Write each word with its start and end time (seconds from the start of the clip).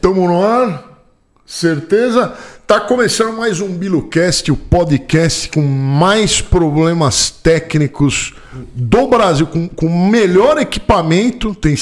Tamo 0.00 0.26
no 0.26 0.44
ar? 0.44 1.02
Certeza? 1.46 2.32
Tá 2.66 2.80
começando 2.80 3.36
mais 3.36 3.60
um 3.60 3.68
BiloCast, 3.68 4.50
o 4.50 4.56
podcast 4.56 5.48
com 5.50 5.62
mais 5.62 6.40
problemas 6.40 7.30
técnicos 7.30 8.34
do 8.74 9.06
Brasil, 9.06 9.46
com, 9.46 9.68
com 9.68 10.08
melhor 10.08 10.58
equipamento, 10.58 11.54
tem 11.54 11.76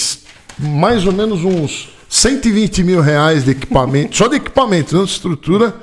mais 0.58 1.06
ou 1.06 1.12
menos 1.12 1.42
uns 1.42 1.88
120 2.08 2.84
mil 2.84 3.00
reais 3.00 3.44
de 3.44 3.52
equipamento, 3.52 4.14
só 4.14 4.28
de 4.28 4.36
equipamento, 4.36 4.94
não 4.94 5.04
de 5.06 5.12
estrutura, 5.12 5.74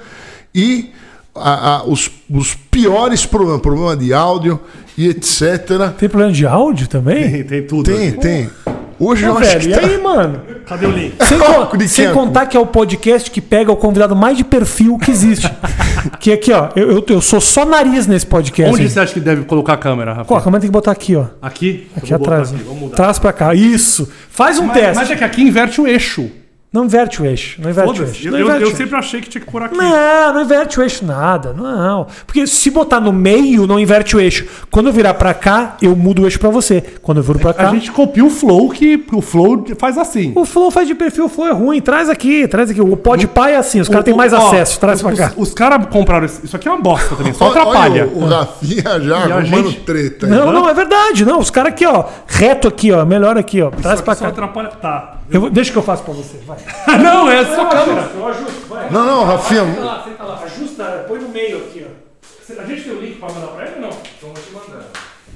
e 0.53 0.91
a- 1.33 1.77
a- 1.77 1.83
os, 1.85 2.11
os 2.29 2.53
piores 2.53 3.25
problemas, 3.25 3.61
problema 3.61 3.97
de 3.97 4.13
áudio 4.13 4.59
e 4.97 5.07
etc. 5.09 5.67
Tem 5.97 6.07
problema 6.09 6.31
de 6.31 6.45
áudio 6.45 6.87
também? 6.87 7.31
Tem, 7.31 7.43
tem 7.43 7.63
tudo. 7.67 7.83
Tem, 7.91 8.09
aqui. 8.09 8.19
tem. 8.19 8.49
Hoje 8.97 9.23
Pô, 9.23 9.31
eu 9.33 9.37
acho 9.37 9.49
velho, 9.49 9.59
que 9.61 9.67
e 9.69 9.73
tá... 9.73 9.79
aí, 9.81 10.01
mano? 10.01 10.41
Cadê 10.65 10.85
o 10.85 10.91
link? 10.91 11.15
Sem, 11.25 11.37
co- 11.37 11.77
De 11.77 11.87
sem 11.89 12.13
contar 12.13 12.45
que 12.45 12.55
é 12.55 12.59
o 12.59 12.65
podcast 12.65 13.29
que 13.29 13.41
pega 13.41 13.71
o 13.71 13.75
convidado 13.75 14.15
mais 14.15 14.37
de 14.37 14.43
perfil 14.43 14.97
que 14.97 15.11
existe. 15.11 15.51
que 16.19 16.31
aqui, 16.31 16.53
ó, 16.53 16.69
eu, 16.75 16.91
eu, 16.91 17.05
eu 17.09 17.21
sou 17.21 17.41
só 17.41 17.65
nariz 17.65 18.07
nesse 18.07 18.25
podcast. 18.25 18.73
Onde 18.73 18.83
hein? 18.83 18.89
você 18.89 18.99
acha 19.01 19.13
que 19.13 19.19
deve 19.19 19.43
colocar 19.43 19.73
a 19.73 19.77
câmera, 19.77 20.13
Rafa? 20.13 20.25
Pô, 20.25 20.35
a 20.37 20.41
câmera 20.41 20.61
tem 20.61 20.69
que 20.69 20.73
botar 20.73 20.91
aqui, 20.91 21.15
ó. 21.15 21.25
Aqui? 21.41 21.87
Aqui 21.97 22.13
atrás. 22.13 22.53
aqui. 22.53 22.63
Vamos 22.63 22.79
mudar. 22.79 22.95
Traz 22.95 23.19
pra 23.19 23.33
cá. 23.33 23.53
Isso. 23.53 24.09
Faz 24.29 24.59
um 24.59 24.67
Mas, 24.67 24.77
teste. 24.77 24.95
mas 24.95 25.11
é 25.11 25.15
que 25.15 25.23
aqui 25.23 25.41
inverte 25.41 25.81
o 25.81 25.87
eixo. 25.87 26.29
Não 26.75 26.83
inverte 26.83 27.21
o 27.21 27.25
eixo. 27.25 27.61
Não 27.61 27.69
inverte 27.69 28.01
o 28.01 28.03
eixo. 28.05 28.27
Eu, 28.27 28.31
Não 28.33 28.39
eu- 28.39 28.45
inverte 28.45 28.61
eu 28.63 28.67
o 28.67 28.69
eixo. 28.71 28.77
sempre 28.77 28.95
achei 28.97 29.21
que 29.21 29.29
tinha 29.29 29.41
que 29.41 29.49
pôr 29.49 29.63
aqui. 29.63 29.77
Não, 29.77 30.33
não 30.33 30.41
inverte 30.41 30.77
o 30.77 30.83
eixo 30.83 31.05
nada. 31.05 31.53
Não. 31.53 32.05
Porque 32.27 32.45
se 32.45 32.69
botar 32.69 32.99
no 32.99 33.13
meio, 33.13 33.65
não 33.65 33.79
inverte 33.79 34.13
o 34.15 34.19
eixo. 34.19 34.45
Quando 34.69 34.87
eu 34.87 34.91
virar 34.93 35.13
pra 35.13 35.33
cá, 35.33 35.77
eu 35.81 35.95
mudo 35.95 36.23
o 36.23 36.25
eixo 36.25 36.37
pra 36.37 36.49
você. 36.49 36.83
Quando 37.01 37.19
eu 37.19 37.23
viro 37.23 37.39
pra 37.39 37.53
cá. 37.53 37.69
A 37.69 37.73
gente 37.73 37.91
copia 37.93 38.25
o 38.25 38.29
flow, 38.29 38.69
que 38.69 39.01
o 39.13 39.21
flow 39.21 39.63
faz 39.79 39.97
assim. 39.97 40.33
O 40.35 40.43
Flow 40.43 40.69
faz 40.69 40.85
de 40.85 40.93
perfil, 40.95 41.25
o 41.25 41.29
Flow 41.29 41.47
é 41.47 41.51
ruim. 41.53 41.79
Traz 41.79 42.09
aqui, 42.09 42.45
traz 42.47 42.69
aqui. 42.69 42.81
O 42.81 42.97
Podpah 42.97 43.49
é 43.49 43.55
assim, 43.55 43.79
os 43.79 43.87
caras 43.87 44.03
têm 44.03 44.13
mais 44.13 44.33
ó, 44.33 44.47
acesso. 44.47 44.77
Traz 44.77 44.97
os, 44.97 45.01
pra 45.07 45.15
cá. 45.15 45.33
Os, 45.37 45.47
os 45.49 45.53
caras 45.53 45.85
compraram 45.87 46.25
isso. 46.25 46.41
Isso 46.43 46.55
aqui 46.57 46.67
é 46.67 46.71
uma 46.71 46.81
bosta 46.81 47.15
também, 47.15 47.33
só 47.33 47.47
atrapalha. 47.51 48.03
Olha 48.03 48.11
o, 48.13 48.23
o 48.23 48.27
Rafinha 48.27 48.99
já 49.01 49.17
a 49.17 49.23
arrumando 49.37 49.69
gente- 49.69 49.79
treta. 49.81 50.27
Não, 50.27 50.51
não, 50.51 50.67
é 50.67 50.73
verdade. 50.73 51.23
Não, 51.25 51.39
os 51.39 51.49
caras 51.49 51.69
aqui, 51.71 51.85
ó. 51.85 52.03
Reto 52.27 52.67
aqui, 52.67 52.91
ó. 52.91 53.05
Melhor 53.05 53.37
aqui, 53.37 53.61
ó. 53.61 53.69
Traz 53.71 53.99
Só, 53.99 54.03
pra 54.05 54.15
só 54.15 54.25
cá. 54.25 54.29
atrapalha. 54.31 54.69
Tá. 54.81 55.19
Eu 55.29 55.41
vou- 55.41 55.49
deixa 55.49 55.71
que 55.71 55.77
eu 55.77 55.81
faço 55.83 56.03
pra 56.03 56.13
você. 56.13 56.37
Vai. 56.45 56.57
não, 56.99 57.29
é 57.29 57.43
só 57.45 57.65
câmera. 57.65 58.09
Eu 58.15 58.27
ajusto, 58.27 58.67
vai. 58.69 58.89
Não, 58.89 59.05
não, 59.05 59.23
Rafinha. 59.23 59.63
lá, 59.79 60.03
senta 60.03 60.23
lá. 60.23 60.39
Ajusta, 60.43 61.05
põe 61.07 61.19
no 61.19 61.29
meio 61.29 61.57
aqui, 61.57 61.85
ó. 61.89 62.61
A 62.61 62.65
gente 62.65 62.83
tem 62.83 62.93
o 62.93 63.01
link 63.01 63.17
pra 63.19 63.29
mandar 63.29 63.47
pra 63.47 63.65
ele 63.65 63.75
ou 63.75 63.81
não? 63.81 63.89
Então 63.89 64.29
vou 64.29 64.33
te 64.33 64.51
mandar. 64.71 64.85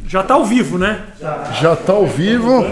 Já 0.08 0.24
tá 0.24 0.34
ao 0.36 0.46
vivo, 0.46 0.78
né? 0.78 1.04
Já 1.60 1.76
tá 1.76 1.94
ao 1.94 2.06
vivo. 2.06 2.64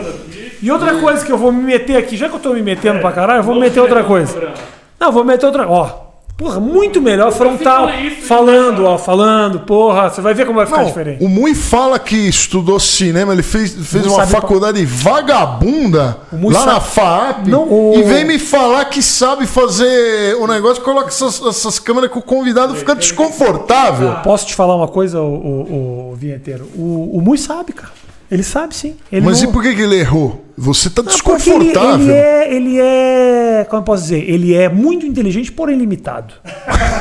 E 0.62 0.72
outra 0.72 1.00
coisa 1.00 1.26
que 1.26 1.32
eu 1.32 1.38
vou 1.38 1.52
me 1.52 1.62
meter 1.64 1.98
aqui, 1.98 2.16
já 2.18 2.30
que 2.30 2.36
eu 2.36 2.40
tô 2.40 2.54
me 2.54 2.62
metendo 2.62 3.00
pra 3.00 3.12
caralho, 3.12 3.40
eu 3.40 3.44
vou 3.44 3.56
meter 3.56 3.80
outra 3.80 4.04
coisa. 4.04 4.54
Não, 5.00 5.12
vou 5.12 5.24
meter 5.24 5.46
outra. 5.46 5.68
Ó. 5.68 6.07
Porra, 6.38 6.60
muito 6.60 7.02
melhor 7.02 7.32
frontal. 7.32 7.88
Falando, 8.28 8.86
ó, 8.86 8.96
falando. 8.96 9.62
Porra, 9.62 10.08
você 10.10 10.22
vai 10.22 10.36
ver 10.36 10.46
como 10.46 10.58
vai 10.58 10.68
ficar 10.68 10.82
Não, 10.82 10.86
diferente. 10.88 11.24
o 11.24 11.28
Mui 11.28 11.56
fala 11.56 11.98
que 11.98 12.16
estudou 12.16 12.80
cinema, 12.80 13.34
ele 13.34 13.42
fez, 13.42 13.74
fez 13.74 14.06
Não 14.06 14.14
uma 14.14 14.28
faculdade 14.28 14.86
vagabunda 14.86 16.20
lá 16.32 16.60
sabe- 16.60 16.66
na 16.74 16.80
FAAP 16.80 17.48
Não, 17.50 17.64
o- 17.68 17.94
e 17.98 18.04
vem 18.04 18.24
me 18.24 18.38
falar 18.38 18.86
que 18.86 19.02
sabe 19.02 19.48
fazer 19.48 20.36
o 20.40 20.46
negócio, 20.46 20.84
coloca 20.84 21.08
essas, 21.08 21.42
essas 21.42 21.80
câmeras 21.80 22.12
que 22.12 22.20
o 22.20 22.22
convidado 22.22 22.76
fica 22.76 22.94
desconfortável. 22.94 24.18
Posso 24.24 24.46
te 24.46 24.54
falar 24.54 24.76
uma 24.76 24.88
coisa, 24.88 25.20
o, 25.20 25.26
o, 25.34 26.12
o 26.12 26.16
vinheteiro? 26.16 26.66
O, 26.76 27.18
o 27.18 27.22
Mui 27.22 27.40
sabe, 27.40 27.74
cara. 27.74 27.92
Ele 28.30 28.44
sabe 28.44 28.76
sim. 28.76 28.96
Ele 29.12 29.26
Mas 29.26 29.42
não- 29.42 29.50
e 29.50 29.54
por 29.54 29.64
que, 29.64 29.74
que 29.74 29.82
ele 29.82 29.96
errou? 30.00 30.44
Você 30.58 30.90
tá 30.90 31.02
Não, 31.04 31.12
porque 31.12 31.50
ele, 31.50 31.60
desconfortável. 31.66 32.02
ele 32.08 32.12
é, 32.12 32.54
ele 32.54 32.80
é. 32.80 33.66
Como 33.70 33.82
eu 33.82 33.86
posso 33.86 34.04
dizer? 34.04 34.30
Ele 34.30 34.54
é 34.56 34.68
muito 34.68 35.06
inteligente, 35.06 35.52
porém 35.52 35.78
limitado. 35.78 36.34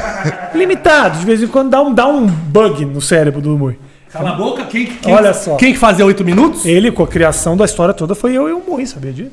limitado. 0.54 1.18
De 1.18 1.26
vez 1.26 1.42
em 1.42 1.46
quando 1.46 1.70
dá 1.70 1.82
um, 1.82 1.92
dá 1.94 2.06
um 2.06 2.26
bug 2.26 2.84
no 2.84 3.00
cérebro 3.00 3.40
do 3.40 3.56
Mui. 3.58 3.78
Cala 4.12 4.30
a 4.30 4.34
boca. 4.34 4.64
Quem, 4.66 4.86
quem, 4.86 5.14
Olha 5.14 5.32
só. 5.34 5.56
Quem 5.56 5.72
que 5.72 5.78
fazia 5.78 6.04
oito 6.06 6.24
minutos? 6.24 6.64
Ele, 6.64 6.90
com 6.92 7.02
a 7.02 7.06
criação 7.08 7.56
da 7.56 7.64
história 7.64 7.92
toda, 7.94 8.14
foi 8.14 8.32
eu 8.34 8.48
e 8.48 8.52
o 8.52 8.62
Mui, 8.66 8.86
sabia 8.86 9.12
disso? 9.12 9.32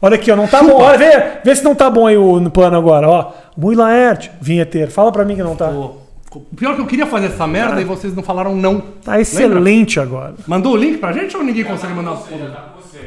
Olha 0.00 0.14
aqui, 0.16 0.30
ó, 0.30 0.36
não 0.36 0.46
tá 0.46 0.62
bom. 0.62 0.74
Olha, 0.80 0.98
vê, 0.98 1.22
vê 1.44 1.56
se 1.56 1.64
não 1.64 1.74
tá 1.74 1.88
bom 1.88 2.06
aí 2.06 2.16
o, 2.16 2.38
no 2.38 2.50
plano 2.50 2.76
agora, 2.76 3.08
ó. 3.08 3.32
Mui 3.56 3.74
Laerte, 3.74 4.30
vinheteiro. 4.40 4.90
Fala 4.90 5.10
pra 5.10 5.24
mim 5.24 5.34
que 5.36 5.42
não 5.42 5.56
tá. 5.56 5.68
Pô, 5.68 5.92
Pior 6.56 6.74
que 6.74 6.80
eu 6.80 6.86
queria 6.86 7.06
fazer 7.06 7.26
essa 7.26 7.46
merda 7.46 7.80
e 7.80 7.84
vocês 7.84 8.14
não 8.14 8.22
falaram 8.22 8.54
não. 8.54 8.80
Tá 9.04 9.20
excelente 9.20 9.98
agora. 10.00 10.34
Mandou 10.46 10.72
o 10.72 10.76
link 10.76 10.98
pra 10.98 11.12
gente 11.12 11.36
ou 11.36 11.42
ninguém 11.42 11.64
consegue 11.64 11.92
mandar 11.94 12.12
o 12.12 12.22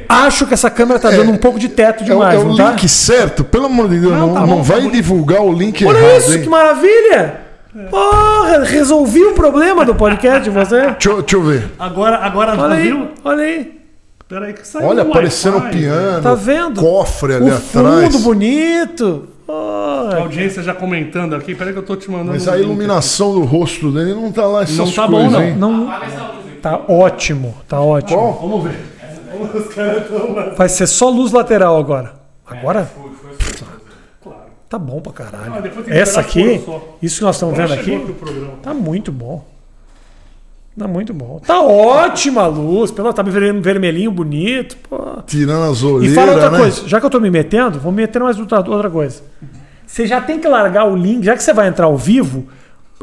Acho 0.08 0.46
que 0.46 0.54
essa 0.54 0.70
câmera 0.70 0.98
tá 0.98 1.10
dando 1.10 1.30
um 1.30 1.36
pouco 1.36 1.58
de 1.58 1.68
teto 1.68 2.00
É, 2.00 2.04
o- 2.04 2.06
demais, 2.06 2.34
é 2.40 2.42
o 2.42 2.48
não 2.48 2.56
tá? 2.56 2.70
link 2.70 2.88
certo? 2.88 3.44
Pelo 3.44 3.66
amor 3.66 3.88
de 3.88 3.98
Deus, 4.00 4.12
Não, 4.12 4.26
não, 4.28 4.34
tá 4.34 4.40
não 4.40 4.46
bom, 4.48 4.56
tá 4.56 4.62
vai 4.62 4.80
bonito. 4.80 4.94
divulgar 4.94 5.42
o 5.42 5.52
link 5.52 5.84
Olha 5.84 5.98
errado, 5.98 6.18
isso, 6.18 6.34
hein? 6.34 6.42
que 6.42 6.48
maravilha! 6.48 7.40
Porra, 7.88 8.64
resolvi 8.64 9.22
o 9.24 9.32
problema 9.34 9.84
do 9.84 9.94
podcast 9.94 10.42
de 10.42 10.50
você. 10.50 10.80
Deixa, 10.92 11.08
eu- 11.10 11.20
deixa 11.22 11.36
eu 11.36 11.42
ver. 11.42 11.70
Agora, 11.78 12.16
agora 12.18 12.60
Olha 12.60 12.74
aí, 12.74 12.82
viu? 12.82 13.08
olha 13.24 13.44
aí. 13.44 13.80
Peraí 14.28 14.52
que 14.52 14.66
saiu 14.66 14.86
Olha, 14.88 15.04
o 15.04 15.08
aparecendo 15.10 15.58
o 15.58 15.62
piano. 15.70 16.22
Tá 16.22 16.34
vendo? 16.34 16.80
Cofre 16.80 17.34
ali 17.34 17.50
O 17.50 17.54
fundo 17.56 17.86
atrás. 17.88 18.16
bonito. 18.22 19.28
A 19.52 20.16
audiência 20.20 20.62
já 20.62 20.72
comentando 20.74 21.34
aqui. 21.34 21.54
Peraí 21.54 21.72
que 21.72 21.78
eu 21.78 21.82
tô 21.82 21.96
te 21.96 22.10
mandando. 22.10 22.32
Mas 22.32 22.46
o 22.46 22.50
a 22.50 22.56
link. 22.56 22.64
iluminação 22.66 23.32
do 23.34 23.42
rosto 23.44 23.90
dele 23.90 24.14
não 24.14 24.30
tá 24.30 24.46
lá 24.46 24.62
essas 24.62 24.76
Não 24.76 24.90
tá 24.90 25.06
bom, 25.06 25.12
coisas, 25.28 25.32
não. 25.32 25.42
hein? 25.42 25.56
Não, 25.56 25.90
tá 26.62 26.80
ótimo, 26.88 27.54
tá 27.68 27.80
ótimo. 27.80 28.18
Qual? 28.18 28.32
Vamos 28.48 28.64
ver. 28.64 28.80
Os 29.54 29.74
caras 29.74 30.06
tão... 30.08 30.54
Vai 30.56 30.68
ser 30.68 30.86
só 30.86 31.08
luz 31.08 31.32
lateral 31.32 31.76
agora. 31.78 32.12
Agora? 32.46 32.90
Tá 34.68 34.78
bom 34.78 35.00
pra 35.00 35.12
caralho. 35.12 35.52
Ah, 35.54 35.62
Essa 35.88 36.20
aqui, 36.20 36.62
isso 37.02 37.18
que 37.18 37.24
nós 37.24 37.34
estamos 37.36 37.56
vendo 37.56 37.72
aqui, 37.72 38.00
tá 38.62 38.72
muito 38.72 39.10
bom. 39.10 39.44
Tá 40.78 40.86
muito 40.86 41.12
bom. 41.12 41.40
Tá 41.44 41.60
ótima 41.60 42.42
a 42.42 42.46
luz, 42.46 42.92
pela, 42.92 43.12
tá 43.12 43.20
ver- 43.22 43.60
vermelhinho, 43.60 44.12
bonito. 44.12 44.76
Pô. 44.88 44.99
Tirando 45.30 45.70
as 45.70 45.80
E 45.80 45.84
olheiras, 45.86 46.14
fala 46.16 46.32
outra 46.32 46.50
né? 46.50 46.58
coisa, 46.58 46.82
já 46.88 46.98
que 47.00 47.06
eu 47.06 47.10
tô 47.10 47.20
me 47.20 47.30
metendo, 47.30 47.78
vou 47.78 47.92
me 47.92 48.02
meter 48.02 48.20
mais 48.22 48.38
outra, 48.38 48.58
outra 48.58 48.90
coisa. 48.90 49.22
Você 49.86 50.06
já 50.06 50.20
tem 50.20 50.38
que 50.38 50.46
largar 50.48 50.84
o 50.86 50.96
link, 50.96 51.24
já 51.24 51.36
que 51.36 51.42
você 51.42 51.52
vai 51.52 51.68
entrar 51.68 51.86
ao 51.86 51.96
vivo, 51.96 52.46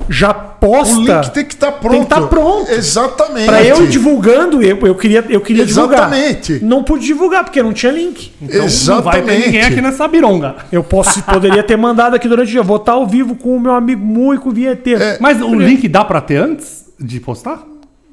já 0.09 0.29
O 0.31 0.59
posta. 0.59 1.21
link 1.21 1.31
tem 1.31 1.43
que 1.45 1.53
estar 1.55 1.71
pronto. 1.71 1.91
Tem 1.91 2.03
que 2.03 2.09
tá 2.09 2.21
pronto. 2.21 2.71
Exatamente. 2.71 3.45
Pra 3.47 3.63
eu 3.63 3.83
ir 3.83 3.88
divulgando, 3.89 4.61
eu, 4.61 4.77
eu 4.85 4.95
queria, 4.95 5.25
eu 5.29 5.41
queria 5.41 5.63
Exatamente. 5.63 6.53
divulgar. 6.53 6.69
Não 6.69 6.83
pude 6.83 7.05
divulgar, 7.05 7.43
porque 7.43 7.61
não 7.63 7.73
tinha 7.73 7.91
link. 7.91 8.31
Então 8.41 8.59
não 8.59 8.67
vai 8.67 8.67
Exatamente. 8.67 9.25
ter 9.25 9.45
ninguém 9.47 9.61
aqui 9.63 9.81
nessa 9.81 10.07
bironga. 10.07 10.55
Eu 10.71 10.83
posso, 10.83 11.21
poderia 11.23 11.63
ter 11.63 11.75
mandado 11.77 12.15
aqui 12.15 12.27
durante 12.27 12.47
o 12.49 12.51
dia. 12.51 12.63
Vou 12.63 12.77
estar 12.77 12.91
ao 12.94 13.07
vivo 13.07 13.35
com 13.35 13.55
o 13.57 13.59
meu 13.59 13.73
amigo 13.73 14.05
Mui, 14.05 14.38
com 14.38 14.49
o 14.49 14.51
vinheteiro. 14.51 15.01
É, 15.01 15.17
Mas 15.19 15.41
o 15.41 15.55
link 15.55 15.88
dá 15.88 16.05
pra 16.05 16.21
ter 16.21 16.38
antes 16.38 16.85
de 16.99 17.19
postar? 17.19 17.63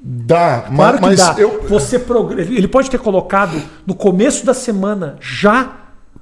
Dá, 0.07 0.65
Claro 0.75 0.97
que 0.99 1.03
mas 1.03 1.19
dá. 1.19 1.35
eu. 1.39 1.65
Você 1.67 1.99
progr- 1.99 2.39
Ele 2.39 2.69
pode 2.69 2.91
ter 2.91 2.99
colocado 2.99 3.57
no 3.87 3.95
começo 3.95 4.45
da 4.45 4.53
semana, 4.53 5.17
já 5.21 5.69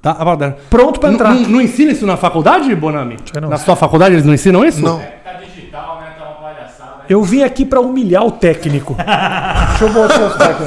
Tá, 0.01 0.15
pronto 0.69 0.99
pra 0.99 1.09
Não, 1.09 1.15
entrar. 1.15 1.33
não, 1.33 1.41
não 1.49 1.61
ensina 1.61 1.91
isso 1.91 2.05
na 2.05 2.15
faculdade, 2.17 2.73
Bonami? 2.75 3.17
não 3.41 3.49
Na 3.49 3.57
sua 3.57 3.75
faculdade 3.75 4.15
eles 4.15 4.25
não 4.25 4.33
ensinam 4.33 4.63
isso? 4.65 4.81
Não. 4.81 4.99
Tá 4.99 5.33
digital, 5.33 5.99
né? 6.01 6.13
Tá 6.17 6.25
uma 6.25 6.33
palhaçada. 6.35 6.91
Eu 7.07 7.23
vim 7.23 7.41
aqui 7.43 7.63
pra 7.65 7.79
humilhar 7.81 8.25
o 8.25 8.31
técnico. 8.31 8.95
Deixa 9.69 9.83
eu 9.85 9.93
mostrar 9.93 10.49
aqui. 10.49 10.63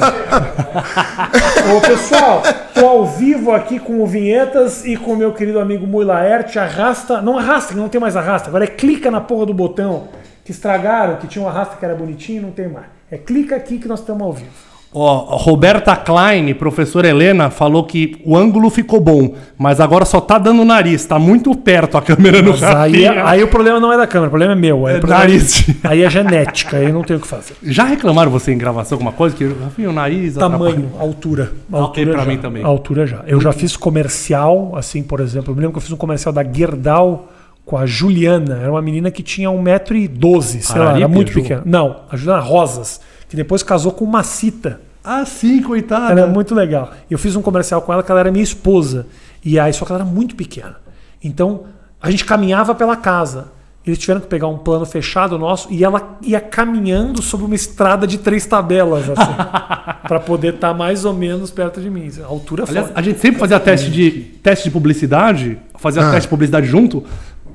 Ô, 1.75 1.81
pessoal, 1.81 2.41
tô 2.73 2.85
ao 2.87 3.05
vivo 3.05 3.51
aqui 3.51 3.79
com 3.79 4.01
o 4.01 4.07
Vinhetas 4.07 4.85
e 4.85 4.95
com 4.97 5.13
o 5.13 5.17
meu 5.17 5.31
querido 5.33 5.59
amigo 5.59 5.85
Mui 5.85 6.03
Laerte. 6.05 6.57
Arrasta. 6.59 7.21
Não 7.21 7.37
arrasta, 7.37 7.73
que 7.73 7.79
não 7.79 7.89
tem 7.89 7.99
mais 8.01 8.15
arrasta. 8.15 8.49
Agora 8.49 8.63
é 8.63 8.67
clica 8.67 9.09
na 9.11 9.21
porra 9.21 9.45
do 9.47 9.53
botão 9.53 10.07
que 10.43 10.51
estragaram, 10.51 11.17
que 11.17 11.27
tinha 11.27 11.43
um 11.43 11.47
arrasta 11.47 11.75
que 11.77 11.85
era 11.85 11.93
bonitinho, 11.93 12.41
não 12.43 12.51
tem 12.51 12.67
mais. 12.67 12.96
É 13.11 13.17
clica 13.17 13.55
aqui 13.55 13.77
que 13.77 13.87
nós 13.87 13.99
estamos 14.01 14.21
ao 14.21 14.33
vivo. 14.33 14.49
Ó, 14.93 15.35
Roberta 15.37 15.95
Klein, 15.95 16.53
professora 16.53 17.07
Helena, 17.07 17.49
falou 17.49 17.83
que 17.83 18.19
o 18.25 18.35
ângulo 18.37 18.69
ficou 18.69 18.99
bom, 19.01 19.35
mas 19.57 19.79
agora 19.81 20.05
só 20.05 20.19
tá 20.19 20.37
dando 20.37 20.63
nariz, 20.63 21.05
tá 21.05 21.19
muito 21.19 21.53
perto 21.55 21.97
a 21.97 22.01
câmera 22.01 22.41
no 22.41 22.51
Mas 22.51 22.63
aí, 22.63 23.03
Rafinha. 23.05 23.27
aí 23.27 23.43
o 23.43 23.47
problema 23.49 23.79
não 23.81 23.91
é 23.91 23.97
da 23.97 24.07
câmera, 24.07 24.27
o 24.27 24.31
problema 24.31 24.53
é 24.53 24.55
meu. 24.55 24.87
Aí, 24.87 24.95
É 24.95 24.97
o 24.97 24.99
problema 25.01 25.21
nariz. 25.23 25.65
aí 25.83 26.03
é 26.03 26.09
genética, 26.09 26.77
aí 26.77 26.91
não 26.91 27.03
tem 27.03 27.17
o 27.17 27.19
que 27.19 27.27
fazer. 27.27 27.55
Já 27.61 27.83
reclamaram 27.83 28.31
você 28.31 28.51
em 28.53 28.57
gravação 28.57 28.95
alguma 28.95 29.11
coisa? 29.11 29.35
Que 29.35 29.43
o 29.85 29.91
nariz... 29.91 30.35
Tamanho, 30.35 30.89
altura. 30.97 31.51
altura 31.71 32.11
pra 32.13 32.23
já. 32.23 32.29
mim 32.29 32.37
também. 32.37 32.63
Altura 32.63 33.05
já. 33.05 33.23
Eu 33.27 33.39
já 33.41 33.51
fiz 33.51 33.75
comercial, 33.77 34.71
assim, 34.75 35.03
por 35.03 35.19
exemplo. 35.19 35.51
Eu 35.51 35.55
me 35.55 35.61
lembro 35.61 35.73
que 35.73 35.77
eu 35.77 35.81
fiz 35.83 35.91
um 35.91 35.97
comercial 35.97 36.33
da 36.33 36.43
Gerdau 36.43 37.27
com 37.67 37.77
a 37.77 37.85
Juliana. 37.85 38.57
Era 38.61 38.71
uma 38.71 38.81
menina 38.81 39.11
que 39.11 39.21
tinha 39.21 39.49
1,12m, 39.49 40.61
sei 40.61 40.79
lá, 40.81 40.97
era 40.97 41.07
muito 41.07 41.33
pequena. 41.33 41.61
Não, 41.65 41.97
a 42.09 42.15
Juliana 42.15 42.41
Rosas, 42.41 42.99
que 43.29 43.35
depois 43.35 43.61
casou 43.61 43.91
com 43.91 44.05
uma 44.05 44.23
cita. 44.23 44.79
Ah, 45.03 45.25
sim, 45.25 45.61
coitada. 45.61 46.11
Ela 46.13 46.21
é 46.21 46.25
muito 46.25 46.55
legal. 46.55 46.91
Eu 47.11 47.17
fiz 47.19 47.35
um 47.35 47.41
comercial 47.41 47.81
com 47.81 47.93
ela 47.93 48.01
que 48.01 48.09
ela 48.09 48.21
era 48.21 48.31
minha 48.31 48.43
esposa. 48.43 49.05
E 49.43 49.59
aí, 49.59 49.71
só 49.73 49.85
que 49.85 49.91
ela 49.91 50.01
era 50.01 50.09
muito 50.09 50.35
pequena. 50.35 50.77
Então, 51.23 51.65
a 52.01 52.09
gente 52.09 52.25
caminhava 52.25 52.73
pela 52.73 52.95
casa. 52.95 53.49
Eles 53.85 53.99
tiveram 53.99 54.19
que 54.19 54.27
pegar 54.27 54.47
um 54.47 54.57
plano 54.57 54.85
fechado 54.85 55.37
nosso 55.39 55.71
e 55.71 55.81
ela 55.81 56.17
ia 56.21 56.41
caminhando 56.41 57.21
sobre 57.21 57.45
uma 57.45 57.55
estrada 57.55 58.05
de 58.05 58.17
três 58.17 58.45
tabelas, 58.45 59.09
assim, 59.09 59.33
para 60.05 60.19
poder 60.19 60.55
estar 60.55 60.73
mais 60.73 61.05
ou 61.05 61.13
menos 61.13 61.51
perto 61.51 61.79
de 61.79 61.89
mim. 61.89 62.11
A 62.21 62.25
altura 62.25 62.65
é 62.65 62.69
Aliás, 62.69 62.91
a 62.93 63.01
gente 63.01 63.19
sempre 63.19 63.39
fazia 63.39 63.57
teste 63.61 63.89
de, 63.89 64.11
teste 64.43 64.65
de 64.65 64.71
publicidade, 64.71 65.57
fazia 65.77 66.01
Ah. 66.01 66.11
teste 66.11 66.23
de 66.23 66.27
publicidade 66.27 66.67
junto, 66.67 67.05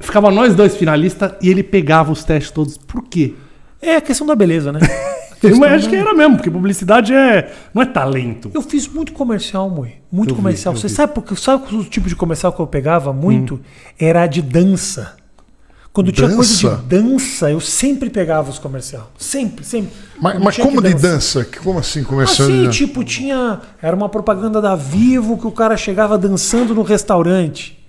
ficava 0.03 0.31
nós 0.31 0.55
dois 0.55 0.77
finalistas 0.77 1.33
e 1.41 1.49
ele 1.49 1.63
pegava 1.63 2.13
os 2.13 2.23
testes 2.25 2.51
todos. 2.51 2.77
Por 2.77 3.03
quê? 3.05 3.35
É 3.81 3.97
a 3.97 4.01
questão 4.01 4.27
da 4.27 4.35
beleza, 4.35 4.71
né? 4.73 4.81
Eu 5.43 5.65
acho 5.65 5.89
que 5.89 5.97
era 5.97 6.15
mesmo, 6.15 6.37
porque 6.37 6.49
publicidade 6.49 7.13
é, 7.13 7.53
não 7.75 7.83
é 7.83 7.87
talento. 7.87 8.49
Eu 8.55 8.63
fiz 8.63 8.87
muito 8.87 9.13
comercial, 9.13 9.69
Mui. 9.69 9.95
Muito 10.11 10.31
Eu 10.31 10.37
vi, 10.37 10.41
comercial. 10.43 10.73
eu 10.73 10.79
Você 10.81 10.87
vi. 10.87 10.95
sabe 10.95 11.15
porque 11.15 11.35
sabe 11.35 11.75
o 11.75 11.83
tipo 11.83 12.09
de 12.09 12.15
comercial 12.15 12.53
que 12.53 12.61
eu 12.61 12.67
pegava 12.69 13.13
muito? 13.13 13.61
Era 13.99 14.25
de 14.29 14.41
dança. 14.41 15.17
Quando 15.93 16.13
tinha 16.13 16.29
coisa 16.31 16.55
de 16.57 16.63
Dança? 16.63 16.83
dança, 16.89 17.51
eu 17.51 17.59
sempre 17.61 18.09
pegava 18.09 18.51
os 18.51 18.59
comercial. 18.61 19.11
Sempre, 19.19 19.65
sempre. 19.65 19.91
Mas, 20.19 20.39
mas 20.41 20.57
como 20.57 20.81
de 20.81 20.95
dança? 20.95 21.45
Que- 21.45 21.59
Como 21.59 21.77
assim 21.81 22.05
começando? 22.05 22.69
Assim, 22.69 22.71
tipo, 22.71 23.03
tinha. 23.03 23.61
Era 23.83 23.97
uma 23.97 24.09
propaganda 24.09 24.61
da 24.61 24.77
Vivo 24.77 25.37
que 25.37 25.47
o 25.49 25.51
cara 25.53 25.77
chegava 25.77 26.17
dançando 26.17 26.73
no 26.73 26.83
restaurante. 26.83 27.82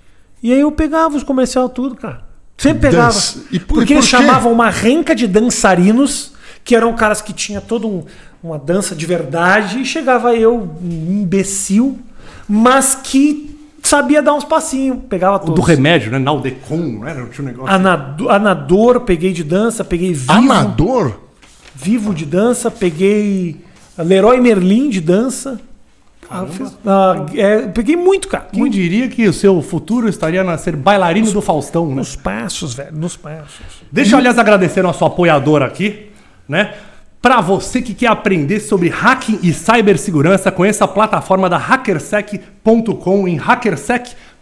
E 0.43 0.51
aí 0.53 0.59
eu 0.59 0.71
pegava 0.71 1.15
os 1.15 1.23
comercial 1.23 1.69
tudo, 1.69 1.95
cara. 1.95 2.21
Sempre 2.57 2.89
pegava. 2.89 3.07
Dança. 3.13 3.43
E 3.51 3.59
por- 3.59 3.75
Porque 3.79 3.93
e 3.93 3.95
eles 3.95 4.09
por 4.11 4.17
quê? 4.17 4.23
chamavam 4.23 4.51
uma 4.51 4.69
renca 4.69 5.15
de 5.15 5.25
dançarinos, 5.25 6.33
que 6.63 6.75
eram 6.75 6.93
caras 6.93 7.21
que 7.21 7.31
tinha 7.33 7.59
toda 7.61 7.87
um- 7.87 8.03
uma 8.43 8.59
dança 8.59 8.93
de 8.93 9.05
verdade, 9.05 9.79
e 9.79 9.85
chegava 9.85 10.35
eu, 10.35 10.55
um 10.83 11.21
imbecil, 11.21 11.97
mas 12.47 12.93
que 13.01 13.57
sabia 13.81 14.21
dar 14.21 14.33
uns 14.33 14.43
passinhos. 14.43 14.99
Pegava 15.09 15.37
O 15.37 15.39
todos. 15.39 15.55
do 15.55 15.61
remédio, 15.61 16.11
né? 16.11 16.19
Naldecon, 16.19 16.99
né? 16.99 17.13
Tinha 17.31 17.43
um 17.43 17.47
negócio. 17.49 17.73
Anado- 17.73 18.29
Anador, 18.29 19.01
peguei 19.01 19.31
de 19.33 19.43
dança, 19.43 19.83
peguei 19.83 20.13
vivo. 20.13 20.31
Amador? 20.31 21.19
Vivo 21.75 22.13
de 22.13 22.25
dança, 22.25 22.69
peguei 22.69 23.61
Leroy 23.97 24.39
Merlin 24.39 24.89
de 24.89 25.01
dança. 25.01 25.59
Ah, 26.29 26.45
fiz- 26.49 26.77
ah, 26.85 27.25
é, 27.35 27.61
peguei 27.67 27.95
muito, 27.95 28.27
cara. 28.27 28.47
Quem 28.51 28.61
Muito. 28.61 28.73
diria 28.73 29.07
que 29.07 29.27
o 29.27 29.33
seu 29.33 29.61
futuro 29.61 30.07
estaria 30.09 30.43
na 30.43 30.57
ser 30.57 30.75
bailarino 30.75 31.31
do 31.31 31.41
Faustão, 31.41 31.87
né? 31.87 31.95
Nos 31.95 32.15
passos, 32.15 32.73
velho, 32.73 32.95
nos 32.95 33.15
passos. 33.15 33.61
Deixa 33.91 34.15
eu, 34.15 34.19
aliás, 34.19 34.39
agradecer 34.39 34.81
nosso 34.81 35.03
apoiador 35.05 35.61
aqui, 35.61 36.09
né? 36.47 36.73
Para 37.21 37.39
você 37.39 37.81
que 37.81 37.93
quer 37.93 38.07
aprender 38.07 38.59
sobre 38.59 38.89
hacking 38.89 39.39
e 39.43 39.53
cibersegurança, 39.53 40.51
conheça 40.51 40.83
a 40.83 40.87
plataforma 40.87 41.49
da 41.49 41.57
hackersec.com 41.57 43.27
em 43.27 43.37
hackersec.com. 43.37 44.32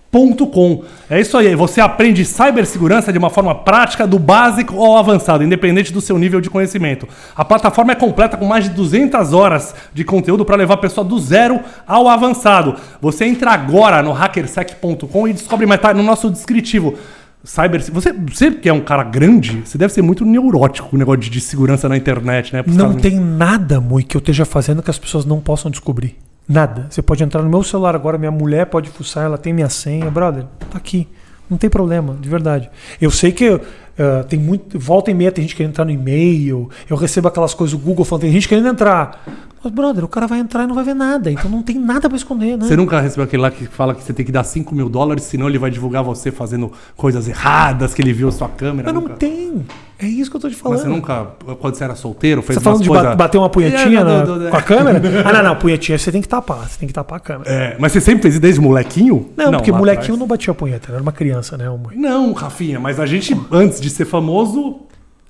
É 1.10 1.22
isso 1.22 1.38
aí, 1.38 1.56
você 1.56 1.80
aprende 1.80 2.26
cibersegurança 2.26 3.14
de 3.14 3.18
uma 3.18 3.30
forma 3.30 3.56
prática, 3.56 4.06
do 4.06 4.20
básico 4.20 4.78
ao 4.78 4.98
avançado, 4.98 5.44
independente 5.44 5.94
do 5.94 6.02
seu 6.02 6.18
nível 6.20 6.42
de 6.42 6.50
conhecimento. 6.50 7.08
A 7.34 7.46
plataforma 7.46 7.94
é 7.94 7.96
completa 7.96 8.36
com 8.36 8.46
mais 8.46 8.66
de 8.66 8.72
200 8.72 9.32
horas 9.32 9.74
de 9.94 10.04
conteúdo 10.04 10.44
para 10.44 10.58
levar 10.58 10.74
a 10.74 10.78
pessoa 10.78 11.06
do 11.06 11.18
zero 11.18 11.62
ao 11.88 12.10
avançado. 12.10 12.76
Você 13.00 13.24
entra 13.24 13.52
agora 13.52 14.04
no 14.04 14.12
hackersec.com 14.12 15.28
e 15.30 15.34
descobre 15.34 15.66
mais 15.66 15.80
tarde 15.80 16.00
no 16.00 16.06
nosso 16.06 16.30
descritivo. 16.30 16.96
Cyber, 17.44 17.82
você, 17.92 18.14
você 18.14 18.52
que 18.52 18.70
é 18.70 18.74
um 18.74 18.82
cara 18.82 19.04
grande, 19.04 19.64
você 19.66 19.78
deve 19.78 19.92
ser 19.92 20.04
muito 20.04 20.24
neurótico 20.26 20.90
com 20.90 20.96
o 20.96 21.00
negócio 21.00 21.22
de, 21.22 21.30
de 21.30 21.42
segurança 21.42 21.90
na 21.90 21.98
internet, 21.98 22.54
né? 22.54 22.64
Não 22.68 22.94
tem 22.94 23.20
nada, 23.20 23.82
Mui, 23.82 24.04
que 24.04 24.16
eu 24.16 24.20
esteja 24.20 24.46
fazendo 24.46 24.84
que 24.84 24.92
as 24.92 25.00
pessoas 25.00 25.26
não 25.26 25.40
possam 25.40 25.72
descobrir. 25.72 26.18
Nada. 26.48 26.88
Você 26.90 27.02
pode 27.02 27.24
entrar 27.24 27.42
no 27.42 27.50
meu 27.50 27.64
celular 27.64 27.96
agora, 27.96 28.18
minha 28.18 28.32
mulher 28.32 28.66
pode 28.66 28.90
fuçar, 28.90 29.26
ela 29.26 29.38
tem 29.38 29.54
minha 29.54 29.70
senha, 29.70 30.10
brother. 30.12 30.46
Tá 30.70 30.78
aqui. 30.78 31.08
Não 31.50 31.58
tem 31.58 31.70
problema, 31.70 32.16
de 32.20 32.30
verdade. 32.30 32.70
Eu 33.00 33.12
sei 33.12 33.32
que 33.32 33.60
eh, 33.98 34.24
tem 34.24 34.40
muito. 34.40 34.80
Volta 34.80 35.12
e 35.12 35.14
meia 35.14 35.32
tem 35.32 35.44
gente 35.44 35.56
querendo 35.56 35.72
entrar 35.72 35.86
no 35.86 35.92
e-mail. 35.92 36.70
Eu 36.90 36.96
recebo 36.96 37.28
aquelas 37.28 37.54
coisas 37.54 37.78
do 37.78 37.84
Google 37.84 38.06
falando, 38.06 38.22
tem 38.22 38.32
gente 38.32 38.48
querendo 38.48 38.68
entrar. 38.70 39.22
Mas, 39.64 39.72
brother, 39.72 40.04
o 40.04 40.08
cara 40.08 40.26
vai 40.26 40.40
entrar 40.40 40.64
e 40.64 40.68
não 40.68 40.74
vai 40.74 40.84
ver 40.84 40.96
nada. 40.96 41.30
Então 41.30 41.52
não 41.52 41.62
tem 41.62 41.78
nada 41.78 42.10
pra 42.10 42.18
esconder, 42.18 42.58
né? 42.58 42.66
Você 42.66 42.76
nunca 42.76 43.00
recebeu 43.00 43.26
aquele 43.26 43.44
lá 43.44 43.52
que 43.52 43.66
fala 43.66 43.94
que 43.94 44.02
você 44.04 44.12
tem 44.12 44.26
que 44.26 44.32
dar 44.32 44.44
5 44.44 44.74
mil 44.74 44.90
dólares, 44.90 45.24
senão 45.26 45.48
ele 45.48 45.60
vai 45.60 45.70
divulgar 45.70 46.04
você 46.04 46.32
fazendo 46.32 46.72
coisas 46.96 47.28
erradas, 47.28 47.94
que 47.94 48.02
ele 48.02 48.12
viu 48.12 48.32
sua 48.32 48.50
câmera. 48.50 48.86
Mas 48.88 48.94
não 48.94 49.02
nunca. 49.02 49.16
tem. 49.16 49.64
É 50.02 50.08
isso 50.08 50.30
que 50.32 50.36
eu 50.38 50.42
tô 50.42 50.50
te 50.50 50.56
falando. 50.56 50.78
Mas 50.80 50.88
você 50.88 50.90
nunca, 50.90 51.28
quando 51.60 51.76
você 51.76 51.84
era 51.84 51.96
solteiro, 51.96 52.42
fez 52.42 52.56
Você 52.56 52.60
tá 52.60 52.64
falando 52.64 52.82
de 52.82 52.90
coisas... 52.90 53.08
ba- 53.10 53.16
bater 53.16 53.38
uma 53.38 53.50
punhetinha 53.50 54.00
É, 54.00 54.04
na- 54.04 54.24
do- 54.24 54.40
do- 54.40 54.50
com 54.50 54.58
a 54.58 54.62
câmera? 54.62 55.02
Ah, 55.24 55.34
não, 55.34 55.44
não. 55.44 55.56
Punhetinha 55.58 55.98
você 55.98 56.12
tem 56.12 56.22
que 56.22 56.28
tapar. 56.28 56.68
Você 56.70 56.80
tem 56.80 56.88
que 56.88 56.94
tapar 56.94 57.18
a 57.18 57.20
câmera. 57.20 57.50
É, 57.52 57.76
mas 57.80 57.92
você 57.92 58.02
sempre 58.02 58.24
fez 58.24 58.34
isso 58.34 58.42
desde 58.42 58.60
molequinho? 58.60 59.30
Não, 59.38 59.52
porque 59.52 59.72
lá 59.72 59.78
molequinho 59.78 60.04
atrás. 60.06 60.20
não 60.20 60.28
batia 60.28 60.54
punheta, 60.54 60.92
era 60.92 61.02
uma 61.02 61.12
criança, 61.12 61.56
né? 61.58 61.70
Uma... 61.70 61.92
Não, 61.96 62.34
Rafinha, 62.34 62.80
mas 62.80 63.00
a 63.00 63.06
gente, 63.06 63.40
antes 63.52 63.80
de 63.80 63.90
ser 63.90 64.06
famoso, 64.06 64.82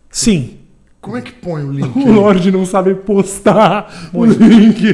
Sim. 0.09 0.57
Como 1.01 1.17
é 1.17 1.21
que 1.21 1.31
põe 1.31 1.63
o 1.63 1.71
link? 1.71 1.97
o? 1.97 2.11
Lorde 2.11 2.51
não 2.51 2.63
sabe 2.65 2.93
postar 2.93 4.11
o 4.13 4.23
link. 4.23 4.93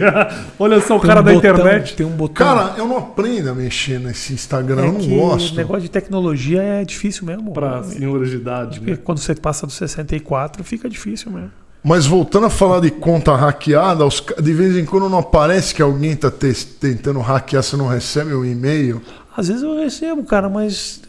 Olha 0.58 0.80
só 0.80 0.96
o 0.96 1.00
cara 1.02 1.20
um 1.20 1.24
da 1.24 1.34
botão, 1.34 1.52
internet. 1.52 1.96
Tem 1.96 2.06
um 2.06 2.12
botão. 2.12 2.46
Cara, 2.48 2.76
eu 2.78 2.88
não 2.88 2.98
aprendo 2.98 3.50
a 3.50 3.54
mexer 3.54 4.00
nesse 4.00 4.34
Instagram, 4.34 4.84
é 4.84 4.88
eu 4.88 4.94
não 4.94 5.00
que 5.00 5.16
gosto. 5.16 5.56
negócio 5.56 5.82
de 5.82 5.90
tecnologia 5.90 6.62
é 6.64 6.86
difícil 6.86 7.26
mesmo. 7.26 7.52
Pra 7.52 7.84
senhores 7.84 8.30
de 8.30 8.38
idade, 8.38 8.80
Porque 8.80 8.92
né? 8.92 9.00
quando 9.04 9.18
você 9.18 9.36
passa 9.36 9.66
dos 9.68 9.76
64, 9.76 10.64
fica 10.64 10.90
difícil 10.90 11.30
mesmo. 11.32 11.52
Mas 11.84 12.06
voltando 12.06 12.46
a 12.48 12.50
falar 12.50 12.80
de 12.82 12.90
conta 12.92 13.36
hackeada, 13.36 14.04
de 14.42 14.54
vez 14.54 14.76
em 14.78 14.86
quando 14.86 15.08
não 15.10 15.20
aparece 15.20 15.74
que 15.76 15.82
alguém 15.82 16.16
tá 16.16 16.32
te- 16.32 16.66
tentando 16.66 17.20
hackear, 17.20 17.62
você 17.64 17.78
não 17.78 17.88
recebe 17.88 18.34
o 18.34 18.44
e-mail. 18.46 19.02
Às 19.36 19.48
vezes 19.50 19.62
eu 19.64 19.78
recebo, 19.78 20.24
cara, 20.24 20.50
mas 20.50 21.02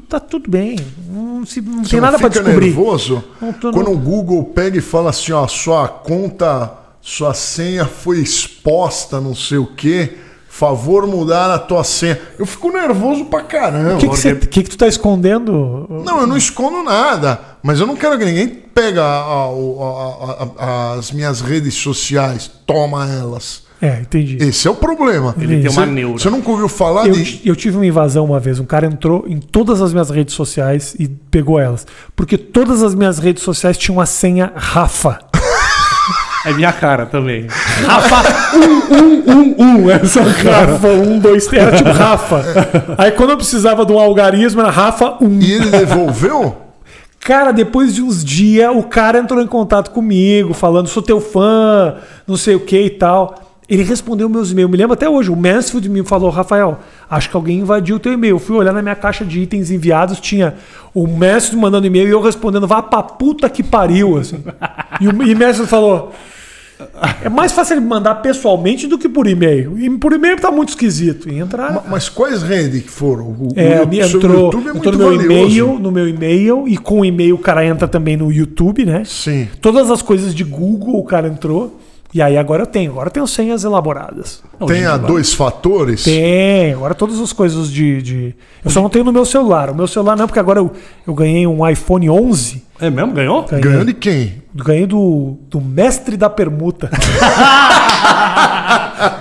tá 0.00 0.18
tudo 0.20 0.50
bem. 0.50 0.76
Não, 1.08 1.44
se- 1.46 1.60
não 1.60 1.84
Você 1.84 1.90
tem 1.90 2.00
não 2.00 2.06
nada 2.06 2.18
fica 2.18 2.30
descobrir. 2.30 2.66
nervoso 2.66 3.24
tô- 3.60 3.72
quando 3.72 3.86
não- 3.86 3.94
o 3.94 3.98
Google 3.98 4.44
pega 4.44 4.78
e 4.78 4.80
fala 4.80 5.10
assim, 5.10 5.32
ó, 5.32 5.46
sua 5.46 5.88
conta, 5.88 6.72
sua 7.00 7.34
senha 7.34 7.84
foi 7.84 8.18
exposta, 8.20 9.20
não 9.20 9.34
sei 9.34 9.58
o 9.58 9.66
quê, 9.66 10.16
favor 10.48 11.06
mudar 11.06 11.52
a 11.54 11.58
tua 11.58 11.84
senha. 11.84 12.18
Eu 12.38 12.46
fico 12.46 12.70
nervoso 12.70 13.26
pra 13.26 13.42
caramba. 13.42 13.94
O 13.96 13.98
que, 13.98 14.08
que, 14.08 14.16
você- 14.16 14.34
que 14.34 14.62
que 14.62 14.70
tu 14.70 14.78
tá 14.78 14.86
escondendo? 14.88 15.86
Não, 16.04 16.20
eu 16.20 16.26
não 16.26 16.36
escondo 16.36 16.82
nada, 16.82 17.38
mas 17.62 17.78
eu 17.78 17.86
não 17.86 17.94
quero 17.96 18.18
que 18.18 18.24
ninguém 18.24 18.48
pegue 18.48 18.98
a- 18.98 19.02
a- 19.04 19.48
a- 19.48 20.48
a- 20.64 20.92
as 20.98 21.12
minhas 21.12 21.40
redes 21.40 21.74
sociais, 21.74 22.50
toma 22.66 23.06
elas. 23.10 23.65
É, 23.80 24.00
entendi. 24.00 24.38
Esse 24.40 24.66
é 24.66 24.70
o 24.70 24.74
problema. 24.74 25.34
Ele 25.38 25.60
tem 25.60 25.70
Você- 25.70 25.78
uma 25.78 25.86
neura. 25.86 26.18
Você 26.18 26.30
nunca 26.30 26.50
ouviu 26.50 26.68
falar 26.68 27.06
Eu, 27.06 27.12
de. 27.12 27.42
eu 27.44 27.54
tive 27.54 27.76
uma 27.76 27.84
invasão 27.86 28.24
uma 28.24 28.40
vez. 28.40 28.58
Um 28.58 28.64
cara 28.64 28.86
entrou 28.86 29.24
em 29.28 29.38
todas 29.38 29.82
as 29.82 29.92
minhas 29.92 30.08
redes 30.10 30.34
sociais 30.34 30.94
e 30.98 31.06
pegou 31.08 31.60
elas. 31.60 31.86
Porque 32.14 32.38
todas 32.38 32.82
as 32.82 32.94
minhas 32.94 33.18
redes 33.18 33.42
sociais 33.42 33.76
tinham 33.76 34.00
a 34.00 34.06
senha 34.06 34.50
Rafa. 34.56 35.18
É 36.46 36.52
minha 36.52 36.72
cara 36.72 37.06
também. 37.06 37.46
Rafa 37.84 38.56
1111, 38.96 39.90
essa 39.90 40.24
cara. 40.42 40.66
Rafa 40.72 40.88
1, 40.88 41.18
2, 41.18 41.46
3. 41.46 41.62
Era 41.62 41.76
tipo 41.76 41.90
Rafa. 41.90 42.44
Aí 42.98 43.10
quando 43.10 43.30
eu 43.30 43.36
precisava 43.36 43.84
de 43.84 43.92
um 43.92 43.98
algarismo, 43.98 44.60
era 44.60 44.70
Rafa 44.70 45.16
1. 45.20 45.40
E 45.40 45.52
ele 45.52 45.70
devolveu? 45.70 46.56
Cara, 47.20 47.50
depois 47.52 47.92
de 47.94 48.02
uns 48.02 48.24
dias, 48.24 48.70
o 48.74 48.84
cara 48.84 49.18
entrou 49.18 49.42
em 49.42 49.46
contato 49.48 49.90
comigo, 49.90 50.54
falando, 50.54 50.86
sou 50.88 51.02
teu 51.02 51.20
fã, 51.20 51.96
não 52.26 52.36
sei 52.36 52.54
o 52.54 52.60
que 52.60 52.80
e 52.80 52.90
tal. 52.90 53.34
Ele 53.68 53.82
respondeu 53.82 54.28
meus 54.28 54.52
e-mails. 54.52 54.70
Me 54.70 54.76
lembro 54.76 54.94
até 54.94 55.08
hoje. 55.08 55.30
O 55.30 55.36
Mansfield 55.36 55.88
me 55.88 56.04
falou, 56.04 56.30
Rafael, 56.30 56.78
acho 57.10 57.28
que 57.28 57.36
alguém 57.36 57.58
invadiu 57.60 57.96
o 57.96 57.98
teu 57.98 58.12
e-mail. 58.12 58.36
Eu 58.36 58.38
fui 58.38 58.56
olhar 58.56 58.72
na 58.72 58.80
minha 58.80 58.94
caixa 58.94 59.24
de 59.24 59.40
itens 59.40 59.70
enviados, 59.72 60.20
tinha 60.20 60.54
o 60.94 61.06
Mansfield 61.06 61.56
mandando 61.56 61.86
e-mail 61.86 62.06
e 62.06 62.10
eu 62.12 62.20
respondendo, 62.22 62.66
vá 62.66 62.80
pra 62.80 63.02
puta 63.02 63.50
que 63.50 63.62
pariu, 63.62 64.16
assim. 64.18 64.38
E 65.00 65.08
o 65.08 65.22
e 65.24 65.34
Mansfield 65.34 65.66
falou, 65.68 66.12
é 67.22 67.28
mais 67.28 67.52
fácil 67.52 67.74
ele 67.76 67.84
mandar 67.86 68.14
pessoalmente 68.16 68.86
do 68.86 68.96
que 68.98 69.08
por 69.08 69.26
e-mail. 69.26 69.78
E 69.78 69.90
por 69.98 70.12
e-mail 70.12 70.36
tá 70.38 70.50
muito 70.50 70.68
esquisito. 70.70 71.28
E 71.28 71.38
entrar... 71.38 71.72
Ma- 71.72 71.82
Mas 71.90 72.08
quais 72.08 72.42
redes 72.42 72.82
que 72.82 72.90
foram? 72.90 73.24
O, 73.26 73.48
É, 73.56 73.80
o 73.80 73.92
YouTube- 73.92 73.98
entrou, 73.98 74.32
o 74.42 74.44
YouTube 74.44 74.66
é 74.66 74.70
entrou 74.70 74.72
muito 74.72 74.92
no 74.92 74.98
meu 74.98 75.22
e-mail, 75.24 75.78
no 75.80 75.90
meu 75.90 76.08
e-mail, 76.08 76.68
e 76.68 76.76
com 76.78 77.00
o 77.00 77.04
e-mail 77.04 77.34
o 77.34 77.38
cara 77.38 77.66
entra 77.66 77.88
também 77.88 78.16
no 78.16 78.30
YouTube, 78.32 78.84
né? 78.84 79.02
Sim. 79.04 79.48
Todas 79.60 79.90
as 79.90 80.02
coisas 80.02 80.32
de 80.34 80.44
Google 80.44 80.96
o 80.98 81.04
cara 81.04 81.26
entrou. 81.28 81.80
E 82.16 82.22
aí 82.22 82.38
agora 82.38 82.62
eu 82.62 82.66
tenho, 82.66 82.92
agora 82.92 83.08
eu 83.08 83.12
tenho 83.12 83.26
senhas 83.26 83.62
elaboradas. 83.62 84.42
Tem 84.66 84.86
a 84.86 84.96
dois 84.96 85.34
fatores? 85.34 86.02
Tem, 86.04 86.72
agora 86.72 86.94
todas 86.94 87.20
as 87.20 87.30
coisas 87.30 87.70
de, 87.70 88.00
de- 88.00 88.34
Eu 88.64 88.70
só 88.70 88.80
não 88.80 88.88
tenho 88.88 89.04
no 89.04 89.12
meu 89.12 89.26
celular. 89.26 89.68
O 89.68 89.74
meu 89.74 89.86
celular 89.86 90.16
não, 90.16 90.26
porque 90.26 90.38
agora 90.40 90.58
eu, 90.58 90.72
eu 91.06 91.12
ganhei 91.12 91.46
um 91.46 91.68
iPhone 91.68 92.08
11. 92.08 92.64
É 92.80 92.88
mesmo? 92.88 93.12
Ganhou? 93.12 93.42
Ganhei, 93.42 93.62
Ganhando 93.62 93.84
de 93.84 93.92
quem? 93.92 94.42
ganhei 94.54 94.86
do, 94.86 95.36
do 95.50 95.60
mestre 95.60 96.16
da 96.16 96.30
permuta. 96.30 96.88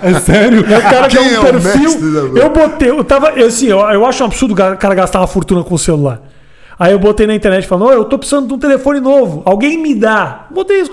É 0.01 0.13
sério? 0.21 0.61
O 0.61 0.63
cara 0.63 1.07
Quem 1.09 1.19
tem 1.21 1.33
é 1.33 1.37
um 1.39 1.41
o 1.41 1.45
perfil. 1.45 1.81
mestre 1.81 2.11
da- 2.13 2.39
eu 2.41 2.49
botei, 2.49 2.89
eu 2.91 3.03
tava. 3.03 3.29
eu, 3.31 3.47
Assim, 3.47 3.67
eu, 3.67 3.79
eu 3.79 4.05
acho 4.05 4.23
um 4.23 4.27
absurdo 4.27 4.53
o 4.53 4.77
cara 4.77 4.95
gastar 4.95 5.19
uma 5.19 5.27
fortuna 5.27 5.65
com 5.65 5.75
o 5.75 5.79
celular. 5.79 6.21
Aí 6.79 6.93
eu 6.93 6.99
botei 6.99 7.27
na 7.27 7.35
internet 7.35 7.67
falando, 7.67 7.89
"Ô, 7.89 7.91
eu 7.91 8.05
tô 8.05 8.17
precisando 8.17 8.47
de 8.47 8.53
um 8.53 8.57
telefone 8.57 9.01
novo. 9.01 9.41
Alguém 9.45 9.77
me 9.81 9.93
dá. 9.93 10.45
Botei 10.49 10.79
isso 10.79 10.91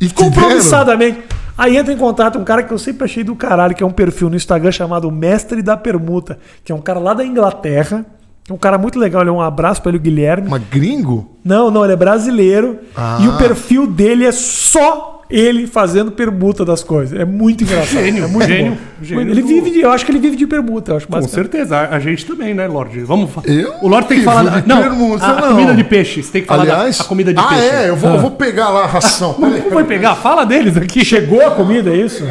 E 0.00 0.08
te 0.08 0.14
compromissadamente. 0.14 1.22
Aí 1.56 1.76
entra 1.76 1.92
em 1.92 1.96
contato 1.96 2.38
um 2.38 2.44
cara 2.44 2.62
que 2.62 2.72
eu 2.72 2.78
sempre 2.78 3.04
achei 3.04 3.24
do 3.24 3.34
caralho, 3.34 3.74
que 3.74 3.82
é 3.82 3.86
um 3.86 3.90
perfil 3.90 4.30
no 4.30 4.36
Instagram 4.36 4.70
chamado 4.70 5.10
Mestre 5.10 5.60
da 5.60 5.76
Permuta, 5.76 6.38
que 6.64 6.70
é 6.70 6.74
um 6.74 6.80
cara 6.80 7.00
lá 7.00 7.12
da 7.14 7.24
Inglaterra, 7.24 8.06
Um 8.50 8.56
cara 8.56 8.78
muito 8.78 8.98
legal, 8.98 9.22
ele 9.22 9.30
é 9.30 9.32
um 9.32 9.42
abraço 9.42 9.82
para 9.82 9.90
ele, 9.90 9.98
o 9.98 10.00
Guilherme. 10.00 10.48
Mas 10.48 10.62
gringo? 10.70 11.36
Não, 11.44 11.70
não, 11.70 11.84
ele 11.84 11.92
é 11.92 11.96
brasileiro. 11.96 12.78
Ah. 12.96 13.18
E 13.20 13.28
o 13.28 13.36
perfil 13.36 13.86
dele 13.86 14.24
é 14.24 14.32
só 14.32 15.17
ele 15.30 15.66
fazendo 15.66 16.10
permuta 16.10 16.64
das 16.64 16.82
coisas. 16.82 17.18
É 17.18 17.24
muito 17.24 17.62
engraçado. 17.64 17.88
Gênio, 18.02 18.24
é 18.24 18.26
muito 18.26 18.46
gênio, 18.46 18.78
gênio 19.02 19.30
ele 19.30 19.42
do- 19.42 19.46
vive 19.48 19.70
de, 19.70 19.80
eu 19.80 19.90
acho 19.90 20.04
que 20.06 20.10
ele 20.12 20.18
vive 20.18 20.36
de 20.36 20.46
permuta, 20.46 20.92
eu 20.92 20.96
acho 20.96 21.06
Com 21.08 21.22
certeza. 21.28 21.78
A 21.90 21.98
gente 21.98 22.24
também, 22.24 22.54
né, 22.54 22.66
Lorde? 22.66 23.00
Vamos 23.00 23.30
Eu 23.44 23.74
O 23.82 23.88
Lorde 23.88 24.08
tem 24.08 24.18
que 24.20 24.24
falar. 24.24 24.62
de 24.62 24.68
não, 24.68 24.80
permuta, 24.80 25.24
a, 25.26 25.30
a 25.30 25.40
não. 25.40 25.48
comida 25.56 25.74
de 25.74 25.84
peixe. 25.84 26.22
Você 26.22 26.32
tem 26.32 26.42
que 26.42 26.48
falar 26.48 26.62
Aliás. 26.62 26.98
da 26.98 27.04
a 27.04 27.06
comida 27.06 27.32
de 27.34 27.38
ah, 27.40 27.44
peixe. 27.48 27.62
é? 27.68 27.88
Eu 27.90 27.96
vou, 27.96 28.10
eu 28.10 28.18
vou 28.20 28.30
pegar 28.32 28.70
lá 28.70 28.84
a 28.84 28.86
ração. 28.86 29.34
Peraí, 29.34 29.60
Como 29.62 29.74
vai 29.74 29.84
pegar? 29.84 30.14
Fala 30.16 30.44
deles 30.46 30.76
aqui. 30.76 31.04
Chegou 31.04 31.46
a 31.46 31.50
comida, 31.50 31.90
é 31.90 31.96
isso? 31.96 32.24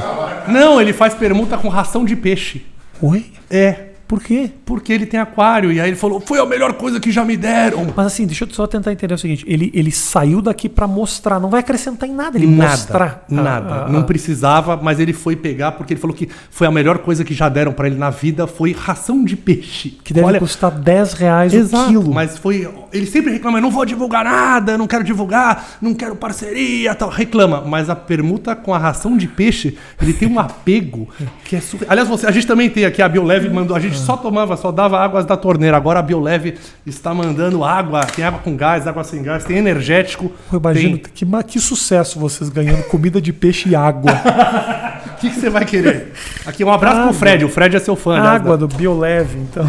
Não, 0.48 0.82
ele 0.82 0.94
faz 0.94 1.14
permuta 1.14 1.58
com 1.58 1.68
ração 1.70 2.04
de 2.04 2.16
peixe. 2.16 2.66
Oi? 3.02 3.26
É. 3.50 3.87
Por 4.08 4.22
quê? 4.24 4.50
Porque 4.66 4.94
ele 4.94 5.06
tem 5.06 5.20
aquário. 5.20 5.72
E 5.72 5.82
aí 5.82 5.90
ele 5.90 5.98
falou: 5.98 6.22
foi 6.22 6.40
a 6.40 6.46
melhor 6.46 6.74
coisa 6.74 7.00
que 7.00 7.12
já 7.12 7.26
me 7.26 7.36
deram. 7.36 7.88
Mas 7.96 8.06
assim, 8.08 8.26
deixa 8.26 8.46
eu 8.46 8.50
só 8.52 8.66
tentar 8.66 8.92
entender 8.94 9.14
o 9.14 9.18
seguinte: 9.18 9.44
ele, 9.48 9.70
ele 9.74 9.92
saiu 9.92 10.42
daqui 10.42 10.70
pra 10.70 10.88
mostrar, 10.88 11.40
não 11.40 11.50
vai 11.50 11.60
acrescentar 11.60 12.08
em 12.08 12.14
nada 12.14 12.38
ele 12.38 12.48
mostrar. 12.48 13.26
a- 13.30 13.34
Nada. 13.34 13.74
a- 13.74 13.86
a- 13.86 13.90
não 13.90 14.04
precisava, 14.04 14.78
mas 14.78 15.00
ele 15.00 15.12
foi 15.14 15.36
pegar 15.36 15.74
porque 15.74 15.94
ele 15.94 16.00
falou 16.00 16.16
que 16.16 16.30
foi 16.50 16.66
a 16.68 16.72
melhor 16.72 17.00
coisa 17.00 17.24
que 17.26 17.34
já 17.34 17.50
deram 17.50 17.74
pra 17.74 17.88
ele 17.88 17.98
na 17.98 18.10
vida 18.10 18.48
foi 18.48 18.72
ração 18.72 19.26
de 19.26 19.36
peixe. 19.36 19.98
Que 20.04 20.14
deve 20.14 20.40
custar 20.40 20.72
10 20.72 21.14
reais 21.14 21.52
o 21.52 21.58
Exato, 21.58 21.88
quilo. 21.90 22.14
mas 22.14 22.38
foi. 22.38 22.68
Ele 22.94 23.06
sempre 23.06 23.32
reclama, 23.34 23.60
não 23.60 23.70
vou 23.70 23.86
divulgar 23.86 24.24
nada, 24.24 24.78
não 24.78 24.88
quero 24.88 25.04
divulgar, 25.04 25.78
não 25.82 25.94
quero 25.94 26.16
parceria, 26.16 26.96
tal. 26.96 27.10
Reclama, 27.10 27.62
mas 27.62 27.90
a 27.90 27.96
permuta 27.96 28.56
com 28.56 28.74
a 28.74 28.78
ração 28.78 29.18
de 29.18 29.28
peixe, 29.28 29.78
ele 30.02 30.14
tem 30.14 30.28
um 30.30 30.40
apego 30.40 31.10
que 31.44 31.56
é 31.56 31.60
super. 31.60 31.86
Aliás, 31.90 32.08
você, 32.08 32.26
a 32.26 32.32
gente 32.32 32.48
também 32.48 32.70
tem 32.70 32.86
aqui, 32.86 33.02
a 33.02 33.10
Bioleve 33.10 33.50
mandou, 33.50 33.76
a 33.76 33.80
gente 33.80 33.97
só 34.00 34.18
tomava, 34.18 34.58
só 34.58 34.72
dava 34.72 35.00
águas 35.00 35.26
da 35.26 35.38
torneira. 35.38 35.78
Agora 35.78 36.00
a 36.00 36.02
Bioleve 36.02 36.56
está 36.86 37.14
mandando 37.14 37.64
água, 37.64 38.06
tem 38.06 38.26
água 38.26 38.40
com 38.40 38.56
gás, 38.56 38.88
água 38.88 39.04
sem 39.04 39.22
gás, 39.22 39.44
tem 39.44 39.58
energético. 39.58 40.32
Eu 40.52 40.60
imagino 40.60 40.98
tem- 40.98 41.12
que, 41.14 41.26
que 41.44 41.60
sucesso 41.60 42.20
vocês 42.20 42.50
ganhando 42.50 42.84
comida 42.84 43.22
de 43.22 43.32
peixe 43.34 43.70
e 43.70 43.76
água. 43.76 44.12
O 45.18 45.20
que, 45.20 45.32
que 45.32 45.40
você 45.40 45.50
vai 45.50 45.66
querer? 45.66 46.14
Aqui, 46.46 46.64
um 46.64 46.72
abraço 46.72 46.98
Água. 46.98 47.10
pro 47.10 47.18
Fred, 47.18 47.44
o 47.44 47.50
Fred 47.50 47.76
é 47.76 47.80
seu 47.80 47.96
fã. 47.96 48.20
água 48.20 48.56
do 48.56 48.68
Bioleve, 48.68 49.40
então. 49.40 49.68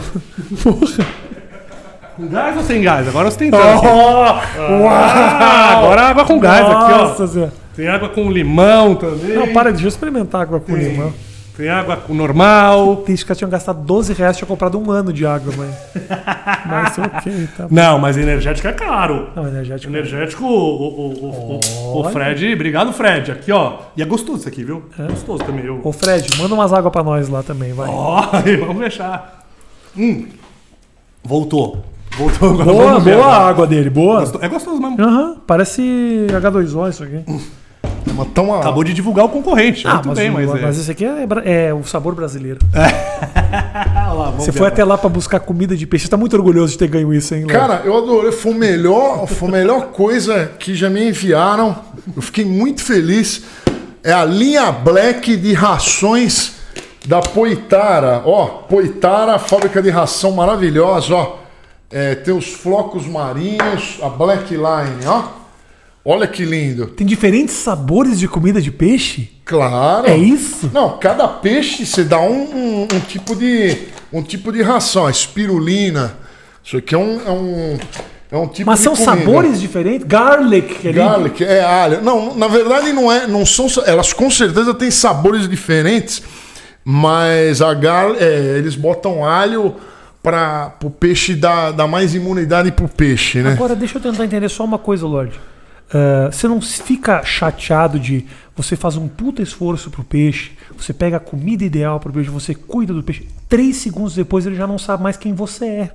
Com 2.19 2.27
gás 2.27 2.57
ou 2.57 2.65
sem 2.65 2.83
gás? 2.83 3.07
Agora 3.09 3.31
você 3.31 3.39
tem! 3.39 3.51
Ah, 3.55 4.43
agora 5.79 6.03
água 6.03 6.25
com 6.25 6.39
gás 6.41 6.67
aqui, 6.67 6.93
ó. 6.93 6.99
Nossa. 7.19 7.53
Tem 7.77 7.87
água 7.87 8.09
com 8.09 8.29
limão 8.31 8.97
também. 8.97 9.37
Não, 9.37 9.53
para, 9.53 9.71
eu 9.71 9.89
experimentar 9.89 10.43
água 10.43 10.59
com 10.59 10.77
limão. 10.77 11.13
Tem 11.59 11.69
água 11.69 12.01
normal. 12.09 12.99
Tem 12.99 13.17
que 13.17 13.35
tinham 13.35 13.51
gastado 13.51 13.81
12 13.83 14.13
reais, 14.13 14.37
tinha 14.37 14.47
comprado 14.47 14.79
um 14.79 14.93
ano 14.93 15.13
de 15.13 15.27
água, 15.27 15.53
mas. 15.59 15.75
Mas 16.65 16.99
ok, 16.99 17.49
tá 17.57 17.65
bom. 17.65 17.75
Não, 17.75 17.99
mas 17.99 18.17
energético 18.17 18.69
é 18.69 18.73
caro. 18.73 19.31
Não, 19.35 19.49
energético. 19.49 19.93
Energético, 19.93 20.45
o, 20.45 20.49
o, 20.51 21.61
o, 21.97 22.01
o, 22.01 22.05
Fred. 22.11 22.55
Obrigado, 22.55 22.93
Fred. 22.93 23.33
Aqui, 23.33 23.51
ó. 23.51 23.79
E 23.97 24.03
é 24.03 24.05
gostoso 24.05 24.39
isso 24.39 24.49
aqui, 24.49 24.63
viu? 24.63 24.85
É 24.97 25.03
gostoso 25.09 25.43
também. 25.43 25.65
Eu... 25.65 25.81
Ô 25.83 25.91
Fred, 25.91 26.29
manda 26.39 26.55
umas 26.55 26.73
águas 26.73 26.93
pra 26.93 27.03
nós 27.03 27.29
lá 27.29 27.43
também, 27.43 27.73
vai. 27.73 27.89
Ó, 27.91 28.25
aí, 28.33 28.57
vamos 28.57 28.81
fechar. 28.85 29.45
Hum. 29.97 30.27
Voltou. 31.25 31.85
Voltou 32.17 32.51
agora. 32.51 32.65
boa, 32.73 32.87
vamos 32.93 33.05
ver 33.05 33.17
boa 33.17 33.27
a 33.27 33.49
água 33.49 33.67
dele, 33.67 33.91
boa. 33.91 34.21
Gosto- 34.21 34.39
É 34.41 34.49
gostoso 34.49 34.81
mesmo. 34.81 34.97
Aham, 35.03 35.37
parece 35.45 35.83
H2O 36.31 36.89
isso 36.89 37.03
aqui. 37.03 37.25
Mas 38.19 38.29
tão 38.35 38.53
a- 38.53 38.61
Acabou 38.61 38.85
de 38.85 38.93
divulgar 38.93 39.25
o 39.25 39.29
concorrente. 39.29 39.87
Ah, 39.87 39.95
Muito 39.95 40.09
mas, 40.09 40.19
bem, 40.19 40.31
o- 40.31 40.33
mas, 40.35 40.47
mas, 40.61 40.77
é. 40.79 40.81
esse 40.83 40.91
aqui 40.91 41.05
é, 41.05 41.69
é 41.69 41.75
o 41.75 41.83
sabor 41.85 42.15
brasileiro. 42.15 42.59
Lá, 43.53 44.31
vamos 44.31 44.45
Você 44.45 44.51
ver 44.51 44.59
foi 44.59 44.69
até 44.69 44.85
lá 44.85 44.99
pra 44.99 45.09
buscar 45.09 45.39
comida 45.41 45.77
de 45.77 45.87
peixe. 45.87 46.07
Você 46.07 46.11
tá 46.11 46.17
muito 46.17 46.35
orgulhoso 46.35 46.73
de 46.73 46.79
ter 46.79 46.89
ganho 46.89 47.13
isso, 47.15 47.35
hein, 47.35 47.45
Léo? 47.47 47.57
Cara, 47.59 47.83
eu 47.85 47.97
adorei. 47.97 48.33
Foi, 48.33 48.53
o 48.53 48.55
melhor, 48.55 49.27
foi 49.27 49.49
a 49.49 49.53
melhor 49.53 49.87
coisa 49.89 50.51
que 50.59 50.75
já 50.75 50.91
me 50.91 51.09
enviaram. 51.09 51.77
Eu 52.17 52.23
fiquei 52.23 52.45
muito 52.45 52.83
feliz. 52.83 53.43
É 54.03 54.13
a 54.13 54.25
linha 54.25 54.73
Black 54.73 55.37
de 55.37 55.53
rações 55.53 56.53
da 57.07 57.21
Poitara. 57.21 58.23
Ó, 58.25 58.47
Poitara, 58.69 59.39
fábrica 59.39 59.81
de 59.81 59.91
ração 59.91 60.33
maravilhosa, 60.33 61.15
ó. 61.15 61.37
É, 61.91 62.15
tem 62.17 62.35
os 62.35 62.49
flocos 62.53 63.07
marinhos, 63.07 63.99
a 64.03 64.09
Black 64.09 64.53
Line, 64.55 65.07
ó. 65.07 65.23
Olha 66.11 66.27
que 66.27 66.43
lindo. 66.43 66.87
Tem 66.87 67.07
diferentes 67.07 67.55
sabores 67.55 68.19
de 68.19 68.27
comida 68.27 68.63
de 68.63 68.71
peixe? 68.71 69.31
Claro. 69.45 70.07
É 70.07 70.17
isso? 70.17 70.71
Não, 70.73 70.97
cada 70.97 71.29
peixe 71.29 71.85
você 71.85 72.03
dá 72.03 72.19
um, 72.19 72.33
um- 72.45 72.83
um 72.95 73.01
tipo 73.01 73.37
de 73.37 73.77
um 74.11 74.23
tipo 74.23 74.51
de 74.51 74.63
ração, 74.63 75.07
a 75.07 75.11
espirulina. 75.11 76.15
Isso 76.65 76.79
aqui 76.79 76.95
é 76.95 76.99
um 76.99 77.21
é 77.27 77.31
um, 77.31 77.79
é 78.33 78.37
um 78.39 78.49
tipo 78.49 78.71
Mas 78.71 78.81
são 78.81 78.95
comida. 78.97 79.19
sabores 79.19 79.61
diferentes? 79.61 80.07
Garlic, 80.07 80.77
querido. 80.77 80.99
Garlic, 80.99 81.45
é 81.45 81.63
alho. 81.63 82.01
Não, 82.03 82.35
na 82.35 82.49
verdade 82.49 82.91
não 82.91 83.13
é, 83.13 83.27
não 83.27 83.45
são, 83.45 83.67
elas 83.85 84.15
com 84.15 84.31
certeza 84.31 84.73
têm 84.73 84.91
sabores 84.91 85.47
diferentes, 85.47 86.23
mas 86.83 87.61
a 87.61 87.75
gar, 87.75 88.13
é, 88.19 88.57
eles 88.57 88.75
botam 88.77 89.23
alho 89.27 89.75
para 90.23 90.75
o 90.83 90.89
peixe 90.91 91.35
dar, 91.35 91.71
dar 91.73 91.87
mais 91.87 92.15
imunidade 92.15 92.73
pro 92.73 92.89
peixe, 92.89 93.41
né? 93.43 93.53
Agora, 93.53 93.77
deixa 93.77 93.99
eu 93.99 94.03
tentar 94.03 94.25
entender 94.25 94.49
só 94.49 94.65
uma 94.65 94.79
coisa, 94.79 95.07
Lorde. 95.07 95.39
Ah, 95.93 96.29
você 96.31 96.47
não 96.49 96.61
fica 96.61 97.23
chateado 97.25 97.99
de 97.99 98.27
você 98.57 98.75
faz 98.77 98.97
um 98.97 99.07
puta 99.09 99.41
esforço 99.41 99.91
pro 99.91 100.03
peixe, 100.03 100.53
você 100.77 100.93
pega 100.93 101.17
a 101.17 101.21
comida 101.21 101.65
ideal 101.65 101.99
pro 102.01 102.13
peixe, 102.13 102.29
você 102.29 102.55
cuida 102.55 102.93
do 102.93 103.03
peixe. 103.03 103.27
Três 103.49 103.77
segundos 103.77 104.15
depois 104.15 104.45
ele 104.47 104.57
já 104.57 104.67
não 104.67 104.79
sabe 104.79 105.03
mais 105.03 105.17
quem 105.17 105.33
você 105.33 105.65
é. 105.67 105.91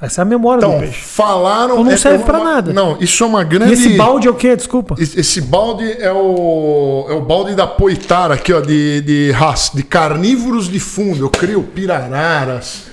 Essa 0.00 0.20
é 0.20 0.22
a 0.22 0.24
memória 0.24 0.60
Então, 0.60 0.74
do 0.74 0.78
peixe. 0.80 1.00
falaram. 1.00 1.72
Então 1.72 1.84
não 1.84 1.90
é- 1.92 1.96
serve 1.96 2.22
é 2.22 2.26
pra 2.26 2.38
uma- 2.40 2.54
nada. 2.54 2.72
Não, 2.72 2.96
isso 3.00 3.24
é 3.24 3.26
uma 3.26 3.42
E 3.42 3.44
grande. 3.44 3.72
esse 3.72 3.96
balde 3.96 4.28
é 4.28 4.30
o 4.30 4.34
quê? 4.34 4.54
Desculpa. 4.54 4.94
Esse 4.98 5.40
balde 5.40 5.90
é 6.00 6.12
o, 6.12 7.06
é 7.08 7.14
o 7.14 7.20
balde 7.22 7.54
da 7.56 7.66
Poitara 7.66 8.34
aqui, 8.34 8.52
ó, 8.52 8.60
de, 8.60 9.00
de, 9.00 9.30
raça, 9.32 9.76
de 9.76 9.82
carnívoros 9.82 10.68
de 10.68 10.78
fundo. 10.78 11.24
Eu 11.24 11.30
crio 11.30 11.62
pirararas, 11.64 12.84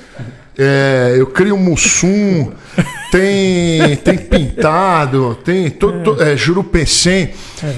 é, 0.58 1.16
eu 1.18 1.28
crio 1.28 1.58
mussum, 1.58 2.52
tem, 3.12 3.96
tem 3.98 4.18
pintado, 4.18 5.36
tem 5.44 5.70
todo, 5.70 6.16
to- 6.16 6.22
é, 6.24 6.36
jurupecém. 6.36 7.32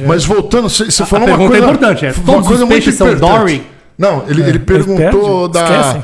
Mas 0.08 0.26
voltando, 0.26 0.70
você 0.70 0.90
falou 1.06 1.28
uma 1.28 1.38
pergunta 1.38 1.50
coisa. 1.50 1.66
é 1.66 1.70
importante, 1.70 2.06
é, 2.06 2.12
uma 2.12 2.24
todos 2.26 2.42
os 2.42 2.48
coisa 2.48 2.66
muito 2.66 2.74
peixes 2.84 2.96
são 2.96 3.08
importante. 3.12 3.38
Dory? 3.40 3.64
Não, 3.98 4.24
ele, 4.28 4.42
ele 4.44 4.60
perguntou 4.60 5.48
da. 5.48 5.64
esquecem. 5.64 6.04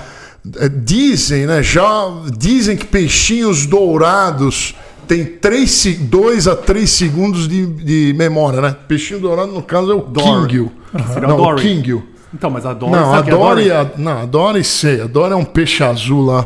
é, 0.59 0.69
Dizem, 0.69 1.45
né? 1.45 1.61
Já 1.63 2.11
dizem 2.37 2.75
que 2.75 2.85
peixinhos 2.85 3.65
dourados 3.65 4.75
tem 5.07 5.37
2 6.09 6.47
a 6.47 6.55
3 6.55 6.89
segundos 6.89 7.47
de, 7.47 7.65
de 7.65 8.13
memória, 8.17 8.61
né? 8.61 8.75
Peixinho 8.87 9.19
dourado, 9.19 9.51
no 9.51 9.61
caso, 9.61 9.91
é 9.91 9.95
o 9.95 10.01
Dory. 10.01 10.47
Kingil. 10.47 10.71
Será 11.13 11.27
Não, 11.27 11.35
o 11.37 11.41
o 11.41 11.45
Dory? 11.45 11.61
Kingil. 11.61 12.03
Então, 12.33 12.49
mas 12.49 12.65
a 12.65 12.73
Dory. 12.73 12.91
Não, 12.93 13.13
a 13.13 13.21
que 13.23 13.29
é 13.29 13.33
Dory, 13.33 13.71
a, 13.71 13.91
não, 13.97 14.21
a 14.21 14.25
Dory 14.25 14.63
sei. 14.63 15.01
A 15.01 15.05
Dory 15.07 15.33
é 15.33 15.35
um 15.35 15.45
peixe 15.45 15.83
azul 15.83 16.25
lá. 16.25 16.45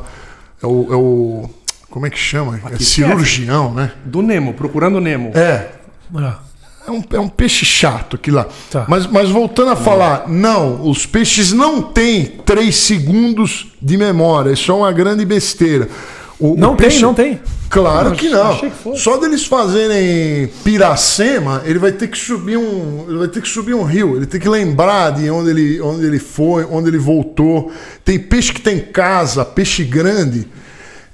É 0.62 0.66
o. 0.68 0.88
É 0.92 0.96
o 0.96 1.50
como 1.98 2.06
é 2.06 2.12
que 2.12 2.20
chama? 2.20 2.62
É 2.72 2.78
cirurgião, 2.78 3.74
né? 3.74 3.92
Do 4.06 4.22
Nemo, 4.22 4.54
procurando 4.54 4.98
o 4.98 5.02
Nemo. 5.02 5.32
É. 5.34 5.68
Ah, 6.16 6.40
É 6.88 6.92
um, 6.92 7.04
é 7.12 7.20
um 7.20 7.28
peixe 7.28 7.66
chato 7.66 8.16
aquilo 8.18 8.38
lá. 8.38 8.46
Tá. 8.70 8.86
Mas, 8.88 9.08
mas 9.08 9.32
voltando 9.32 9.72
a 9.72 9.76
falar, 9.76 10.30
não, 10.30 10.88
os 10.88 11.08
peixes 11.08 11.52
não 11.52 11.82
têm 11.82 12.26
3 12.46 12.76
segundos 12.76 13.72
de 13.82 13.98
memória. 13.98 14.52
Isso 14.52 14.72
é 14.72 14.76
uma 14.76 14.92
grande 14.92 15.26
besteira. 15.26 15.90
O, 16.40 16.56
Não 16.56 16.74
o 16.74 16.78
tem, 16.78 17.00
não 17.00 17.16
tem. 17.16 17.40
Claro 17.68 18.12
que 18.12 18.30
não. 18.30 18.56
que. 18.60 18.72
Só 18.96 19.18
deles 19.18 19.44
fazerem 19.44 20.48
Piracema, 20.64 21.64
ele 21.66 21.80
vai 21.80 21.92
ter 21.92 22.10
que 22.10 22.18
subir 22.18 22.58
um, 22.58 23.06
ele 23.10 23.18
vai 23.18 23.28
ter 23.28 23.42
que 23.42 23.50
subir 23.50 23.74
um 23.74 23.84
rio. 23.84 24.16
Ele 24.16 24.28
tem 24.28 24.40
que 24.40 24.48
lembrar 24.48 25.14
de 25.14 25.28
onde 25.32 25.50
ele, 25.50 25.82
onde 25.82 26.06
ele 26.06 26.20
foi, 26.20 26.64
onde 26.64 26.92
ele 26.92 27.00
voltou. 27.00 27.72
Tem 28.06 28.20
peixe 28.20 28.54
que 28.54 28.62
tem 28.62 28.80
casa, 28.80 29.44
peixe 29.44 29.84
grande, 29.84 30.48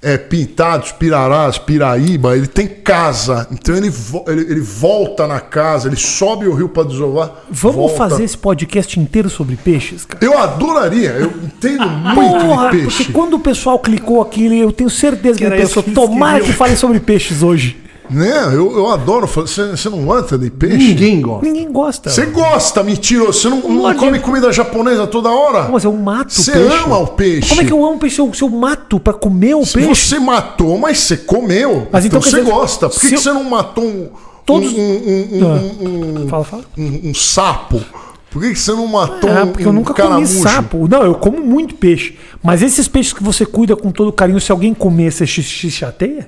é, 0.03 0.17
pintados, 0.17 0.91
pirarás, 0.91 1.57
piraíba. 1.57 2.35
Ele 2.37 2.47
tem 2.47 2.67
casa, 2.67 3.47
então 3.51 3.75
ele, 3.75 3.89
vo- 3.89 4.25
ele, 4.27 4.41
ele 4.41 4.59
volta 4.61 5.25
na 5.25 5.39
casa, 5.39 5.87
ele 5.87 5.95
sobe 5.95 6.47
o 6.47 6.53
rio 6.53 6.69
para 6.69 6.83
desovar. 6.87 7.31
Vamos 7.49 7.75
volta. 7.77 7.95
fazer 7.97 8.23
esse 8.23 8.37
podcast 8.37 8.99
inteiro 8.99 9.29
sobre 9.29 9.55
peixes, 9.55 10.03
cara? 10.05 10.23
Eu 10.23 10.37
adoraria. 10.37 11.11
Eu 11.11 11.31
entendo 11.43 11.87
muito 11.87 12.45
Porra, 12.45 12.69
de 12.71 12.77
porque 12.83 12.97
peixe. 12.97 13.11
quando 13.11 13.35
o 13.35 13.39
pessoal 13.39 13.79
clicou 13.79 14.21
aqui, 14.21 14.45
eu 14.59 14.71
tenho 14.71 14.89
certeza 14.89 15.37
que 15.39 15.45
Que 15.45 15.51
ele 15.53 15.61
pensou, 15.61 15.81
que 15.81 15.91
tomara 15.91 16.33
queriam." 16.39 16.51
que 16.51 16.57
falem 16.57 16.75
sobre 16.75 16.99
peixes 16.99 17.41
hoje. 17.41 17.77
Né? 18.13 18.45
Eu, 18.53 18.71
eu 18.77 18.87
adoro. 18.91 19.27
falar- 19.27 19.47
Você 19.47 19.71
você 19.71 19.89
não 19.89 20.05
gosta 20.05 20.37
de 20.37 20.49
peixe? 20.49 20.77
Ninguém 20.77 21.21
gosta. 21.21 21.45
Ninguém 21.45 21.71
gosta. 21.71 22.09
Você 22.09 22.25
gosta, 22.27 22.83
mentiroso. 22.83 23.33
Você 23.39 23.49
não, 23.49 23.61
não 23.69 23.95
come 23.95 24.19
comida 24.19 24.51
japonesa 24.51 25.07
toda 25.07 25.29
hora? 25.31 25.67
Mas 25.69 25.83
eu 25.83 25.93
mato 25.93 26.31
Você 26.33 26.51
ama 26.51 26.97
o 26.99 27.07
peixe. 27.07 27.49
Como 27.49 27.61
é 27.61 27.65
que 27.65 27.73
eu 27.73 27.83
amo 27.85 27.97
peixe 27.97 28.15
se 28.15 28.21
eu, 28.21 28.33
se 28.33 28.41
eu 28.43 28.49
mato 28.49 28.99
pra 28.99 29.13
comer 29.13 29.55
o 29.55 29.65
Se 29.65 29.73
peixe? 29.73 29.89
Você 29.95 30.19
matou, 30.19 30.77
mas 30.77 30.99
você 30.99 31.17
comeu. 31.17 31.87
Mas 31.91 32.05
então, 32.05 32.19
então, 32.19 32.31
você 32.31 32.37
dizer, 32.39 32.51
gosta. 32.51 32.89
Por 32.89 32.99
que, 32.99 33.17
você 33.17 33.31
não 33.33 33.43
matou 33.43 33.83
um, 33.83 34.09
Todos- 34.45 34.73
um, 34.73 34.77
um, 34.77 35.27
um, 35.31 35.43
Ah. 35.43 36.19
um- 36.23 36.27
Fala, 36.27 36.43
fala. 36.43 36.63
um 36.77 37.13
sapo 37.13 37.81
Por 38.29 38.41
que, 38.41 38.55
você 38.55 38.71
não 38.71 38.87
matou 38.87 39.29
Ah, 39.29 39.43
um, 39.43 39.47
porque 39.47 39.65
eu 39.65 39.69
um 39.69 39.73
nunca 39.73 39.93
comi 39.93 40.07
caramujo? 40.07 40.41
sapo. 40.41 40.87
Não, 40.89 41.03
eu 41.03 41.15
como 41.15 41.39
muito 41.39 41.75
peixe. 41.75 42.17
Mas 42.43 42.61
esses 42.61 42.87
peixes 42.87 43.13
que 43.13 43.23
você 43.23 43.45
cuida 43.45 43.75
com 43.75 43.91
todo 43.91 44.11
carinho, 44.11 44.39
se 44.41 44.51
alguém 44.51 44.73
comer, 44.73 45.11
você 45.11 45.25
se 45.27 45.41
chateia? 45.71 46.25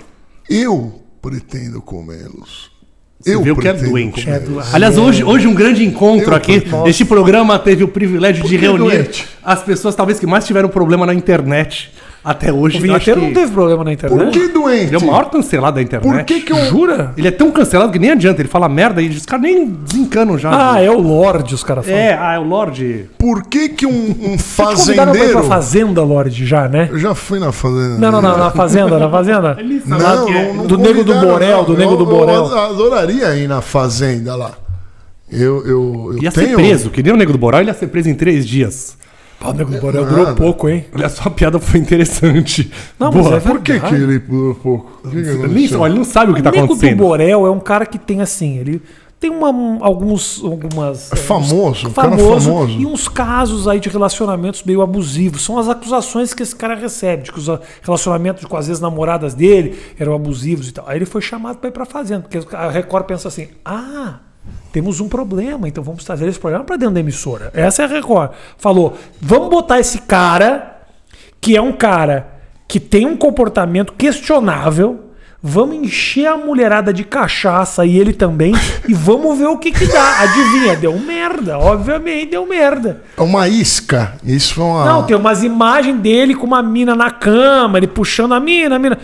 Eu 0.50 1.02
pretendo 1.30 1.82
comê-los. 1.82 2.72
Você 3.20 3.34
Eu 3.34 3.42
viu 3.42 3.56
que 3.56 3.68
é 3.68 3.72
pretendo 3.74 3.92
doente. 3.92 4.24
comê-los. 4.26 4.74
Aliás, 4.74 4.98
hoje, 4.98 5.24
hoje 5.24 5.48
um 5.48 5.54
grande 5.54 5.84
encontro 5.84 6.32
Eu 6.32 6.36
aqui. 6.36 6.62
tô- 6.62 6.86
Este 6.88 7.04
programa 7.06 7.58
teve 7.58 7.84
o 7.84 7.88
privilégio 7.88 8.46
de 8.48 8.56
reunir 8.58 8.78
doente? 8.98 9.26
as 9.44 9.64
pessoas 9.64 9.96
talvez 9.96 10.20
que 10.20 10.28
mais 10.28 10.46
tiveram 10.46 10.70
problema 10.70 11.06
na 11.06 11.14
internet 11.14 11.92
até 12.26 12.52
hoje. 12.52 12.80
O 12.80 12.82
vinheteiro 12.82 13.20
acho 13.20 13.28
não 13.28 13.34
que 13.34 13.40
teve 13.40 13.52
problema 13.52 13.84
na 13.84 13.94
internet. 13.94 14.20
Por 14.20 14.32
que 14.32 14.48
doente? 14.48 14.86
Ele 14.86 14.96
é 14.96 14.98
o 14.98 15.06
maior 15.06 15.30
cancelado 15.30 15.76
da 15.76 15.82
internet. 15.82 16.12
Por 16.12 16.24
que 16.24 16.42
que 16.42 16.52
eu... 16.52 16.66
Jura? 16.66 17.14
Ele 17.16 17.28
é 17.28 17.32
tão 17.32 17.52
cancelado 17.52 17.92
que 17.92 18.00
nem 18.00 18.12
adianta. 18.12 18.42
Ele 18.42 18.50
fala 18.50 18.68
merda 18.68 19.00
e 19.00 19.10
os 19.10 19.26
caras 19.26 19.44
nem 19.44 19.68
desencanam 19.68 20.36
já. 20.36 20.74
Ah, 20.74 20.82
é 20.82 20.90
o 20.90 21.00
Lorde, 21.00 21.54
os 21.54 21.64
caras 21.64 21.86
falam. 21.86 22.00
É, 22.00 22.18
ah, 22.20 22.34
é 22.34 22.40
o 22.40 22.44
Lorde. 22.44 23.06
Por 23.20 23.44
que 23.44 23.70
que 23.70 23.86
um, 23.86 23.92
um 23.92 24.38
Te 24.38 24.56
convidaram 24.56 25.12
pra 25.12 25.22
ir 25.22 25.28
fazendeiro... 25.28 25.32
pra 25.32 25.44
Fazenda, 25.44 26.04
Lorde, 26.04 26.46
já, 26.46 26.68
né? 26.68 26.90
Eu 26.92 26.98
já 26.98 27.14
fui 27.14 27.40
na 27.40 27.52
fazenda. 27.52 28.00
Não, 28.00 28.12
não, 28.12 28.22
não, 28.22 28.38
na 28.38 28.50
Fazenda, 28.50 28.98
na 28.98 29.10
Fazenda. 29.10 29.58
Não, 29.86 30.00
não, 30.00 30.26
que 30.26 30.34
é. 30.34 30.54
não 30.54 30.66
Do 30.66 30.78
Nego 30.78 31.04
do 31.04 31.14
Borel, 31.14 31.64
do 31.64 31.78
Nego 31.78 31.96
do 31.96 32.06
Borel. 32.06 32.46
Eu 32.46 32.60
adoraria 32.60 33.36
ir 33.36 33.48
na 33.48 33.62
fazenda 33.62 34.36
lá. 34.36 34.52
Eu, 35.32 35.66
eu, 35.66 36.12
eu 36.14 36.24
Ia 36.24 36.32
tenho... 36.32 36.50
ser 36.50 36.56
preso, 36.56 36.90
que 36.90 37.04
nem 37.04 37.14
o 37.14 37.18
Nego 37.18 37.32
do 37.32 37.38
Borel, 37.38 37.62
ele 37.62 37.70
ia 37.70 37.74
ser 37.74 37.88
preso 37.88 38.10
em 38.10 38.16
três 38.16 38.48
dias. 38.48 38.98
Pô, 39.40 39.50
o 39.50 39.54
Nego 39.54 39.72
do 39.72 39.80
Borel 39.80 40.06
durou 40.06 40.36
pouco, 40.36 40.70
hein? 40.70 40.86
Olha 40.96 41.10
só, 41.10 41.24
a 41.26 41.32
piada 41.32 41.60
foi 41.60 41.80
interessante. 41.80 42.72
Não, 43.00 43.12
mas 43.12 43.24
Boa. 43.24 43.38
é 43.38 43.40
Por 43.40 43.62
que, 43.62 43.74
que 43.74 43.80
verdade. 43.80 44.04
ele 44.04 44.20
pulou 44.20 44.56
pouco? 44.56 45.00
O 45.04 45.10
que 45.10 45.24
que 45.24 45.30
aconteceu? 45.30 45.86
ele 45.86 45.96
não 45.96 46.04
sabe 46.04 46.32
o 46.32 46.36
que 46.36 46.42
tá 46.42 46.50
o 46.50 46.54
Nego 46.54 46.68
do 46.68 46.74
acontecendo. 46.74 46.98
Borel 46.98 47.46
é 47.46 47.52
um 47.52 47.60
cara 47.60 47.86
que 47.86 47.98
tem 47.98 48.22
assim, 48.22 48.58
ele 48.58 48.82
tem 49.20 49.30
uma, 49.30 49.48
alguns, 49.84 50.44
algumas... 50.44 51.12
É 51.12 51.16
famoso, 51.16 51.88
um 51.88 51.92
cara 51.92 52.10
famoso, 52.18 52.50
famoso. 52.50 52.72
e 52.80 52.86
uns 52.86 53.08
casos 53.08 53.68
aí 53.68 53.80
de 53.80 53.90
relacionamentos 53.90 54.62
meio 54.64 54.82
abusivos. 54.82 55.44
São 55.44 55.58
as 55.58 55.70
acusações 55.70 56.34
que 56.34 56.44
esse 56.44 56.56
cara 56.56 56.76
recebe, 56.76 57.24
de 57.24 57.32
que 57.32 57.40
os 57.40 57.48
relacionamentos 57.82 58.46
com 58.46 58.58
as 58.58 58.68
ex-namoradas 58.68 59.34
dele 59.34 59.80
eram 59.98 60.14
abusivos 60.14 60.68
e 60.68 60.72
tal. 60.74 60.88
Aí 60.88 60.98
ele 60.98 61.06
foi 61.06 61.22
chamado 61.22 61.58
para 61.58 61.70
ir 61.70 61.74
pra 61.74 61.86
fazenda, 61.86 62.28
porque 62.30 62.56
a 62.56 62.70
Record 62.70 63.06
pensa 63.06 63.28
assim: 63.28 63.48
ah, 63.64 64.20
temos 64.72 65.00
um 65.00 65.08
problema, 65.08 65.68
então 65.70 65.82
vamos 65.82 66.04
trazer 66.04 66.28
esse 66.28 66.38
programa 66.38 66.66
para 66.66 66.76
dentro 66.76 66.96
da 66.96 67.00
emissora. 67.00 67.50
Essa 67.54 67.84
é 67.84 67.86
a 67.86 67.88
Record. 67.88 68.32
Falou: 68.58 68.98
vamos 69.22 69.50
botar 69.50 69.80
esse 69.80 70.00
cara, 70.00 70.82
que 71.40 71.56
é 71.56 71.62
um 71.62 71.72
cara 71.72 72.28
que 72.68 72.80
tem 72.80 73.06
um 73.06 73.16
comportamento 73.16 73.94
questionável. 73.94 75.02
Vamos 75.48 75.76
encher 75.76 76.26
a 76.26 76.36
mulherada 76.36 76.92
de 76.92 77.04
cachaça 77.04 77.86
e 77.86 77.98
ele 77.98 78.12
também. 78.12 78.52
e 78.90 78.94
vamos 78.94 79.38
ver 79.38 79.46
o 79.46 79.58
que 79.60 79.72
que 79.72 79.86
dá. 79.86 80.22
Adivinha? 80.22 80.76
Deu 80.76 80.98
merda. 80.98 81.60
Obviamente 81.60 82.32
deu 82.32 82.48
merda. 82.48 83.04
É 83.16 83.22
uma 83.22 83.48
isca. 83.48 84.18
Isso 84.24 84.60
é 84.60 84.64
uma... 84.64 84.86
Não, 84.86 85.04
tem 85.04 85.16
umas 85.16 85.44
imagens 85.44 86.02
dele 86.02 86.34
com 86.34 86.48
uma 86.48 86.64
mina 86.64 86.96
na 86.96 87.12
cama, 87.12 87.78
ele 87.78 87.86
puxando 87.86 88.34
a 88.34 88.40
mina, 88.40 88.76
a 88.76 88.80
mina. 88.80 88.98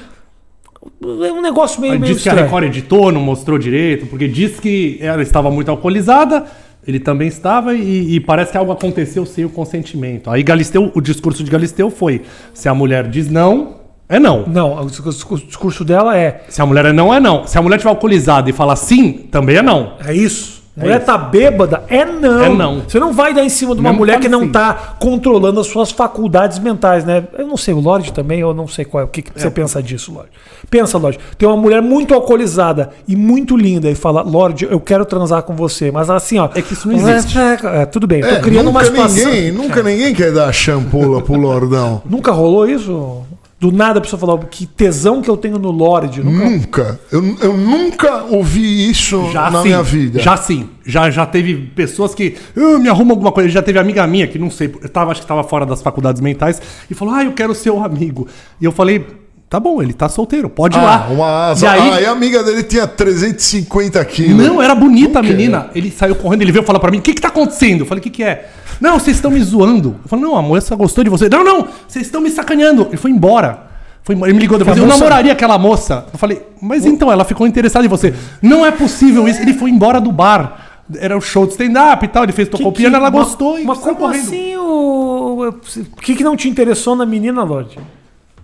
É 1.02 1.32
um 1.32 1.42
negócio 1.42 1.80
meio, 1.80 2.00
meio 2.00 2.14
Diz 2.14 2.24
que 2.24 2.30
a 2.30 2.32
estranho. 2.32 2.48
Record 2.48 2.64
editou, 2.66 3.12
não 3.12 3.22
mostrou 3.22 3.58
direito, 3.58 4.08
porque 4.08 4.28
diz 4.28 4.60
que 4.60 4.98
ela 5.00 5.22
estava 5.22 5.52
muito 5.52 5.70
alcoolizada, 5.70 6.46
ele 6.88 7.00
também 7.00 7.28
estava, 7.28 7.76
e, 7.76 8.16
e 8.16 8.20
parece 8.20 8.52
que 8.52 8.58
algo 8.58 8.72
aconteceu 8.72 9.26
sem 9.26 9.46
o 9.46 9.50
consentimento. 9.50 10.30
Aí 10.30 10.42
Galisteu, 10.42 10.92
o 10.96 11.02
discurso 11.02 11.44
de 11.44 11.52
Galisteu 11.52 11.90
foi: 11.92 12.24
se 12.54 12.68
a 12.68 12.74
mulher 12.74 13.08
diz 13.08 13.30
não, 13.30 13.76
é 14.10 14.20
não. 14.20 14.46
Não, 14.48 14.82
o 14.82 14.86
discurso- 14.88 15.34
o 15.36 15.38
discurso 15.38 15.86
dela 15.86 16.18
é: 16.18 16.44
Se 16.50 16.62
a 16.62 16.66
mulher 16.66 16.86
é 16.86 16.92
não, 16.94 17.14
é 17.14 17.20
não. 17.20 17.46
Se 17.46 17.58
a 17.58 17.62
mulher 17.62 17.76
estiver 17.76 17.92
alcoolizada 17.92 18.50
e 18.50 18.54
falar 18.54 18.76
sim, 18.76 19.14
também 19.30 19.58
é 19.58 19.62
não. 19.62 19.94
é 20.06 20.14
isso. 20.16 20.61
Mulher 20.76 21.04
tá 21.04 21.18
bêbada, 21.18 21.84
é 21.90 22.06
não. 22.06 22.44
É 22.44 22.50
não. 22.50 22.80
Você 22.88 22.98
não 22.98 23.12
vai 23.12 23.34
dar 23.34 23.44
em 23.44 23.50
cima 23.50 23.74
de 23.76 23.82
uma 23.82 23.90
Mesmo 23.90 24.00
mulher 24.00 24.14
fale 24.14 24.24
que 24.26 24.30
não 24.32 24.42
sim. 24.44 24.50
tá 24.54 24.96
controlando 25.00 25.60
as 25.60 25.68
suas 25.68 25.92
faculdades 25.92 26.60
mentais, 26.60 27.04
né? 27.04 27.26
Eu 27.38 27.46
não 27.46 27.58
sei, 27.58 27.74
o 27.74 27.80
Lorde 27.82 28.14
também, 28.14 28.40
eu 28.40 28.54
não 28.54 28.68
sei 28.70 28.86
qual 28.86 29.02
é. 29.02 29.04
O 29.04 29.08
que, 29.10 29.22
que 29.22 29.32
É. 29.36 29.42
você 29.42 29.52
pensa 29.52 29.84
disso, 29.84 30.14
Lorde? 30.14 30.30
Pensa, 30.70 30.98
Lorde. 30.98 31.20
Tem 31.38 31.48
uma 31.48 31.58
mulher 31.58 31.82
muito 31.82 32.14
alcoolizada 32.14 32.92
e 33.06 33.18
muito 33.18 33.58
linda 33.58 33.90
e 33.92 33.96
fala, 33.96 34.22
Lorde, 34.22 34.66
eu 34.72 34.80
quero 34.80 35.04
transar 35.06 35.44
com 35.44 35.54
você. 35.56 35.92
Mas 35.92 36.10
assim, 36.10 36.40
ó. 36.40 36.48
É 36.56 36.62
que 36.62 36.72
isso 36.74 36.88
não 36.88 36.96
existe. 36.96 37.38
É, 37.38 37.86
tudo 37.86 38.08
bem, 38.08 38.22
eu 38.22 38.28
É, 38.28 38.36
tô 38.36 38.42
criando 38.44 38.70
uma 38.70 38.82
nunca 38.82 38.86
situação. 39.10 39.26
ninguém, 39.32 39.52
nunca 39.52 39.84
ninguém 39.84 40.14
quer 40.16 40.32
dar 40.32 40.52
champola 40.54 41.22
pro 41.22 41.36
Lordão. 41.36 42.02
Nunca 42.06 42.32
rolou 42.32 42.66
isso? 42.66 43.24
Do 43.62 43.72
nada 43.72 44.00
a 44.00 44.02
pessoa 44.02 44.20
falou 44.20 44.40
que 44.40 44.66
tesão 44.66 45.22
que 45.22 45.30
eu 45.30 45.38
tenho 45.38 45.60
no 45.60 45.70
Lorde. 45.70 46.24
Nunca... 46.24 46.50
Nunca. 46.50 47.00
Eu, 47.12 47.38
eu 47.42 47.56
nunca 47.56 48.24
ouvi 48.24 48.90
isso 48.90 49.30
Já 49.32 49.52
na 49.52 49.62
sim. 49.62 49.68
minha 49.68 49.84
vida. 49.84 50.20
Já 50.20 50.36
sim. 50.36 50.68
Já, 50.84 51.12
já 51.12 51.28
teve 51.28 51.56
pessoas 51.76 52.16
que. 52.16 52.38
"Ah, 52.58 52.80
me 52.80 52.90
arruma 52.90 53.12
alguma 53.12 53.32
coisa. 53.32 53.50
Já 53.50 53.62
teve 53.62 53.78
amiga 53.78 54.08
minha 54.08 54.26
que 54.28 54.40
não 54.40 54.50
sei, 54.50 54.74
eu 54.82 54.90
tava, 54.90 55.12
acho 55.12 55.22
que 55.22 55.28
tava 55.28 55.44
fora 55.44 55.64
das 55.64 55.80
faculdades 55.80 56.20
mentais 56.24 56.60
e 56.90 56.96
falou: 56.96 57.14
Ah, 57.14 57.24
eu 57.24 57.34
quero 57.34 57.54
ser 57.54 57.70
o 57.70 57.84
amigo. 57.84 58.28
E 58.60 58.66
eu 58.66 58.72
falei. 58.72 59.06
Tá 59.52 59.60
bom, 59.60 59.84
ele 59.84 59.92
tá 59.92 60.08
solteiro, 60.08 60.50
pode 60.50 60.78
ir 60.78 60.80
Ah, 60.80 60.84
lá. 60.84 61.08
uma 61.12 61.48
asa. 61.50 61.66
E 61.66 61.70
aí, 61.70 61.92
Aí 61.92 62.06
a 62.06 62.12
amiga 62.12 62.42
dele 62.42 62.64
tinha 62.64 62.88
350 62.88 64.04
quilos. 64.06 64.48
Não, 64.48 64.62
era 64.62 64.74
bonita 64.74 65.20
a 65.20 65.22
menina. 65.22 65.70
Ele 65.76 65.92
saiu 65.92 66.16
correndo, 66.16 66.42
ele 66.42 66.54
veio 66.54 66.64
falar 66.64 66.80
pra 66.80 66.90
mim: 66.90 67.00
o 67.00 67.02
que 67.02 67.14
que 67.14 67.20
tá 67.22 67.28
acontecendo? 67.28 67.82
Eu 67.82 67.86
falei: 67.86 68.00
o 68.00 68.04
que 68.04 68.10
que 68.10 68.24
é? 68.24 68.50
Não, 68.80 68.98
vocês 68.98 69.18
estão 69.18 69.30
me 69.30 69.42
zoando. 69.44 69.98
Eu 70.04 70.08
falei: 70.10 70.24
não, 70.24 70.38
a 70.38 70.42
moça 70.42 70.74
gostou 70.76 71.04
de 71.04 71.10
você. 71.10 71.28
Não, 71.28 71.44
não, 71.44 71.68
vocês 71.86 72.06
estão 72.06 72.22
me 72.22 72.30
sacaneando. 72.30 72.88
Ele 72.88 72.96
foi 72.98 73.12
embora. 73.12 73.64
Foi. 74.04 74.16
Ele 74.16 74.32
me 74.34 74.40
ligou 74.40 74.58
depois. 74.58 74.78
Eu 74.78 74.86
moça- 74.86 74.98
namoraria 74.98 75.34
aquela 75.34 75.58
moça. 75.58 76.06
Eu 76.14 76.18
falei: 76.18 76.42
mas 76.62 76.86
então, 76.86 77.12
ela 77.12 77.26
ficou 77.26 77.46
interessada 77.46 77.86
em 77.86 77.90
você. 77.90 78.14
Não 78.42 78.66
é 78.66 78.72
possível 78.72 79.28
isso. 79.28 79.42
Ele 79.42 79.54
foi 79.54 79.70
embora 79.70 80.00
do 80.00 80.14
bar. 80.14 80.86
Era 80.98 81.18
o 81.18 81.22
show 81.22 81.46
de 81.46 81.52
stand-up 81.52 82.06
e 82.06 82.08
tal. 82.08 82.24
Ele 82.24 82.32
fez, 82.32 82.48
tocou 82.48 82.70
o 82.70 82.72
piano, 82.72 82.96
ela 82.96 83.12
mas- 83.12 83.26
gostou 83.26 83.60
e 83.60 83.66
Mas 83.66 83.80
como 83.80 83.96
correndo. 83.98 84.22
assim 84.24 84.56
o. 84.56 85.50
O 85.98 86.02
que, 86.02 86.16
que 86.16 86.24
não 86.24 86.38
te 86.38 86.48
interessou 86.48 86.96
na 86.96 87.06
menina, 87.06 87.44
Lorde? 87.44 87.78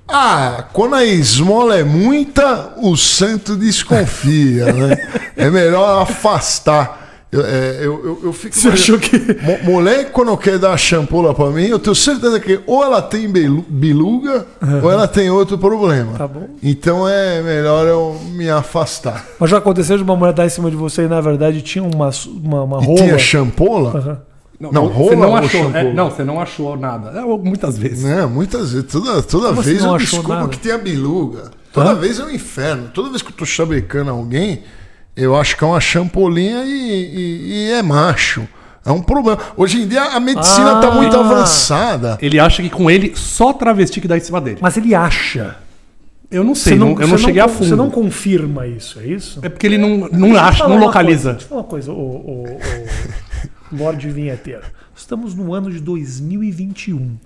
Ah, 0.08 0.66
quando 0.74 0.96
a 0.96 1.06
esmola 1.06 1.78
é 1.78 1.84
muita, 1.84 2.74
o 2.78 2.96
santo 2.96 3.56
desconfia, 3.56 4.72
né? 4.74 4.98
É 5.36 5.52
melhor 5.52 6.02
afastar. 6.02 7.06
Eu, 7.32 7.42
é, 7.46 7.78
eu, 7.82 8.06
eu, 8.06 8.20
eu 8.24 8.34
fico. 8.34 8.56
Você 8.56 8.70
achou 8.70 8.98
que- 8.98 9.20
Mulher, 9.64 10.12
quando 10.12 10.36
quer 10.38 10.58
dar 10.58 10.76
champola 10.78 11.34
pra 11.34 11.48
mim, 11.48 11.66
eu 11.66 11.78
tenho 11.78 11.94
certeza 11.96 12.40
que 12.40 12.60
ou 12.66 12.84
ela 12.84 13.02
tem 13.02 13.30
biluga 13.30 14.48
ou 14.82 14.90
ela 14.92 15.08
tem 15.08 15.30
outro 15.30 15.58
problema. 15.58 16.14
Tá 16.18 16.26
bom. 16.28 16.48
Então 16.64 17.08
é 17.08 17.42
melhor 17.42 17.86
eu 17.86 18.20
me 18.32 18.50
afastar. 18.50 19.26
Mas 19.40 19.50
já 19.50 19.58
aconteceu 19.58 19.98
de 19.98 20.04
uma 20.04 20.16
mulher 20.16 20.34
dar 20.34 20.46
em 20.46 20.50
cima 20.50 20.72
de 20.72 20.78
você 20.78 21.04
e 21.04 21.08
na 21.08 21.20
verdade 21.22 21.62
tinha 21.62 21.84
uma, 21.84 22.10
uma, 22.28 22.64
uma 22.64 22.80
rola. 22.82 22.98
tinha 22.98 23.20
champola? 23.20 23.90
Aham. 24.00 24.18
Não, 24.60 24.72
você 24.90 24.94
rola 24.94 25.16
não 25.16 25.30
ou 25.30 25.36
achou. 25.36 25.76
é, 25.76 25.94
não, 25.94 26.10
você 26.10 26.24
não 26.24 26.42
achou 26.42 26.76
nada. 26.78 27.20
É, 27.20 27.22
muitas 27.24 27.78
vezes. 27.78 28.04
Né, 28.04 28.26
muitas 28.26 28.72
vezes, 28.74 28.92
toda, 28.92 29.22
toda 29.22 29.50
Como 29.50 29.62
vez 29.62 29.82
não 29.82 29.90
eu 29.90 29.96
achou 29.96 30.20
descubro 30.20 30.36
nada? 30.36 30.50
que 30.50 30.58
tem 30.58 30.72
a 30.72 30.78
biluga. 30.80 31.52
Toda 31.72 31.92
Hã? 31.92 31.96
vez 31.96 32.20
é 32.20 32.24
um 32.24 32.30
inferno. 32.32 32.90
Toda 32.94 33.10
vez 33.10 33.22
que 33.22 33.30
eu 33.32 33.36
tô 33.36 33.46
chabecando 33.46 34.10
alguém, 34.10 34.64
eu 35.16 35.36
acho 35.36 35.56
que 35.56 35.64
é 35.64 35.68
uma 35.68 35.80
champolinha 35.80 36.64
e, 36.66 36.70
e- 36.72 37.68
e 37.68 37.72
é 37.74 37.84
macho. 37.84 38.48
É 38.84 38.92
um 38.92 39.02
problema. 39.02 39.38
Hoje 39.56 39.82
em 39.84 39.88
dia 39.88 40.02
a 40.02 40.20
medicina 40.20 40.80
tá 40.82 40.88
Ah. 40.88 40.92
muito 40.92 41.16
avançada. 41.16 42.18
Ele 42.22 42.40
acha 42.40 42.64
que 42.64 42.70
com 42.70 42.90
ele 42.90 43.12
só 43.16 43.54
travesti 43.54 44.02
que 44.02 44.08
dá 44.08 44.18
em 44.18 44.22
cima 44.22 44.42
dele. 44.42 44.58
Mas 44.62 44.76
ele 44.78 44.96
acha. 44.96 45.58
Eu 46.32 46.44
não 46.44 46.56
sei, 46.56 46.76
não, 46.78 46.90
eu 47.00 47.08
não 47.08 47.18
você 47.18 47.26
cheguei 47.26 47.42
a 47.42 47.46
con- 47.46 47.52
fundo. 47.54 47.70
Você 47.70 47.76
não 47.76 47.90
confirma 47.90 48.66
isso, 48.68 49.00
é 49.00 49.06
isso? 49.06 49.40
É 49.44 49.48
porque 49.50 49.66
ele 49.68 49.78
não, 49.78 50.10
não 50.12 50.36
acha, 50.38 50.68
não 50.68 50.78
localiza. 50.80 51.30
Coisa, 51.30 51.34
deixa 51.34 51.46
eu 51.46 51.50
falar 51.50 51.62
uma 51.62 51.68
coisa, 51.68 51.92
o, 51.92 51.96
o, 51.96 52.44
o 52.44 52.58
Lorde 53.72 54.10
Vinheteiro. 54.10 54.64
Estamos 54.96 55.36
no 55.36 55.54
ano 55.54 55.72
de 55.72 55.80
2021. 55.80 57.18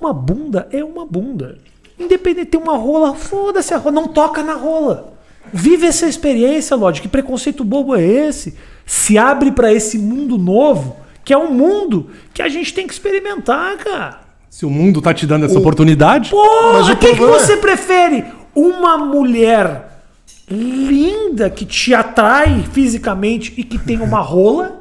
Uma 0.00 0.12
bunda 0.12 0.68
é 0.72 0.82
uma 0.84 1.04
bunda. 1.06 1.58
Independente, 1.98 2.46
tem 2.50 2.60
uma 2.60 2.76
rola, 2.76 3.14
foda-se 3.14 3.74
a 3.74 3.76
rola, 3.78 3.92
não 3.94 4.08
toca 4.08 4.42
na 4.42 4.54
rola. 4.54 5.14
Vive 5.52 5.86
essa 5.86 6.06
experiência, 6.06 6.76
Lorde. 6.76 7.02
Que 7.02 7.08
preconceito 7.08 7.64
bobo 7.64 7.94
é 7.96 8.02
esse? 8.02 8.56
Se 8.86 9.18
abre 9.18 9.52
pra 9.52 9.72
esse 9.72 9.98
mundo 9.98 10.38
novo, 10.38 10.96
que 11.24 11.32
é 11.32 11.38
um 11.38 11.52
mundo 11.52 12.10
que 12.32 12.42
a 12.42 12.48
gente 12.48 12.72
tem 12.72 12.86
que 12.86 12.92
experimentar, 12.92 13.76
cara. 13.78 14.20
Se 14.48 14.64
o 14.66 14.70
mundo 14.70 15.00
tá 15.00 15.12
te 15.14 15.26
dando 15.26 15.46
essa 15.46 15.58
oportunidade, 15.58 16.30
Porra, 16.30 16.78
o 16.78 16.92
o 16.92 16.96
que, 16.96 17.14
que 17.14 17.22
é- 17.22 17.26
você 17.26 17.56
prefere? 17.56 18.24
Uma 18.54 18.98
mulher 18.98 20.02
linda 20.50 21.48
que 21.48 21.64
te 21.64 21.94
atrai 21.94 22.64
fisicamente 22.72 23.54
e 23.56 23.62
que 23.62 23.78
tem 23.78 24.00
uma 24.00 24.20
rola? 24.20 24.79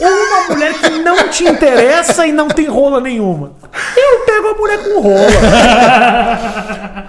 Ou 0.00 0.06
uma 0.08 0.54
mulher 0.54 0.74
que 0.74 0.90
não 0.98 1.28
te 1.28 1.44
interessa 1.44 2.26
e 2.26 2.32
não 2.32 2.48
tem 2.48 2.66
rola 2.66 3.00
nenhuma? 3.00 3.52
Eu 3.96 4.20
pego 4.26 4.48
a 4.48 4.54
mulher 4.54 4.78
com 4.84 5.00
rola, 5.00 5.28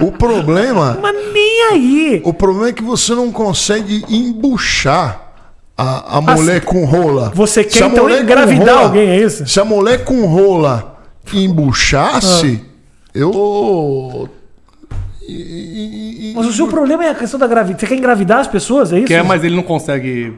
O 0.02 0.12
problema, 0.12 0.98
mas 1.02 1.16
nem 1.34 1.62
aí. 1.72 2.22
o 2.24 2.34
problema 2.34 2.70
é 2.70 2.74
que 2.74 2.84
você 2.84 3.14
não 3.16 3.32
consegue 3.32 4.04
embuchar 4.10 5.22
a, 5.78 6.18
a 6.18 6.22
mulher 6.22 6.62
com 6.66 6.86
rola. 6.86 7.32
Você 7.34 7.64
quer, 7.64 7.86
então, 7.86 8.10
engravidar 8.10 8.78
alguém, 8.80 9.10
é 9.10 9.18
isso? 9.18 9.48
Se 9.48 9.60
a 9.60 9.66
mulher 9.66 10.04
com 10.04 10.26
rola 10.26 10.98
embuchasse, 11.34 12.64
eu. 13.14 14.30
e- 15.28 15.32
e- 15.32 16.32
e- 16.32 16.34
Mas 16.36 16.46
o 16.48 16.54
seu 16.54 16.68
problema 16.68 17.06
é 17.06 17.10
a 17.10 17.16
questão 17.16 17.40
da 17.40 17.48
gravidez. 17.48 17.80
Você 17.82 17.88
quer 17.88 17.96
engravidar 17.96 18.40
as 18.40 18.48
pessoas, 18.48 18.92
é 18.92 18.98
isso? 19.00 19.08
quer, 19.08 19.24
mas 19.24 19.44
ele 19.44 19.56
não 19.56 19.64
consegue 19.64 20.34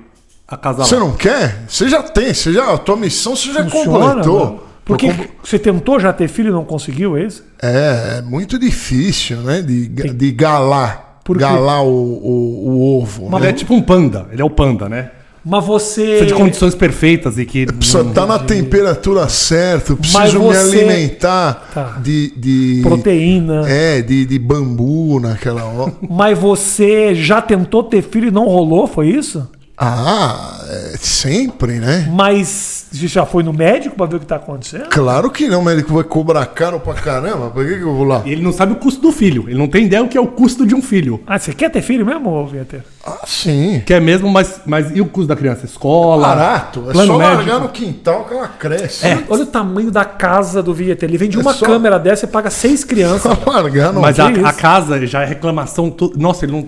Acasalar. 0.52 0.86
Você 0.88 0.98
não 0.98 1.14
quer? 1.14 1.64
Você 1.68 1.88
já 1.88 2.04
tem, 2.04 2.34
você 2.34 2.52
já, 2.52 2.74
a 2.74 2.78
tua 2.78 2.98
missão 2.98 3.36
você 3.36 3.54
já 3.54 3.64
Funciona, 3.64 4.08
completou. 4.16 4.46
né? 4.52 4.58
Porque 4.84 5.14
você 5.42 5.58
tentou 5.58 6.00
já 6.00 6.12
ter 6.12 6.28
filho 6.28 6.50
e 6.50 6.52
não 6.52 6.66
conseguiu, 6.66 7.16
é 7.16 7.24
isso? 7.24 7.44
É, 7.62 8.18
é 8.18 8.22
muito 8.22 8.60
difícil, 8.60 9.38
né? 9.38 9.62
De, 9.62 9.88
de 9.88 10.32
galar. 10.32 11.22
Por 11.24 11.38
quê? 11.38 11.44
galar 11.44 11.82
o, 11.84 11.88
o, 11.88 12.70
o 12.70 13.00
ovo. 13.02 13.28
Ele 13.32 13.40
né? 13.40 13.50
é 13.50 13.54
tipo 13.54 13.74
um 13.74 13.82
panda. 13.82 14.28
Ele 14.32 14.42
é 14.42 14.46
o 14.46 14.50
panda, 14.50 14.90
né? 14.90 15.12
Mas 15.46 15.66
você. 15.66 16.02
Precisa 16.04 16.26
de 16.26 16.34
condições 16.34 16.76
perfeitas 16.76 17.38
e 17.38 17.46
que. 17.46 17.66
Precisa 17.68 18.02
estar 18.02 18.26
na 18.26 18.38
temperatura 18.40 19.30
certa, 19.30 19.94
Mas 20.00 20.12
preciso 20.12 20.40
me 20.40 20.46
você- 20.48 20.78
alimentar 20.80 21.70
Tá. 21.74 21.84
de, 22.04 22.34
de. 22.36 22.80
Proteína. 22.84 23.64
É, 23.70 24.02
de, 24.02 24.26
de 24.26 24.38
bambu 24.40 25.20
naquela 25.20 25.64
hora. 25.64 25.94
Mas 26.10 26.38
você 26.38 27.16
já 27.16 27.42
tentou 27.42 27.84
ter 27.84 28.02
filho 28.02 28.28
e 28.28 28.32
não 28.32 28.46
rolou, 28.46 28.86
foi 28.88 29.08
isso? 29.10 29.48
Ah, 29.84 30.60
é, 30.70 30.94
sempre, 31.00 31.80
né? 31.80 32.08
Mas 32.14 32.86
você 32.92 33.08
já 33.08 33.26
foi 33.26 33.42
no 33.42 33.52
médico 33.52 33.96
pra 33.96 34.06
ver 34.06 34.18
o 34.18 34.20
que 34.20 34.28
tá 34.28 34.36
acontecendo? 34.36 34.90
Claro 34.90 35.32
que 35.32 35.48
não, 35.48 35.62
o 35.62 35.66
médico 35.66 35.92
vai 35.96 36.04
cobrar 36.04 36.46
caro 36.46 36.80
pra 36.80 36.94
caramba. 36.94 37.50
Por 37.50 37.66
que, 37.66 37.78
que 37.78 37.82
eu 37.82 37.92
vou 37.96 38.04
lá? 38.04 38.22
Ele 38.24 38.44
não 38.44 38.52
sabe 38.54 38.74
o 38.74 38.76
custo 38.76 39.02
do 39.02 39.12
filho. 39.12 39.46
Ele 39.48 39.58
não 39.58 39.68
tem 39.68 39.86
ideia 39.88 40.04
o 40.04 40.08
que 40.08 40.16
é 40.16 40.22
o 40.22 40.28
custo 40.28 40.68
de 40.68 40.76
um 40.76 40.84
filho. 40.84 41.20
Ah, 41.26 41.40
você 41.40 41.52
quer 41.52 41.72
ter 41.72 41.82
filho 41.82 42.06
mesmo, 42.06 42.46
Vieter? 42.46 42.84
Ah, 43.04 43.22
sim. 43.26 43.82
Que 43.84 43.96
é 43.96 44.00
mesmo, 44.00 44.30
mas, 44.30 44.62
mas 44.68 44.96
e 44.96 45.02
o 45.02 45.06
custo 45.08 45.30
da 45.30 45.36
criança? 45.36 45.66
Escola? 45.66 46.28
Barato. 46.28 46.86
É 46.90 46.92
plano 46.94 47.14
só 47.14 47.18
médico? 47.18 47.38
largar 47.38 47.60
no 47.60 47.70
quintal 47.70 48.26
que 48.26 48.34
ela 48.36 48.48
cresce. 48.50 49.08
Olha, 49.08 49.24
olha 49.30 49.44
o 49.44 49.48
tamanho 49.48 49.90
da 49.90 50.06
casa 50.06 50.62
do 50.62 50.76
Vieter. 50.76 51.10
Ele 51.10 51.18
vende 51.18 51.38
É 51.38 51.42
uma 51.42 51.54
só- 51.54 51.66
câmera 51.66 51.98
dessa 51.98 52.26
e 52.26 52.28
paga 52.30 52.52
seis 52.52 52.84
crianças. 52.84 53.36
Só 53.36 53.50
largar 53.50 53.92
no 53.92 54.00
Mas 54.00 54.20
a, 54.20 54.28
a 54.28 54.54
casa 54.54 55.04
já 55.08 55.24
é 55.24 55.26
reclamação. 55.26 55.90
to- 55.90 56.14
Nossa, 56.16 56.46
ele 56.46 56.52
não. 56.52 56.68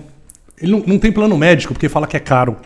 Ele 0.60 0.72
não, 0.72 0.82
não 0.86 0.98
tem 0.98 1.10
plano 1.12 1.36
médico, 1.36 1.74
porque 1.74 1.88
fala 1.88 2.06
que 2.08 2.16
é 2.16 2.20
caro. 2.20 2.56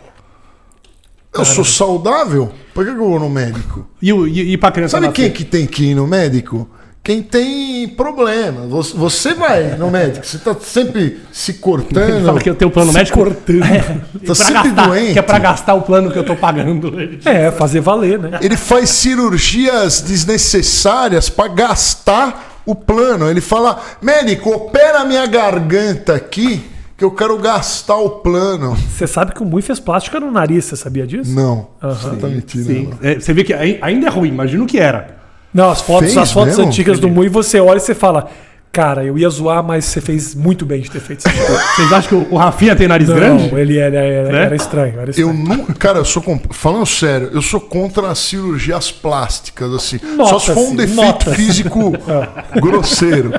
Eu 1.33 1.45
sou 1.45 1.63
saudável? 1.63 2.51
Por 2.73 2.83
que, 2.85 2.91
eu 2.91 2.97
vou 2.97 3.19
no 3.19 3.29
médico? 3.29 3.87
E, 4.01 4.11
o- 4.11 4.27
e, 4.27 4.53
e 4.53 4.57
pra 4.57 4.71
criança 4.71 4.91
Sabe 4.97 5.07
nascer? 5.07 5.21
quem 5.23 5.31
que 5.31 5.43
tem 5.45 5.65
que 5.67 5.91
ir 5.91 5.95
no 5.95 6.07
médico? 6.07 6.67
Quem 7.03 7.21
tem 7.23 7.87
problema. 7.87 8.67
Você, 8.67 8.95
você 8.97 9.33
vai 9.33 9.75
no 9.77 9.89
médico, 9.89 10.25
você 10.25 10.37
tá 10.37 10.55
sempre 10.61 11.19
se 11.31 11.51
Ele 11.51 11.59
cortando. 11.59 12.25
fala 12.25 12.39
que 12.41 12.49
eu 12.49 12.55
tenho 12.55 12.69
plano 12.69 12.91
médico. 12.91 13.17
cortando. 13.19 13.63
É, 13.63 13.79
Tá 13.79 13.99
pra 14.25 14.35
sempre 14.35 14.53
gastar, 14.71 14.87
doente. 14.87 15.13
Que 15.13 15.19
é 15.19 15.21
pra 15.21 15.39
gastar 15.39 15.73
o 15.75 15.81
plano 15.81 16.11
que 16.11 16.17
eu 16.19 16.25
tô 16.25 16.35
pagando. 16.35 16.99
Ele- 16.99 17.19
É, 17.23 17.51
fazer 17.51 17.79
valer, 17.79 18.19
né? 18.19 18.39
Ele 18.41 18.57
faz 18.57 18.89
cirurgias 18.89 20.01
desnecessárias 20.01 21.29
para 21.29 21.47
gastar 21.47 22.61
o 22.65 22.75
plano. 22.75 23.29
Ele 23.29 23.41
fala: 23.41 23.81
médico, 24.01 24.49
opera 24.51 25.05
minha 25.05 25.25
garganta 25.25 26.15
aqui, 26.15 26.61
que 26.99 27.05
eu 27.05 27.11
quero 27.11 27.37
gastar 27.37 27.95
o 27.95 28.09
plano. 28.09 28.75
Você 28.75 29.07
sabe 29.07 29.33
que 29.33 29.41
o 29.41 29.45
Mui 29.45 29.61
fez 29.61 29.79
plástica 29.79 30.19
no 30.19 30.29
nariz, 30.29 30.65
você 30.65 30.75
sabia 30.75 31.07
disso? 31.07 31.33
Não, 31.33 31.67
você 31.81 32.15
tá 32.17 32.27
mentindo. 32.27 32.65
Sim. 32.65 32.89
não. 32.91 33.09
É, 33.09 33.15
você 33.19 33.33
vê 33.33 33.43
que 33.45 33.53
ai- 33.53 33.79
ainda 33.81 34.07
é 34.07 34.09
ruim, 34.09 34.27
imagina 34.27 34.61
o 34.63 34.67
que 34.67 34.77
era. 34.77 35.17
Não, 35.53 35.69
as 35.71 35.81
fotos, 35.81 36.07
Fez 36.13 36.17
as 36.17 36.31
fotos 36.31 36.49
mesmo? 36.57 36.65
antigas 36.67 36.99
do 36.99 37.07
Mui, 37.09 37.29
você 37.29 37.59
olha 37.59 37.77
e 37.77 37.79
você 37.79 37.95
fala: 37.95 38.29
Cara, 38.71 39.03
eu 39.03 39.17
ia 39.17 39.27
zoar, 39.29 39.63
mas 39.63 39.85
você 39.85 39.99
fez 39.99 40.35
muito 40.35 40.63
bem 40.63 40.79
de 40.81 40.91
ter 40.91 40.99
feito 40.99 41.27
isso. 41.27 41.27
Vocês 41.75 41.91
acham 41.91 42.23
que 42.23 42.33
o- 42.33 42.37
Rafinha 42.37 42.75
tem 42.75 42.87
nariz 42.87 43.09
Não, 43.09 43.15
grande? 43.15 43.55
ele 43.55 43.77
era, 43.79 43.97
era, 43.97 44.31
Né? 44.31 44.45
era 44.45 44.55
estranho. 44.55 44.93
Era 44.93 45.05
Eu 45.05 45.09
estranho. 45.31 45.33
nunca, 45.33 45.73
cara, 45.73 45.97
eu 45.97 46.05
sou 46.05 46.23
falando 46.51 46.85
sério, 46.85 47.31
eu 47.33 47.41
sou 47.41 47.59
contra 47.59 48.09
as 48.11 48.19
cirurgias 48.19 48.91
plásticas 48.91 49.73
assim. 49.73 49.99
Só 50.17 50.37
se 50.37 50.53
for 50.53 50.59
um 50.69 50.75
defeito 50.75 51.31
físico 51.31 51.93
grosseiro. 52.61 53.31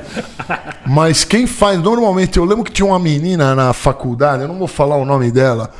Mas 0.85 1.23
quem 1.23 1.47
faz 1.47 1.79
normalmente, 1.79 2.37
eu 2.37 2.43
lembro 2.43 2.65
que 2.65 2.71
tinha 2.71 2.85
uma 2.85 2.99
menina 2.99 3.55
na 3.55 3.71
faculdade, 3.71 4.41
eu 4.43 4.47
não 4.49 4.57
vou 4.59 4.67
falar 4.67 4.97
o 4.97 5.05
nome 5.05 5.31
dela. 5.31 5.71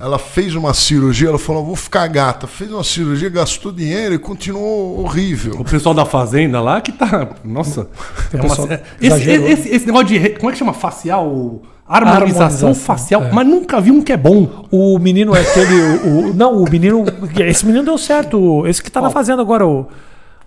Ela 0.00 0.18
fez 0.18 0.54
uma 0.56 0.74
cirurgia, 0.74 1.28
ela 1.28 1.38
falou: 1.38 1.64
"Vou 1.64 1.76
ficar 1.76 2.06
gata". 2.08 2.46
Fez 2.46 2.72
uma 2.72 2.82
cirurgia, 2.82 3.28
gastou 3.28 3.70
dinheiro 3.70 4.14
e 4.14 4.18
continuou 4.18 5.00
horrível. 5.04 5.54
O 5.58 5.64
pessoal 5.64 5.94
da 5.94 6.04
fazenda 6.04 6.60
lá 6.60 6.80
que 6.80 6.90
tá. 6.92 7.28
Nossa. 7.44 7.88
É 8.32 8.36
uma- 8.40 8.80
esse, 9.00 9.30
esse- 9.30 9.68
esse 9.68 9.86
negócio 9.86 10.08
de. 10.08 10.18
re- 10.18 10.30
Como 10.30 10.48
é 10.50 10.52
que 10.52 10.58
chama? 10.58 10.72
Facial? 10.72 11.62
Harmonização, 11.90 12.42
Harmonização, 12.70 12.74
facial. 12.74 13.22
é. 13.24 13.32
Mas 13.32 13.46
nunca 13.46 13.80
vi 13.80 13.90
um 13.90 14.02
que 14.02 14.12
é 14.12 14.16
bom. 14.16 14.66
O 14.70 14.98
menino 14.98 15.34
é 15.34 15.40
aquele. 15.40 15.80
O, 16.08 16.30
o- 16.30 16.34
não, 16.34 16.60
o 16.62 16.68
menino. 16.68 17.04
Esse 17.38 17.64
menino 17.64 17.84
deu 17.84 17.96
certo. 17.96 18.66
Esse 18.66 18.82
que 18.82 18.90
tá 18.90 19.00
na 19.00 19.10
fazenda 19.10 19.40
agora, 19.42 19.66
o. 19.66 19.86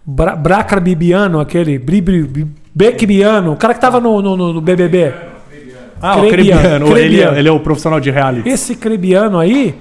Bra, 0.05 0.35
Bracar 0.35 0.81
Bibiano, 0.81 1.39
aquele. 1.39 1.79
Bribri, 1.79 2.23
Bi- 2.23 2.47
Beckbiano, 2.75 3.53
o 3.53 3.55
cara 3.55 3.73
que 3.73 3.79
tava 3.81 3.99
no, 3.99 4.21
no, 4.21 4.53
no 4.53 4.61
BBB. 4.61 5.13
Ah, 6.01 6.17
o 6.17 6.27
Crebiano, 6.27 6.61
Crebiano. 6.61 6.85
Ele, 6.87 6.93
Crebiano. 7.07 7.35
é- 7.35 7.39
ele 7.39 7.49
é 7.49 7.51
o 7.51 7.59
profissional 7.59 7.99
de 7.99 8.09
reality. 8.11 8.49
Esse 8.49 8.75
Crebiano 8.75 9.37
aí, 9.39 9.75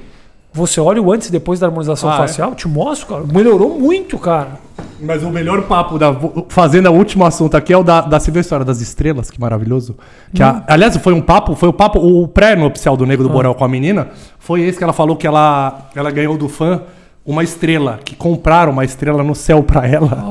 você 0.53 0.81
olha 0.81 1.01
o 1.01 1.13
antes 1.13 1.29
e 1.29 1.33
depois 1.33 1.61
da 1.61 1.67
harmonização 1.67 2.11
Ah, 2.11 2.15
é? 2.15 2.17
facial, 2.19 2.55
te 2.55 2.69
mostro, 2.69 3.07
cara. 3.09 3.25
Melhorou 3.33 3.79
muito, 3.79 4.19
cara. 4.19 4.59
Mas 5.03 5.23
o 5.23 5.31
melhor 5.31 5.63
papo 5.63 5.99
da 5.99 6.15
Fazenda, 6.49 6.91
o 6.91 6.95
último 6.95 7.25
assunto 7.25 7.57
aqui 7.57 7.73
é 7.73 7.77
o 7.77 7.83
da, 7.83 8.03
da 8.03 8.21
você 8.21 8.31
viu 8.31 8.41
a 8.41 8.43
história 8.43 8.65
das 8.65 8.81
estrelas, 8.83 9.31
que 9.31 9.41
maravilhoso. 9.41 9.97
Que 10.35 10.43
a- 10.43 10.63
aliás, 10.67 10.95
foi 10.99 11.15
um 11.15 11.21
papo, 11.23 11.55
foi 11.55 11.69
o 11.69 11.73
papo, 11.73 11.99
o 11.99 12.29
pré-nupcial 12.29 12.97
do 12.99 13.07
Nego 13.07 13.23
do 13.23 13.29
Borel 13.31 13.55
com 13.55 13.65
a 13.65 13.69
menina, 13.69 14.09
foi 14.39 14.61
esse 14.63 14.77
que 14.77 14.85
ela 14.85 14.93
falou 14.93 15.17
que 15.17 15.27
ela, 15.27 15.89
ela 15.95 16.11
ganhou 16.11 16.37
do 16.37 16.49
fã 16.51 16.83
uma 17.25 17.43
estrela, 17.43 17.99
que 18.05 18.15
compraram 18.17 18.73
uma 18.73 18.85
estrela 18.85 19.23
no 19.23 19.35
céu 19.35 19.63
pra 19.63 19.87
ela. 19.87 20.23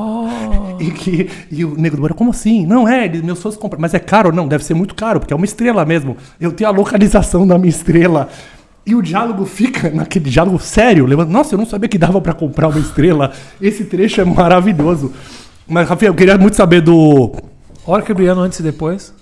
E, 0.80 0.90
que, 0.90 1.28
e 1.50 1.64
o 1.64 1.74
Nego 1.76 1.96
do 1.96 2.00
Borel, 2.02 2.16
como 2.16 2.30
assim? 2.30 2.66
Não, 2.66 2.88
é, 2.88 3.04
eles- 3.04 3.22
meus 3.22 3.40
fãs 3.42 3.56
compram. 3.56 3.80
Mas 3.80 3.92
é 3.94 3.98
caro? 3.98 4.32
Não, 4.34 4.48
deve 4.48 4.64
ser 4.64 4.74
muito 4.74 4.94
caro, 4.94 5.20
porque 5.20 5.32
é 5.32 5.36
uma 5.36 5.44
estrela 5.44 5.84
mesmo. 5.84 6.16
Eu 6.40 6.52
tenho 6.52 6.68
a 6.70 6.72
localização 6.72 7.46
da 7.46 7.58
minha 7.58 7.68
estrela. 7.70 8.28
E 8.86 8.94
o 8.94 9.02
diálogo 9.02 9.44
fica 9.44 9.90
naquele 9.90 10.30
diálogo 10.30 10.58
sério. 10.58 11.04
levando- 11.06 11.28
Nossa, 11.30 11.54
eu 11.54 11.58
não 11.58 11.66
sabia 11.66 11.88
que 11.88 11.98
dava 11.98 12.20
pra 12.20 12.32
comprar 12.32 12.68
uma 12.68 12.78
estrela. 12.80 13.30
Esse 13.60 13.84
trecho 13.84 14.20
é 14.20 14.24
maravilhoso. 14.24 15.12
Mas, 15.68 15.88
Rafael, 15.88 16.12
eu 16.12 16.16
queria 16.16 16.36
muito 16.38 16.56
saber 16.56 16.80
do. 16.80 17.30
Olha 17.86 18.02
o 18.02 18.06
Crebiano 18.06 18.40
antes 18.40 18.58
e 18.58 18.62
depois. 18.62 19.12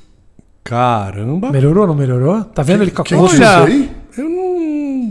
Caramba. 0.64 1.50
Melhorou 1.50 1.82
ou 1.82 1.88
não 1.88 1.94
melhorou? 1.94 2.44
Tá 2.44 2.62
vendo 2.62 2.82
ele 2.82 2.90
com 2.90 3.02
a 3.02 3.04
que 3.04 3.14
Olha, 3.14 3.32
isso 3.32 3.42
aí? 3.44 3.90
Eu 4.16 4.28
não. 4.28 4.47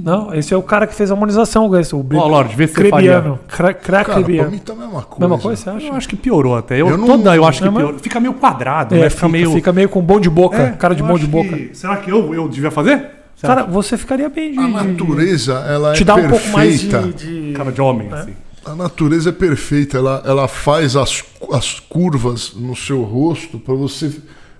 Não, 0.07 0.33
esse 0.33 0.53
é 0.53 0.57
o 0.57 0.63
cara 0.63 0.87
que 0.87 0.95
fez 0.95 1.11
a 1.11 1.13
harmonização, 1.15 1.65
o 1.67 2.15
Ó, 2.15 2.27
Lorde, 2.27 2.55
vê 2.55 2.65
se 2.65 2.73
você 2.73 2.79
Crebiano. 2.89 3.37
Cra- 3.45 3.73
Cra- 3.73 3.73
Cara, 3.73 4.05
pra 4.05 4.13
Crebiano. 4.15 4.51
mim 4.51 4.57
tá 4.59 4.71
a 4.71 4.75
mesma 4.77 5.01
coisa. 5.01 5.19
Mesma 5.27 5.37
coisa, 5.37 5.61
você 5.63 5.69
acha? 5.69 5.85
Eu 5.87 5.93
acho 5.95 6.07
que 6.07 6.15
piorou 6.15 6.55
até. 6.55 6.75
Eu, 6.79 6.87
Eu 6.87 6.97
não- 6.97 7.05
toda 7.07 7.35
eu 7.35 7.43
acho 7.43 7.59
que 7.59 7.65
Não, 7.65 7.73
piorou. 7.73 7.99
Fica 7.99 8.17
meio 8.21 8.33
quadrado, 8.35 8.95
É, 8.95 8.99
né? 8.99 9.09
fica, 9.09 9.27
Fica 9.27 9.49
fica, 9.51 9.73
meio. 9.73 9.75
meio 9.75 9.89
com 9.89 10.01
bom 10.01 10.17
de 10.17 10.29
boca, 10.29 10.57
É, 10.57 10.71
cara 10.71 10.95
de 10.95 11.03
bom 11.03 11.17
de 11.19 11.27
boca. 11.27 11.49
que- 11.57 11.71
Será 11.75 11.97
que 11.97 12.09
eu, 12.09 12.33
eu 12.33 12.47
devia 12.47 12.71
fazer? 12.71 13.05
Cara, 13.41 13.65
você 13.65 13.97
ficaria 13.97 14.29
bem 14.29 14.53
de. 14.53 14.59
A 14.59 14.67
natureza, 14.69 15.53
ela 15.67 15.91
te 15.91 16.03
é 16.03 16.05
dá 16.05 16.15
um 16.15 16.21
perfeita. 16.21 16.41
pouco 16.41 16.57
mais 16.57 16.79
de. 16.79 17.13
de- 17.13 17.53
Cara 17.53 17.71
de 17.73 17.81
homem, 17.81 18.09
assim. 18.13 18.33
A 18.65 18.75
natureza 18.75 19.29
é 19.29 19.33
perfeita, 19.33 19.97
ela, 19.97 20.23
ela 20.25 20.47
faz 20.47 20.95
as, 20.95 21.21
as 21.51 21.79
curvas 21.81 22.53
no 22.55 22.75
seu 22.77 23.01
rosto 23.03 23.59
para 23.59 23.73
você 23.75 24.09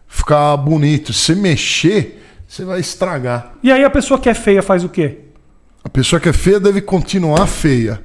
ficar 0.07 0.55
bonito. 0.57 1.11
Se 1.13 1.33
mexer, 1.35 2.21
você 2.47 2.63
vai 2.63 2.79
estragar. 2.79 3.53
E 3.61 3.71
aí 3.71 3.83
a 3.83 3.89
pessoa 3.89 4.19
que 4.19 4.29
é 4.29 4.33
feia 4.33 4.61
faz 4.61 4.83
o 4.83 4.89
quê? 4.89 5.19
A 5.87 5.89
pessoa 5.89 6.19
que 6.19 6.27
é 6.27 6.33
feia 6.33 6.59
deve 6.59 6.81
continuar 6.81 7.47
feia. 7.47 8.01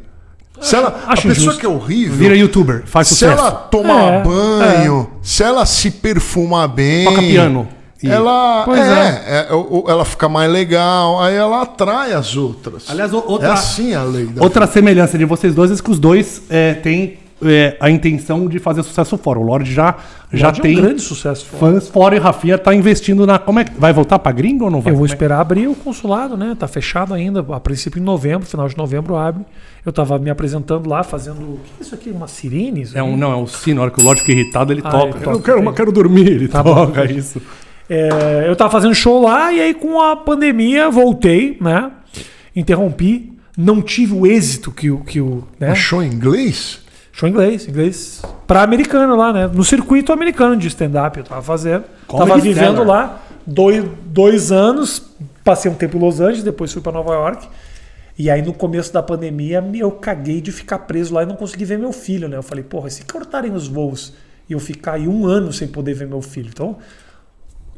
Se 0.60 0.76
ela, 0.76 1.02
a 1.04 1.16
pessoa 1.16 1.32
injusto. 1.32 1.58
que 1.58 1.66
é 1.66 1.68
horrível, 1.68 2.16
Vira 2.16 2.36
youtuber, 2.36 2.84
faz 2.86 3.08
se 3.08 3.14
sucesso. 3.14 3.36
ela 3.40 3.50
tomar 3.50 4.12
É, 4.12 4.22
banho, 4.22 5.10
se 5.20 5.42
ela 5.42 5.66
se 5.66 5.90
perfumar 5.90 6.68
bem, 6.68 7.04
Toca 7.04 7.20
piano. 7.20 7.66
E- 8.00 8.08
ela 8.08 8.62
Pois 8.64 8.80
é, 8.80 9.46
é, 9.50 9.52
o- 9.52 9.84
o- 9.84 9.90
ela 9.90 10.04
fica 10.04 10.28
mais 10.28 10.48
legal, 10.52 11.20
aí 11.20 11.34
ela 11.34 11.62
atrai 11.62 12.12
as 12.12 12.36
outras. 12.36 12.84
Aliás, 12.88 13.12
o- 13.12 13.18
é 13.18 13.22
outra, 13.26 13.52
assim 13.54 13.94
a 13.94 14.04
lei 14.04 14.26
da 14.26 14.40
outra 14.44 14.64
semelhança 14.68 15.18
de 15.18 15.24
vocês 15.24 15.52
dois 15.52 15.72
é 15.72 15.82
que 15.82 15.90
os 15.90 15.98
dois 15.98 16.40
é, 16.48 16.74
têm 16.74 17.18
é, 17.44 17.76
a 17.80 17.90
intenção 17.90 18.48
de 18.48 18.58
fazer 18.58 18.82
sucesso 18.82 19.16
fora. 19.18 19.38
O 19.38 19.42
Lorde 19.42 19.72
já, 19.72 19.96
já 20.32 20.46
Lorde 20.48 20.60
é 20.60 20.60
um 20.60 20.62
tem 20.62 20.74
grande 20.76 21.02
sucesso. 21.02 21.44
fãs 21.46 21.88
fora 21.88 22.14
e 22.16 22.18
Rafinha 22.18 22.56
tá 22.58 22.74
investindo 22.74 23.26
na. 23.26 23.38
Como 23.38 23.58
é 23.60 23.64
que. 23.64 23.72
Vai 23.78 23.92
voltar 23.92 24.18
pra 24.18 24.32
gringo 24.32 24.64
ou 24.66 24.70
não 24.70 24.80
vai? 24.80 24.92
Eu 24.92 24.96
vou 24.96 25.06
é- 25.06 25.08
esperar 25.08 25.40
abrir 25.40 25.68
o 25.68 25.74
consulado, 25.74 26.36
né? 26.36 26.56
Tá 26.58 26.66
fechado 26.68 27.12
ainda. 27.14 27.44
A 27.52 27.60
princípio 27.60 28.00
em 28.00 28.04
novembro, 28.04 28.46
final 28.46 28.68
de 28.68 28.76
novembro 28.76 29.16
abre. 29.16 29.44
Eu 29.84 29.92
tava 29.92 30.18
me 30.18 30.30
apresentando 30.30 30.88
lá, 30.88 31.02
fazendo. 31.02 31.40
O 31.40 31.60
que 31.64 31.70
é 31.80 31.82
isso 31.82 31.94
aqui? 31.94 32.10
Uma 32.10 32.28
sirene? 32.28 32.86
É 32.94 33.02
um, 33.02 33.16
não, 33.16 33.32
é 33.32 33.36
um 33.36 33.46
sino. 33.46 33.76
Na 33.76 33.82
hora 33.82 33.90
que 33.90 34.00
o 34.00 34.04
Lorde 34.04 34.20
fica 34.20 34.32
irritado, 34.32 34.72
ele 34.72 34.80
Ah, 34.84 34.90
toca. 34.90 35.04
ele 35.06 35.14
Eu 35.16 35.20
toca, 35.20 35.32
não 35.32 35.40
quero, 35.40 35.62
mas 35.64 35.74
quero 35.74 35.92
dormir. 35.92 36.28
Ele 36.28 36.48
Tá 36.48 36.62
bom, 36.62 36.74
toca 36.86 37.04
isso. 37.10 37.40
É, 37.90 38.44
eu 38.46 38.54
tava 38.56 38.70
fazendo 38.70 38.94
show 38.94 39.22
lá 39.22 39.52
e 39.52 39.60
aí 39.60 39.74
com 39.74 40.00
a 40.00 40.14
pandemia 40.16 40.88
voltei, 40.90 41.56
né? 41.60 41.90
Interrompi. 42.54 43.32
Não 43.56 43.82
tive 43.82 44.14
o 44.14 44.26
êxito 44.26 44.70
que 44.70 44.90
o. 44.90 44.98
Que 45.00 45.20
o 45.20 45.44
né? 45.60 45.70
Achou 45.70 46.02
em 46.02 46.10
inglês? 46.10 46.80
Show 47.12 47.28
inglês, 47.28 47.68
inglês 47.68 48.22
pra 48.46 48.62
americano 48.62 49.14
lá, 49.14 49.32
né? 49.32 49.46
No 49.46 49.62
circuito 49.62 50.12
americano 50.12 50.56
de 50.56 50.66
stand-up 50.68 51.18
eu 51.18 51.24
tava 51.24 51.42
fazendo. 51.42 51.84
Comedy 52.06 52.28
tava 52.28 52.40
vivendo 52.40 52.84
lá 52.84 53.22
dois, 53.46 53.84
dois 54.06 54.50
anos, 54.50 55.02
passei 55.44 55.70
um 55.70 55.74
tempo 55.74 55.96
em 55.96 56.00
Los 56.00 56.20
Angeles, 56.20 56.42
depois 56.42 56.72
fui 56.72 56.80
pra 56.80 56.90
Nova 56.90 57.12
York. 57.12 57.46
E 58.18 58.30
aí 58.30 58.42
no 58.42 58.52
começo 58.52 58.92
da 58.92 59.02
pandemia 59.02 59.62
eu 59.74 59.90
caguei 59.92 60.40
de 60.40 60.50
ficar 60.50 60.80
preso 60.80 61.14
lá 61.14 61.22
e 61.22 61.26
não 61.26 61.36
consegui 61.36 61.64
ver 61.64 61.78
meu 61.78 61.92
filho, 61.92 62.28
né? 62.28 62.36
Eu 62.36 62.42
falei, 62.42 62.64
porra, 62.64 62.88
e 62.88 62.90
se 62.90 63.04
cortarem 63.04 63.52
os 63.52 63.68
voos 63.68 64.14
e 64.48 64.52
eu 64.52 64.58
ficar 64.58 64.94
aí 64.94 65.06
um 65.06 65.26
ano 65.26 65.52
sem 65.52 65.68
poder 65.68 65.94
ver 65.94 66.06
meu 66.06 66.22
filho? 66.22 66.48
Então, 66.48 66.78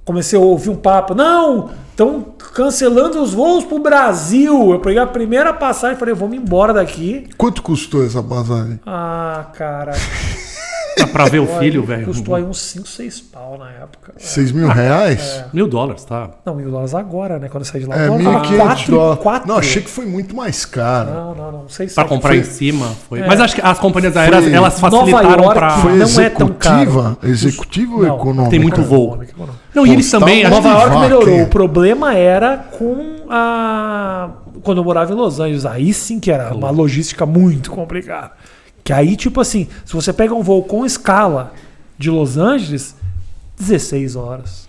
comecei 0.04 0.38
a 0.38 0.42
ouvir 0.42 0.70
um 0.70 0.76
papo. 0.76 1.14
Não, 1.14 1.70
estão 1.90 2.24
cancelando 2.54 3.20
os 3.22 3.32
voos 3.32 3.64
pro 3.64 3.78
Brasil. 3.78 4.72
Eu 4.72 4.80
peguei 4.80 4.98
a 4.98 5.06
primeira 5.06 5.52
passagem 5.52 5.96
e 5.96 5.98
falei, 5.98 6.14
vamos 6.14 6.36
embora 6.36 6.72
daqui. 6.72 7.28
Quanto 7.36 7.62
custou 7.62 8.04
essa 8.04 8.22
passagem? 8.22 8.78
Ah, 8.86 9.46
cara. 9.54 9.92
Dá 10.96 11.06
pra 11.06 11.24
ver 11.26 11.40
o 11.40 11.46
filho, 11.46 11.80
aí- 11.80 11.86
velho. 11.86 12.06
Custou 12.06 12.34
aí 12.34 12.42
uns 12.42 12.60
5, 12.60 12.86
6 12.86 13.20
pau 13.20 13.56
na 13.58 13.70
época. 13.70 14.12
6 14.16 14.52
mil 14.52 14.68
reais? 14.68 15.44
Mil 15.52 15.66
dólares, 15.66 16.04
tá? 16.04 16.30
Não, 16.44 16.54
mil 16.54 16.70
dólares 16.70 16.94
agora, 16.94 17.38
né? 17.38 17.48
Quando 17.48 17.64
eu 17.64 17.70
saí 17.70 17.80
de 17.82 17.86
lá. 17.86 17.96
É, 17.96 18.08
mil 18.10 18.18
quinhentos 18.42 18.56
quatro 18.56 18.92
dólares. 18.92 19.46
Não, 19.46 19.56
achei 19.56 19.82
que 19.82 19.90
foi 19.90 20.06
muito 20.06 20.34
mais 20.36 20.64
caro. 20.64 21.10
Não, 21.10 21.34
não, 21.34 21.52
não. 21.52 21.68
Sei 21.68 21.86
Pra 21.88 22.04
comprar 22.04 22.36
em 22.36 22.44
cima. 22.44 22.86
Foi. 23.08 23.20
Mas 23.22 23.40
acho 23.40 23.54
que 23.56 23.60
as 23.62 23.78
companhias 23.78 24.16
aéreas, 24.16 24.44
Foi- 24.44 24.52
elas 24.52 24.78
facilitaram 24.80 25.48
pra. 25.52 25.70
Foi 25.78 25.92
não 25.96 26.20
é 26.20 26.30
tão 26.30 26.48
caro. 26.48 26.80
executiva? 26.82 27.18
Executiva 27.22 27.94
ou 27.96 28.06
econômica? 28.06 28.50
Tem 28.50 28.60
muito 28.60 28.82
voo. 28.82 29.06
Econômica, 29.06 29.32
econômica. 29.32 29.58
Não, 29.74 29.86
e 29.86 29.92
eles 29.92 30.10
também. 30.10 30.42
tá 30.44 30.50
Nova 30.50 30.68
York 30.68 30.96
melhorou. 31.00 31.42
O 31.42 31.46
problema 31.48 32.14
era 32.14 32.56
com 32.78 33.24
a. 33.28 34.30
Quando 34.62 34.78
eu 34.78 34.84
morava 34.84 35.12
em 35.12 35.16
Los 35.16 35.40
Angeles. 35.40 35.66
Aí 35.66 35.92
sim 35.92 36.18
que 36.20 36.30
era 36.30 36.54
uma 36.54 36.70
logística 36.70 37.26
muito 37.26 37.70
complicada. 37.70 38.30
Que 38.84 38.92
aí, 38.92 39.16
tipo 39.16 39.40
assim, 39.40 39.66
se 39.84 39.94
você 39.94 40.12
pega 40.12 40.34
um 40.34 40.42
voo 40.42 40.62
com 40.62 40.84
escala 40.84 41.54
de 41.98 42.10
Los 42.10 42.36
Angeles, 42.36 42.94
16 43.58 44.14
horas. 44.14 44.68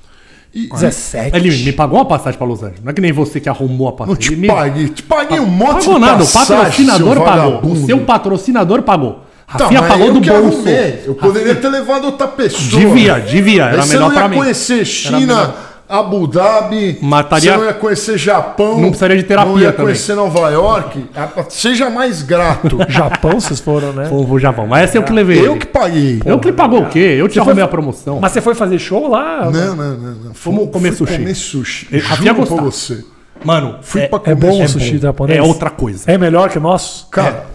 E- 0.53 0.69
17. 0.69 1.35
Ele 1.35 1.63
me 1.65 1.73
pagou 1.73 1.99
uma 1.99 2.05
passagem 2.05 2.37
pra 2.37 2.47
Los 2.47 2.63
Angeles. 2.63 2.81
Não 2.81 2.91
é 2.91 2.93
que 2.93 3.01
nem 3.01 3.11
você 3.11 3.41
que 3.41 3.49
arrumou 3.49 3.87
a 3.89 3.91
Não 3.91 3.97
passagem. 3.97 4.21
te 4.21 4.31
Ele 4.33 4.41
me 4.41 4.47
paguei. 4.47 4.87
Te 4.87 5.03
paguei 5.03 5.39
um 5.39 5.45
monte 5.45 5.79
pagou 5.85 5.93
de 5.95 5.99
nada. 5.99 6.23
O 6.23 6.27
passagem, 6.27 6.55
patrocinador 6.85 7.13
seu 7.15 7.23
pagou. 7.25 7.71
O 7.71 7.85
seu 7.85 7.99
patrocinador 8.05 8.81
pagou. 8.83 9.11
Tá, 9.47 9.65
Rafinha 9.65 9.81
mas 9.81 9.91
pagou 9.91 10.07
eu 10.07 10.13
do 10.13 10.21
que 10.21 10.29
bolso. 10.29 10.47
arrumei. 10.57 11.03
Eu 11.05 11.13
poderia 11.15 11.53
ter 11.55 11.67
levado 11.69 12.05
outra 12.05 12.27
pessoa. 12.27 12.81
Devia, 12.81 13.19
devia. 13.19 13.65
Aí 13.67 13.73
Era 13.73 13.83
você 13.83 13.93
melhor 13.93 14.07
não 14.07 14.13
ia 14.15 14.19
pra 14.21 14.29
mim. 14.29 14.37
conhecer 14.37 14.85
China. 14.85 15.53
Abu 15.87 16.25
Dhabi, 16.27 16.97
Mataria- 17.01 17.51
você 17.53 17.57
não 17.57 17.65
ia 17.65 17.73
conhecer 17.73 18.17
Japão, 18.17 18.73
Não 18.79 18.89
precisaria 18.89 19.17
de 19.17 19.23
terapia 19.23 19.51
não 19.51 19.59
ia 19.59 19.71
também. 19.71 19.85
conhecer 19.85 20.15
Nova 20.15 20.49
York. 20.49 21.05
Seja 21.49 21.89
mais 21.91 22.23
grato. 22.23 22.77
Japão, 22.89 23.39
vocês 23.39 23.59
foram, 23.59 23.93
né? 23.93 24.05
Vou, 24.09 24.25
vou 24.25 24.39
já 24.39 24.49
vamos. 24.51 24.71
Mas 24.71 24.85
essa 24.89 24.97
eu 24.97 25.03
que 25.03 25.13
levei. 25.13 25.45
Eu 25.45 25.57
que 25.57 25.67
paguei. 25.67 26.21
Eu 26.25 26.39
que 26.39 26.51
pagou 26.51 26.81
o 26.81 26.89
quê? 26.89 27.15
Eu 27.19 27.27
te 27.27 27.35
Você 27.35 27.39
arrumei 27.39 27.55
foi- 27.57 27.63
a 27.63 27.67
promoção. 27.67 28.19
Mas 28.19 28.31
você 28.31 28.41
foi 28.41 28.55
fazer 28.55 28.79
show 28.79 29.07
lá? 29.07 29.49
Não, 29.51 29.75
não, 29.75 29.97
não. 29.97 30.15
não. 30.15 30.33
Fui- 30.33 30.53
Vamos 30.55 30.71
comer 30.71 30.91
fui 30.91 31.05
sushi. 31.07 31.17
comer 31.19 31.35
sushi. 31.35 31.87
Eu- 31.91 31.99
Juro 32.01 32.47
pra 32.47 32.63
você. 32.63 33.05
Mano, 33.43 33.77
Fui 33.81 34.01
é, 34.01 34.07
pra 34.07 34.17
É 34.17 34.21
comer 34.21 34.35
bom 34.35 34.63
o 34.63 34.67
sushi. 34.67 34.85
sushi 34.85 34.97
japonês? 34.97 35.37
é 35.37 35.41
outra 35.43 35.69
coisa. 35.69 36.09
É 36.09 36.17
melhor 36.17 36.49
que 36.49 36.57
o 36.57 36.61
nosso? 36.61 37.07
Cara, 37.11 37.45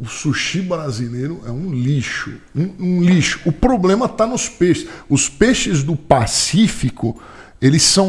o 0.00 0.06
sushi 0.06 0.60
brasileiro 0.62 1.40
é 1.46 1.50
um 1.50 1.70
lixo. 1.70 2.32
Um, 2.56 2.70
um 2.78 3.02
lixo. 3.02 3.40
O 3.44 3.52
problema 3.52 4.08
tá 4.08 4.26
nos 4.26 4.48
peixes. 4.48 4.86
Os 5.08 5.28
peixes 5.28 5.82
do 5.82 5.96
Pacífico, 5.96 7.20
eles 7.60 7.82
são 7.82 8.06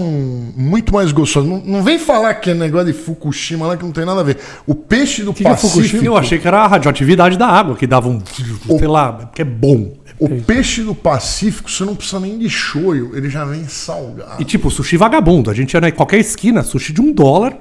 muito 0.56 0.94
mais 0.94 1.12
gostosos. 1.12 1.50
Não, 1.50 1.58
não 1.66 1.84
vem 1.84 1.98
falar 1.98 2.34
que 2.36 2.52
é 2.52 2.54
negócio 2.54 2.88
de 2.88 2.94
Fukushima 2.94 3.66
lá 3.68 3.76
que 3.78 3.84
não 3.84 3.92
tem 3.92 4.06
nada 4.06 4.22
a 4.22 4.24
ver. 4.24 4.38
O 4.68 4.76
peixe 4.76 5.24
do 5.24 5.34
que 5.34 5.46
é 5.46 5.50
Pacífico. 5.50 5.74
Fukushima? 5.76 6.04
Eu 6.04 6.16
achei 6.18 6.38
que 6.38 6.48
era 6.48 6.60
a 6.62 6.68
radioatividade 6.68 7.38
da 7.38 7.48
água, 7.48 7.76
que 7.76 7.88
dava 7.88 8.08
um. 8.10 8.22
Sei 8.78 8.88
lá, 8.88 9.12
porque 9.14 9.42
é 9.42 9.46
bom. 9.46 9.94
O 10.20 10.30
peixe 10.42 10.84
do 10.84 10.94
Pacífico, 10.94 11.72
você 11.72 11.84
não 11.86 11.96
precisa 11.96 12.20
nem 12.20 12.38
de 12.38 12.50
shoyu, 12.50 13.16
ele 13.16 13.30
já 13.30 13.46
vem 13.46 13.66
salgado. 13.68 14.42
E 14.42 14.46
tipo, 14.46 14.70
sushi 14.70 14.98
vagabundo. 14.98 15.50
A 15.50 15.54
gente 15.54 15.74
ia 15.74 15.88
em 15.88 15.92
qualquer 15.94 16.18
esquina, 16.20 16.62
sushi 16.62 16.92
de 16.94 17.02
um 17.02 17.12
dólar. 17.14 17.54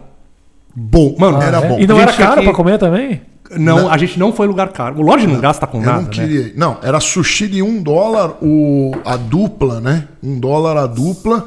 Bom. 0.74 1.14
Mano, 1.18 1.40
Era 1.40 1.58
É? 1.58 1.68
bom. 1.68 1.78
E 1.78 1.86
não 1.86 1.98
era 2.00 2.12
caro 2.12 2.40
que- 2.40 2.44
pra 2.46 2.52
comer 2.54 2.78
também? 2.78 3.22
Não, 3.56 3.90
a 3.90 3.96
gente 3.96 4.18
não 4.18 4.30
foi 4.32 4.44
em 4.46 4.50
lugar 4.50 4.68
caro. 4.72 4.98
O 4.98 5.02
loja 5.02 5.26
não 5.26 5.40
gasta 5.40 5.66
com 5.66 5.78
Eu 5.78 5.86
nada, 5.86 5.96
não 6.02 6.04
né? 6.08 6.10
queria. 6.10 6.52
Não, 6.54 6.76
era 6.82 7.00
sushi 7.00 7.48
de 7.48 7.62
um 7.62 7.82
dólar 7.82 8.36
o, 8.42 8.92
a 9.06 9.16
dupla, 9.16 9.80
né? 9.80 10.06
Um 10.22 10.38
dólar 10.38 10.76
a 10.76 10.86
dupla. 10.86 11.46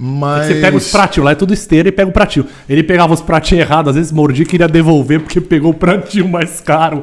Mas. 0.00 0.46
Você 0.46 0.54
pega 0.60 0.76
os 0.76 0.90
pratinhos, 0.92 1.24
lá 1.24 1.32
é 1.32 1.34
tudo 1.34 1.52
esteira 1.52 1.88
e 1.88 1.92
pega 1.92 2.08
o 2.08 2.12
pratinho. 2.12 2.46
Ele 2.68 2.84
pegava 2.84 3.12
os 3.12 3.20
pratinhos 3.20 3.62
errados, 3.64 3.90
às 3.90 3.96
vezes 3.96 4.12
mordia 4.12 4.44
e 4.44 4.46
queria 4.46 4.68
devolver 4.68 5.18
porque 5.20 5.40
pegou 5.40 5.72
o 5.72 5.74
pratinho 5.74 6.28
mais 6.28 6.60
caro. 6.60 7.02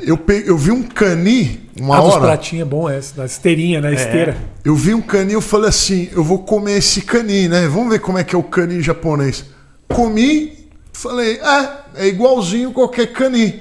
Eu, 0.00 0.16
pe- 0.16 0.44
eu 0.46 0.56
vi 0.56 0.70
um 0.70 0.84
cani 0.84 1.68
uma 1.80 1.96
Ah, 1.98 2.00
dos 2.02 2.14
hora. 2.14 2.20
pratinhos 2.26 2.64
é 2.64 2.70
bom 2.70 2.88
esse, 2.88 3.16
da 3.16 3.24
esteirinha, 3.26 3.80
né? 3.80 3.92
Esteira. 3.92 4.36
Eu 4.64 4.76
vi 4.76 4.94
um 4.94 5.02
cani 5.02 5.32
eu 5.32 5.40
falei 5.40 5.70
assim: 5.70 6.08
eu 6.12 6.22
vou 6.22 6.38
comer 6.38 6.78
esse 6.78 7.00
cani, 7.02 7.48
né? 7.48 7.66
Vamos 7.66 7.88
ver 7.90 7.98
como 7.98 8.16
é 8.16 8.22
que 8.22 8.36
é 8.36 8.38
o 8.38 8.44
cani 8.44 8.80
japonês. 8.80 9.44
Comi, 9.88 10.52
falei: 10.92 11.40
é, 11.42 12.04
é 12.04 12.06
igualzinho 12.06 12.70
qualquer 12.70 13.08
cani. 13.12 13.60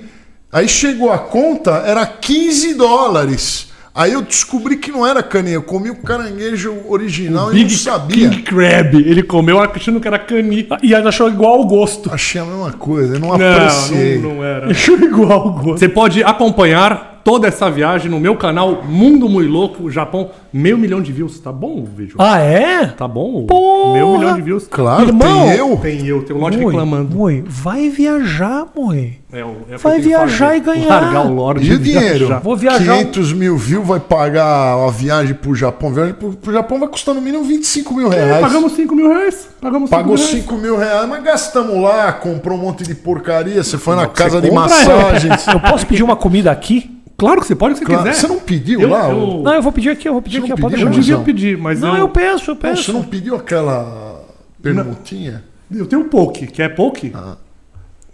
Aí 0.51 0.69
chegou 0.69 1.11
a 1.11 1.17
conta, 1.17 1.71
era 1.87 2.05
15 2.05 2.75
dólares. 2.75 3.69
Aí 3.95 4.11
eu 4.11 4.21
descobri 4.21 4.75
que 4.75 4.91
não 4.91 5.07
era 5.07 5.23
cani, 5.23 5.51
eu 5.53 5.63
comi 5.63 5.89
o 5.89 5.95
caranguejo 5.95 6.75
original 6.89 7.55
e 7.55 7.63
não 7.63 7.69
sabia. 7.69 8.29
King 8.29 8.41
Crab. 8.43 8.93
Ele 8.97 9.23
comeu 9.23 9.57
achando 9.57 10.01
que 10.01 10.07
era 10.07 10.19
cani. 10.19 10.67
E 10.83 10.93
achou 10.93 11.29
igual 11.29 11.61
o 11.61 11.65
gosto. 11.65 12.13
Achei 12.13 12.41
a 12.41 12.43
mesma 12.43 12.73
coisa, 12.73 13.15
eu 13.15 13.19
não, 13.21 13.29
Não, 13.37 13.53
apreciei. 13.55 14.17
não, 14.19 14.35
não 14.35 14.43
era. 14.43 14.69
Achou 14.69 14.97
igual 14.97 15.47
o 15.47 15.51
gosto. 15.53 15.79
Você 15.79 15.87
pode 15.87 16.21
acompanhar 16.21 17.14
toda 17.25 17.47
essa 17.47 17.69
viagem 17.71 18.09
no 18.09 18.19
meu 18.19 18.35
canal 18.37 18.83
Mundo 18.87 19.27
Muito 19.27 19.49
Louco, 19.51 19.89
Japão. 19.89 20.29
Meio 20.53 20.77
milhão 20.77 21.01
de 21.01 21.11
views. 21.11 21.39
Tá 21.39 21.51
bom 21.51 21.79
o 21.79 21.83
vídeo? 21.85 22.15
Ah, 22.19 22.37
é? 22.39 22.85
Tá 22.85 23.07
bom? 23.07 23.45
Porra! 23.47 23.93
Meio 23.93 24.17
milhão 24.17 24.35
de 24.35 24.41
views. 24.43 24.67
Claro, 24.69 25.07
Irmão, 25.07 25.47
tem 25.47 25.57
eu. 25.57 25.77
Tem 25.77 26.05
eu, 26.07 26.23
tem 26.23 26.35
um 26.35 26.39
Mui, 26.39 26.51
reclamando. 26.55 27.15
Mui, 27.15 27.43
vai 27.45 27.89
viajar, 27.89 28.67
Mui. 28.75 29.15
É, 29.33 29.43
o- 29.43 29.55
é 29.69 29.75
Vai 29.77 29.99
viajar 29.99 30.45
fazer. 30.49 30.57
e 30.57 30.59
ganhar. 30.61 30.87
Largar 31.01 31.25
o 31.25 31.33
Lorde 31.33 31.69
E 31.69 31.73
o 31.73 31.79
dinheiro? 31.79 32.39
Vou 32.41 32.55
viajar. 32.55 32.99
500 32.99 33.33
mil 33.33 33.57
views 33.57 33.85
vai 33.85 33.99
pagar 33.99 34.45
a 34.87 34.89
viagem 34.91 35.33
pro 35.33 35.53
Japão. 35.55 35.89
A 35.89 35.93
viagem 35.93 36.13
pro, 36.13 36.31
pro 36.31 36.53
Japão 36.53 36.79
vai 36.79 36.87
custar 36.87 37.13
no 37.15 37.19
mínimo 37.21 37.43
25 37.43 37.93
mil 37.93 38.13
É, 38.13 38.23
reais. 38.23 38.41
pagamos 38.41 38.73
5 38.73 38.95
mil 38.95 39.09
reais. 39.09 39.49
Pagamos 39.59 39.89
5 39.89 39.97
Pagou 40.01 40.15
mil 40.15 40.23
reais. 40.25 40.41
5 40.41 40.55
mil 40.57 40.77
reais, 40.77 41.09
mas 41.09 41.23
gastamos 41.23 41.81
lá, 41.81 42.13
comprou 42.13 42.55
um 42.57 42.61
monte 42.61 42.83
de 42.85 42.93
porcaria. 42.95 43.61
Você 43.63 43.77
foi 43.79 43.95
na 43.97 44.07
casa 44.07 44.39
de 44.39 44.47
compra, 44.47 44.63
massagens. 44.69 45.47
Eu 45.47 45.59
posso 45.59 45.85
pedir 45.87 46.03
uma 46.03 46.15
comida 46.15 46.49
aqui? 46.51 46.94
Claro 47.17 47.39
que 47.41 47.47
você 47.47 47.55
pode 47.55 47.73
o 47.73 47.77
que 47.77 47.79
você 47.79 47.85
Claro, 47.85 48.03
quiser. 48.09 48.19
Você 48.19 48.27
não 48.27 48.39
pediu 48.39 48.81
Eu- 48.81 48.89
lá? 48.89 49.09
eu- 49.09 49.41
Não, 49.43 49.53
eu 49.53 49.61
vou 49.61 49.71
pedir 49.71 49.89
aqui, 49.89 50.07
eu 50.07 50.13
vou 50.13 50.21
pedir 50.21 50.37
Você 50.41 50.43
aqui. 50.43 50.49
não 50.49 50.57
Pode 50.57 50.73
pediu, 50.75 50.87
Eu 50.87 50.89
deixar. 50.89 51.01
devia 51.01 51.17
Não. 51.17 51.23
pedir, 51.23 51.57
mas 51.57 51.79
Não, 51.79 51.93
eu, 51.93 51.99
eu 51.99 52.09
peço, 52.09 52.51
eu 52.51 52.55
Não, 52.55 52.61
peço. 52.61 52.83
você 52.83 52.91
não 52.91 53.03
pediu 53.03 53.35
aquela 53.35 54.21
permutinha? 54.61 55.43
eu 55.73 55.85
tenho 55.85 56.03
poke. 56.05 56.47
Quer 56.47 56.75
poke? 56.75 57.13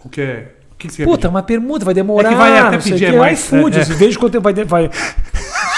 O 0.04 0.08
que 0.08 0.20
é? 0.20 0.52
O 0.72 0.76
que 0.76 0.88
que 0.88 0.94
você 0.94 1.02
quer 1.04 1.08
Puta, 1.10 1.28
uma 1.28 1.42
permuta, 1.42 1.84
vai 1.84 1.94
demorar. 1.94 2.28
É 2.28 2.32
que 2.32 2.38
vai 2.38 2.58
até 2.58 2.76
não 2.76 2.82
pedir, 2.82 3.04
é 3.04 3.12
mais- 3.18 3.44
iFood, 3.44 3.78
é, 3.78 3.82
é. 3.82 3.84
vejo 3.84 4.18
quanto 4.18 4.32
tempo 4.32 4.42
vai, 4.44 4.52
de- 4.52 4.64
vai. 4.64 4.90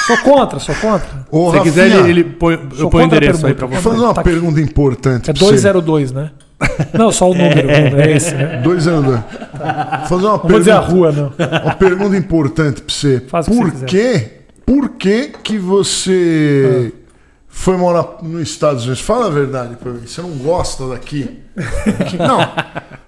Sou 0.07 0.19
contra, 0.19 0.59
sou 0.59 0.75
contra. 0.75 1.27
Ô, 1.31 1.51
Se 1.51 1.57
você 1.59 1.63
quiser, 1.63 1.89
Rafinha, 1.89 2.01
ele, 2.11 2.21
ele 2.21 2.25
põe, 2.25 2.55
eu 2.79 2.91
ponho 2.91 3.05
o 3.05 3.07
endereço 3.07 3.47
aí 3.47 3.55
pra 3.55 3.67
permuta. 3.67 3.77
você. 3.77 3.83
Vou 3.83 3.93
fazer 3.93 4.05
uma 4.05 4.15
Tá 4.15 4.21
aqui. 4.21 4.31
pergunta 4.31 4.61
importante. 4.61 5.31
É 5.31 5.33
pra 5.33 5.41
você. 5.41 5.53
202, 5.53 6.13
né? 6.13 6.31
Não, 6.93 7.11
só 7.13 7.31
o 7.31 7.35
número, 7.35 7.67
não 7.93 7.99
é 8.01 8.13
esse, 8.13 8.35
né? 8.35 8.61
202. 8.63 9.21
Vou 9.21 10.09
fazer 10.09 10.27
uma 10.27 10.33
Não 10.37 10.39
vou 10.39 10.59
dizer 10.59 10.71
a 10.73 10.83
pergunta, 10.83 10.93
rua, 10.93 11.13
não. 11.13 11.33
uma 11.65 11.75
pergunta 11.75 12.17
importante 12.17 12.83
pra 12.83 12.95
você. 12.95 13.23
Faz 13.29 13.47
que 13.47 13.55
Por 13.55 13.73
que, 13.85 14.31
por 14.67 14.89
que 14.91 15.29
que 15.43 15.59
você 15.59 16.93
foi 17.49 17.77
morar 17.77 18.19
nos 18.23 18.43
Estados 18.43 18.83
Unidos? 18.85 19.01
Fala 19.01 19.27
a 19.27 19.31
verdade 19.31 19.77
pra 19.77 19.93
mim. 19.93 20.07
Você 20.07 20.21
não 20.23 20.31
gosta 20.31 20.89
daqui? 20.89 21.39
Não, 22.19 22.39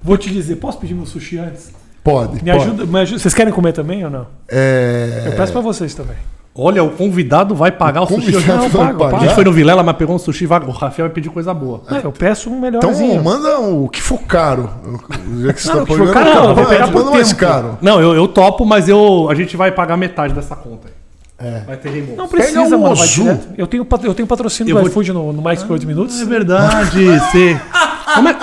Vou 0.02 0.16
te 0.16 0.30
dizer, 0.30 0.56
posso 0.56 0.78
pedir 0.78 0.94
meu 0.94 1.06
sushi 1.06 1.38
antes? 1.38 1.72
pode. 2.04 2.34
Me 2.34 2.52
pode. 2.52 2.62
ajuda, 2.62 2.86
me 2.86 2.98
ajuda. 3.00 3.18
Vocês 3.18 3.34
querem 3.34 3.52
comer 3.52 3.72
também 3.72 4.04
ou 4.04 4.10
não? 4.10 4.28
É... 4.48 5.24
Eu 5.26 5.32
peço 5.32 5.50
pra 5.50 5.60
vocês 5.60 5.92
também. 5.94 6.14
Olha, 6.58 6.82
o 6.82 6.90
convidado 6.90 7.54
vai 7.54 7.70
pagar 7.70 8.02
o, 8.02 8.06
sushi. 8.06 8.32
convidado 8.32 8.62
Não, 8.62 8.68
vai 8.70 8.86
pago, 8.86 8.98
pagar? 8.98 9.16
A 9.16 9.20
gente 9.20 9.34
foi 9.34 9.44
no 9.44 9.52
Vilela, 9.52 9.82
mas 9.82 9.96
pegou 9.96 10.16
um 10.16 10.18
sushi. 10.18 10.46
O 10.46 10.70
Rafael 10.70 11.08
vai 11.08 11.10
pedir 11.10 11.28
coisa 11.28 11.52
boa. 11.52 11.82
Não, 11.90 11.98
eu 11.98 12.12
peço 12.12 12.48
um 12.48 12.56
Então 12.66 12.80
melhorzinho. 12.90 13.22
manda 13.22 13.58
o 13.60 13.88
que 13.88 14.00
for 14.00 14.18
caro. 14.22 14.70
Já 15.42 15.52
que 15.52 15.62
você 15.62 15.68
Não, 15.68 15.76
tá 15.76 15.82
o 15.82 15.86
que 15.86 15.96
for 15.96 16.06
pagando, 16.08 16.14
caro, 16.14 16.34
não, 16.34 16.48
eu 16.50 16.54
vou 16.54 16.64
vai, 16.64 16.76
pegar 16.78 16.86
manda 16.86 17.10
mais 17.10 17.32
caro. 17.32 17.78
Não, 17.82 18.00
eu, 18.00 18.14
eu 18.14 18.26
topo, 18.28 18.64
mas 18.64 18.88
eu, 18.88 19.28
a 19.30 19.34
gente 19.34 19.56
vai 19.56 19.70
pagar 19.70 19.96
metade 19.96 20.32
dessa 20.32 20.56
conta. 20.56 20.88
É. 21.38 21.60
Vai 21.66 21.76
ter 21.76 21.90
reembolso. 21.90 22.16
Não 22.16 22.28
precisa, 22.28 22.62
Pega 22.62 22.76
um 22.76 22.80
mano. 22.80 23.40
Eu 23.58 23.66
tenho, 23.66 23.86
eu 24.04 24.14
tenho 24.14 24.26
patrocínio 24.26 24.70
Eu 24.70 24.76
do 24.76 24.80
vou- 24.80 24.88
iFood 24.88 25.12
no, 25.12 25.32
no 25.34 25.42
mais 25.42 25.62
que 25.62 25.70
8 25.70 25.86
minutos. 25.86 26.18
É 26.20 26.24
verdade. 26.24 27.04
Você. 27.20 27.60
Como 28.14 28.28
é- 28.30 28.36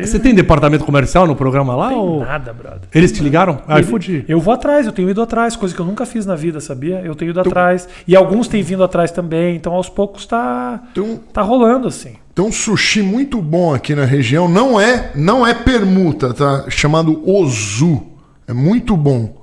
Você 0.00 0.18
tem 0.18 0.34
departamento 0.34 0.84
comercial 0.84 1.26
no 1.26 1.36
programa 1.36 1.74
lá? 1.74 1.90
Ou... 1.90 2.20
Nada, 2.20 2.52
brother. 2.52 2.88
Eles 2.94 3.12
te 3.12 3.22
ligaram? 3.22 3.60
Ah, 3.66 3.80
iFood. 3.80 4.24
Eu 4.28 4.40
vou 4.40 4.52
atrás, 4.52 4.86
eu 4.86 4.92
tenho 4.92 5.08
ido 5.08 5.22
atrás, 5.22 5.56
coisa 5.56 5.74
que 5.74 5.80
eu 5.80 5.86
nunca 5.86 6.04
fiz 6.04 6.26
na 6.26 6.34
vida, 6.34 6.60
sabia? 6.60 7.00
Eu 7.04 7.14
tenho 7.14 7.30
ido 7.30 7.40
atrás. 7.40 7.88
E 8.06 8.16
alguns 8.16 8.48
têm 8.48 8.62
vindo 8.62 8.82
atrás 8.82 9.10
também, 9.10 9.56
então 9.56 9.72
aos 9.72 9.88
poucos 9.88 10.26
tá, 10.26 10.82
Tem 10.94 11.02
um, 11.02 11.16
tá 11.16 11.42
rolando 11.42 11.88
assim. 11.88 12.14
tem 12.34 12.44
um 12.44 12.52
sushi 12.52 13.02
muito 13.02 13.40
bom 13.40 13.74
aqui 13.74 13.94
na 13.94 14.04
região. 14.04 14.48
Não 14.48 14.80
é, 14.80 15.12
não 15.14 15.46
é 15.46 15.54
permuta, 15.54 16.34
tá? 16.34 16.64
Chamado 16.68 17.22
Ozu. 17.28 18.02
É 18.46 18.52
muito 18.52 18.96
bom. 18.96 19.36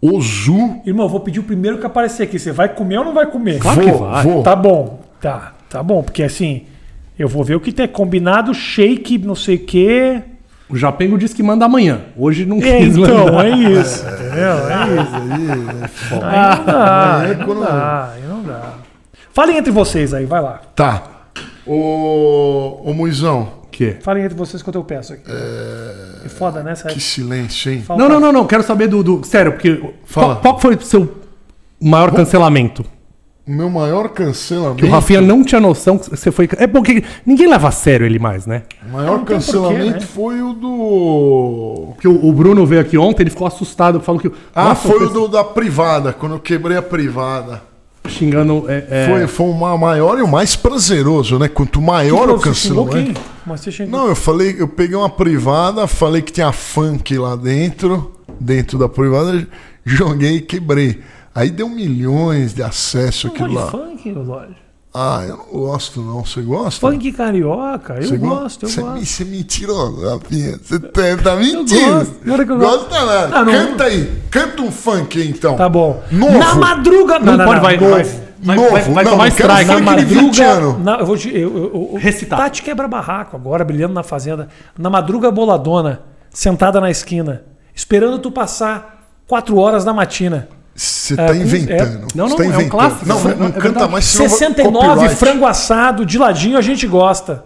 Ozu. 0.00 0.80
Irmão, 0.84 1.06
eu 1.06 1.10
vou 1.10 1.20
pedir 1.20 1.40
o 1.40 1.44
primeiro 1.44 1.78
que 1.78 1.86
aparecer 1.86 2.24
aqui. 2.24 2.38
Você 2.38 2.52
vai 2.52 2.68
comer 2.68 2.98
ou 2.98 3.04
não 3.04 3.14
vai 3.14 3.26
comer? 3.26 3.58
Claro 3.58 3.80
que 3.80 3.90
vou, 3.90 3.98
vai. 4.00 4.22
vou. 4.24 4.42
Tá 4.42 4.54
bom, 4.54 5.00
tá, 5.20 5.54
tá 5.68 5.82
bom, 5.82 6.02
porque 6.02 6.22
assim, 6.22 6.64
eu 7.18 7.28
vou 7.28 7.42
ver 7.44 7.54
o 7.56 7.60
que 7.60 7.72
tem 7.72 7.86
combinado, 7.88 8.52
shake, 8.54 9.18
não 9.18 9.34
sei 9.34 9.56
o 9.56 9.64
quê. 9.64 10.22
O 10.68 10.76
Japengo 10.76 11.16
disse 11.16 11.34
que 11.34 11.42
manda 11.44 11.64
amanhã. 11.64 12.00
Hoje 12.16 12.44
não 12.44 12.58
É, 12.58 12.78
quis 12.78 12.96
então, 12.96 13.26
mandar. 13.26 13.46
é 13.46 13.50
isso, 13.50 14.04
entendeu? 14.04 14.56
É 14.66 15.84
isso. 15.84 16.14
Aí 16.24 16.56
não 16.58 16.64
dá, 16.64 17.18
aí 17.20 17.36
não 17.36 17.60
dá, 17.60 18.10
aí 18.14 18.22
não 18.28 18.42
dá. 18.42 18.74
Falem 19.32 19.56
entre 19.58 19.70
vocês 19.70 20.12
aí, 20.12 20.24
vai 20.26 20.40
lá. 20.42 20.60
Tá. 20.74 21.02
Ô, 21.66 22.80
ô 22.84 22.92
Muizão, 22.94 23.52
Que? 23.70 23.96
Falem 24.00 24.24
entre 24.24 24.36
vocês 24.36 24.62
quanto 24.62 24.76
eu 24.76 24.84
peço 24.84 25.12
aqui. 25.12 25.22
É 26.24 26.28
foda, 26.28 26.62
né? 26.62 26.72
Essa- 26.72 26.88
que 26.88 26.98
silêncio, 27.00 27.70
hein? 27.70 27.82
Falta- 27.82 28.02
Não, 28.02 28.08
não, 28.08 28.18
não, 28.18 28.32
não. 28.32 28.46
Quero 28.46 28.62
saber 28.62 28.88
do. 28.88 29.02
do- 29.02 29.24
sério, 29.24 29.52
porque. 29.52 29.82
Fala. 30.04 30.36
Qual, 30.36 30.54
qual 30.54 30.60
foi 30.60 30.74
o 30.76 30.80
seu 30.80 31.16
maior 31.80 32.10
cancelamento? 32.12 32.84
O 33.46 33.52
meu 33.52 33.70
maior 33.70 34.08
cancelamento. 34.08 34.78
Que 34.78 34.86
o 34.86 34.90
Rafinha 34.90 35.20
não 35.20 35.44
tinha 35.44 35.60
noção 35.60 35.96
que 35.96 36.10
você 36.10 36.32
foi. 36.32 36.48
É 36.58 36.66
porque 36.66 37.04
ninguém 37.24 37.48
leva 37.48 37.68
a 37.68 37.70
sério 37.70 38.04
ele 38.04 38.18
mais, 38.18 38.44
né? 38.44 38.62
O 38.88 38.92
maior 38.92 39.24
cancelamento 39.24 39.84
porquê, 39.84 40.00
né? 40.00 40.06
foi 40.06 40.42
o 40.42 40.52
do. 40.52 41.92
Porque 41.94 42.08
o, 42.08 42.26
o 42.26 42.32
Bruno 42.32 42.66
veio 42.66 42.80
aqui 42.80 42.98
ontem, 42.98 43.22
ele 43.22 43.30
ficou 43.30 43.46
assustado, 43.46 44.00
falou 44.00 44.20
que. 44.20 44.32
Ah, 44.52 44.70
Nossa, 44.70 44.88
foi 44.88 45.04
o 45.04 45.08
do, 45.10 45.28
da 45.28 45.44
privada, 45.44 46.12
quando 46.12 46.32
eu 46.34 46.40
quebrei 46.40 46.76
a 46.76 46.82
privada. 46.82 47.62
Xingando. 48.08 48.64
É, 48.68 48.84
é, 48.90 49.06
Foi, 49.08 49.26
foi 49.26 49.46
o 49.46 49.52
ma- 49.52 49.76
maior 49.76 50.18
e 50.18 50.22
o 50.22 50.28
mais 50.28 50.56
prazeroso, 50.56 51.38
né? 51.38 51.48
Quanto 51.48 51.78
Que 51.80 51.84
maior 51.86 52.28
o 52.30 52.38
cancelamento. 52.40 53.14
quem? 53.14 53.14
Mas 53.44 53.60
você 53.60 53.70
xingou. 53.70 54.00
Não, 54.00 54.08
eu 54.08 54.16
falei, 54.16 54.56
eu 54.58 54.66
peguei 54.68 54.96
uma 54.96 55.10
privada, 55.10 55.86
falei 55.86 56.22
que 56.22 56.32
tinha 56.32 56.50
funk 56.52 57.16
lá 57.18 57.36
dentro, 57.36 58.12
dentro 58.40 58.78
da 58.78 58.88
privada, 58.88 59.46
joguei 59.84 60.36
e 60.36 60.40
quebrei. 60.40 61.00
Aí 61.36 61.50
deu 61.50 61.68
milhões 61.68 62.52
de 62.54 62.62
acesso 62.62 63.26
Não 63.28 63.34
aquilo 63.34 63.52
lá. 63.54 63.66
funk, 63.70 64.10
Lodge. 64.10 64.56
Ah, 64.98 65.22
eu 65.28 65.36
não 65.36 65.44
gosto 65.44 66.00
não. 66.00 66.24
Você 66.24 66.40
gosta? 66.40 66.80
Funk 66.80 67.12
carioca, 67.12 67.98
eu 68.02 68.18
go- 68.18 68.28
gosto, 68.30 68.64
eu 68.64 68.70
é 68.70 68.72
gosto. 68.72 68.92
me- 68.94 69.04
Você 69.04 69.22
é 69.22 69.26
mentiroso, 69.26 70.08
Rafinha. 70.08 70.58
Você 70.62 70.78
tá, 70.80 71.16
tá 71.22 71.36
mentindo. 71.36 71.92
gosto, 71.92 72.14
claro 72.24 72.46
que 72.46 72.52
eu 72.52 72.56
gosto. 72.56 72.78
Gosta 72.88 73.04
nada. 73.04 73.36
Ah, 73.36 73.44
não. 73.44 73.52
Canta 73.52 73.84
aí. 73.84 74.22
Canta 74.30 74.62
um 74.62 74.72
funk 74.72 75.20
aí, 75.20 75.28
então. 75.28 75.54
Tá 75.56 75.68
bom. 75.68 76.02
Novo. 76.10 76.38
Na 76.38 76.54
madruga. 76.54 77.18
Não, 77.18 77.44
pode, 77.44 77.60
vai, 77.60 77.76
novo. 77.76 77.90
vai, 77.90 78.04
vai, 78.40 78.56
Novo. 78.56 78.70
vai, 78.70 78.82
vai 78.84 79.04
Não, 79.04 79.10
tomar 79.10 79.24
não 79.24 79.28
strike. 79.28 79.64
Na 79.66 79.74
funk 79.74 79.96
de 79.96 80.04
20 80.06 80.42
madruga. 80.42 80.78
Na, 80.82 80.98
eu 81.00 81.04
vou 81.06 81.16
te, 81.18 81.28
eu, 81.28 81.56
eu, 81.58 81.90
eu, 81.92 81.98
Recitar. 81.98 82.38
Tati 82.38 82.62
quebra 82.62 82.88
barraco 82.88 83.36
agora, 83.36 83.62
brilhando 83.66 83.92
na 83.92 84.02
fazenda. 84.02 84.48
Na 84.78 84.88
madruga 84.88 85.30
boladona, 85.30 86.00
sentada 86.30 86.80
na 86.80 86.90
esquina, 86.90 87.42
esperando 87.74 88.18
tu 88.18 88.30
passar 88.30 89.10
quatro 89.26 89.58
horas 89.58 89.84
na 89.84 89.92
matina. 89.92 90.48
Você 90.76 91.14
É, 91.14 91.16
tá 91.16 91.26
com- 91.28 91.34
inventando. 91.34 92.06
Não, 92.14 92.28
Você 92.28 92.30
não, 92.30 92.36
tá 92.36 92.44
é 92.44 92.46
um 92.46 92.50
inventando. 92.50 92.70
clássico. 92.70 93.06
Não, 93.06 93.16
É 93.16 93.18
não, 93.22 93.30
não 93.30 93.36
verdade. 93.38 93.60
canta 93.60 93.88
mais, 93.88 94.04
senão 94.04 94.28
vai- 94.28 94.38
69, 94.38 94.88
copyright. 94.88 95.16
frango 95.16 95.46
assado, 95.46 96.04
de 96.04 96.18
ladinho, 96.18 96.58
a 96.58 96.62
gente 96.62 96.86
gosta. 96.86 97.44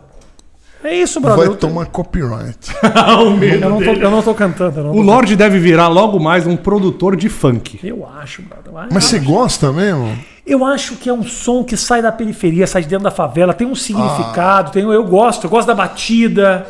É 0.82 0.94
isso, 0.96 1.20
brother. 1.20 1.46
Vai 1.48 1.56
tomar 1.56 1.86
copyright. 1.86 2.58
o 3.24 3.30
medo 3.32 3.64
eu, 3.64 3.70
não 3.70 3.78
tô, 3.82 3.92
eu 3.92 4.10
não 4.10 4.22
tô 4.22 4.34
cantando. 4.34 4.82
não 4.82 4.90
O 4.92 4.94
tô 4.94 5.02
Lorde 5.02 5.36
deve 5.36 5.58
virar 5.58 5.88
logo 5.88 6.18
mais 6.18 6.46
um 6.46 6.56
produtor 6.56 7.14
de 7.16 7.28
funk. 7.28 7.78
Eu 7.84 8.08
acho, 8.20 8.40
brother. 8.42 8.72
eu 8.72 8.78
acho. 8.78 8.88
Mas 8.94 9.04
você 9.04 9.18
gosta 9.18 9.70
mesmo? 9.72 10.16
Eu 10.46 10.64
acho 10.64 10.96
que 10.96 11.08
é 11.08 11.12
um 11.12 11.22
som 11.22 11.62
que 11.62 11.76
sai 11.76 12.00
da 12.00 12.10
periferia, 12.10 12.66
sai 12.66 12.80
de 12.82 12.88
dentro 12.88 13.04
da 13.04 13.10
favela, 13.10 13.52
tem 13.52 13.66
um 13.66 13.72
Ah. 13.72 13.76
significado, 13.76 14.72
tem, 14.72 14.82
eu 14.82 15.04
gosto, 15.04 15.44
eu 15.44 15.50
gosto 15.50 15.68
da 15.68 15.74
batida. 15.74 16.66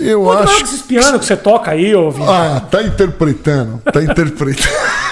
Eu 0.00 0.24
Não 0.24 0.38
é 0.40 0.42
acho. 0.42 0.62
esses 0.64 0.82
pianos 0.82 1.20
que 1.20 1.26
você 1.26 1.36
toca 1.36 1.70
aí, 1.70 1.94
ô. 1.94 2.08
Ah, 2.26 2.60
tá 2.70 2.82
interpretando. 2.82 3.80
Tá 3.92 4.02
interpretando. 4.02 4.66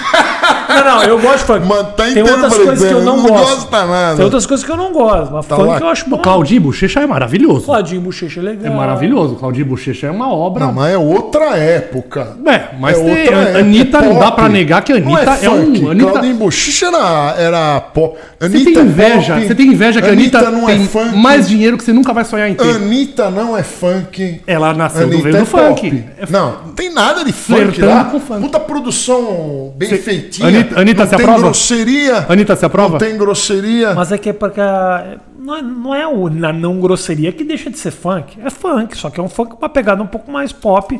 Não, 0.85 0.95
não, 0.95 1.03
eu 1.03 1.19
gosto 1.19 1.37
de 1.39 1.43
funk. 1.45 1.65
Mas 1.67 1.77
tá 1.95 2.03
tem 2.05 2.21
outras 2.23 2.53
coisas 2.57 2.87
que 2.87 2.93
eu 2.93 3.01
não, 3.03 3.17
não 3.17 3.27
gosto. 3.27 3.55
gosta 3.55 3.85
nada. 3.85 4.15
Tem 4.15 4.25
outras 4.25 4.45
coisas 4.45 4.65
que 4.65 4.71
eu 4.71 4.77
não 4.77 4.91
gosto, 4.93 5.33
mas 5.33 5.45
Tá 5.45 5.55
funk 5.55 5.67
lá. 5.69 5.79
eu 5.79 5.87
acho 5.89 6.09
bom. 6.09 6.15
O 6.17 6.19
Claudinho 6.19 6.61
Bochecha 6.61 6.99
é 7.01 7.05
maravilhoso. 7.07 7.65
Claudinho 7.65 8.01
Bochecha 8.01 8.39
é 8.39 8.43
É 8.43 8.45
legal. 8.47 8.73
maravilhoso. 8.73 9.33
O 9.33 9.35
Claudinho 9.37 9.65
Bochecha 9.65 10.07
é 10.07 10.11
uma 10.11 10.31
obra. 10.31 10.65
Não, 10.65 10.73
mas 10.73 10.93
é 10.93 10.97
outra 10.97 11.57
época. 11.57 12.35
É, 12.45 12.61
mas 12.79 12.97
É 12.97 13.03
tem, 13.03 13.09
outra 13.23 13.37
a 13.37 13.41
época. 13.41 13.59
Anitta 13.59 14.01
não 14.01 14.19
dá 14.19 14.31
pra 14.31 14.49
negar 14.49 14.83
que 14.83 14.93
a 14.93 14.99
Não 14.99 15.15
Anitta 15.15 15.31
é, 15.31 15.35
funk. 15.49 15.85
um. 15.85 15.91
Anitta, 15.91 16.11
Claudinho 16.11 16.35
Bochicha 16.35 16.85
era, 16.87 17.35
era 17.37 17.81
pop. 17.81 18.17
você 18.39 18.45
Anitta 18.45 18.65
tem 18.71 18.77
é 18.77 18.81
inveja, 18.81 19.33
pop. 19.35 19.47
você 19.47 19.55
tem 19.55 19.67
inveja 19.67 20.01
que 20.01 20.07
a 20.07 20.11
Anitta, 20.11 20.51
não 20.51 20.65
tem 20.65 20.83
é 20.83 20.87
funk. 20.87 21.15
mais 21.17 21.47
dinheiro 21.47 21.77
que 21.77 21.83
você 21.83 21.93
nunca 21.93 22.13
vai 22.13 22.23
sonhar 22.25 22.49
em 22.49 22.53
ter. 22.53 22.75
Anitta 22.75 23.29
não 23.29 23.57
é 23.57 23.63
funk. 23.63 24.41
Ela 24.45 24.73
nasceu 24.73 25.07
do 25.07 25.13
Anitta 25.13 25.23
veio 25.23 25.35
é 25.37 25.39
do 25.39 25.45
funk. 25.45 25.91
pop. 25.91 26.03
É 26.19 26.25
Não, 26.31 26.51
não 26.67 26.73
tem 26.73 26.93
nada 26.93 27.23
de 27.23 27.31
funk 27.31 27.61
Flertando 27.71 27.87
lá. 27.87 28.03
com 28.05 28.19
funk. 28.19 28.41
Puta 28.41 28.59
produção 28.59 29.73
bem 29.75 29.89
Cê- 29.89 29.97
feitinha. 29.97 30.47
Anitta- 30.47 30.74
Anitta, 30.75 31.03
não 31.03 31.09
você 31.09 31.15
tem 31.15 31.25
aprova? 31.25 31.41
grosseria. 31.43 32.25
Anitta, 32.29 32.55
você 32.55 32.65
aprova? 32.65 32.89
Não 32.91 32.97
tem 32.99 33.17
grosseria. 33.17 33.93
Mas 33.93 34.11
é 34.11 34.17
que 34.17 34.29
é 34.29 34.33
porque 34.33 34.61
a- 34.61 35.17
não 35.39 35.55
é, 35.55 35.61
não 35.61 35.95
é 35.95 36.07
o, 36.07 36.29
na 36.29 36.51
não 36.51 36.79
grosseria 36.79 37.31
que 37.31 37.43
deixa 37.43 37.69
de 37.69 37.77
ser 37.77 37.91
funk. 37.91 38.37
É 38.43 38.49
funk, 38.49 38.97
só 38.97 39.09
que 39.09 39.19
é 39.19 39.23
um 39.23 39.29
funk 39.29 39.51
com 39.51 39.57
uma 39.57 39.69
pegada 39.69 40.01
um 40.01 40.07
pouco 40.07 40.31
mais 40.31 40.51
pop 40.51 40.99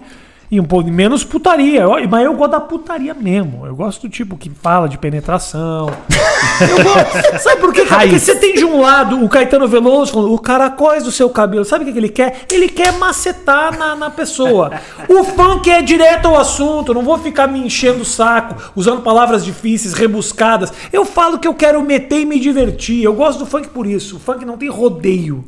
e 0.51 0.59
um 0.59 0.63
pouco 0.63 0.89
menos 0.89 1.23
putaria. 1.23 1.81
Eu- 1.81 2.07
mas 2.09 2.23
eu 2.25 2.33
gosto 2.33 2.51
da 2.51 2.59
putaria 2.59 3.13
mesmo. 3.13 3.65
Eu 3.65 3.75
gosto 3.75 4.03
do 4.03 4.09
tipo 4.09 4.37
que 4.37 4.49
fala 4.49 4.87
de 4.87 4.97
penetração. 4.97 5.89
Eu 6.61 6.83
gosto. 6.83 7.39
Sabe 7.43 7.59
por 7.61 7.73
quê? 7.73 7.85
cara? 7.85 8.01
Porque 8.03 8.19
você 8.19 8.35
tem 8.35 8.53
de 8.53 8.63
um 8.63 8.79
lado 8.79 9.23
o 9.23 9.27
Caetano 9.27 9.67
Veloso 9.67 10.13
falando, 10.13 10.33
o 10.33 10.39
caracóis 10.39 11.03
do 11.03 11.11
seu 11.11 11.29
cabelo. 11.29 11.65
Sabe 11.65 11.83
o 11.83 11.91
que 11.91 11.97
ele 11.97 12.07
quer? 12.09 12.43
Ele 12.51 12.69
quer 12.69 12.93
macetar 12.93 13.77
na, 13.77 13.95
na 13.95 14.09
pessoa. 14.09 14.71
O 15.09 15.23
funk 15.23 15.69
é 15.69 15.81
direto 15.81 16.27
ao 16.27 16.37
assunto. 16.37 16.93
Não 16.93 17.01
vou 17.03 17.17
ficar 17.17 17.47
me 17.47 17.59
enchendo 17.59 18.01
o 18.01 18.05
saco, 18.05 18.71
usando 18.75 19.01
palavras 19.01 19.43
difíceis, 19.43 19.93
rebuscadas. 19.93 20.71
Eu 20.93 21.03
falo 21.03 21.39
que 21.39 21.47
eu 21.47 21.53
quero 21.53 21.81
meter 21.83 22.21
e 22.21 22.25
me 22.25 22.39
divertir. 22.39 23.03
Eu 23.03 23.13
gosto 23.13 23.39
do 23.39 23.45
funk 23.45 23.67
por 23.69 23.85
isso. 23.85 24.15
O 24.17 24.19
funk 24.19 24.45
não 24.45 24.57
tem 24.57 24.69
rodeio. 24.69 25.43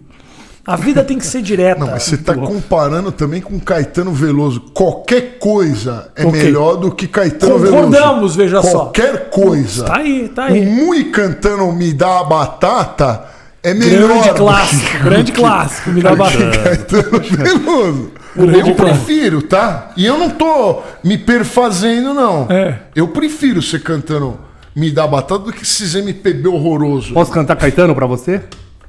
A 0.68 0.76
vida 0.76 1.02
tem 1.02 1.18
que 1.18 1.26
ser 1.26 1.42
direta. 1.42 1.80
Não, 1.80 1.88
mas 1.92 2.04
você 2.04 2.18
tá 2.18 2.36
comparando 2.36 3.10
também 3.10 3.40
com 3.40 3.58
Caetano 3.58 4.12
Veloso. 4.12 4.60
Qualquer 4.74 5.38
coisa 5.40 6.10
é 6.14 6.26
Ok. 6.26 6.44
melhor 6.44 6.76
do 6.76 6.92
que 6.92 7.08
Caetano 7.08 7.58
Veloso. 7.58 7.74
Concordamos, 7.86 8.36
veja 8.36 8.62
só. 8.62 8.70
Qualquer 8.72 9.30
coisa. 9.30 9.86
Tá 9.86 9.98
aí, 10.00 10.28
tá 10.28 10.44
O 10.44 10.46
aí. 10.48 10.66
Mui 10.66 11.06
cantando 11.06 11.72
Me 11.72 11.94
Dá 11.94 12.20
a 12.20 12.24
Batata 12.26 13.24
é 13.64 13.74
melhor. 13.74 14.10
Grande 14.10 14.28
do 14.30 14.36
clássico, 14.36 14.92
que- 14.92 15.04
grande 15.04 15.32
clássico. 15.32 15.90
Me 15.90 16.02
dá 16.02 16.16
batata. 16.16 16.58
Caetano 16.60 17.20
Veloso. 17.64 18.12
Grande 18.36 18.70
Eu 18.70 18.76
prefiro, 18.76 19.42
tá? 19.42 19.92
E 19.98 20.06
eu 20.06 20.18
não 20.18 20.30
tô 20.30 20.82
me 21.04 21.18
perfazendo, 21.18 22.14
não. 22.14 22.46
É. 22.50 22.78
Eu 22.94 23.08
prefiro 23.08 23.62
você 23.62 23.80
cantando 23.80 24.38
Me 24.76 24.92
Dá 24.92 25.08
Batata 25.08 25.46
do 25.46 25.54
que 25.54 25.64
esses 25.64 25.96
MPB 25.96 26.48
horroroso. 26.50 27.14
Posso 27.14 27.32
cantar 27.32 27.56
Caetano 27.56 27.96
pra 27.96 28.06
você? 28.06 28.42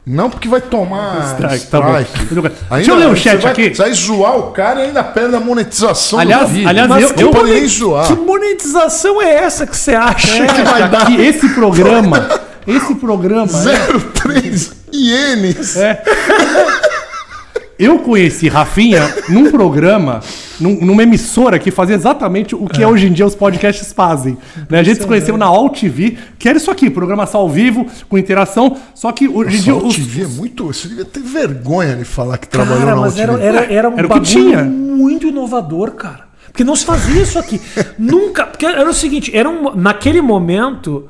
Não, 0.06 0.30
porque 0.30 0.48
vai 0.48 0.60
tomar 0.62 1.32
Strike, 1.34 1.54
strike. 1.56 1.66
tá 1.70 1.80
bom. 1.82 1.94
Ainda- 1.94 2.52
Deixa 2.76 2.90
eu 2.90 2.96
ler 2.96 3.08
o 3.08 3.16
chat 3.16 3.42
vai, 3.42 3.52
aqui. 3.52 3.68
Você 3.74 3.82
vai 3.82 3.92
zoar 3.92 4.36
o 4.38 4.42
cara 4.52 4.80
e 4.80 4.82
ainda 4.84 5.04
perde 5.04 5.36
a 5.36 5.40
monetização 5.40 6.18
Aliás- 6.18 6.42
do 6.48 6.48
vídeo. 6.54 6.68
aliás, 6.68 6.88
Mas 6.88 7.02
eu- 7.10 7.30
eu- 7.30 7.44
nem 7.44 7.68
zoar. 7.68 8.06
Que 8.06 8.14
monetização 8.14 9.20
é 9.20 9.34
essa 9.34 9.66
que 9.66 9.76
você 9.76 9.94
acha 9.94 10.46
que 10.46 10.62
vai 10.62 10.82
É, 10.82 10.88
dar? 10.88 11.06
que 11.06 11.20
esse 11.20 11.48
programa, 11.50 12.26
esse 12.66 12.94
programa, 12.94 13.52
é, 13.70 13.98
03 14.14 14.72
ienes. 14.90 15.76
É. 15.76 16.02
Eu 17.78 18.00
conheci 18.00 18.48
Rafinha 18.48 19.02
num 19.28 19.50
programa, 19.52 20.20
num- 20.60 20.80
numa 20.84 21.02
emissora 21.04 21.58
que 21.60 21.70
fazia 21.70 21.94
exatamente 21.94 22.52
o 22.54 22.66
que 22.66 22.84
hoje 22.84 23.06
em 23.06 23.12
dia 23.12 23.24
os 23.24 23.36
podcasts 23.36 23.92
fazem. 23.92 24.36
né? 24.68 24.80
A 24.80 24.82
gente 24.82 25.00
se 25.02 25.06
conheceu 25.06 25.36
na 25.36 25.46
All 25.46 25.70
TV, 25.70 26.16
que 26.38 26.48
era 26.48 26.58
isso 26.58 26.70
aqui, 26.72 26.90
programação 26.90 27.40
ao 27.40 27.48
vivo, 27.48 27.86
com 28.08 28.18
interação, 28.18 28.76
só 28.94 29.12
que 29.12 29.28
hoje 29.28 29.58
em 29.58 29.60
dia 29.60 29.72
Nossa, 29.74 29.84
o 29.86 29.88
os, 29.90 29.94
TV 29.96 30.22
é 30.22 30.26
muito. 30.26 30.66
Você 30.66 30.88
devia 30.88 31.04
ter 31.04 31.20
vergonha 31.20 31.94
de 31.94 32.04
falar 32.04 32.38
que 32.38 32.48
trabalhou 32.48 32.80
Cara, 32.80 32.94
na 32.96 33.00
mas 33.02 33.16
era, 33.18 33.32
UTV. 33.34 33.46
era, 33.46 33.72
era 33.72 33.88
um 33.88 33.98
Era 33.98 34.08
bagulho 34.08 34.26
tinha. 34.26 34.64
muito 34.64 35.28
inovador, 35.28 35.92
cara. 35.92 36.26
Porque 36.46 36.64
não 36.64 36.74
se 36.74 36.84
fazia 36.84 37.22
isso 37.22 37.38
aqui. 37.38 37.60
Nunca. 37.96 38.44
Porque 38.44 38.66
era 38.66 38.90
o 38.90 38.92
seguinte: 38.94 39.30
era 39.36 39.48
um, 39.48 39.76
naquele 39.76 40.20
momento, 40.20 41.08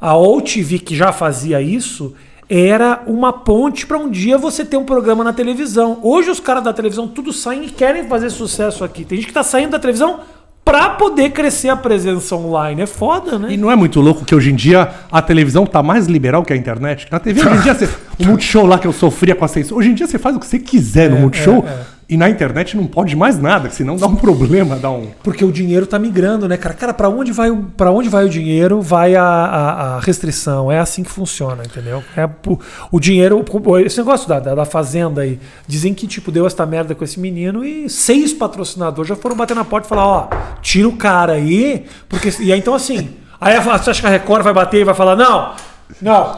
a 0.00 0.16
OTV 0.16 0.78
que 0.78 0.94
já 0.94 1.10
fazia 1.10 1.60
isso 1.60 2.14
era 2.48 3.02
uma 3.06 3.32
ponte 3.32 3.86
para 3.86 3.98
um 3.98 4.10
dia 4.10 4.36
você 4.36 4.64
ter 4.64 4.76
um 4.76 4.84
programa 4.84 5.24
na 5.24 5.32
televisão. 5.32 5.98
Hoje 6.02 6.30
os 6.30 6.40
caras 6.40 6.64
da 6.64 6.72
televisão 6.72 7.08
tudo 7.08 7.32
saem 7.32 7.66
e 7.66 7.70
querem 7.70 8.08
fazer 8.08 8.30
sucesso 8.30 8.84
aqui. 8.84 9.04
Tem 9.04 9.16
gente 9.16 9.28
que 9.28 9.32
tá 9.32 9.42
saindo 9.42 9.70
da 9.70 9.78
televisão 9.78 10.20
pra 10.64 10.90
poder 10.90 11.30
crescer 11.30 11.68
a 11.68 11.76
presença 11.76 12.34
online. 12.34 12.82
É 12.82 12.86
foda, 12.86 13.38
né? 13.38 13.52
E 13.52 13.56
não 13.56 13.70
é 13.70 13.76
muito 13.76 14.00
louco 14.00 14.24
que 14.24 14.34
hoje 14.34 14.50
em 14.50 14.54
dia 14.54 14.90
a 15.10 15.20
televisão 15.20 15.66
tá 15.66 15.82
mais 15.82 16.06
liberal 16.06 16.42
que 16.42 16.52
a 16.52 16.56
internet? 16.56 17.06
Na 17.10 17.20
TV 17.20 17.40
hoje 17.40 17.56
em 17.56 17.60
dia, 17.60 17.74
você, 17.74 17.88
o 18.18 18.26
Multishow 18.26 18.66
lá 18.66 18.78
que 18.78 18.86
eu 18.86 18.92
sofria 18.92 19.34
com 19.34 19.44
a 19.44 19.48
censura, 19.48 19.80
hoje 19.80 19.90
em 19.90 19.94
dia 19.94 20.06
você 20.06 20.18
faz 20.18 20.34
o 20.34 20.40
que 20.40 20.46
você 20.46 20.58
quiser 20.58 21.10
no 21.10 21.18
Multishow 21.18 21.64
e 22.08 22.16
na 22.16 22.28
internet 22.28 22.76
não 22.76 22.86
pode 22.86 23.16
mais 23.16 23.38
nada, 23.40 23.70
senão 23.70 23.96
dá 23.96 24.06
um 24.06 24.16
problema, 24.16 24.76
dá 24.76 24.90
um... 24.90 25.08
Porque 25.22 25.44
o 25.44 25.50
dinheiro 25.50 25.86
tá 25.86 25.98
migrando, 25.98 26.46
né, 26.48 26.56
cara? 26.56 26.74
Cara, 26.74 26.92
pra 26.94 27.08
onde 27.08 27.32
vai, 27.32 27.50
o- 27.50 27.64
pra 27.76 27.90
onde 27.90 28.08
vai 28.08 28.24
o 28.24 28.28
dinheiro, 28.28 28.80
vai 28.82 29.14
a, 29.16 29.22
a- 29.24 29.96
a 29.96 30.00
restrição. 30.00 30.70
É 30.70 30.78
assim 30.78 31.02
que 31.02 31.10
funciona, 31.10 31.62
entendeu? 31.64 32.02
É 32.16 32.26
o, 32.26 32.58
o 32.92 33.00
dinheiro. 33.00 33.44
Esse 33.84 33.98
negócio 33.98 34.28
da, 34.28 34.38
da, 34.38 34.54
da 34.54 34.64
fazenda 34.64 35.22
aí. 35.22 35.38
Dizem 35.66 35.94
que, 35.94 36.06
tipo, 36.06 36.30
deu 36.30 36.46
essa 36.46 36.66
merda 36.66 36.94
com 36.94 37.04
esse 37.04 37.18
menino 37.18 37.64
e 37.64 37.88
seis 37.88 38.32
patrocinadores 38.32 39.08
já 39.08 39.16
foram 39.16 39.34
bater 39.36 39.54
na 39.56 39.64
porta 39.64 39.86
e 39.86 39.88
falar: 39.88 40.06
ó, 40.06 40.28
tira 40.60 40.88
o 40.88 40.96
cara 40.96 41.32
aí. 41.34 41.84
Porque, 42.08 42.32
e 42.40 42.52
aí, 42.52 42.58
então, 42.58 42.74
assim. 42.74 43.10
Aí 43.40 43.58
você 43.60 43.90
acha 43.90 44.00
que 44.00 44.06
a 44.06 44.10
Record 44.10 44.42
vai 44.42 44.52
bater 44.54 44.80
e 44.80 44.84
vai 44.84 44.94
falar: 44.94 45.16
não, 45.16 45.52
não. 46.00 46.34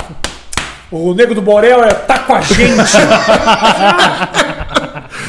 O 0.90 1.12
nego 1.14 1.34
do 1.34 1.42
Borel 1.42 1.82
é, 1.82 1.88
tá 1.88 2.20
com 2.20 2.34
a 2.34 2.40
gente. 2.40 2.76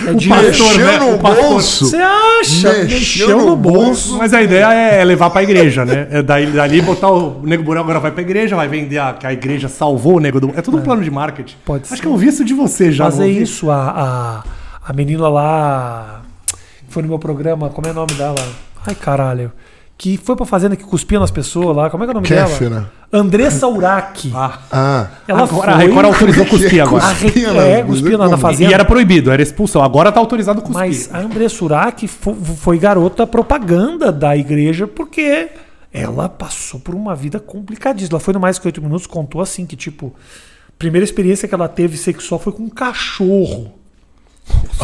É 0.08 0.12
o 0.12 0.16
de- 0.16 0.30
pastor, 0.30 0.46
Mexeu 0.78 0.86
né? 0.88 1.00
no 1.00 1.18
bolso. 1.18 1.86
Você 1.86 1.98
acha? 1.98 2.70
Mexeu 2.84 2.88
Mexeu, 2.88 3.38
no 3.40 3.46
no 3.48 3.56
bolso. 3.56 4.18
Mas 4.18 4.34
a 4.34 4.42
ideia 4.42 4.72
é 4.74 5.04
levar 5.04 5.30
pra 5.30 5.44
igreja, 5.44 5.86
né? 5.86 6.08
É 6.12 6.22
daí, 6.24 6.48
dali 6.48 6.82
botar 6.82 7.10
o 7.12 7.42
Nego 7.44 7.64
Borel 7.64 7.84
agora 7.84 8.00
vai 8.00 8.12
pra 8.12 8.22
igreja, 8.22 8.56
vai 8.56 8.68
vender 8.68 8.98
a, 8.98 9.14
que 9.14 9.26
a 9.28 9.34
igreja 9.34 9.68
salvou 9.68 10.16
o 10.18 10.20
Nego 10.20 10.40
do 10.40 10.52
É 10.56 10.62
tudo 10.62 10.78
um 10.78 10.82
plano 10.82 11.04
de 11.04 11.12
marketing. 11.12 11.56
Pode 11.66 11.84
Acho 11.84 11.96
ser. 11.96 12.02
que 12.02 12.08
eu 12.08 12.12
ouvi 12.12 12.28
isso 12.28 12.44
de 12.44 12.54
você 12.54 12.92
já. 12.92 13.06
Mas 13.06 13.20
é 13.20 13.28
isso, 13.28 13.70
a, 13.70 14.44
a, 14.86 14.90
a 14.90 14.94
menina 14.94 15.28
lá. 15.30 16.22
que 16.48 16.56
Foi 16.94 17.04
no 17.04 17.10
meu 17.10 17.20
programa, 17.20 17.70
como 17.70 17.88
é 17.88 17.92
o 17.92 17.94
nome 17.94 18.14
dela? 18.14 18.36
Ai, 18.86 18.96
caralho. 18.96 19.52
Que 19.98 20.16
foi 20.16 20.36
pra 20.36 20.46
fazenda 20.46 20.76
que 20.76 20.84
cuspia 20.84 21.20
nas 21.20 21.32
pessoas 21.32 21.76
lá. 21.76 21.90
Como 21.90 22.04
é 22.04 22.06
que 22.06 22.12
é 22.12 22.14
o 22.14 22.16
nome 22.16 22.28
Kéfera. 22.28 22.70
dela? 22.70 22.92
Andressa 23.12 23.68
Urach. 23.68 24.32
Ah, 24.36 24.60
Ah. 24.72 25.08
Ela 25.28 25.42
agora, 25.44 25.72
a 25.72 25.76
foi. 25.78 25.88
Record 25.88 26.06
autorizou 26.06 26.46
cuspir 26.46 26.82
A 26.82 26.84
agora. 26.86 27.06
Re- 27.08 27.24
Cuspia 27.32 27.54
na- 27.54 27.64
é, 27.64 27.82
cuspia 27.84 28.18
na, 28.18 28.30
na 28.30 28.38
fazenda. 28.38 28.70
E 28.70 28.74
era 28.76 28.86
proibido, 28.86 29.32
era 29.32 29.42
expulsão. 29.42 29.82
Agora 29.82 30.12
tá 30.12 30.20
autorizado 30.20 30.62
cuspir. 30.62 30.78
Mas 30.78 31.10
a 31.12 31.18
Andressa 31.20 31.66
Urach 31.66 32.08
fo- 32.08 32.36
foi 32.36 32.78
garota 32.78 33.26
propaganda 33.26 34.12
da 34.12 34.38
igreja 34.38 34.86
porque 34.86 35.50
ela 35.92 36.30
passou 36.30 36.80
por 36.80 36.94
uma 36.94 37.16
vida 37.16 37.40
complicadíssima. 37.40 38.18
Ela 38.18 38.24
foi 38.24 38.34
no 38.36 38.40
Mais 38.40 38.60
Que 38.60 38.68
Oito 38.68 38.82
Minutos, 38.82 39.08
contou 39.08 39.42
assim 39.42 39.66
que, 39.66 39.76
tipo, 39.76 40.14
a 40.70 40.74
primeira 40.78 41.04
experiência 41.04 41.48
que 41.48 41.56
ela 41.56 41.68
teve 41.68 41.98
sexual 41.98 42.40
foi 42.40 42.54
com 42.54 42.62
um 42.64 42.70
cachorro. 42.70 43.74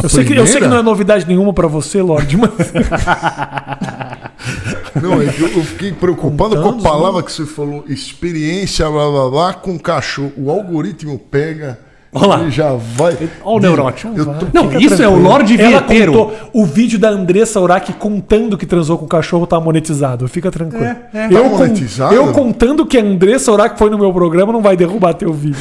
Eu 0.02 0.08
sei, 0.10 0.24
que, 0.24 0.34
eu 0.34 0.46
sei 0.46 0.60
que 0.60 0.66
não 0.66 0.78
é 0.78 0.82
novidade 0.82 1.26
nenhuma 1.26 1.52
pra 1.52 1.66
você, 1.66 2.02
Lorde, 2.02 2.36
mas 2.36 2.50
Não, 5.02 5.20
é 5.20 5.26
que 5.26 5.40
eu, 5.40 5.48
eu 5.48 5.62
fiquei 5.64 5.92
preocupado 5.92 6.54
com 6.56 6.60
a 6.60 6.64
tantos, 6.72 6.82
palavra 6.82 7.22
que 7.22 7.32
você 7.32 7.44
falou, 7.44 7.84
experiência, 7.88 8.88
blá 8.88 9.10
blá 9.10 9.30
blá, 9.30 9.54
com 9.54 9.78
cachorro. 9.78 10.32
O 10.36 10.50
algoritmo 10.50 11.18
pega 11.18 11.78
Olha 12.12 12.26
lá. 12.26 12.42
e 12.44 12.50
já 12.50 12.72
vai. 12.74 13.12
Olha 13.44 13.56
o 13.56 13.60
neurótico. 13.60 14.12
Eu 14.16 14.24
tô- 14.26 14.46
Não, 14.52 14.70
Fica 14.70 14.82
isso 14.82 14.94
é 15.02 15.08
o 15.08 15.10
tranquilo. 15.10 15.22
Lorde 15.28 15.60
Ela 15.60 15.68
Vinheteiro. 15.68 16.12
contou 16.12 16.32
o 16.52 16.64
vídeo 16.64 16.98
da 16.98 17.08
Andressa 17.10 17.60
Urach 17.60 17.92
contando 17.94 18.56
que 18.56 18.64
transou 18.66 18.96
com 18.96 19.04
o 19.04 19.08
cachorro 19.08 19.46
tá 19.48 19.58
monetizado. 19.58 20.28
Fica 20.28 20.50
tranquilo. 20.50 20.84
É, 20.84 20.96
é. 21.12 21.28
Tá 21.28 21.34
Eu, 21.34 21.50
con- 21.50 21.58
monetizado? 21.58 22.14
eu 22.14 22.32
contando 22.32 22.86
que 22.86 22.96
a 22.96 23.02
Andressa 23.02 23.50
Urach 23.50 23.76
foi 23.76 23.90
no 23.90 23.98
meu 23.98 24.12
programa 24.12 24.52
não 24.52 24.62
vai 24.62 24.76
derrubar 24.76 25.14
teu 25.14 25.32
vídeo. 25.32 25.58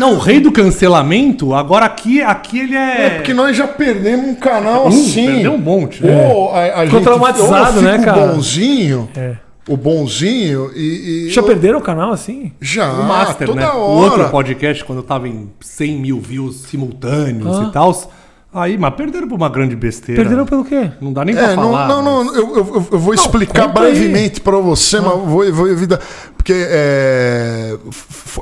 Não, 0.00 0.14
o 0.14 0.18
rei 0.18 0.40
do 0.40 0.50
cancelamento, 0.50 1.54
agora 1.54 1.84
aqui, 1.84 2.22
aqui 2.22 2.58
ele 2.60 2.74
é. 2.74 3.06
É 3.06 3.10
porque 3.10 3.34
nós 3.34 3.56
já 3.56 3.68
perdemos 3.68 4.26
um 4.26 4.34
canal 4.34 4.84
Uh, 4.84 4.88
assim. 4.88 5.26
perdeu 5.26 5.52
um 5.52 5.58
monte. 5.58 6.02
né? 6.04 6.32
Ou 6.32 6.52
a, 6.54 6.64
a 6.64 6.68
Ficou 6.84 6.86
gente, 6.86 7.02
traumatizado, 7.04 7.76
ou 7.76 7.82
né, 7.82 7.98
cara? 7.98 8.26
bonzinho, 8.28 9.08
É. 9.16 9.34
o 9.68 9.76
bonzinho 9.76 10.70
e... 10.74 11.26
e 11.26 11.30
Já 11.30 11.40
eu- 11.42 11.46
perderam 11.46 11.78
o 11.78 11.82
canal 11.82 12.12
assim? 12.12 12.50
Já, 12.60 12.90
o 12.92 13.04
Master, 13.06 13.46
toda 13.46 13.60
né? 13.60 13.66
hora. 13.66 13.78
O 13.78 13.98
outro 13.98 14.28
podcast, 14.30 14.84
quando 14.84 15.00
eu 15.00 15.04
tava 15.04 15.28
em 15.28 15.48
100 15.60 15.98
mil 16.00 16.18
views 16.20 16.56
simultâneos 16.68 17.58
Ah. 17.58 17.66
e 17.68 17.72
tal. 17.72 18.10
Aí, 18.52 18.76
mas 18.76 18.92
perderam 18.94 19.28
por 19.28 19.36
uma 19.36 19.48
grande 19.48 19.76
besteira. 19.76 20.20
Perderam 20.22 20.44
pelo 20.44 20.64
quê? 20.64 20.90
Não 21.00 21.12
dá 21.12 21.24
nem 21.24 21.36
pra 21.36 21.52
É, 21.52 21.56
não, 21.56 21.70
falar. 21.70 21.86
não, 21.88 22.02
não, 22.02 22.24
mas- 22.24 22.34
eu, 22.36 22.56
eu- 22.56 22.86
eu 22.90 22.98
vou 22.98 23.14
explicar 23.14 23.68
conta 23.68 23.80
aí. 23.82 23.92
brevemente 23.92 24.40
para 24.40 24.56
você, 24.56 24.98
mas 24.98 25.12
vou, 25.24 25.52
vou 25.52 25.68
evitar. 25.68 26.00
Porque 26.36 26.54
é, 26.68 27.76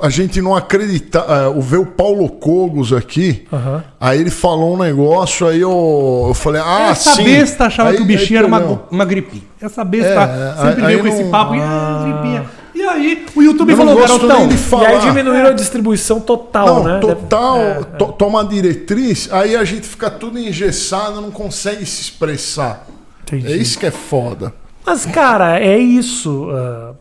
a 0.00 0.08
gente 0.08 0.40
não 0.40 0.56
acredita. 0.56 1.18
é, 1.28 1.48
o 1.48 1.60
ver 1.60 1.76
o 1.78 1.84
Paulo 1.84 2.26
Cogos 2.30 2.90
aqui, 2.92 3.46
aí 4.00 4.18
ele 4.20 4.30
falou 4.30 4.76
um 4.76 4.78
negócio, 4.78 5.46
aí 5.46 5.60
eu, 5.60 6.24
eu 6.28 6.34
falei, 6.34 6.62
ah, 6.64 6.88
Essa 6.90 7.14
sim. 7.16 7.24
besta 7.24 7.66
achava 7.66 7.90
Aí- 7.90 7.96
que 7.96 8.02
o 8.02 8.04
aí 8.06 8.08
bichinho 8.08 8.38
era 8.38 8.46
uma, 8.46 8.80
uma 8.90 9.04
gripinha. 9.04 9.42
Essa 9.60 9.84
besta 9.84 10.08
É, 10.22 10.62
sempre 10.62 10.80
aí- 10.86 10.86
veio 10.86 10.98
com 11.00 11.04
aí 11.06 11.12
esse 11.12 11.22
não- 11.24 11.30
papo. 11.30 11.54
E, 11.54 11.60
ah, 11.60 12.04
gripinha. 12.06 12.44
Aí, 12.90 13.26
o 13.36 13.42
YouTube 13.42 13.70
Eu 13.72 13.76
não 13.76 13.86
falou, 13.86 14.00
garotão. 14.00 14.48
E 14.82 14.86
aí 14.86 14.98
diminuíram 15.00 15.48
a 15.48 15.52
distribuição 15.52 16.20
total, 16.20 16.66
Não, 16.66 16.84
né? 16.84 16.98
total, 17.00 17.58
Deve- 17.58 17.84
to- 17.98 18.12
toma 18.12 18.44
diretriz, 18.44 19.28
aí 19.32 19.54
a 19.56 19.64
gente 19.64 19.86
fica 19.86 20.10
tudo 20.10 20.38
engessado, 20.38 21.20
não 21.20 21.30
consegue 21.30 21.84
se 21.86 22.02
expressar. 22.02 22.86
Entendi. 23.22 23.52
É 23.52 23.56
isso 23.56 23.78
que 23.78 23.86
é 23.86 23.90
foda. 23.90 24.52
Mas, 24.86 25.04
cara, 25.04 25.58
é 25.60 25.76
isso. 25.78 26.48
ah, 26.50 26.92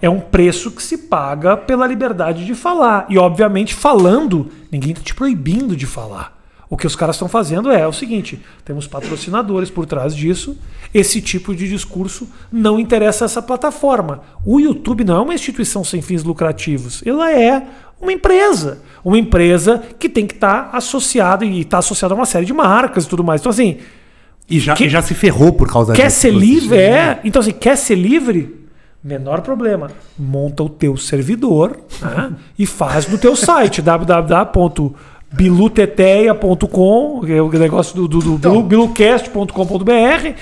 é 0.00 0.08
um 0.08 0.20
preço 0.20 0.70
que 0.70 0.82
se 0.82 0.96
paga 0.98 1.56
pela 1.56 1.86
liberdade 1.86 2.44
de 2.46 2.54
falar. 2.54 3.04
E, 3.08 3.18
obviamente, 3.18 3.74
falando, 3.74 4.48
ninguém 4.72 4.94
tá 4.94 5.00
te 5.02 5.14
proibindo 5.14 5.76
de 5.76 5.86
falar. 5.86 6.35
O 6.68 6.76
que 6.76 6.86
os 6.86 6.96
caras 6.96 7.16
estão 7.16 7.28
fazendo 7.28 7.70
é 7.70 7.86
o 7.86 7.92
seguinte: 7.92 8.40
temos 8.64 8.86
patrocinadores 8.86 9.70
por 9.70 9.86
trás 9.86 10.14
disso. 10.14 10.56
Esse 10.92 11.20
tipo 11.20 11.54
de 11.54 11.68
discurso 11.68 12.28
não 12.50 12.78
interessa 12.80 13.24
essa 13.24 13.40
plataforma. 13.42 14.22
O 14.44 14.58
YouTube 14.60 15.04
não 15.04 15.16
é 15.16 15.20
uma 15.20 15.34
instituição 15.34 15.84
sem 15.84 16.02
fins 16.02 16.24
lucrativos. 16.24 17.02
Ela 17.06 17.30
é 17.32 17.62
uma 18.00 18.12
empresa. 18.12 18.82
Uma 19.04 19.18
empresa 19.18 19.82
que 19.98 20.08
tem 20.08 20.26
que 20.26 20.34
estar 20.34 20.70
associada 20.72 21.44
e 21.44 21.60
está 21.60 21.78
associada 21.78 22.14
a 22.14 22.16
uma 22.16 22.26
série 22.26 22.44
de 22.46 22.52
marcas 22.52 23.04
e 23.04 23.08
tudo 23.08 23.22
mais. 23.22 23.40
Então, 23.40 23.50
assim, 23.50 23.78
E 24.48 24.60
já, 24.60 24.74
Que- 24.74 24.88
já 24.88 25.02
se 25.02 25.12
ferrou 25.12 25.52
por 25.52 25.68
causa 25.68 25.92
Quer 25.92 26.06
disso. 26.06 26.20
ser 26.20 26.30
livre? 26.32 26.78
É. 26.78 27.18
Então, 27.24 27.40
assim, 27.40 27.50
quer 27.52 27.76
ser 27.76 27.96
livre? 27.96 28.64
Menor 29.02 29.40
problema. 29.40 29.90
Monta 30.18 30.62
o 30.62 30.68
teu 30.68 30.96
servidor 30.96 31.78
né, 32.00 32.32
e 32.58 32.64
faz 32.66 33.08
no 33.08 33.18
teu 33.18 33.34
site 33.36 33.82
www.biluteteia.com, 33.82 34.94
que 37.24 37.32
é 37.32 37.42
o 37.42 37.48
negócio 37.50 37.94
do, 37.94 38.08
do, 38.08 38.18
do 38.20 38.34
Então. 38.34 38.62
bilucast.com.br 38.62 40.32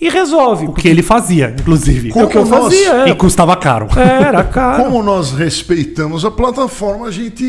e 0.00 0.08
resolve. 0.08 0.66
O 0.66 0.72
que 0.72 0.88
ele 0.88 1.02
fazia, 1.02 1.54
inclusive. 1.58 2.12
É 2.16 2.24
o 2.24 2.28
que 2.28 2.36
eu 2.38 2.42
Como 2.42 2.54
nós- 2.54 2.64
fazia. 2.74 3.06
E 3.06 3.10
É, 3.10 3.14
custava 3.14 3.54
caro. 3.56 3.86
É, 3.96 4.22
era 4.28 4.42
caro. 4.48 4.84
Como 4.84 5.02
nós 5.02 5.32
respeitamos 5.32 6.24
a 6.24 6.30
plataforma, 6.30 7.06
a 7.08 7.10
gente 7.10 7.44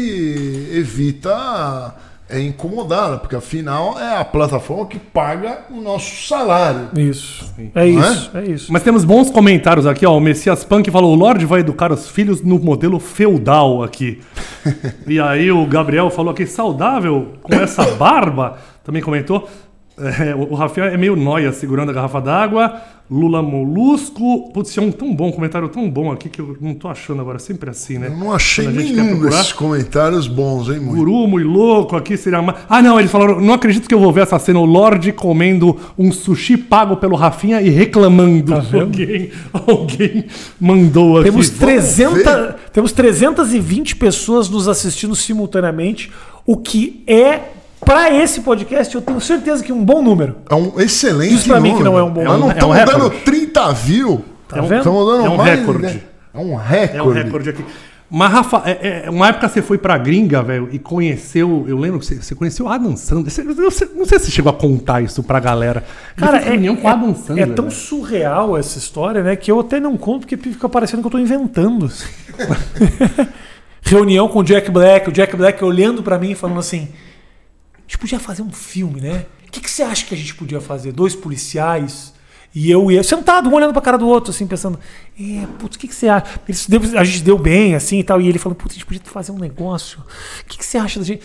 evita 0.73 1.95
é, 2.31 2.41
incomodá-la, 2.41 3.17
porque 3.17 3.35
afinal 3.35 3.99
é 3.99 4.17
a 4.17 4.25
plataforma 4.25 4.85
que 4.85 4.97
paga 4.97 5.65
o 5.69 5.81
nosso 5.81 6.27
salário. 6.27 6.89
Isso. 6.97 7.53
É 7.75 7.81
é? 7.81 7.87
isso. 7.87 8.31
É 8.33 8.43
isso. 8.45 8.73
Mas 8.73 8.83
temos 8.83 9.03
bons 9.03 9.29
comentários 9.29 9.85
aqui, 9.85 10.05
ó. 10.05 10.15
O 10.15 10.19
Messias 10.19 10.63
Punk 10.63 10.89
falou: 10.89 11.13
o 11.13 11.15
Lorde 11.15 11.45
vai 11.45 11.59
educar 11.59 11.91
os 11.91 12.09
filhos 12.09 12.41
no 12.41 12.57
modelo 12.57 12.99
feudal 12.99 13.83
aqui. 13.83 14.21
e 15.05 15.19
aí 15.19 15.51
o 15.51 15.65
Gabriel 15.65 16.09
falou 16.09 16.31
aqui: 16.31 16.45
saudável 16.45 17.33
com 17.41 17.53
essa 17.55 17.83
barba. 17.95 18.57
Também 18.83 19.01
comentou. 19.01 19.47
É, 20.01 20.33
o 20.33 20.55
Rafael 20.55 20.87
é 20.87 20.97
meio 20.97 21.15
noia 21.15 21.51
segurando 21.51 21.89
a 21.89 21.93
garrafa 21.93 22.19
d'água. 22.19 22.81
Lula 23.11 23.41
Molusco. 23.41 24.49
Putz, 24.53 24.77
é 24.77 24.81
um 24.81 24.89
tão 24.89 25.13
bom 25.13 25.33
comentário, 25.33 25.67
tão 25.67 25.89
bom 25.89 26.11
aqui 26.13 26.29
que 26.29 26.39
eu 26.39 26.55
não 26.61 26.73
tô 26.73 26.87
achando 26.87 27.21
agora. 27.21 27.37
Sempre 27.39 27.69
assim, 27.69 27.97
né? 27.97 28.07
Eu 28.07 28.15
não 28.15 28.31
achei 28.31 28.67
nenhum 28.67 29.19
desses 29.19 29.51
comentários 29.51 30.27
bons, 30.27 30.69
hein, 30.69 30.79
muito. 30.79 30.95
Guru, 30.95 31.27
muito 31.27 31.47
louco, 31.47 31.97
aqui 31.97 32.15
seria. 32.15 32.39
Ah, 32.69 32.81
não, 32.81 32.97
eles 32.97 33.11
falaram. 33.11 33.41
Não 33.41 33.53
acredito 33.53 33.87
que 33.87 33.93
eu 33.93 33.99
vou 33.99 34.13
ver 34.13 34.21
essa 34.21 34.39
cena. 34.39 34.59
O 34.59 34.65
Lorde 34.65 35.11
comendo 35.11 35.77
um 35.97 36.09
sushi 36.09 36.55
pago 36.55 36.95
pelo 36.95 37.17
Rafinha 37.17 37.61
e 37.61 37.69
reclamando. 37.69 38.53
alguém, 38.55 39.29
alguém 39.51 40.25
mandou 40.57 41.17
aqui. 41.17 41.29
Temos, 41.29 41.49
vamos 41.49 41.59
300, 41.59 42.23
ver. 42.23 42.55
temos 42.71 42.91
320 42.93 43.97
pessoas 43.97 44.49
nos 44.49 44.69
assistindo 44.69 45.17
simultaneamente, 45.17 46.09
o 46.45 46.55
que 46.55 47.03
é, 47.05 47.41
para 47.85 48.13
esse 48.13 48.41
podcast, 48.41 48.93
eu 48.95 49.01
tenho 49.01 49.19
certeza 49.19 49.63
que 49.63 49.71
é 49.71 49.75
um 49.75 49.83
bom 49.83 50.01
número. 50.01 50.37
É 50.49 50.55
um 50.55 50.79
excelente 50.79 51.31
Diz 51.35 51.47
pra 51.47 51.59
mim 51.59 51.69
que 51.75 51.83
número. 51.83 51.91
não 51.91 51.99
é 51.99 52.03
um 52.03 52.09
bom 52.11 52.23
Nós 52.23 52.33
não 52.39 52.47
número. 52.47 52.59
É 52.59 52.65
um 52.65 52.73
estamos 52.75 52.93
dando 52.93 53.03
recorde. 53.09 53.25
30 53.25 53.73
view. 53.73 54.25
Tá 54.47 54.61
vendo? 54.61 54.77
Estamos 54.77 55.05
dando 55.11 55.25
É 55.25 55.29
um 55.29 55.37
mais, 55.37 55.59
recorde. 55.59 55.81
né? 55.83 55.99
É 56.33 56.37
um 56.39 56.59
É 56.59 56.63
recorde. 56.67 57.01
um 57.01 57.11
recorde 57.23 57.49
aqui. 57.49 57.65
Mas, 58.13 58.29
Rafa, 58.29 58.61
é, 58.65 59.03
é, 59.05 59.09
uma 59.09 59.29
época 59.29 59.47
você 59.47 59.61
foi 59.61 59.77
pra 59.77 59.97
gringa, 59.97 60.43
velho, 60.43 60.67
e 60.69 60.77
conheceu. 60.77 61.63
Eu 61.65 61.77
lembro 61.77 61.97
que 61.97 62.05
você, 62.05 62.15
você 62.15 62.35
conheceu 62.35 62.65
o 62.65 62.69
Adam 62.69 62.95
Sandler. 62.97 63.31
Você- 63.31 63.41
você- 63.43 63.89
não 63.95 64.05
sei 64.05 64.19
se 64.19 64.25
você 64.25 64.31
chegou 64.31 64.49
a 64.49 64.53
contar 64.53 65.01
isso 65.01 65.23
pra 65.23 65.39
galera. 65.39 65.81
Cara, 66.17 66.39
fiz 66.39 66.49
reunião 66.49 66.75
com 66.75 66.87
o 66.87 66.91
Adam 66.91 67.15
Sandler. 67.15 67.49
é 67.49 67.53
tão 67.53 67.65
velho. 67.69 67.77
surreal 67.77 68.57
essa 68.57 68.77
história, 68.77 69.23
né? 69.23 69.37
Que 69.37 69.49
eu 69.49 69.61
até 69.61 69.79
não 69.79 69.95
conto 69.95 70.27
porque 70.27 70.35
fica 70.35 70.67
parecendo 70.67 71.01
que 71.01 71.07
eu 71.07 71.11
tô 71.11 71.19
inventando. 71.19 71.85
assim. 71.85 72.05
Reunião 73.81 74.27
com 74.27 74.39
o 74.39 74.43
Jack 74.43 74.69
Black, 74.69 75.09
o 75.09 75.11
Jack 75.11 75.35
Black 75.35 75.63
olhando 75.63 76.03
pra 76.03 76.17
mim 76.19 76.31
e 76.31 76.35
falando 76.35 76.59
assim: 76.59 76.89
gente 77.91 77.97
podia 77.97 78.19
fazer 78.19 78.41
um 78.41 78.51
filme, 78.51 79.01
né? 79.01 79.25
O 79.47 79.51
que, 79.51 79.59
que 79.59 79.69
você 79.69 79.83
acha 79.83 80.05
que 80.05 80.13
a 80.13 80.17
gente 80.17 80.33
podia 80.33 80.61
fazer? 80.61 80.93
Dois 80.93 81.13
policiais 81.13 82.13
e 82.53 82.69
eu 82.69 82.91
ele, 82.91 83.03
sentado, 83.03 83.49
um 83.49 83.53
olhando 83.53 83.71
pra 83.71 83.81
cara 83.81 83.97
do 83.97 84.07
outro, 84.07 84.31
assim, 84.31 84.47
pensando: 84.47 84.79
é, 85.19 85.45
putz, 85.59 85.75
o 85.75 85.79
que, 85.79 85.87
que 85.87 85.95
você 85.95 86.07
acha? 86.07 86.25
A 86.97 87.03
gente 87.03 87.23
deu 87.23 87.37
bem, 87.37 87.75
assim 87.75 87.99
e 87.99 88.03
tal. 88.03 88.19
E 88.21 88.27
ele 88.27 88.39
falando: 88.39 88.57
putz, 88.57 88.73
a 88.73 88.75
gente 88.75 88.85
podia 88.85 89.01
fazer 89.05 89.31
um 89.31 89.37
negócio. 89.37 89.99
O 89.99 90.45
que, 90.47 90.57
que 90.57 90.65
você 90.65 90.77
acha 90.77 90.99
da 90.99 91.05
gente? 91.05 91.21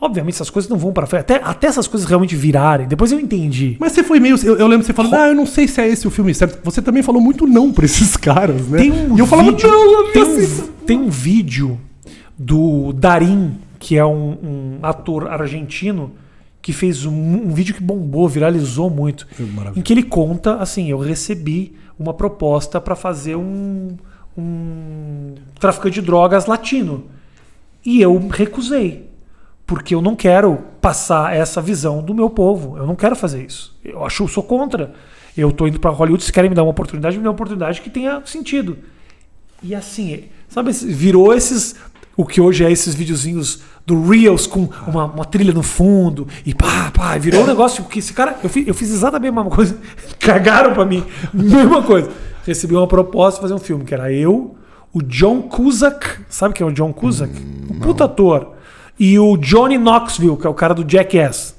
Obviamente, 0.00 0.34
essas 0.34 0.50
coisas 0.50 0.70
não 0.70 0.76
vão 0.76 0.92
pra 0.92 1.06
frente. 1.06 1.22
Até, 1.22 1.40
até 1.42 1.66
essas 1.66 1.86
coisas 1.86 2.06
realmente 2.06 2.36
virarem. 2.36 2.86
Depois 2.86 3.12
eu 3.12 3.20
entendi. 3.20 3.76
Mas 3.78 3.92
você 3.92 4.02
foi 4.02 4.20
meio. 4.20 4.36
Eu, 4.42 4.56
eu 4.56 4.66
lembro 4.66 4.80
que 4.80 4.86
você 4.86 4.92
falando, 4.92 5.14
ah, 5.14 5.28
eu 5.28 5.34
não 5.34 5.46
sei 5.46 5.68
se 5.68 5.80
é 5.80 5.88
esse 5.88 6.06
o 6.06 6.10
filme 6.10 6.34
certo. 6.34 6.58
Você 6.64 6.82
também 6.82 7.02
falou 7.02 7.20
muito 7.20 7.46
não 7.46 7.72
pra 7.72 7.84
esses 7.84 8.16
caras, 8.18 8.66
né? 8.68 8.78
Tem 8.78 8.92
um 8.92 9.16
e 9.16 9.20
eu 9.20 9.26
falava, 9.26 9.50
vídeo, 9.50 9.70
não, 9.70 9.92
eu 9.92 10.12
tem, 10.12 10.22
um, 10.22 10.66
tem 10.86 10.98
um 10.98 11.10
vídeo 11.10 11.80
do 12.38 12.92
Darim, 12.92 13.58
que 13.84 13.98
é 13.98 14.04
um, 14.04 14.30
um 14.42 14.78
ator 14.82 15.28
argentino, 15.28 16.12
que 16.62 16.72
fez 16.72 17.04
um, 17.04 17.12
um 17.12 17.52
vídeo 17.52 17.74
que 17.74 17.82
bombou, 17.82 18.26
viralizou 18.26 18.88
muito. 18.88 19.26
maravilha. 19.38 19.78
Em 19.78 19.82
que 19.82 19.92
ele 19.92 20.02
conta 20.02 20.56
assim: 20.56 20.88
eu 20.88 20.98
recebi 20.98 21.76
uma 21.98 22.14
proposta 22.14 22.80
para 22.80 22.96
fazer 22.96 23.36
um, 23.36 23.94
um 24.38 25.34
traficante 25.60 26.00
de 26.00 26.06
drogas 26.06 26.46
latino. 26.46 27.04
E 27.84 28.00
eu 28.00 28.26
recusei. 28.28 29.10
Porque 29.66 29.94
eu 29.94 30.00
não 30.00 30.16
quero 30.16 30.56
passar 30.80 31.36
essa 31.36 31.60
visão 31.60 32.02
do 32.02 32.14
meu 32.14 32.30
povo. 32.30 32.78
Eu 32.78 32.86
não 32.86 32.96
quero 32.96 33.14
fazer 33.14 33.44
isso. 33.44 33.78
Eu 33.84 34.02
acho, 34.02 34.22
eu 34.22 34.28
sou 34.28 34.42
contra. 34.42 34.94
Eu 35.36 35.52
tô 35.52 35.66
indo 35.66 35.78
para 35.78 35.90
Hollywood, 35.90 36.24
se 36.24 36.32
querem 36.32 36.48
me 36.48 36.56
dar 36.56 36.62
uma 36.62 36.70
oportunidade, 36.70 37.18
me 37.18 37.22
dá 37.22 37.28
uma 37.28 37.34
oportunidade 37.34 37.82
que 37.82 37.90
tenha 37.90 38.22
sentido. 38.24 38.78
E 39.62 39.74
assim, 39.74 40.24
sabe, 40.48 40.72
virou 40.72 41.34
esses. 41.34 41.76
O 42.16 42.24
que 42.24 42.40
hoje 42.40 42.64
é 42.64 42.70
esses 42.70 42.94
videozinhos 42.94 43.60
do 43.86 44.08
Reels 44.08 44.46
com 44.46 44.68
uma, 44.86 45.04
uma 45.06 45.24
trilha 45.24 45.52
no 45.52 45.62
fundo 45.62 46.26
e 46.46 46.54
pá, 46.54 46.90
pá, 46.92 47.18
virou 47.18 47.42
um 47.42 47.46
negócio 47.46 47.84
que 47.84 47.98
esse 47.98 48.12
cara. 48.12 48.38
Eu 48.42 48.48
fiz, 48.48 48.66
eu 48.66 48.74
fiz 48.74 48.90
exatamente 48.90 49.30
a 49.30 49.32
mesma 49.32 49.50
coisa. 49.50 49.76
Cagaram 50.18 50.72
pra 50.72 50.84
mim. 50.84 51.04
Mesma 51.34 51.82
coisa. 51.82 52.10
Recebi 52.46 52.74
uma 52.74 52.86
proposta 52.86 53.38
de 53.38 53.42
fazer 53.42 53.54
um 53.54 53.64
filme, 53.64 53.84
que 53.84 53.94
era 53.94 54.12
eu, 54.12 54.54
o 54.92 55.02
John 55.02 55.42
Cusack, 55.42 56.20
sabe 56.28 56.54
quem 56.54 56.66
é 56.66 56.70
o 56.70 56.72
John 56.72 56.92
Cusack? 56.92 57.32
um 57.70 57.80
puta 57.80 58.04
ator. 58.04 58.52
E 58.98 59.18
o 59.18 59.36
Johnny 59.36 59.76
Knoxville, 59.76 60.36
que 60.36 60.46
é 60.46 60.50
o 60.50 60.54
cara 60.54 60.72
do 60.72 60.88
Jackass. 60.88 61.54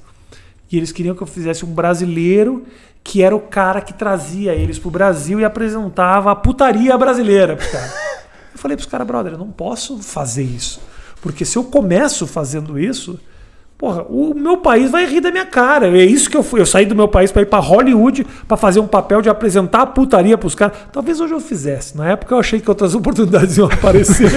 E 0.72 0.78
eles 0.78 0.91
queriam 0.91 1.16
que 1.16 1.22
eu 1.22 1.28
fizesse 1.28 1.66
um 1.66 1.74
brasileiro 1.74 2.64
que 3.03 3.22
era 3.22 3.36
o 3.36 3.39
cara 3.39 3.82
que 3.82 3.93
trazia 3.93 4.53
eles 4.53 4.80
pro 4.80 4.89
Brasil 4.89 5.39
e 5.39 5.45
apresentava 5.45 6.32
a 6.32 6.36
putaria 6.36 6.97
brasileira 6.97 7.56
pros 7.56 7.70
caras. 7.70 7.93
Eu 8.66 8.68
falei 8.68 8.78
pros 8.78 8.89
caras, 8.89 9.05
brother, 9.05 9.34
eu 9.34 9.38
não 9.38 9.49
posso 9.51 9.99
fazer 9.99 10.41
isso. 10.41 10.82
Porque 11.22 11.45
se 11.45 11.55
eu 11.55 11.63
começo 11.66 12.26
fazendo 12.26 12.80
isso, 12.80 13.20
porra, 13.78 14.01
o 14.09 14.34
meu 14.34 14.57
país 14.57 14.89
vai 14.89 15.05
rir 15.05 15.22
da 15.22 15.30
minha 15.30 15.45
cara. 15.45 15.86
É 15.95 16.03
isso 16.03 16.28
que 16.28 16.36
eu 16.36 16.41
fui. 16.41 16.59
Eu 16.59 16.66
saí 16.66 16.84
do 16.84 16.95
meu 16.95 17.07
país 17.07 17.32
para 17.32 17.43
ir 17.43 17.45
para 17.45 17.59
Hollywood 17.59 18.26
para 18.47 18.57
fazer 18.57 18.80
um 18.80 18.88
papel 18.88 19.22
de 19.22 19.30
apresentar 19.30 19.82
a 19.82 19.86
putaria 19.86 20.36
pros 20.36 20.55
caras. 20.55 20.78
Talvez 20.91 21.20
hoje 21.20 21.34
eu 21.36 21.39
fizesse. 21.39 21.95
Na 21.95 22.09
época 22.09 22.34
eu 22.34 22.39
achei 22.39 22.59
que 22.59 22.68
outras 22.68 22.95
oportunidades 22.95 23.55
iam 23.55 23.68
aparecer. 23.72 24.32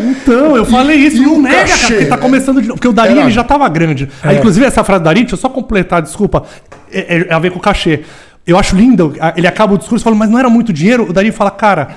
Então, 0.00 0.56
eu 0.56 0.64
falei 0.64 0.98
isso, 0.98 1.16
e 1.16 1.20
não 1.22 1.38
o 1.38 1.42
nega, 1.42 1.66
cara, 1.66 1.88
porque 1.88 2.06
tá 2.06 2.18
começando 2.18 2.62
de 2.62 2.68
novo. 2.68 2.78
Porque 2.78 2.86
o 2.88 2.92
Dari 2.92 3.18
ele 3.18 3.30
já 3.32 3.42
tava 3.42 3.68
grande. 3.68 4.08
Aí, 4.22 4.36
É. 4.36 4.38
inclusive, 4.38 4.64
essa 4.64 4.84
frase 4.84 5.00
do 5.02 5.04
Dari, 5.06 5.20
deixa 5.22 5.34
eu 5.34 5.38
só 5.40 5.48
completar, 5.48 6.02
desculpa, 6.02 6.44
é, 6.92 7.26
é 7.28 7.34
a 7.34 7.38
ver 7.40 7.50
com 7.50 7.58
o 7.58 7.62
cachê. 7.62 8.04
Eu 8.46 8.56
acho 8.56 8.76
lindo, 8.76 9.12
ele 9.36 9.48
acaba 9.48 9.74
o 9.74 9.78
discurso 9.78 10.04
falando, 10.04 10.20
mas 10.20 10.30
não 10.30 10.38
era 10.38 10.48
muito 10.48 10.72
dinheiro. 10.72 11.10
O 11.10 11.12
Dari 11.12 11.32
fala, 11.32 11.50
cara, 11.50 11.88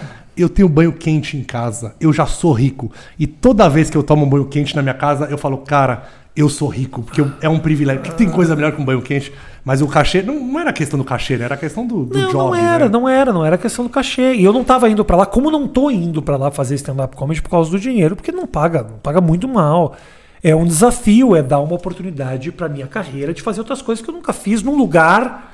eu 0.41 0.49
tenho 0.49 0.69
banho 0.69 0.91
quente 0.93 1.35
em 1.37 1.43
casa, 1.43 1.95
eu 1.99 2.11
já 2.13 2.25
sou 2.25 2.51
rico. 2.53 2.91
E 3.17 3.25
toda 3.27 3.69
vez 3.69 3.89
que 3.89 3.97
eu 3.97 4.03
tomo 4.03 4.25
um 4.25 4.29
banho 4.29 4.45
quente 4.45 4.75
na 4.75 4.81
minha 4.81 4.93
casa, 4.93 5.25
eu 5.29 5.37
falo, 5.37 5.57
cara, 5.59 6.03
eu 6.35 6.47
sou 6.47 6.67
rico, 6.69 7.01
porque 7.03 7.19
eu- 7.21 7.31
é 7.41 7.49
um 7.49 7.59
privilégio. 7.59 8.01
Que 8.01 8.11
tem 8.13 8.29
coisa 8.29 8.55
melhor 8.55 8.71
que 8.71 8.81
um 8.81 8.85
banho 8.85 9.01
quente. 9.01 9.33
Mas 9.65 9.81
o 9.81 9.87
cachê, 9.87 10.21
não, 10.21 10.39
não 10.39 10.59
era 10.59 10.71
questão 10.71 10.97
do 10.97 11.03
cachê, 11.03 11.35
né? 11.37 11.45
era 11.45 11.57
questão 11.57 11.85
do, 11.85 12.05
do 12.05 12.17
Não, 12.17 12.29
job. 12.31 12.37
não 12.37 12.55
era, 12.55 12.85
né? 12.85 12.91
não 12.91 13.09
era, 13.09 13.33
não 13.33 13.45
era 13.45 13.57
questão 13.57 13.83
do 13.85 13.89
cachê. 13.89 14.33
E 14.35 14.43
eu 14.43 14.53
não 14.53 14.63
tava 14.63 14.89
indo 14.89 15.03
pra 15.03 15.17
lá, 15.17 15.25
como 15.25 15.51
não 15.51 15.67
tô 15.67 15.91
indo 15.91 16.21
pra 16.21 16.37
lá 16.37 16.49
fazer 16.51 16.75
stand-up 16.75 17.15
comedy 17.15 17.41
por 17.41 17.49
causa 17.49 17.69
do 17.69 17.79
dinheiro, 17.79 18.15
porque 18.15 18.31
não 18.31 18.47
paga, 18.47 18.83
não 18.83 18.97
paga 18.99 19.19
muito 19.19 19.47
mal. 19.47 19.95
É 20.41 20.55
um 20.55 20.63
desafio, 20.65 21.35
é 21.35 21.43
dar 21.43 21.59
uma 21.59 21.73
oportunidade 21.75 22.51
pra 22.53 22.69
minha 22.69 22.87
carreira 22.87 23.33
de 23.33 23.41
fazer 23.41 23.59
outras 23.59 23.81
coisas 23.81 24.03
que 24.03 24.09
eu 24.09 24.13
nunca 24.15 24.31
fiz 24.31 24.63
num 24.63 24.77
lugar 24.77 25.53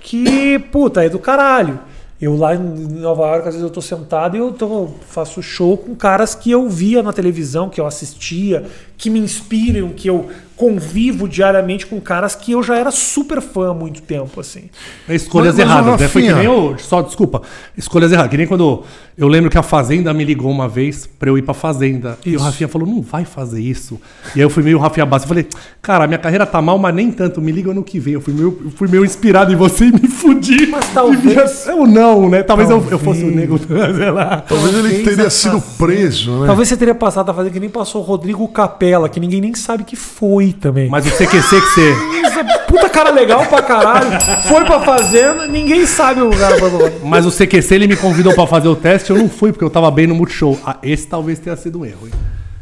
que, 0.00 0.58
puta, 0.72 1.04
é 1.04 1.08
do 1.08 1.18
caralho. 1.20 1.78
Eu 2.20 2.36
lá 2.36 2.54
em 2.54 2.58
Nova 2.58 3.24
York, 3.26 3.48
às 3.48 3.54
vezes 3.54 3.62
eu 3.62 3.70
tô 3.70 3.82
sentado 3.82 4.36
e 4.36 4.40
eu 4.40 4.52
tô, 4.52 4.88
faço 5.08 5.42
show 5.42 5.76
com 5.76 5.94
caras 5.94 6.34
que 6.34 6.50
eu 6.50 6.68
via 6.68 7.02
na 7.02 7.12
televisão, 7.12 7.68
que 7.68 7.80
eu 7.80 7.86
assistia, 7.86 8.64
que 8.96 9.10
me 9.10 9.18
inspiram, 9.18 9.90
que 9.90 10.08
eu 10.08 10.30
convivo 10.56 11.28
diariamente 11.28 11.86
com 11.86 12.00
caras 12.00 12.34
que 12.34 12.52
eu 12.52 12.62
já 12.62 12.76
era 12.78 12.90
super 12.90 13.40
fã 13.40 13.70
há 13.70 13.74
muito 13.74 14.02
tempo, 14.02 14.40
assim. 14.40 14.70
Escolhas 15.08 15.56
Mas- 15.56 15.66
mas, 15.66 15.76
erradas, 15.78 16.00
né? 16.00 16.08
Foi 16.08 16.22
que 16.22 16.32
nem 16.32 16.48
o. 16.48 16.76
Só, 16.78 17.02
desculpa. 17.02 17.42
Escolhas 17.76 18.12
erradas. 18.12 18.30
Que 18.30 18.36
nem 18.36 18.46
quando. 18.46 18.82
Eu 19.16 19.28
lembro 19.28 19.48
que 19.48 19.56
a 19.56 19.62
Fazenda 19.62 20.12
me 20.12 20.24
ligou 20.24 20.50
uma 20.50 20.66
vez 20.68 21.06
pra 21.06 21.28
eu 21.30 21.38
ir 21.38 21.42
pra 21.42 21.54
Fazenda. 21.54 22.18
E 22.26 22.30
o 22.30 22.36
Isso. 22.36 22.44
Rafinha 22.44 22.68
falou: 22.68 22.86
não 22.88 23.00
vai 23.00 23.24
fazer 23.24 23.60
isso. 23.60 24.00
E 24.34 24.40
aí 24.40 24.42
eu 24.42 24.50
fui 24.50 24.62
meio 24.62 24.78
Rafinha 24.78 25.06
Bastos. 25.06 25.30
Eu 25.30 25.34
falei: 25.36 25.48
cara, 25.80 26.06
minha 26.06 26.18
carreira 26.18 26.44
tá 26.44 26.60
mal, 26.60 26.78
mas 26.78 26.94
nem 26.94 27.10
tanto. 27.12 27.40
Me 27.40 27.52
liga 27.52 27.70
ano 27.70 27.82
que 27.84 27.98
vem. 28.00 28.14
Eu 28.14 28.20
fui 28.20 28.32
meio, 28.34 28.58
eu 28.64 28.70
fui 28.72 28.88
meio 28.88 29.04
inspirado 29.04 29.52
em 29.52 29.56
você 29.56 29.84
e 29.86 29.92
me 29.92 30.08
fudi. 30.08 30.66
Mas 30.66 30.88
talvez- 30.92 31.66
Eu 31.66 31.86
não, 31.86 32.28
né? 32.28 32.42
Talvez 32.42 32.68
eu, 32.70 32.84
eu 32.90 32.98
fosse 32.98 33.20
o 33.20 33.26
Talvez. 33.32 33.36
nego. 33.36 33.58
Sei 33.96 34.10
lá. 34.10 34.40
Talvez 34.40 34.74
ele 34.74 34.82
Talvez 34.88 35.04
teria 35.04 35.30
sido 35.30 35.60
Fazenda- 35.60 35.76
preso, 35.78 36.30
né? 36.40 36.46
Talvez 36.46 36.68
você 36.68 36.76
teria 36.76 36.94
passado 36.94 37.30
a 37.30 37.34
fazer 37.34 37.50
que 37.50 37.60
nem 37.60 37.70
passou 37.70 38.00
o 38.02 38.04
Rodrigo 38.04 38.46
Capella, 38.48 39.08
que 39.08 39.20
ninguém 39.20 39.40
nem 39.40 39.54
sabe 39.54 39.84
que 39.84 39.94
foi 39.96 40.43
também. 40.52 40.88
Mas 40.88 41.06
o 41.06 41.10
CQC 41.10 41.28
que 41.60 41.60
você. 41.60 41.94
Essa 42.24 42.44
puta 42.66 42.88
cara 42.88 43.10
legal 43.10 43.44
pra 43.46 43.62
caralho. 43.62 44.10
Foi 44.48 44.64
pra 44.64 44.80
fazenda, 44.80 45.46
ninguém 45.46 45.86
sabe 45.86 46.20
o 46.20 46.30
cara 46.30 46.56
pra 46.56 46.68
Mas 47.04 47.24
o 47.26 47.30
CQC 47.30 47.74
ele 47.74 47.86
me 47.86 47.96
convidou 47.96 48.34
pra 48.34 48.46
fazer 48.46 48.68
o 48.68 48.76
teste, 48.76 49.10
eu 49.10 49.16
não 49.18 49.28
fui 49.28 49.52
porque 49.52 49.64
eu 49.64 49.70
tava 49.70 49.90
bem 49.90 50.06
no 50.06 50.14
Multishow. 50.14 50.58
Ah, 50.66 50.76
esse 50.82 51.06
talvez 51.06 51.38
tenha 51.38 51.56
sido 51.56 51.80
um 51.80 51.84
erro, 51.84 52.06
hein? 52.06 52.12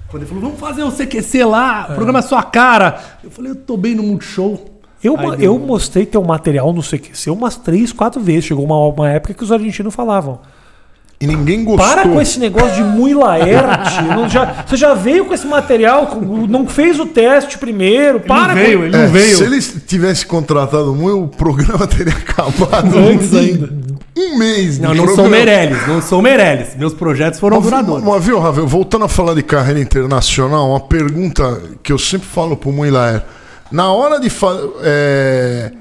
Quando 0.09 0.23
ele 0.25 0.29
falou, 0.29 0.45
vamos 0.45 0.61
fazer 0.61 0.83
o 0.83 0.91
CQC 0.93 1.45
lá, 1.45 1.87
o 1.91 1.95
programa 1.95 2.19
é 2.19 2.23
sua 2.23 2.43
cara. 2.43 3.01
Eu 3.25 3.31
falei, 3.31 3.53
eu 3.53 3.57
tô 3.57 3.77
bem 3.79 3.95
no 3.95 4.03
Multishow. 4.03 4.63
Eu, 5.03 5.19
Aí 5.19 5.27
eu 5.27 5.37
deu- 5.37 5.59
mostrei 5.59 6.07
teu 6.07 6.23
material 6.23 6.73
no 6.73 6.83
CQC 6.83 7.31
umas 7.31 7.57
três, 7.57 7.93
quatro 7.93 8.21
vezes. 8.21 8.45
Chegou 8.45 8.65
uma, 8.65 8.77
uma 8.77 9.11
época 9.11 9.35
que 9.35 9.43
os 9.43 9.51
argentinos 9.51 9.95
falavam. 9.95 10.39
E 11.23 11.27
ninguém 11.27 11.63
gostou. 11.63 11.87
Para 11.87 12.03
com 12.03 12.21
esse 12.21 12.41
negócio 12.41 12.75
de 12.75 12.83
Mui 12.83 13.15
Laerte. 13.15 14.03
não 14.11 14.29
já, 14.29 14.65
você 14.67 14.77
já 14.77 14.93
veio 14.93 15.25
com 15.25 15.33
esse 15.33 15.47
material, 15.47 16.19
não 16.49 16.67
fez 16.67 16.99
o 16.99 17.07
teste 17.07 17.59
primeiro. 17.59 18.19
Para 18.19 18.57
não 18.57 18.61
veio, 18.61 18.79
com... 18.81 18.85
ele 18.87 18.97
É, 18.97 19.03
não 19.03 19.09
veio. 19.09 19.37
Se 19.37 19.45
eles 19.45 19.77
tivessem 19.87 20.27
contratado 20.27 20.93
muito, 20.93 21.23
o 21.23 21.29
programa 21.29 21.87
teria 21.89 22.13
acabado 22.13 22.99
Antes 22.99 23.33
ainda. 23.33 23.73
Um 24.19 24.37
mês. 24.37 24.81
Não, 24.81 24.93
não 24.93 25.15
sou. 25.15 25.29
Meirelles, 25.29 25.87
não 25.87 26.03
sou 26.03 26.21
Meirelles. 26.21 26.75
Meus 26.77 26.93
projetos 26.93 27.39
foram 27.39 27.59
Mas, 27.59 27.67
duradouros. 27.67 28.03
mas 28.03 28.25
viu, 28.25 28.41
Ravel, 28.41 28.67
voltando 28.67 29.05
a 29.05 29.09
falar 29.09 29.35
de 29.35 29.45
carreira 29.45 29.79
internacional, 29.79 30.71
uma 30.71 30.81
pergunta 30.81 31.63
que 31.85 31.93
eu 31.93 31.99
sempre 32.01 32.27
falo 32.27 32.57
pro 32.57 32.73
Muilaer. 32.73 33.23
Na 33.71 33.93
hora 33.93 34.19
de 34.19 34.29
fazer. 34.29 35.73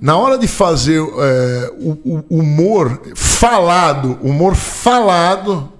Na 0.00 0.16
hora 0.16 0.38
de 0.38 0.48
fazer 0.48 0.98
é, 1.00 1.70
o, 1.78 2.22
o 2.28 2.38
humor 2.38 3.00
falado, 3.14 4.18
humor 4.22 4.54
falado 4.54 5.70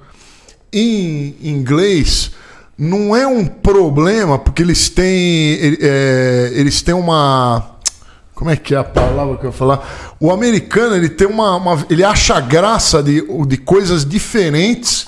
em 0.72 1.34
inglês, 1.42 2.30
não 2.78 3.14
é 3.14 3.26
um 3.26 3.44
problema, 3.46 4.38
porque 4.38 4.62
eles 4.62 4.88
têm. 4.88 5.58
é, 5.80 6.50
eles 6.54 6.80
têm 6.82 6.94
uma. 6.94 7.76
Como 8.34 8.50
é 8.50 8.56
que 8.56 8.74
é 8.74 8.78
a 8.78 8.84
palavra 8.84 9.36
que 9.36 9.44
eu 9.44 9.50
ia 9.50 9.56
falar? 9.56 10.14
O 10.18 10.30
americano, 10.30 10.94
ele 10.96 11.08
tem 11.08 11.26
uma. 11.26 11.56
uma- 11.56 11.84
ele 11.90 12.02
acha 12.04 12.40
graça 12.40 13.02
de, 13.02 13.22
de 13.46 13.56
coisas 13.58 14.04
diferentes 14.04 15.06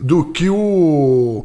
do 0.00 0.24
que 0.24 0.48
o. 0.50 1.44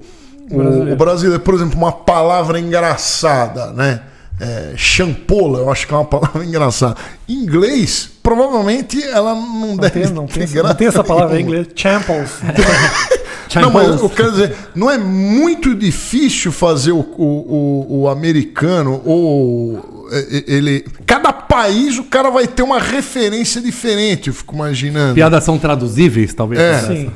O 0.49 0.57
brasileiro. 0.57 0.93
o 0.93 0.95
brasileiro. 0.95 1.43
Por 1.43 1.53
exemplo, 1.53 1.78
uma 1.78 1.91
palavra 1.91 2.59
engraçada, 2.59 3.72
né? 3.74 4.01
É, 4.40 4.74
champola, 4.76 5.60
eu 5.60 5.72
acho 5.72 5.88
que 5.88 5.94
é 5.94 5.98
uma 5.98 6.06
palavra 6.06 6.44
engraçada. 6.46 6.96
Em 7.28 7.34
inglês, 7.34 8.10
provavelmente 8.22 9.02
ela 9.04 9.34
não, 9.34 9.68
Não 9.68 9.78
deve 9.78 10.02
tem, 10.02 10.14
não, 10.14 10.28
ter 10.28 10.46
tem, 10.46 10.48
graça 10.48 10.68
não 10.68 10.76
tem 10.76 10.88
essa 10.88 11.04
palavra 11.04 11.40
em 11.40 11.44
inglês. 11.44 11.68
Champles. 11.76 12.32
Não, 13.56 13.72
mas 13.72 14.02
eu 14.02 14.10
quero 14.10 14.32
dizer, 14.32 14.54
não 14.76 14.92
é 14.92 14.98
muito 14.98 15.74
difícil 15.74 16.52
fazer 16.52 16.92
o, 16.92 17.00
o, 17.00 17.24
o, 17.24 18.02
o 18.02 18.10
americano 18.10 19.02
ou 19.06 20.08
é, 20.12 20.20
é, 20.20 20.44
ele. 20.48 20.86
Cada 21.06 21.32
país 21.32 21.98
o 21.98 22.04
cara 22.04 22.30
vai 22.30 22.46
ter 22.46 22.62
uma 22.62 22.80
referência 22.80 23.62
diferente, 23.62 24.28
eu 24.28 24.34
fico 24.34 24.54
imaginando. 24.54 25.16
Piadas 25.16 25.44
são 25.44 25.58
traduzíveis, 25.58 26.34
talvez. 26.34 26.62
É. 26.62 26.80
Sim. 26.82 27.04
essa. 27.06 27.14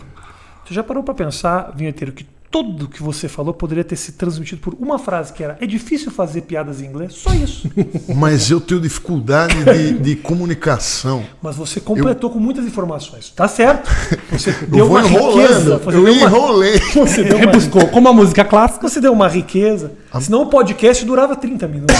Você 0.65 0.73
já 0.73 0.83
parou 0.83 1.03
pra 1.03 1.13
pensar, 1.13 1.73
vinheteiro, 1.75 2.13
que 2.13 2.25
tudo 2.51 2.89
que 2.89 3.01
você 3.01 3.29
falou 3.29 3.53
poderia 3.53 3.83
ter 3.83 3.95
sido 3.95 4.15
transmitido 4.15 4.59
por 4.61 4.75
uma 4.77 4.99
frase 4.99 5.31
que 5.31 5.41
era 5.41 5.57
é 5.61 5.65
difícil 5.65 6.11
fazer 6.11 6.41
piadas 6.41 6.81
em 6.81 6.85
inglês? 6.85 7.13
Só 7.13 7.33
isso. 7.33 7.71
Mas 8.13 8.51
eu 8.51 8.59
tenho 8.59 8.81
dificuldade 8.81 9.55
de, 9.63 9.93
de 9.93 10.15
comunicação. 10.17 11.23
Mas 11.41 11.55
você 11.55 11.79
completou 11.79 12.29
com 12.29 12.39
muitas 12.39 12.65
informações. 12.65 13.29
Tá 13.29 13.47
certo. 13.47 13.89
Você 14.29 14.49
Eu 14.63 14.67
deu 14.67 14.85
vou 14.87 14.97
uma 14.97 15.07
riqueza. 15.07 15.77
Você 15.77 15.97
Eu 15.97 16.03
deu 16.03 16.13
uma, 16.13 16.25
enrolei. 16.27 16.79
você 16.93 17.23
deu 17.23 17.37
uma, 17.37 17.45
Rebuscou. 17.45 17.87
Como 17.87 18.09
a 18.09 18.13
música 18.13 18.43
clássica. 18.43 18.89
você 18.89 18.99
deu 18.99 19.13
uma 19.13 19.29
riqueza. 19.29 19.93
Senão 20.19 20.41
o 20.41 20.47
podcast 20.47 21.05
durava 21.05 21.37
30 21.37 21.67
minutos. 21.69 21.95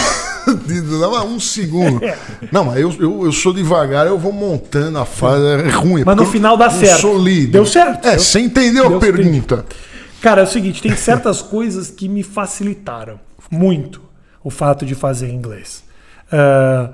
Dava 1.00 1.24
um 1.24 1.40
segundo. 1.40 2.04
É. 2.04 2.18
Não, 2.52 2.66
mas 2.66 2.80
eu, 2.80 2.94
eu, 3.00 3.26
eu 3.26 3.32
sou 3.32 3.54
devagar, 3.54 4.06
eu 4.06 4.18
vou 4.18 4.34
montando 4.34 4.98
a 4.98 5.06
frase. 5.06 5.46
É 5.46 5.70
ruim. 5.70 6.04
Mas 6.06 6.18
no 6.18 6.26
final 6.26 6.58
dá 6.58 6.66
eu 6.66 6.72
certo. 6.72 7.02
Sou 7.02 7.18
líder. 7.18 7.52
Deu 7.52 7.66
certo. 7.66 8.06
É, 8.06 8.12
Deu- 8.12 8.20
você 8.20 8.40
entendeu 8.40 8.98
a 8.98 9.00
pergunta. 9.00 9.66
Cara, 10.22 10.42
é 10.42 10.44
o 10.44 10.48
seguinte, 10.48 10.84
tem 10.84 10.96
certas 10.96 11.42
coisas 11.44 11.90
que 11.90 12.08
me 12.08 12.22
facilitaram 12.22 13.20
muito 13.50 14.02
o 14.44 14.52
fato 14.52 14.86
de 14.86 14.94
fazer 14.94 15.30
inglês. 15.30 15.84
Ah, 16.32 16.94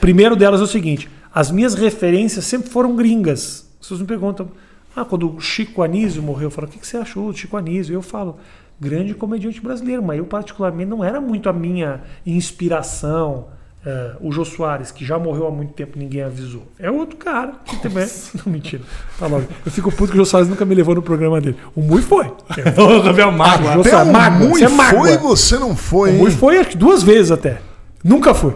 primeiro 0.00 0.36
delas 0.36 0.60
é 0.60 0.64
o 0.64 0.66
seguinte, 0.66 1.10
as 1.34 1.50
minhas 1.50 1.74
referências 1.74 2.44
sempre 2.44 2.70
foram 2.70 2.94
gringas. 2.94 3.68
As 3.74 3.86
pessoas 3.86 4.00
me 4.00 4.06
perguntam, 4.06 4.48
ah, 4.94 5.04
quando 5.04 5.36
o 5.36 5.40
Chico 5.40 5.82
Anísio 5.82 6.22
morreu, 6.22 6.46
eu 6.46 6.50
falo, 6.50 6.68
o 6.68 6.70
que 6.70 6.78
que 6.78 6.86
você 6.86 6.96
achou 6.96 7.32
do 7.32 7.36
Chico 7.36 7.56
Anísio? 7.56 7.94
Eu 7.94 8.02
falo, 8.02 8.38
grande 8.80 9.12
comediante 9.12 9.60
brasileiro, 9.60 10.02
mas 10.02 10.18
eu 10.18 10.24
particularmente 10.24 10.88
não 10.88 11.04
era 11.04 11.20
muito 11.20 11.48
a 11.48 11.52
minha 11.52 12.02
inspiração. 12.24 13.48
Ah, 13.88 14.16
o 14.20 14.30
Jô 14.30 14.44
Soares, 14.44 14.90
que 14.90 15.02
já 15.02 15.18
morreu 15.18 15.46
há 15.46 15.50
muito 15.50 15.72
tempo, 15.72 15.98
ninguém 15.98 16.22
avisou. 16.22 16.64
É 16.78 16.90
outro 16.90 17.16
cara 17.16 17.54
que 17.64 17.80
também. 17.80 18.06
Não, 18.44 18.52
mentira. 18.52 18.82
Tá 19.18 19.26
logo. 19.26 19.46
Eu 19.64 19.72
fico 19.72 19.90
puto 19.90 20.12
que 20.12 20.18
o 20.18 20.20
Jô 20.20 20.26
Soares 20.26 20.46
nunca 20.46 20.66
me 20.66 20.74
levou 20.74 20.94
no 20.94 21.00
programa 21.00 21.40
dele. 21.40 21.56
O 21.74 21.80
Mui 21.80 22.02
foi. 22.02 22.30
Gabriel 23.02 23.32
Mago. 23.32 23.64
Jô 23.64 23.80
Até 23.80 23.90
Soares, 23.90 24.08
o 24.10 24.12
mágoa, 24.12 24.48
Mui 24.48 24.58
você 24.58 24.64
é 24.64 24.68
mágoa. 24.68 25.00
foi 25.00 25.16
você 25.16 25.58
não 25.58 25.74
foi, 25.74 26.10
O? 26.10 26.18
Mui 26.18 26.30
foi 26.30 26.62
duas 26.74 27.02
vezes 27.02 27.30
até. 27.30 27.62
Nunca 28.04 28.34
foi. 28.34 28.54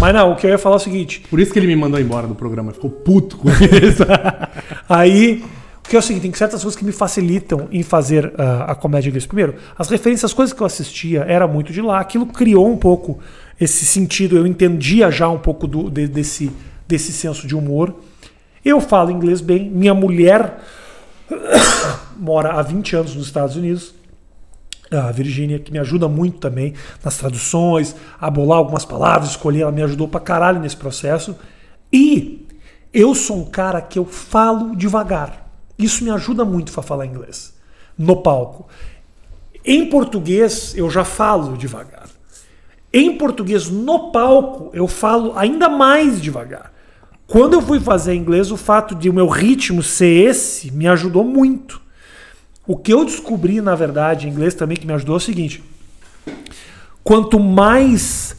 Mas 0.00 0.12
não, 0.12 0.32
o 0.32 0.36
que 0.36 0.46
eu 0.46 0.50
ia 0.50 0.58
falar 0.58 0.76
é 0.76 0.78
o 0.78 0.80
seguinte. 0.80 1.22
Por 1.30 1.38
isso 1.38 1.52
que 1.52 1.58
ele 1.58 1.68
me 1.68 1.76
mandou 1.76 2.00
embora 2.00 2.26
do 2.26 2.34
programa. 2.34 2.72
Ficou 2.72 2.90
puto 2.90 3.36
com 3.36 3.48
isso. 3.48 4.04
Aí, 4.88 5.44
o 5.84 5.88
que 5.88 5.94
é 5.94 5.98
o 5.98 6.02
seguinte, 6.02 6.22
tem 6.22 6.34
certas 6.34 6.60
coisas 6.60 6.76
que 6.76 6.84
me 6.84 6.92
facilitam 6.92 7.68
em 7.70 7.82
fazer 7.82 8.32
ah, 8.36 8.66
a 8.68 8.74
comédia 8.74 9.08
inglesa. 9.08 9.26
Primeiro, 9.26 9.54
as 9.78 9.88
referências, 9.88 10.30
as 10.30 10.34
coisas 10.34 10.52
que 10.52 10.60
eu 10.60 10.66
assistia 10.66 11.24
era 11.26 11.46
muito 11.46 11.72
de 11.72 11.80
lá. 11.80 12.00
Aquilo 12.00 12.26
criou 12.26 12.68
um 12.68 12.76
pouco 12.76 13.20
esse 13.60 13.84
sentido. 13.84 14.36
Eu 14.36 14.46
entendia 14.46 15.10
já 15.10 15.28
um 15.28 15.38
pouco 15.38 15.66
do- 15.66 15.90
de- 15.90 16.08
desse, 16.08 16.50
desse 16.88 17.12
senso 17.12 17.46
de 17.46 17.54
humor. 17.54 17.94
Eu 18.64 18.80
falo 18.80 19.10
inglês 19.10 19.40
bem. 19.40 19.70
Minha 19.70 19.94
mulher 19.94 20.58
mora 22.16 22.52
há 22.52 22.62
20 22.62 22.96
anos 22.96 23.14
nos 23.14 23.26
Estados 23.26 23.56
Unidos. 23.56 23.94
A 24.90 25.12
Virgínia, 25.12 25.60
que 25.60 25.70
me 25.70 25.78
ajuda 25.78 26.08
muito 26.08 26.38
também 26.38 26.74
nas 27.04 27.16
traduções, 27.16 27.94
a 28.20 28.28
bolar 28.28 28.58
algumas 28.58 28.84
palavras, 28.84 29.30
escolher, 29.30 29.60
ela 29.60 29.70
me 29.70 29.82
ajudou 29.82 30.08
pra 30.08 30.18
caralho 30.18 30.58
nesse 30.58 30.76
processo. 30.76 31.36
E 31.92 32.44
eu 32.92 33.14
sou 33.14 33.38
um 33.38 33.44
cara 33.44 33.80
que 33.80 33.98
eu 34.00 34.04
falo 34.04 34.74
devagar. 34.74 35.48
Isso 35.78 36.02
me 36.02 36.10
ajuda 36.10 36.44
muito 36.44 36.78
a 36.78 36.82
falar 36.82 37.06
inglês 37.06 37.54
no 37.96 38.16
palco. 38.16 38.66
Em 39.64 39.86
português, 39.88 40.74
eu 40.76 40.90
já 40.90 41.04
falo 41.04 41.56
devagar. 41.56 42.08
Em 42.92 43.16
português, 43.16 43.68
no 43.68 44.10
palco, 44.10 44.70
eu 44.72 44.88
falo 44.88 45.32
ainda 45.36 45.68
mais 45.68 46.20
devagar. 46.20 46.72
Quando 47.26 47.54
eu 47.54 47.62
fui 47.62 47.78
fazer 47.78 48.14
inglês, 48.14 48.50
o 48.50 48.56
fato 48.56 48.94
de 48.94 49.08
o 49.08 49.12
meu 49.12 49.28
ritmo 49.28 49.82
ser 49.82 50.28
esse 50.28 50.72
me 50.72 50.88
ajudou 50.88 51.22
muito. 51.22 51.80
O 52.66 52.76
que 52.76 52.92
eu 52.92 53.04
descobri, 53.04 53.60
na 53.60 53.76
verdade, 53.76 54.26
em 54.26 54.30
inglês 54.30 54.54
também 54.54 54.76
que 54.76 54.86
me 54.86 54.92
ajudou 54.92 55.14
é 55.14 55.18
o 55.18 55.20
seguinte: 55.20 55.62
quanto 57.04 57.38
mais 57.38 58.36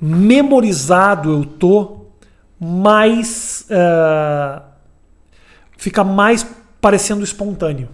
memorizado 0.00 1.32
eu 1.32 1.44
tô, 1.44 2.06
mais 2.58 3.66
ah, 3.70 4.62
fica 5.76 6.04
mais 6.04 6.46
parecendo 6.80 7.24
espontâneo. 7.24 7.88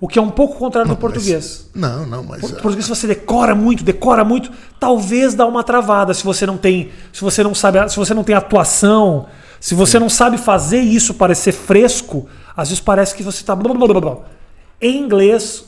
O 0.00 0.06
que 0.06 0.18
é 0.18 0.22
um 0.22 0.30
pouco 0.30 0.56
contrário 0.58 0.90
do 0.90 0.96
português. 0.96 1.70
Não, 1.74 2.04
não, 2.06 2.22
mas. 2.22 2.40
Por- 2.40 2.50
é, 2.50 2.52
Português, 2.60 2.84
se 2.84 2.88
você 2.90 3.06
decora 3.06 3.54
muito, 3.54 3.82
decora 3.82 4.24
muito, 4.24 4.50
talvez 4.78 5.34
dá 5.34 5.46
uma 5.46 5.62
travada 5.64 6.12
se 6.12 6.22
você 6.22 6.44
não 6.44 6.58
tem, 6.58 6.90
se 7.12 7.22
você 7.22 7.42
não 7.42 7.54
sabe, 7.54 7.88
se 7.88 7.96
você 7.96 8.12
não 8.12 8.22
tem 8.22 8.34
atuação, 8.34 9.26
se 9.58 9.74
você 9.74 9.98
não 9.98 10.08
sabe 10.10 10.36
fazer 10.36 10.80
isso 10.80 11.14
parecer 11.14 11.52
fresco, 11.52 12.28
às 12.54 12.68
vezes 12.68 12.82
parece 12.82 13.14
que 13.14 13.22
você 13.22 13.38
está 13.40 13.56
blá, 13.56 13.72
blá, 13.72 13.86
blá, 13.88 14.00
blá. 14.00 14.16
Em 14.82 14.98
inglês, 15.02 15.64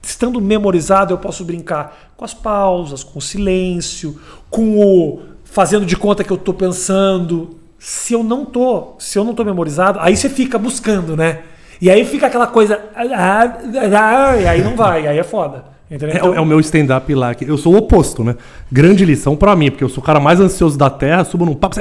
estando 0.00 0.40
memorizado, 0.40 1.12
eu 1.12 1.18
posso 1.18 1.44
brincar 1.44 2.12
com 2.16 2.24
as 2.24 2.32
pausas, 2.34 3.02
com 3.02 3.18
o 3.18 3.22
silêncio, 3.22 4.20
com 4.48 4.78
o 4.78 5.22
fazendo 5.44 5.84
de 5.84 5.96
conta 5.96 6.22
que 6.22 6.30
eu 6.32 6.36
tô 6.38 6.54
pensando. 6.54 7.58
Se 7.78 8.12
eu 8.14 8.22
não 8.22 8.44
tô, 8.44 8.94
se 9.00 9.18
eu 9.18 9.24
não 9.24 9.34
tô 9.34 9.44
memorizado, 9.44 9.98
aí 10.00 10.16
você 10.16 10.28
fica 10.28 10.56
buscando, 10.56 11.16
né? 11.16 11.42
E 11.82 11.90
aí 11.90 12.04
fica 12.04 12.28
aquela 12.28 12.46
coisa, 12.46 12.78
e 12.96 14.46
aí 14.48 14.62
não 14.62 14.76
vai, 14.76 15.04
aí 15.06 15.18
é 15.18 15.22
foda. 15.24 15.64
Entendeu? 15.90 16.16
É, 16.16 16.22
o- 16.24 16.34
é 16.36 16.40
o 16.40 16.46
meu 16.46 16.58
stand-up 16.60 17.12
lá. 17.14 17.34
que 17.34 17.44
Eu 17.44 17.58
sou 17.58 17.74
o 17.74 17.76
oposto, 17.76 18.24
né? 18.24 18.34
Grande 18.70 19.04
lição 19.04 19.36
pra 19.36 19.54
mim, 19.54 19.68
porque 19.70 19.84
eu 19.84 19.88
sou 19.90 20.02
o 20.02 20.06
cara 20.06 20.18
mais 20.18 20.40
ansioso 20.40 20.78
da 20.78 20.88
Terra, 20.88 21.22
subo 21.24 21.44
num 21.44 21.54
papo. 21.54 21.74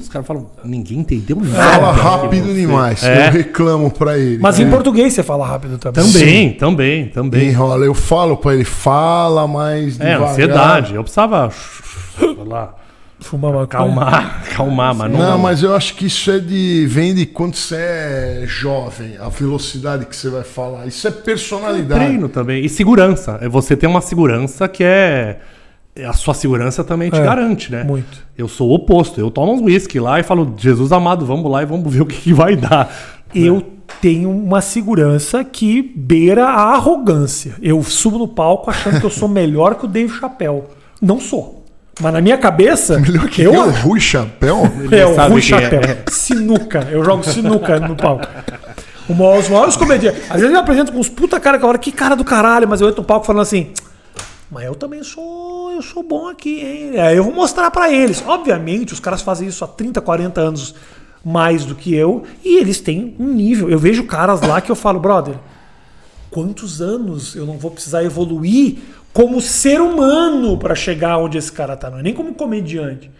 Os 0.00 0.08
caras 0.08 0.26
falam, 0.26 0.46
ninguém 0.64 0.98
entendeu 1.00 1.36
nada. 1.36 1.62
Fala 1.72 1.92
rápido 1.92 2.46
você-" 2.46 2.54
demais. 2.54 3.04
É. 3.04 3.28
Eu 3.28 3.32
reclamo 3.32 3.90
pra 3.92 4.18
ele. 4.18 4.38
Mas 4.40 4.58
em 4.58 4.68
português 4.68 5.12
você 5.12 5.22
fala 5.22 5.46
rápido 5.46 5.78
também. 5.78 6.02
Também, 6.04 6.52
também, 6.54 7.06
também. 7.08 7.48
Enrola. 7.50 7.84
Eu 7.84 7.94
falo 7.94 8.36
pra 8.36 8.54
ele, 8.54 8.64
fala 8.64 9.46
mais 9.46 10.00
É, 10.00 10.04
devagar. 10.14 10.30
ansiedade. 10.30 10.94
Eu 10.96 11.02
precisava. 11.02 11.52
lá, 12.44 12.74
Fumar 13.22 13.52
uma 13.52 13.66
calmar, 13.66 14.44
calmar, 14.54 14.94
mas 14.94 15.10
não. 15.10 15.18
Não, 15.18 15.38
mas 15.38 15.62
eu 15.62 15.74
acho 15.74 15.94
que 15.94 16.06
isso 16.06 16.30
é 16.30 16.38
de. 16.38 16.86
vem 16.86 17.14
de 17.14 17.24
quando 17.26 17.54
você 17.54 17.76
é 17.76 18.44
jovem, 18.46 19.16
a 19.18 19.28
velocidade 19.28 20.06
que 20.06 20.14
você 20.14 20.28
vai 20.28 20.42
falar. 20.42 20.86
Isso 20.86 21.06
é 21.06 21.10
personalidade. 21.10 22.04
treino 22.04 22.28
também. 22.28 22.64
E 22.64 22.68
segurança. 22.68 23.38
É 23.40 23.48
Você 23.48 23.76
tem 23.76 23.88
uma 23.88 24.00
segurança 24.00 24.68
que 24.68 24.82
é. 24.84 25.38
é 25.94 26.04
A 26.04 26.12
sua 26.12 26.34
segurança 26.34 26.82
também 26.82 27.10
te 27.10 27.18
É, 27.18 27.22
garante, 27.22 27.70
né? 27.70 27.84
muito. 27.84 28.22
Eu 28.36 28.48
sou 28.48 28.68
o 28.70 28.74
oposto. 28.74 29.20
Eu 29.20 29.30
tomo 29.30 29.52
uns 29.52 29.60
whisky 29.60 30.00
lá 30.00 30.18
e 30.20 30.22
falo, 30.22 30.54
Jesus 30.56 30.92
amado, 30.92 31.24
vamos 31.24 31.50
lá 31.50 31.62
e 31.62 31.66
vamos 31.66 31.92
ver 31.92 32.02
o 32.02 32.06
que, 32.06 32.20
que 32.20 32.32
vai 32.32 32.56
dar. 32.56 32.90
Eu 33.34 33.62
tenho 34.00 34.30
uma 34.30 34.60
segurança 34.60 35.44
que 35.44 35.82
beira 35.94 36.46
a 36.46 36.74
arrogância. 36.74 37.54
Eu 37.62 37.82
subo 37.82 38.18
no 38.18 38.28
palco 38.28 38.70
achando 38.70 39.00
que 39.00 39.06
eu 39.06 39.10
sou 39.10 39.28
melhor 39.28 39.74
que 39.76 39.84
o 39.84 39.88
Dave 39.88 40.12
Chappelle. 40.12 40.64
Não 41.00 41.18
sou. 41.20 41.61
Mas 42.00 42.12
na 42.12 42.20
minha 42.20 42.38
cabeça, 42.38 42.98
Melhor 42.98 43.28
que 43.28 43.42
eu 43.42 43.52
eu, 43.52 43.66
o 43.66 43.70
Rui 43.70 44.00
Chapéu. 44.00 44.62
É, 44.90 45.04
o 45.04 45.28
Rui 45.28 45.38
é. 45.38 45.42
Chapéu. 45.42 45.80
Sinuca. 46.10 46.88
Eu 46.90 47.04
jogo 47.04 47.22
sinuca 47.22 47.78
no 47.78 47.94
palco. 47.96 48.26
Os 49.08 49.48
maiores 49.48 49.76
comediantes. 49.76 50.22
Às 50.30 50.40
vezes 50.40 50.54
eu 50.54 50.60
apresento 50.60 50.92
com 50.92 50.98
uns 50.98 51.08
puta 51.08 51.38
cara 51.38 51.58
que 51.58 51.64
hora, 51.64 51.78
que 51.78 51.92
cara 51.92 52.14
do 52.14 52.24
caralho, 52.24 52.66
mas 52.66 52.80
eu 52.80 52.88
entro 52.88 53.02
no 53.02 53.06
palco 53.06 53.26
falando 53.26 53.42
assim. 53.42 53.70
Mas 54.50 54.64
eu 54.64 54.74
também 54.74 55.02
sou, 55.02 55.72
eu 55.72 55.82
sou 55.82 56.02
bom 56.02 56.28
aqui, 56.28 56.60
hein? 56.60 57.00
Aí 57.00 57.16
eu 57.16 57.24
vou 57.24 57.32
mostrar 57.32 57.70
pra 57.70 57.92
eles. 57.92 58.22
Obviamente, 58.26 58.92
os 58.92 59.00
caras 59.00 59.22
fazem 59.22 59.48
isso 59.48 59.64
há 59.64 59.68
30, 59.68 60.00
40 60.00 60.40
anos 60.40 60.74
mais 61.24 61.64
do 61.64 61.74
que 61.74 61.94
eu, 61.94 62.24
e 62.44 62.58
eles 62.58 62.80
têm 62.80 63.14
um 63.18 63.32
nível. 63.32 63.70
Eu 63.70 63.78
vejo 63.78 64.04
caras 64.04 64.40
lá 64.42 64.60
que 64.60 64.70
eu 64.70 64.76
falo, 64.76 64.98
brother, 64.98 65.36
quantos 66.30 66.80
anos 66.82 67.34
eu 67.34 67.46
não 67.46 67.56
vou 67.56 67.70
precisar 67.70 68.02
evoluir 68.02 68.78
como 69.12 69.40
ser 69.40 69.80
humano 69.80 70.56
para 70.56 70.74
chegar 70.74 71.18
onde 71.18 71.38
esse 71.38 71.52
cara 71.52 71.76
tá, 71.76 71.90
não 71.90 71.98
é 71.98 72.02
nem 72.02 72.14
como 72.14 72.34
comediante. 72.34 73.10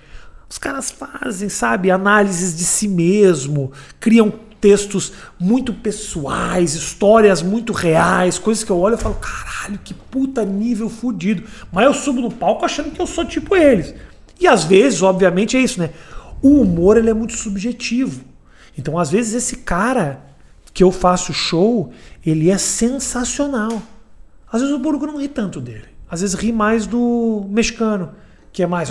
Os 0.49 0.59
caras 0.59 0.90
fazem, 0.90 1.49
sabe, 1.49 1.90
análises 1.90 2.57
de 2.57 2.64
si 2.64 2.86
mesmo, 2.86 3.72
criam 3.99 4.32
textos 4.61 5.12
muito 5.40 5.72
pessoais, 5.72 6.74
histórias 6.74 7.43
muito 7.43 7.72
reais, 7.72 8.38
coisas 8.38 8.62
que 8.62 8.70
eu 8.70 8.78
olho 8.78 8.95
e 8.95 8.99
falo, 8.99 9.16
caralho, 9.16 9.80
que 9.82 9.93
puta 9.93 10.45
nível 10.45 10.88
fudido. 10.88 11.43
Mas 11.72 11.86
eu 11.86 11.95
subo 11.95 12.20
no 12.20 12.30
palco 12.30 12.64
achando 12.64 12.93
que 12.93 13.01
eu 13.01 13.07
sou 13.07 13.24
tipo 13.24 13.57
eles. 13.57 13.95
E 14.38 14.47
às 14.47 14.64
vezes, 14.64 15.03
obviamente, 15.03 15.57
é 15.57 15.61
isso, 15.61 15.80
né? 15.80 15.90
O 16.40 16.61
humor 16.61 16.97
ele 16.97 17.11
é 17.11 17.14
muito 17.14 17.36
subjetivo. 17.36 18.22
Então, 18.78 18.99
às 18.99 19.11
vezes, 19.11 19.34
esse 19.34 19.57
cara 19.57 20.20
que 20.72 20.82
eu 20.84 20.93
faço 20.93 21.32
show, 21.32 21.93
ele 22.24 22.51
é 22.51 22.59
sensacional. 22.59 23.82
Às 24.53 24.61
vezes 24.61 24.75
o 24.77 24.81
público 24.81 25.07
não 25.07 25.17
ri 25.19 25.29
tanto 25.29 25.61
dele. 25.61 25.85
Às 26.11 26.21
vezes 26.21 26.35
ri 26.37 26.53
mais 26.53 26.87
do 26.87 27.47
mexicano, 27.49 28.11
que 28.53 28.63
é 28.63 28.67
mais. 28.67 28.91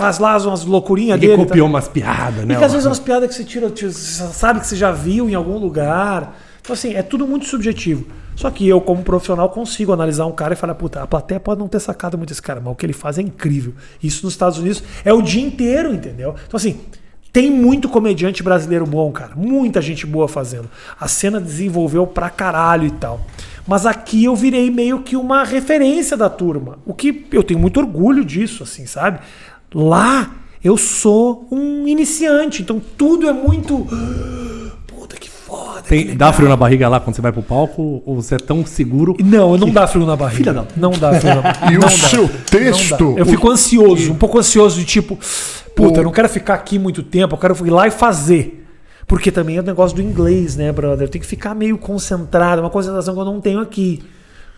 Faz 0.00 0.18
lá 0.18 0.38
umas 0.38 0.64
loucurinhas 0.64 1.18
Ele 1.18 1.26
dele. 1.28 1.44
copiou 1.44 1.66
tá? 1.66 1.70
umas 1.70 1.88
piadas, 1.88 2.44
né? 2.46 2.54
E 2.54 2.56
que 2.56 2.64
às 2.64 2.72
vezes 2.72 2.86
umas 2.86 2.98
piadas 2.98 3.28
que 3.28 3.34
você 3.34 3.44
tira, 3.44 3.68
tira- 3.70 3.92
você 3.92 4.26
sabe 4.32 4.60
que 4.60 4.66
você 4.66 4.76
já 4.76 4.90
viu 4.90 5.28
em 5.28 5.34
algum 5.34 5.58
lugar. 5.58 6.36
Então, 6.60 6.72
assim, 6.74 6.94
é 6.94 7.02
tudo 7.02 7.26
muito 7.26 7.44
subjetivo. 7.46 8.06
Só 8.36 8.50
que 8.50 8.66
eu, 8.66 8.80
como 8.80 9.02
profissional, 9.02 9.50
consigo 9.50 9.92
analisar 9.92 10.24
um 10.24 10.32
cara 10.32 10.54
e 10.54 10.56
falar, 10.56 10.74
puta, 10.74 11.02
a 11.02 11.06
plateia 11.06 11.38
pode 11.38 11.60
não 11.60 11.68
ter 11.68 11.80
sacado 11.80 12.16
muito 12.16 12.32
esse 12.32 12.40
cara, 12.40 12.60
mas 12.60 12.72
o 12.72 12.76
que 12.76 12.86
ele 12.86 12.92
faz 12.94 13.18
é 13.18 13.22
incrível. 13.22 13.74
Isso 14.02 14.24
nos 14.24 14.32
Estados 14.32 14.58
Unidos 14.58 14.82
é 15.04 15.12
o 15.12 15.20
dia 15.20 15.42
inteiro, 15.42 15.92
entendeu? 15.92 16.34
Então, 16.46 16.56
assim, 16.56 16.80
tem 17.32 17.50
muito 17.50 17.88
comediante 17.88 18.42
brasileiro 18.42 18.86
bom, 18.86 19.10
cara. 19.10 19.32
Muita 19.34 19.80
gente 19.80 20.06
boa 20.06 20.28
fazendo. 20.28 20.68
A 21.00 21.08
cena 21.08 21.40
desenvolveu 21.40 22.06
pra 22.06 22.28
caralho 22.28 22.86
e 22.86 22.90
tal. 22.90 23.24
Mas 23.66 23.86
aqui 23.86 24.24
eu 24.24 24.36
virei 24.36 24.70
meio 24.70 25.00
que 25.00 25.16
uma 25.16 25.42
referência 25.44 26.16
da 26.16 26.28
turma. 26.28 26.78
O 26.84 26.92
que 26.92 27.26
eu 27.32 27.42
tenho 27.42 27.58
muito 27.58 27.80
orgulho 27.80 28.24
disso, 28.24 28.62
assim, 28.62 28.84
sabe? 28.86 29.20
Lá 29.72 30.30
eu 30.62 30.76
sou 30.76 31.48
um 31.50 31.88
iniciante, 31.88 32.62
então 32.62 32.80
tudo 32.98 33.28
é 33.28 33.32
muito. 33.32 33.86
Foda. 35.52 35.82
Tem, 35.82 36.16
dá 36.16 36.32
frio 36.32 36.48
na 36.48 36.56
barriga 36.56 36.88
lá 36.88 36.98
quando 37.00 37.14
você 37.16 37.20
vai 37.22 37.32
pro 37.32 37.42
palco? 37.42 38.02
Ou 38.06 38.16
você 38.16 38.36
é 38.36 38.38
tão 38.38 38.64
seguro? 38.64 39.16
Não, 39.22 39.56
não 39.58 39.68
dá 39.70 39.86
frio 39.86 40.06
na 40.06 40.16
barriga. 40.16 40.38
Filha 40.38 40.52
da- 40.54 40.64
Não 40.76 40.92
dá 40.92 41.12
frio 41.20 41.34
na 41.34 41.40
barriga. 41.52 41.66
E 41.72 41.78
Não 41.78 41.86
o 41.88 41.90
dá. 41.90 42.08
seu 42.08 42.28
texto. 42.50 43.04
Não. 43.04 43.18
Eu 43.18 43.26
fico 43.26 43.50
ansioso, 43.50 44.12
um 44.12 44.16
pouco 44.16 44.38
ansioso 44.38 44.78
de 44.78 44.84
tipo, 44.86 45.18
puta, 45.76 45.98
O- 45.98 46.00
eu 46.00 46.04
não 46.04 46.12
quero 46.12 46.28
ficar 46.28 46.54
aqui 46.54 46.78
muito 46.78 47.02
tempo, 47.02 47.34
eu 47.34 47.38
quero 47.38 47.66
ir 47.66 47.70
lá 47.70 47.86
e 47.86 47.90
fazer. 47.90 48.64
Porque 49.06 49.30
também 49.30 49.56
é 49.56 49.60
o 49.60 49.64
negócio 49.64 49.94
do 49.96 50.00
inglês, 50.02 50.56
né, 50.56 50.72
brother? 50.72 51.06
Eu 51.06 51.10
tenho 51.10 51.22
que 51.22 51.28
ficar 51.28 51.54
meio 51.54 51.76
concentrado, 51.76 52.60
é 52.60 52.64
uma 52.64 52.70
concentração 52.70 53.12
que 53.14 53.20
eu 53.20 53.24
não 53.24 53.40
tenho 53.40 53.60
aqui. 53.60 54.02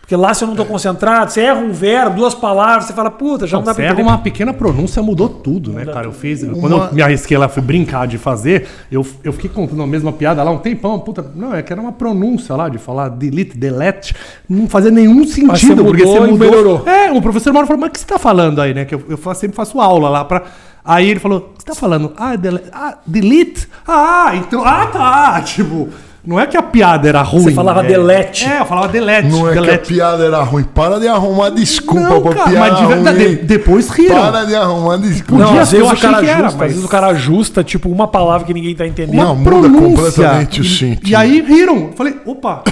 Porque 0.05 0.15
lá 0.15 0.35
se 0.35 0.43
eu 0.43 0.47
não 0.47 0.55
tô 0.55 0.63
concentrado, 0.63 1.31
você 1.31 1.41
erra 1.41 1.59
um 1.59 1.71
verbo, 1.71 2.17
duas 2.17 2.35
palavras, 2.35 2.85
você 2.85 2.93
fala, 2.93 3.09
puta, 3.09 3.47
já 3.47 3.57
não, 3.57 3.61
Não, 3.61 3.65
dá 3.65 3.73
você 3.73 3.77
pra 3.77 3.85
erra 3.85 3.93
entender. 3.95 4.07
uma 4.07 4.17
pequena 4.19 4.53
pronúncia 4.53 5.01
mudou 5.01 5.27
tudo, 5.27 5.73
né, 5.73 5.83
cara? 5.83 6.05
Eu 6.05 6.11
fiz. 6.11 6.43
Quando 6.43 6.77
eu 6.77 6.93
me 6.93 7.01
arrisquei 7.01 7.35
lá, 7.35 7.49
fui 7.49 7.63
brincar 7.63 8.05
de 8.07 8.19
fazer, 8.19 8.67
eu, 8.91 9.03
eu 9.23 9.33
fiquei 9.33 9.49
contando 9.49 9.81
a 9.81 9.87
mesma 9.87 10.13
piada 10.13 10.43
lá 10.43 10.51
um 10.51 10.59
tempão. 10.59 10.99
Puta, 10.99 11.25
não, 11.35 11.55
é 11.55 11.63
que 11.63 11.73
era 11.73 11.81
uma 11.81 11.91
pronúncia 11.91 12.55
lá 12.55 12.69
de 12.69 12.77
falar 12.77 13.09
delete, 13.09 13.57
delete. 13.57 14.15
Não 14.47 14.69
fazia 14.69 14.91
nenhum 14.91 15.25
sentido, 15.25 15.57
você 15.57 15.83
porque 15.83 16.03
mudou 16.03 16.19
você 16.21 16.27
e 16.27 16.31
mudou. 16.31 16.49
melhorou. 16.51 16.87
É, 16.87 17.11
o 17.11 17.19
professor 17.19 17.51
Mauro 17.51 17.67
falou, 17.67 17.81
mas 17.81 17.89
o 17.89 17.93
que 17.93 17.99
você 17.99 18.05
tá 18.05 18.19
falando 18.19 18.61
aí, 18.61 18.75
né? 18.75 18.85
Que 18.85 18.93
eu, 18.93 19.03
eu 19.09 19.33
sempre 19.33 19.55
faço 19.55 19.81
aula 19.81 20.07
lá 20.07 20.23
pra. 20.23 20.43
Aí 20.85 21.09
ele 21.09 21.19
falou, 21.19 21.39
o 21.39 21.41
que 21.57 21.63
você 21.63 21.65
tá 21.65 21.73
falando? 21.73 22.13
Ah, 22.15 22.35
dele, 22.35 22.59
ah, 22.71 22.99
delete? 23.07 23.67
Ah, 23.87 24.33
então. 24.35 24.63
Ah, 24.63 24.85
tá. 24.85 25.41
Tipo. 25.45 25.89
Não 26.25 26.39
é 26.39 26.47
que 26.47 26.57
a 26.57 26.63
piada 26.63 27.07
era 27.07 27.21
ruim. 27.21 27.43
Você 27.43 27.51
falava 27.51 27.83
é, 27.83 27.87
delete. 27.87 28.45
É, 28.45 28.59
eu 28.61 28.65
falava 28.65 28.87
delete. 28.87 29.27
Não 29.27 29.47
é 29.47 29.53
que 29.53 29.57
a 29.59 29.61
delete. 29.61 29.93
piada 29.93 30.23
era 30.25 30.41
ruim. 30.43 30.63
Para 30.63 30.99
de 30.99 31.07
arrumar 31.07 31.49
desculpa 31.49 32.01
Não, 32.09 32.21
pra 32.21 32.33
cara, 32.33 32.49
piada 32.49 32.69
mas 32.71 32.79
de 32.79 32.85
verdade, 32.87 33.17
ruim. 33.25 33.35
de- 33.35 33.43
depois 33.43 33.89
riram. 33.89 34.15
Para 34.31 34.43
de 34.45 34.55
arrumar 34.55 34.97
desculpa. 34.97 35.43
Não, 35.43 35.59
às 35.59 35.71
vezes 35.71 35.73
eu 35.73 35.85
o 35.85 35.97
cara 35.99 36.19
que 36.21 36.27
era, 36.29 36.39
ajusta, 36.39 36.57
mas- 36.57 36.67
às 36.67 36.71
vezes 36.73 36.83
o 36.83 36.87
cara 36.89 37.07
ajusta, 37.07 37.63
tipo, 37.63 37.89
uma 37.89 38.07
palavra 38.07 38.47
que 38.47 38.53
ninguém 38.53 38.75
tá 38.75 38.87
entendendo. 38.87 39.15
Não, 39.23 39.35
muda 39.35 39.69
completamente 39.69 40.61
o 40.61 40.63
sentido. 40.63 41.07
E 41.07 41.15
aí 41.15 41.41
riram. 41.41 41.75
Eu 41.77 41.93
falei, 41.95 42.15
opa. 42.25 42.63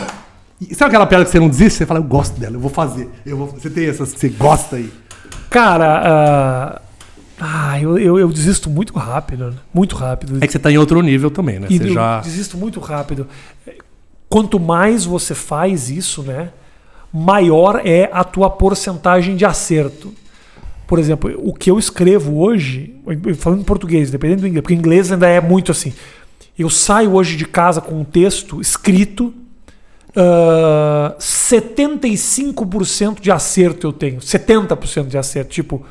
E 0.59 0.73
sabe 0.73 0.89
aquela 0.89 1.05
piada 1.05 1.25
que 1.25 1.31
você 1.31 1.39
não 1.39 1.49
desiste? 1.49 1.77
Você 1.79 1.85
fala, 1.85 1.99
eu 1.99 2.03
gosto 2.03 2.39
dela, 2.39 2.55
eu 2.55 2.59
vou 2.59 2.69
fazer. 2.71 3.09
Eu 3.25 3.37
vou... 3.37 3.47
Você 3.47 3.69
tem 3.69 3.87
essas 3.87 4.13
que 4.13 4.19
você 4.19 4.29
gosta 4.29 4.77
aí. 4.77 4.89
Cara, 5.49 6.81
ah, 7.45 7.77
eu, 7.77 7.97
eu, 7.97 8.17
eu 8.17 8.29
desisto 8.29 8.69
muito 8.69 8.93
rápido, 8.93 9.53
muito 9.73 9.97
rápido. 9.97 10.41
É 10.41 10.47
que 10.47 10.53
você 10.53 10.59
tá 10.59 10.71
em 10.71 10.77
outro 10.77 11.01
nível 11.01 11.29
também, 11.29 11.59
né? 11.59 11.67
E 11.69 11.77
Você 11.77 11.89
eu 11.89 11.93
já. 11.93 12.21
desisto 12.21 12.57
muito 12.57 12.79
rápido. 12.79 13.27
Quanto 14.29 14.57
mais 14.57 15.03
você 15.03 15.35
faz 15.35 15.89
isso, 15.89 16.23
né, 16.23 16.51
maior 17.11 17.81
é 17.83 18.09
a 18.13 18.23
tua 18.23 18.49
porcentagem 18.49 19.35
de 19.35 19.43
acerto. 19.43 20.13
Por 20.87 20.99
exemplo, 20.99 21.37
o 21.37 21.53
que 21.53 21.69
eu 21.69 21.77
escrevo 21.77 22.39
hoje, 22.39 22.95
falando 23.35 23.59
em 23.59 23.65
português, 23.65 24.09
dependendo 24.09 24.43
do 24.43 24.47
inglês, 24.47 24.61
porque 24.61 24.73
inglês 24.73 25.11
ainda 25.11 25.27
é 25.27 25.41
muito 25.41 25.69
assim. 25.69 25.93
Eu 26.57 26.69
saio 26.69 27.13
hoje 27.13 27.35
de 27.35 27.45
casa 27.45 27.81
com 27.81 27.99
um 27.99 28.05
texto 28.05 28.61
escrito, 28.61 29.33
ah, 30.15 31.13
75% 31.19 33.19
de 33.19 33.31
acerto 33.31 33.85
eu 33.85 33.91
tenho, 33.91 34.21
70% 34.21 35.07
de 35.07 35.17
acerto. 35.17 35.51
Tipo, 35.51 35.85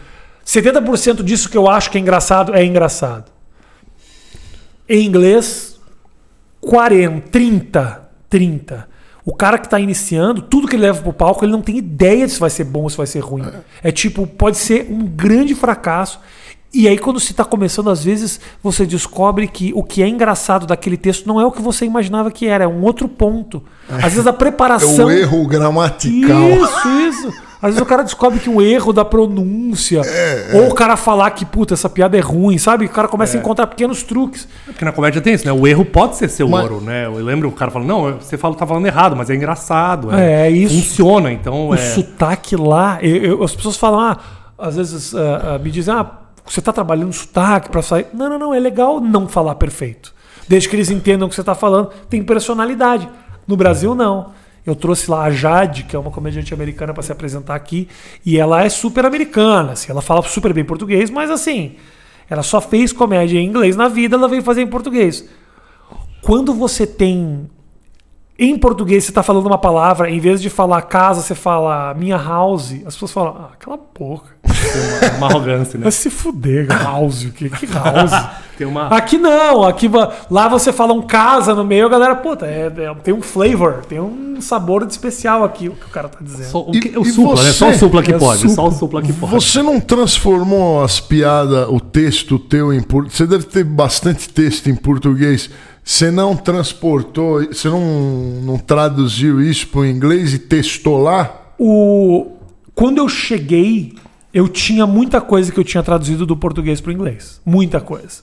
70% 0.47 1.23
disso 1.23 1.49
que 1.49 1.57
eu 1.57 1.69
acho 1.69 1.91
que 1.91 1.99
é 1.99 2.01
engraçado 2.01 2.55
é 2.55 2.65
engraçado. 2.65 3.31
Em 4.89 5.07
inglês, 5.07 5.79
40, 6.61 7.29
30, 7.31 8.09
30. 8.29 8.89
O 9.25 9.35
cara 9.35 9.57
que 9.57 9.69
tá 9.69 9.79
iniciando, 9.79 10.43
tudo 10.43 10.67
que 10.67 10.75
ele 10.75 10.83
leva 10.83 11.01
pro 11.01 11.13
palco, 11.13 11.45
ele 11.45 11.53
não 11.53 11.63
tem 11.63 11.79
ideia 11.79 12.29
se 12.29 12.41
vai 12.41 12.51
ser 12.51 12.65
bom 12.65 12.83
ou 12.83 12.91
se 12.91 12.97
vai 12.97 13.07
ser 13.07 13.21
ruim. 13.21 13.45
É 13.83 13.93
tipo, 13.93 14.27
pode 14.27 14.57
ser 14.59 14.89
um 14.91 15.05
grande 15.07 15.55
fracasso. 15.55 16.19
E 16.75 16.89
aí, 16.89 16.99
quando 16.99 17.21
se 17.21 17.35
tá 17.35 17.45
começando, 17.45 17.91
às 17.91 18.03
vezes 18.03 18.41
você 18.63 18.85
descobre 18.87 19.47
que 19.47 19.73
o 19.77 19.85
que 19.85 20.03
é 20.03 20.09
engraçado 20.09 20.67
daquele 20.67 20.97
texto 20.97 21.27
não 21.27 21.41
é 21.41 21.45
o 21.45 21.53
que 21.53 21.61
você 21.63 21.85
imaginava 21.85 22.31
que 22.31 22.47
era, 22.47 22.65
é 22.65 22.67
um 22.67 22.83
outro 22.83 23.07
ponto. 23.07 23.63
Às 23.89 24.15
vezes 24.15 24.27
a 24.27 24.31
É 24.33 24.33
preparação. 24.33 25.07
o 25.07 25.11
erro 25.11 25.47
gramatical. 25.47 26.49
Isso, 26.51 26.89
isso. 27.09 27.43
Às 27.63 27.69
vezes 27.69 27.81
o 27.81 27.87
cara 27.87 28.03
descobre 28.03 28.41
que 28.41 28.51
um 28.51 28.61
erro 28.61 28.93
da 28.93 29.05
pronúncia, 29.05 30.03
ou 30.53 30.71
o 30.71 30.75
cara 30.75 30.97
falar 30.97 31.31
que, 31.31 31.47
puta, 31.47 31.75
essa 31.75 31.89
piada 31.89 32.17
é 32.17 32.21
ruim, 32.21 32.59
sabe? 32.59 32.87
O 32.87 32.89
cara 32.89 33.07
começa 33.07 33.37
a 33.37 33.41
encontrar 33.41 33.69
pequenos 33.69 34.03
truques. 34.03 34.49
Porque 34.67 34.85
na 34.85 34.91
comédia 34.91 35.21
tem 35.21 35.35
isso, 35.35 35.47
né? 35.47 35.53
O 35.53 35.65
erro 35.65 35.85
pode 35.85 36.17
ser 36.17 36.29
seu 36.29 36.49
Mas- 36.49 36.63
ouro, 36.65 36.81
né? 36.81 37.07
Eu 37.07 37.15
lembro 37.15 37.49
o 37.49 37.53
cara 37.53 37.71
falando, 37.71 37.87
não, 37.87 38.19
você 38.19 38.37
fala, 38.37 38.57
tá 38.57 38.67
falando 38.67 38.85
errado, 38.87 39.15
mas 39.15 39.31
é 39.31 39.37
engraçado. 39.37 40.13
É, 40.13 40.51
isso. 40.51 40.75
Funciona, 40.75 41.31
então. 41.31 41.69
O 41.69 41.75
é... 41.75 41.79
sotaque 41.79 42.57
lá, 42.57 42.99
eu- 43.01 43.17
eu- 43.17 43.45
as 43.45 43.55
pessoas 43.55 43.77
falam, 43.77 44.01
ah, 44.01 44.17
às 44.59 44.75
vezes 44.75 45.15
ah, 45.15 45.55
ah, 45.55 45.59
me 45.61 45.71
dizem, 45.71 45.95
ah, 45.95 46.05
você 46.45 46.61
tá 46.61 46.73
trabalhando 46.73 47.13
sotaque 47.13 47.71
pra 47.71 47.81
sair. 47.81 48.07
Não, 48.13 48.29
não, 48.29 48.41
não, 48.41 48.53
é 48.53 48.59
legal 48.59 49.01
não 49.01 49.29
falar 49.29 49.55
perfeito. 49.55 50.13
Desde 50.49 50.69
que 50.69 50.75
eles 50.75 50.91
entendam 50.91 51.27
o 51.27 51.29
que 51.31 51.37
você 51.37 51.45
tá 51.45 51.55
falando, 51.55 51.91
tem 52.11 52.25
personalidade. 52.25 53.09
No 53.47 53.57
Brasil, 53.57 53.95
não. 53.95 54.31
Eu 54.65 54.77
trouxe 54.77 55.11
lá 55.11 55.25
a 55.25 55.31
Jade, 55.31 55.85
que 55.85 55.97
é 55.97 55.99
uma 55.99 56.11
comediante 56.11 56.55
americana, 56.55 56.95
para 56.95 57.03
se 57.03 57.11
apresentar 57.11 57.55
aqui, 57.55 57.89
e 58.25 58.39
ela 58.39 58.63
é 58.63 58.69
super 58.69 59.05
americana, 59.05 59.73
assim, 59.73 59.91
ela 59.91 60.03
fala 60.03 60.23
super 60.23 60.53
bem 60.53 60.65
português, 60.65 61.11
mas 61.11 61.31
assim, 61.31 61.77
ela 62.31 62.43
só 62.43 62.61
fez 62.61 62.93
comédia 62.93 63.39
em 63.39 63.47
inglês 63.47 63.77
na 63.77 63.89
vida, 63.89 64.17
ela 64.17 64.29
veio 64.29 64.43
fazer 64.43 64.63
em 64.63 64.67
português. 64.69 65.29
Quando 66.23 66.55
você 66.55 66.87
tem 66.87 67.51
em 68.39 68.57
português, 68.57 69.05
você 69.05 69.11
está 69.11 69.23
falando 69.23 69.47
uma 69.47 69.59
palavra, 69.59 70.11
em 70.11 70.19
vez 70.19 70.41
de 70.41 70.49
falar 70.49 70.83
casa, 70.83 71.21
você 71.21 71.35
fala 71.35 71.93
minha 71.95 72.17
house. 72.17 72.73
As 72.87 72.95
pessoas 72.95 73.13
falam, 73.13 73.37
ah, 73.37 73.57
cala 73.59 73.77
a 73.77 73.99
boca. 73.99 74.37
Uma, 74.45 75.17
uma 75.19 75.27
arrogância, 75.29 75.79
né? 75.79 75.85
Vai 75.85 75.93
se 75.93 76.11
fuder, 76.11 76.67
house. 76.69 77.27
Que, 77.35 77.49
que 77.49 77.67
house? 77.67 78.11
Tem 78.59 78.67
uma. 78.67 78.89
Aqui 78.89 79.17
não, 79.17 79.65
aqui 79.65 79.89
lá 80.31 80.47
você 80.47 80.73
fala 80.73 80.93
um 80.93 81.01
casa 81.03 81.55
no 81.55 81.65
meio, 81.65 81.87
a 81.87 81.89
galera, 81.89 82.15
puta, 82.17 82.45
é- 82.47 82.67
é- 82.77 82.95
tem 83.03 83.15
um 83.15 83.23
flavor, 83.23 83.83
tem 83.89 83.99
um 83.99 84.41
sabor 84.43 84.85
de 84.85 84.93
especial 84.93 85.43
aqui, 85.43 85.69
o 85.71 85.73
que 85.73 85.87
o 85.87 85.89
cara 85.89 86.07
tá 86.09 86.19
dizendo. 86.21 86.51
Só, 86.51 86.63
o, 86.69 86.75
E- 86.77 86.81
que, 86.81 86.99
o 86.99 87.03
e 87.03 87.11
supla, 87.11 87.43
né? 87.43 87.51
Só 87.51 87.69
o 87.69 87.73
você? 87.73 87.79
supla 87.79 88.03
que 88.03 88.13
É 88.13 88.19
pode. 88.19 88.41
supla. 88.41 88.55
Só 88.55 88.69
o 88.69 88.73
supla 88.73 89.03
que 89.03 89.13
pode. 89.15 89.33
Você 89.33 89.63
não 89.63 89.81
transformou 89.81 90.85
as 90.85 91.01
piadas, 91.01 91.67
o 91.71 91.81
texto 91.81 92.39
teu 92.39 92.73
em 92.75 92.83
português? 92.83 93.17
Você 93.17 93.27
deve 93.27 93.45
ter 93.45 93.65
bastante 93.65 94.29
texto 94.29 94.69
em 94.69 94.75
português. 94.77 95.49
Você 95.83 96.11
não 96.11 96.37
transportou, 96.37 97.43
você 97.47 97.69
não, 97.69 97.81
não 98.43 98.59
traduziu 98.59 99.41
isso 99.41 99.67
para 99.69 99.81
o 99.81 99.87
inglês 99.87 100.35
e 100.35 100.39
testou 100.39 100.99
lá? 101.03 101.33
O, 101.59 102.33
quando 102.75 102.99
eu 102.99 103.09
cheguei, 103.09 103.95
eu 104.33 104.49
tinha 104.49 104.87
muita 104.87 105.21
coisa 105.21 105.51
que 105.53 105.59
eu 105.61 105.65
tinha 105.65 105.83
traduzido 105.83 106.25
do 106.27 106.37
português 106.37 106.81
para 106.81 106.91
o 106.91 106.93
inglês. 106.93 107.41
Muita 107.45 107.81
coisa. 107.81 108.23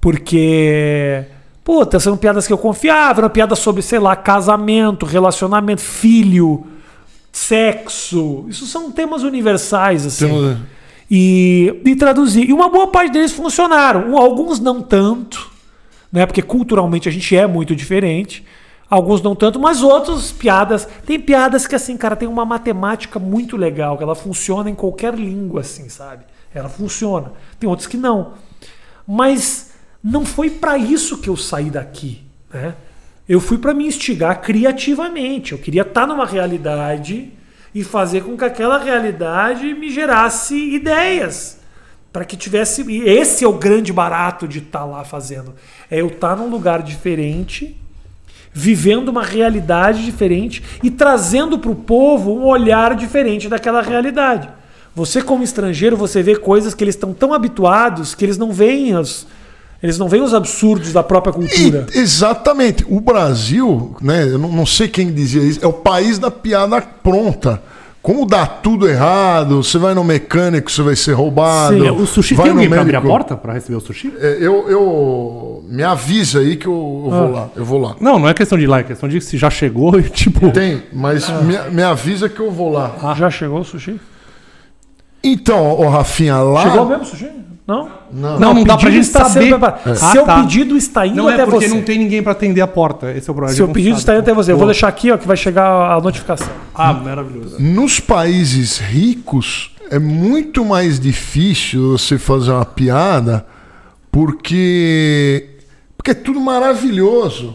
Porque, 0.00 1.24
puta, 1.64 1.98
são 2.00 2.16
piadas 2.16 2.46
que 2.46 2.52
eu 2.52 2.58
confiava, 2.58 3.20
eram 3.20 3.30
piadas 3.30 3.58
sobre, 3.58 3.82
sei 3.82 3.98
lá, 3.98 4.16
casamento, 4.16 5.04
relacionamento, 5.06 5.80
filho, 5.82 6.66
sexo. 7.32 8.46
Isso 8.48 8.66
são 8.66 8.90
temas 8.90 9.22
universais, 9.22 10.06
assim. 10.06 10.26
Temos- 10.28 10.58
E, 11.10 11.80
e 11.86 11.96
traduzir. 11.96 12.48
E 12.48 12.52
uma 12.52 12.68
boa 12.68 12.88
parte 12.88 13.12
deles 13.12 13.32
funcionaram. 13.32 14.16
Alguns 14.18 14.60
não 14.60 14.82
tanto, 14.82 15.50
né? 16.12 16.26
Porque 16.26 16.42
culturalmente 16.42 17.08
a 17.08 17.12
gente 17.12 17.34
é 17.34 17.46
muito 17.46 17.74
diferente. 17.74 18.44
Alguns 18.90 19.20
não 19.20 19.34
tanto, 19.34 19.58
mas 19.58 19.82
outros 19.82 20.32
piadas. 20.32 20.88
Tem 21.04 21.20
piadas 21.20 21.66
que, 21.66 21.74
assim, 21.74 21.96
cara, 21.96 22.16
tem 22.16 22.28
uma 22.28 22.44
matemática 22.44 23.18
muito 23.18 23.56
legal, 23.56 23.96
que 23.98 24.02
ela 24.02 24.14
funciona 24.14 24.70
em 24.70 24.74
qualquer 24.74 25.14
língua, 25.14 25.60
assim, 25.60 25.88
sabe? 25.88 26.24
Ela 26.54 26.68
funciona. 26.68 27.32
Tem 27.60 27.68
outros 27.68 27.86
que 27.86 27.98
não. 27.98 28.32
Mas 29.06 29.72
não 30.02 30.24
foi 30.24 30.48
pra 30.48 30.78
isso 30.78 31.18
que 31.18 31.28
eu 31.28 31.36
saí 31.36 31.70
daqui, 31.70 32.24
né? 32.52 32.74
Eu 33.28 33.40
fui 33.40 33.58
pra 33.58 33.74
me 33.74 33.86
instigar 33.86 34.40
criativamente. 34.40 35.52
Eu 35.52 35.58
queria 35.58 35.82
estar 35.82 36.06
numa 36.06 36.24
realidade 36.24 37.30
e 37.74 37.84
fazer 37.84 38.22
com 38.22 38.38
que 38.38 38.44
aquela 38.44 38.78
realidade 38.78 39.74
me 39.74 39.90
gerasse 39.90 40.54
ideias 40.54 41.60
para 42.10 42.24
que 42.24 42.38
tivesse. 42.38 42.82
E 42.90 43.02
esse 43.02 43.44
é 43.44 43.48
o 43.48 43.52
grande 43.52 43.92
barato 43.92 44.48
de 44.48 44.60
estar 44.60 44.86
lá 44.86 45.04
fazendo. 45.04 45.54
É 45.90 46.00
eu 46.00 46.06
estar 46.06 46.36
num 46.36 46.48
lugar 46.48 46.82
diferente, 46.82 47.78
vivendo 48.52 49.08
uma 49.08 49.22
realidade 49.22 50.04
diferente 50.04 50.62
e 50.82 50.90
trazendo 50.90 51.58
para 51.58 51.70
o 51.70 51.74
povo 51.74 52.32
um 52.32 52.44
olhar 52.44 52.94
diferente 52.94 53.48
daquela 53.48 53.82
realidade. 53.82 54.48
Você, 54.94 55.22
como 55.22 55.44
estrangeiro, 55.44 55.96
você 55.96 56.22
vê 56.22 56.34
coisas 56.36 56.74
que 56.74 56.82
eles 56.82 56.94
estão 56.94 57.12
tão 57.12 57.32
habituados 57.32 58.14
que 58.14 58.24
eles 58.24 58.36
não 58.36 58.50
veem 58.50 58.96
os, 58.96 59.26
eles 59.82 59.96
não 59.96 60.08
veem 60.08 60.22
os 60.22 60.34
absurdos 60.34 60.92
da 60.92 61.02
própria 61.02 61.32
cultura. 61.32 61.86
E- 61.94 61.98
exatamente. 61.98 62.84
O 62.88 63.00
Brasil, 63.00 63.96
né? 64.00 64.24
Eu 64.24 64.38
não, 64.38 64.50
não 64.50 64.66
sei 64.66 64.88
quem 64.88 65.12
dizia 65.12 65.42
isso, 65.42 65.60
é 65.62 65.66
o 65.68 65.72
país 65.72 66.18
da 66.18 66.30
piada 66.30 66.80
pronta. 66.80 67.62
Como 68.08 68.24
dá 68.24 68.46
tudo 68.46 68.88
errado, 68.88 69.62
você 69.62 69.76
vai 69.76 69.92
no 69.92 70.02
mecânico, 70.02 70.70
você 70.70 70.80
vai 70.80 70.96
ser 70.96 71.12
roubado. 71.12 71.74
Sim, 71.78 71.86
É, 71.86 71.92
o 71.92 72.06
sushi 72.06 72.34
vai 72.34 72.44
tem 72.46 72.52
alguém 72.54 72.66
pra 72.70 72.80
abrir 72.80 72.96
a 72.96 73.02
porta 73.02 73.36
pra 73.36 73.52
receber 73.52 73.76
o 73.76 73.80
sushi? 73.82 74.10
É, 74.18 74.38
eu, 74.40 74.66
eu. 74.70 75.62
Me 75.68 75.82
avisa 75.82 76.38
aí 76.38 76.56
que 76.56 76.66
eu, 76.66 77.02
eu 77.06 77.12
Ah. 77.12 77.18
vou 77.20 77.30
lá. 77.30 77.48
Eu 77.54 77.64
vou 77.66 77.78
lá. 77.78 77.96
Não, 78.00 78.18
não 78.18 78.26
é 78.26 78.32
questão 78.32 78.56
de 78.56 78.64
ir 78.64 78.66
lá, 78.66 78.78
é 78.78 78.82
questão 78.82 79.06
de 79.10 79.20
se 79.20 79.36
já 79.36 79.50
chegou 79.50 80.00
e 80.00 80.04
tipo. 80.08 80.50
Tem, 80.52 80.84
mas 80.90 81.28
Ah. 81.28 81.42
me, 81.42 81.58
me 81.70 81.82
avisa 81.82 82.30
que 82.30 82.40
eu 82.40 82.50
vou 82.50 82.72
lá. 82.72 82.94
Já 83.14 83.28
chegou 83.28 83.60
o 83.60 83.64
sushi? 83.64 84.00
Então, 85.22 85.78
ô 85.78 85.86
Rafinha, 85.90 86.36
lá. 86.38 86.62
Chegou 86.62 86.86
mesmo 86.86 87.02
o 87.02 87.06
sushi? 87.06 87.30
Não? 87.68 87.90
Não. 88.10 88.40
Não, 88.40 88.54
não 88.54 88.62
o 88.62 88.64
dá 88.64 88.78
pra 88.78 88.86
pedido 88.86 88.92
gente 89.04 89.06
está 89.08 89.24
sendo 89.26 89.34
saber. 89.34 89.48
preparado. 89.50 89.82
Ah, 89.84 89.94
Seu 89.94 90.24
tá. 90.24 90.40
pedido 90.40 90.74
está 90.74 91.06
indo 91.06 91.16
Não 91.16 91.28
até 91.28 91.42
é 91.42 91.44
porque 91.44 91.68
você. 91.68 91.74
não 91.74 91.82
tem 91.82 91.98
ninguém 91.98 92.22
pra 92.22 92.32
atender 92.32 92.62
a 92.62 92.66
porta. 92.66 93.10
Esse 93.12 93.28
é 93.28 93.30
o 93.30 93.34
problema. 93.34 93.54
Seu 93.54 93.68
pedido 93.68 93.90
sabe. 93.90 94.00
está 94.00 94.12
indo 94.14 94.20
até 94.20 94.32
você. 94.32 94.52
Eu 94.52 94.56
vou 94.56 94.66
deixar 94.66 94.88
aqui, 94.88 95.10
ó, 95.10 95.18
que 95.18 95.26
vai 95.26 95.36
chegar 95.36 95.92
a 95.92 96.00
notificação. 96.00 96.48
Ah, 96.74 96.94
maravilhoso. 96.94 97.56
Nos 97.60 98.00
países 98.00 98.78
ricos 98.78 99.72
é 99.90 99.98
muito 99.98 100.64
mais 100.64 100.98
difícil 100.98 101.92
você 101.98 102.18
fazer 102.18 102.52
uma 102.52 102.64
piada 102.64 103.44
porque 104.10 105.50
porque 105.96 106.12
é 106.12 106.14
tudo 106.14 106.40
maravilhoso. 106.40 107.54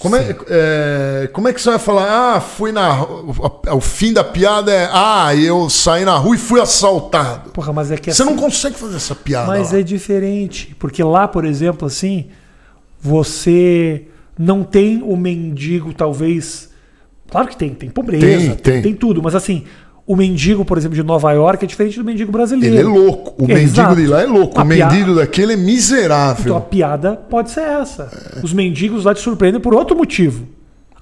Como 0.00 0.16
é, 0.16 0.34
é, 0.48 1.28
como 1.30 1.46
é 1.46 1.52
que 1.52 1.60
você 1.60 1.68
vai 1.70 1.78
falar? 1.78 2.34
Ah, 2.36 2.40
fui 2.40 2.72
na. 2.72 3.02
O, 3.04 3.60
o 3.76 3.80
fim 3.82 4.14
da 4.14 4.24
piada 4.24 4.72
é. 4.72 4.88
Ah, 4.90 5.34
eu 5.36 5.68
saí 5.68 6.06
na 6.06 6.16
rua 6.16 6.34
e 6.34 6.38
fui 6.38 6.58
assaltado. 6.58 7.50
Porra, 7.50 7.70
mas 7.72 7.90
é 7.92 7.98
que 7.98 8.10
Você 8.10 8.22
assim- 8.22 8.30
não 8.30 8.38
consegue 8.38 8.76
fazer 8.78 8.96
essa 8.96 9.14
piada. 9.14 9.46
Mas 9.48 9.72
lá. 9.72 9.78
é 9.78 9.82
diferente. 9.82 10.74
Porque 10.78 11.02
lá, 11.04 11.28
por 11.28 11.44
exemplo, 11.44 11.86
assim, 11.86 12.28
você 13.00 14.06
não 14.38 14.62
tem 14.62 15.02
o 15.02 15.16
mendigo, 15.16 15.92
talvez. 15.92 16.70
Claro 17.30 17.46
que 17.48 17.56
tem, 17.56 17.70
tem 17.74 17.88
pobreza, 17.90 18.26
Tem, 18.26 18.56
tem, 18.56 18.82
tem. 18.82 18.94
tudo, 18.94 19.22
mas 19.22 19.34
assim, 19.34 19.64
o 20.12 20.16
mendigo, 20.16 20.64
por 20.64 20.76
exemplo, 20.76 20.96
de 20.96 21.02
Nova 21.02 21.30
York 21.32 21.64
é 21.64 21.68
diferente 21.68 21.98
do 21.98 22.04
mendigo 22.04 22.32
brasileiro. 22.32 22.74
Ele 22.74 22.82
é 22.82 22.84
louco. 22.86 23.34
O 23.42 23.44
É, 23.44 23.54
mendigo 23.54 23.68
exato. 23.70 23.96
de 23.96 24.06
lá 24.06 24.22
é 24.22 24.26
louco. 24.26 24.58
A 24.58 24.64
o 24.64 24.66
piada- 24.68 24.92
mendigo 24.94 25.14
daquele 25.14 25.52
é 25.52 25.56
miserável. 25.56 26.44
Então 26.44 26.56
a 26.56 26.60
piada 26.60 27.12
pode 27.16 27.50
ser 27.50 27.60
essa. 27.60 28.10
Os 28.42 28.52
mendigos 28.52 29.04
lá 29.04 29.14
te 29.14 29.20
surpreendem 29.20 29.60
por 29.60 29.72
outro 29.74 29.96
motivo. 29.96 30.46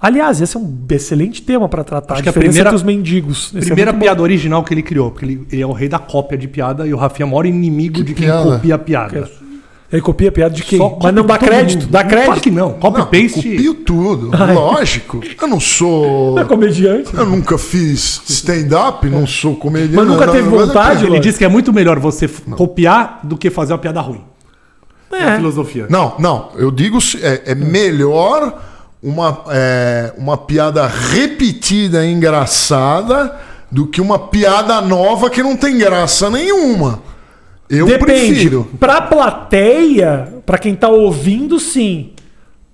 Aliás, 0.01 0.39
esse 0.41 0.55
é 0.55 0.59
um 0.59 0.77
excelente 0.91 1.41
tema 1.41 1.67
para 1.67 1.83
tratar. 1.83 2.13
Acho 2.13 2.23
que 2.23 2.29
a 2.29 2.33
primeira- 2.33 2.69
entre 2.69 2.75
os 2.75 2.83
mendigos. 2.83 3.47
Esse 3.47 3.57
é 3.57 3.61
Primeira 3.65 3.91
muito 3.91 4.03
piada 4.03 4.21
original 4.21 4.63
que 4.63 4.73
ele 4.73 4.81
criou, 4.83 5.11
porque 5.11 5.25
ele, 5.25 5.47
ele 5.51 5.61
é 5.61 5.65
o 5.67 5.73
rei 5.73 5.89
da 5.89 5.99
cópia 5.99 6.37
de 6.37 6.47
piada 6.47 6.87
e 6.87 6.93
o 6.93 6.97
Rafinha 6.97 7.25
é 7.25 7.27
o 7.27 7.31
maior 7.31 7.45
inimigo 7.45 8.03
de 8.03 8.13
quem 8.13 8.27
piada? 8.27 8.43
copia 8.57 8.75
a 8.75 8.77
piada. 8.77 9.21
bom. 9.21 9.48
Ele 9.91 10.01
copia 10.03 10.29
a 10.29 10.31
piada 10.31 10.53
de 10.53 10.61
quem? 10.63 10.77
Mas 11.01 11.13
não 11.15 11.25
dá 11.25 11.37
crédito. 11.37 11.81
mundo. 11.81 11.91
Dá 11.91 12.03
crédito. 12.03 12.25
Claro 12.27 12.41
que 12.41 12.51
não. 12.51 12.73
Copy 12.73 12.99
Não, 12.99 13.05
paste. 13.07 13.33
Copio 13.55 13.73
tudo. 13.73 14.29
Lógico. 14.53 15.19
Eu 15.41 15.47
não 15.47 15.59
sou. 15.59 16.37
É 16.39 16.43
comediante. 16.45 17.11
Eu 17.15 17.25
nunca 17.25 17.57
fiz 17.57 18.21
stand-up, 18.29 19.07
não 19.09 19.25
sou 19.25 19.55
comediante. 19.55 19.95
Mas 19.95 20.07
nunca 20.07 20.27
não, 20.27 20.33
teve 20.33 20.47
não, 20.47 20.57
vontade, 20.59 21.05
Ele 21.05 21.19
disse 21.19 21.39
que 21.39 21.45
é 21.45 21.47
muito 21.47 21.73
melhor 21.73 21.97
você 21.99 22.25
f- 22.25 22.43
copiar 22.51 23.21
do 23.23 23.35
que 23.35 23.49
fazer 23.49 23.73
uma 23.73 23.79
piada 23.79 23.99
ruim. 23.99 24.21
É 25.11 25.23
a 25.23 25.29
É. 25.31 25.35
filosofia. 25.37 25.87
Não, 25.89 26.13
não. 26.19 26.49
Eu 26.55 26.69
digo 26.69 26.99
é, 27.23 27.41
é 27.51 27.55
melhor 27.55 28.61
uma, 29.01 29.43
é, 29.49 30.13
uma 30.19 30.37
piada 30.37 30.85
repetida 30.85 32.05
e 32.05 32.11
engraçada 32.13 33.35
do 33.71 33.87
que 33.87 33.99
uma 34.01 34.19
piada 34.19 34.79
nova 34.81 35.31
que 35.31 35.41
não 35.41 35.55
tem 35.55 35.79
graça 35.79 36.29
nenhuma. 36.29 37.01
Eu 37.69 37.85
Depende. 37.85 38.05
prefiro. 38.05 38.67
Pra 38.79 38.99
plateia, 39.01 40.33
pra 40.45 40.57
quem 40.57 40.75
tá 40.75 40.89
ouvindo, 40.89 41.59
sim. 41.59 42.11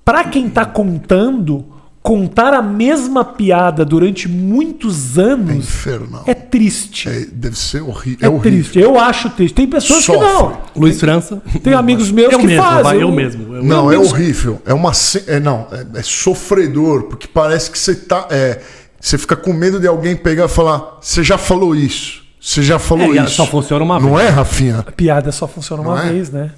Pra 0.06 0.24
quem 0.24 0.48
tá 0.50 0.64
contando, 0.66 1.66
contar 2.02 2.54
a 2.54 2.62
mesma 2.62 3.26
piada 3.26 3.84
durante 3.84 4.30
muitos 4.30 5.18
anos 5.18 5.56
Infernal. 5.56 6.24
é 6.28 6.34
triste. 6.36 7.10
É, 7.10 7.26
deve 7.32 7.58
ser 7.58 7.82
horri 7.82 8.18
É, 8.22 8.28
é 8.28 8.30
horrível. 8.30 8.52
triste. 8.52 8.80
Eu 8.80 9.00
acho 9.00 9.30
triste. 9.32 9.56
Tem 9.56 9.68
pessoas 9.68 10.04
Sofre. 10.06 10.22
que 10.22 10.34
não. 10.34 10.58
Luiz 10.76 11.00
França. 11.00 11.41
Tem 11.64 11.74
amigos 11.74 12.12
meus 12.12 12.32
eu 12.32 12.39
que 12.39 12.46
mesmo, 12.46 12.64
fazem. 12.64 12.84
vai, 12.84 13.02
eu 13.02 13.12
mesmo. 13.12 13.56
Eu- 13.56 13.64
Não, 13.64 13.91
é 13.91 13.98
horrível. 13.98 14.62
É 14.66 14.74
uma. 14.74 14.91
É, 15.28 15.39
não, 15.39 15.68
é, 15.72 16.00
é 16.00 16.04
sofredor, 16.04 17.04
porque 17.04 17.28
parece 17.28 17.70
que 17.72 17.78
você 17.80 17.96
tá. 17.96 18.28
É, 18.30 18.62
você 19.02 19.18
fica 19.18 19.36
com 19.36 19.52
medo 19.52 19.80
de 19.80 19.88
alguém 19.88 20.16
pegar 20.16 20.46
e 20.46 20.50
falar: 20.50 21.00
Você 21.02 21.24
já 21.24 21.38
falou 21.38 21.76
isso. 21.76 22.24
Você 22.46 22.62
já 22.62 22.78
falou 22.78 23.16
É, 23.16 23.24
isso. 23.24 23.32
só 23.36 23.46
funciona 23.46 23.84
uma 23.84 24.00
Não 24.00 24.16
vez. 24.16 24.28
é, 24.28 24.30
Rafinha? 24.30 24.80
A 24.86 24.91
piada 24.91 25.32
só 25.32 25.48
funciona 25.48 25.82
uma 25.82 25.96
Não 25.96 26.02
é? 26.04 26.10
vez, 26.12 26.30
né? 26.30 26.52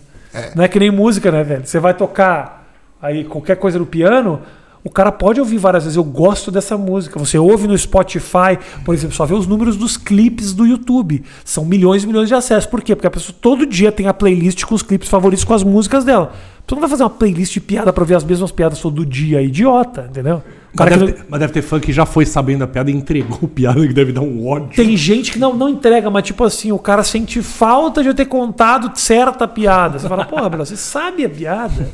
Não 0.54 0.64
é 0.64 0.68
que 0.68 0.78
nem 0.80 0.92
música, 0.92 1.32
né, 1.32 1.44
velho? 1.44 1.66
Você 1.66 1.80
vai 1.80 1.94
tocar 1.94 2.68
aí 3.02 3.24
qualquer 3.24 3.56
coisa 3.56 3.80
no 3.80 3.86
piano, 3.86 4.42
o 4.84 4.90
cara 4.90 5.12
pode 5.12 5.40
ouvir 5.40 5.58
várias 5.58 5.84
vezes. 5.86 5.96
Eu 5.96 6.04
gosto 6.04 6.52
dessa 6.52 6.78
música. 6.78 7.18
Você 7.18 7.38
ouve 7.40 7.68
no 7.68 7.78
Spotify, 7.78 8.58
por 8.86 8.94
exemplo, 8.94 9.16
só 9.16 9.26
vê 9.26 9.34
os 9.34 9.48
números 9.48 9.76
dos 9.78 9.96
clipes 9.98 10.54
do 10.54 10.66
YouTube. 10.66 11.24
São 11.46 11.64
milhões 11.66 12.04
e 12.04 12.08
milhões 12.08 12.28
de 12.28 12.36
acessos. 12.36 12.70
Por 12.70 12.82
quê? 12.82 12.96
Porque 12.96 13.08
a 13.08 13.12
pessoa 13.12 13.36
todo 13.42 13.66
dia 13.66 13.92
tem 13.92 14.08
a 14.08 14.14
playlist 14.14 14.64
com 14.66 14.76
os 14.76 14.84
clipes 14.84 15.08
favoritos 15.10 15.44
com 15.46 15.54
as 15.54 15.64
músicas 15.64 16.04
dela. 16.04 16.34
Tu 16.68 16.76
não 16.76 16.82
vai 16.82 16.89
fazer 16.89 17.03
uma 17.03 17.09
playlist 17.09 17.53
de 17.53 17.61
piada 17.61 17.91
pra 17.93 18.03
ver 18.03 18.15
as 18.15 18.24
mesmas 18.26 18.51
piadas 18.51 18.80
todo 18.82 19.05
dia, 19.05 19.41
idiota, 19.41 20.07
entendeu? 20.09 20.43
Mas 20.74 20.86
cara 20.86 20.91
que 20.91 20.97
deve, 20.97 21.11
não- 21.11 21.18
ter, 21.18 21.26
mas 21.30 21.39
deve 21.39 21.53
ter 21.53 21.61
fã 21.61 21.80
que 21.80 21.93
já 21.93 22.05
foi 22.05 22.26
sabendo 22.26 22.63
a 22.65 22.68
piada 22.68 22.91
e 22.91 22.93
entregou 22.93 23.39
piada 23.47 23.88
que 23.88 23.93
deve 23.93 24.11
dar 24.11 24.20
um 24.22 24.45
ódio. 24.45 24.76
Tem 24.76 24.95
gente 24.97 25.32
que 25.32 25.39
não, 25.39 25.55
não 25.55 25.70
entrega, 25.70 26.09
mas 26.11 26.24
tipo 26.26 26.43
assim, 26.43 26.72
o 26.74 26.78
cara 26.78 27.03
sente 27.03 27.41
falta 27.41 28.03
de 28.03 28.09
eu 28.09 28.13
ter 28.13 28.26
contado 28.26 28.91
certa 28.99 29.47
piada. 29.47 29.97
Você 29.97 30.07
fala, 30.09 30.26
porra, 30.26 30.49
Bruno, 30.49 30.65
você 30.65 30.76
sabe 30.76 31.24
a 31.26 31.30
piada? 31.30 31.89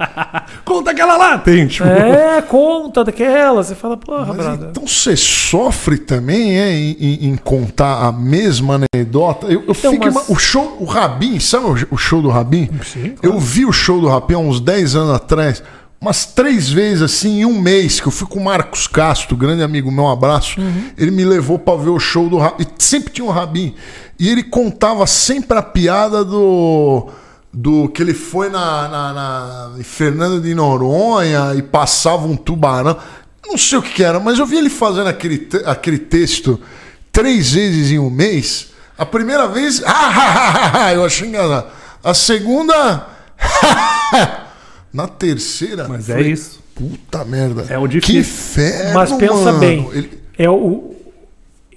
Conta 0.64 0.90
aquela 0.92 1.16
lá! 1.16 1.38
Tem, 1.38 1.66
tipo. 1.66 1.86
É, 1.86 2.40
conta 2.42 3.04
daquela. 3.04 3.62
Você 3.62 3.74
fala, 3.74 3.96
porra, 3.96 4.26
Mas 4.26 4.36
brother. 4.36 4.68
então 4.70 4.86
você 4.86 5.16
sofre 5.16 5.98
também 5.98 6.58
é, 6.58 6.72
em, 6.72 6.96
em- 6.98 7.28
em 7.28 7.36
contar 7.36 8.06
a 8.06 8.10
mesma 8.12 8.80
anedota? 8.94 9.46
Eu, 9.46 9.62
eu 9.66 9.74
Então, 9.78 9.92
fico 9.92 10.06
mas- 10.12 10.28
O 10.28 10.36
show, 10.36 10.76
o 10.80 10.84
Rabin, 10.84 11.38
sabe 11.38 11.66
o, 11.66 11.76
o 11.94 11.96
show 11.98 12.22
do 12.22 12.28
Rabin? 12.30 12.68
Sim, 12.82 13.14
Eu 13.22 13.38
vi 13.38 13.64
o 13.66 13.72
show 13.72 14.00
do 14.00 14.08
Há 14.16 14.38
uns 14.38 14.60
10 14.60 14.94
anos 14.96 15.14
atrás, 15.14 15.62
umas 16.00 16.24
três 16.26 16.68
vezes 16.70 17.02
assim, 17.02 17.40
em 17.40 17.44
um 17.46 17.60
mês, 17.60 18.00
que 18.00 18.06
eu 18.06 18.12
fui 18.12 18.26
com 18.26 18.38
o 18.38 18.44
Marcos 18.44 18.86
Castro, 18.86 19.36
grande 19.36 19.62
amigo 19.62 19.90
meu, 19.90 20.04
um 20.04 20.10
abraço. 20.10 20.60
Uhum. 20.60 20.90
Ele 20.98 21.10
me 21.10 21.24
levou 21.24 21.58
pra 21.58 21.74
ver 21.76 21.90
o 21.90 21.98
show 21.98 22.28
do 22.28 22.36
Rabin. 22.38 22.62
E 22.64 22.82
sempre 22.82 23.12
tinha 23.12 23.24
o 23.26 23.30
Rabin. 23.30 23.74
E 24.18 24.28
ele 24.28 24.42
contava 24.42 25.06
sempre 25.06 25.56
a 25.58 25.62
piada 25.62 26.24
do. 26.24 27.08
Do 27.56 27.88
que 27.88 28.02
ele 28.02 28.14
foi 28.14 28.48
na, 28.50 28.88
na, 28.88 29.12
na- 29.12 29.70
Fernando 29.84 30.40
de 30.42 30.52
Noronha 30.56 31.54
e 31.56 31.62
passava 31.62 32.26
um 32.26 32.36
tubarão. 32.36 32.96
Não 33.46 33.56
sei 33.56 33.78
o 33.78 33.82
que, 33.82 33.92
que 33.92 34.02
era, 34.02 34.18
mas 34.18 34.40
eu 34.40 34.46
vi 34.46 34.56
ele 34.56 34.68
fazendo 34.70 35.06
aquele, 35.06 35.48
aquele 35.64 35.98
texto 35.98 36.60
três 37.12 37.52
vezes 37.52 37.92
em 37.92 37.98
um 38.00 38.10
mês. 38.10 38.70
A 38.98 39.06
primeira 39.06 39.46
vez, 39.46 39.80
eu 40.94 41.04
achei 41.04 41.28
engraçado. 41.28 41.66
A 42.02 42.12
segunda, 42.12 43.06
na 44.92 45.08
terceira, 45.08 45.86
Mas 45.88 46.08
é 46.08 46.20
isso. 46.22 46.62
Puta 46.74 47.24
merda. 47.24 47.66
É 47.68 47.78
o 47.78 47.82
Que 47.82 48.00
difícil. 48.00 48.20
inferno, 48.20 48.94
Mas 48.94 49.12
pensa 49.12 49.34
mano. 49.34 49.58
bem. 49.60 49.88
Ele- 49.92 50.18
É 50.38 50.50
o. 50.50 50.92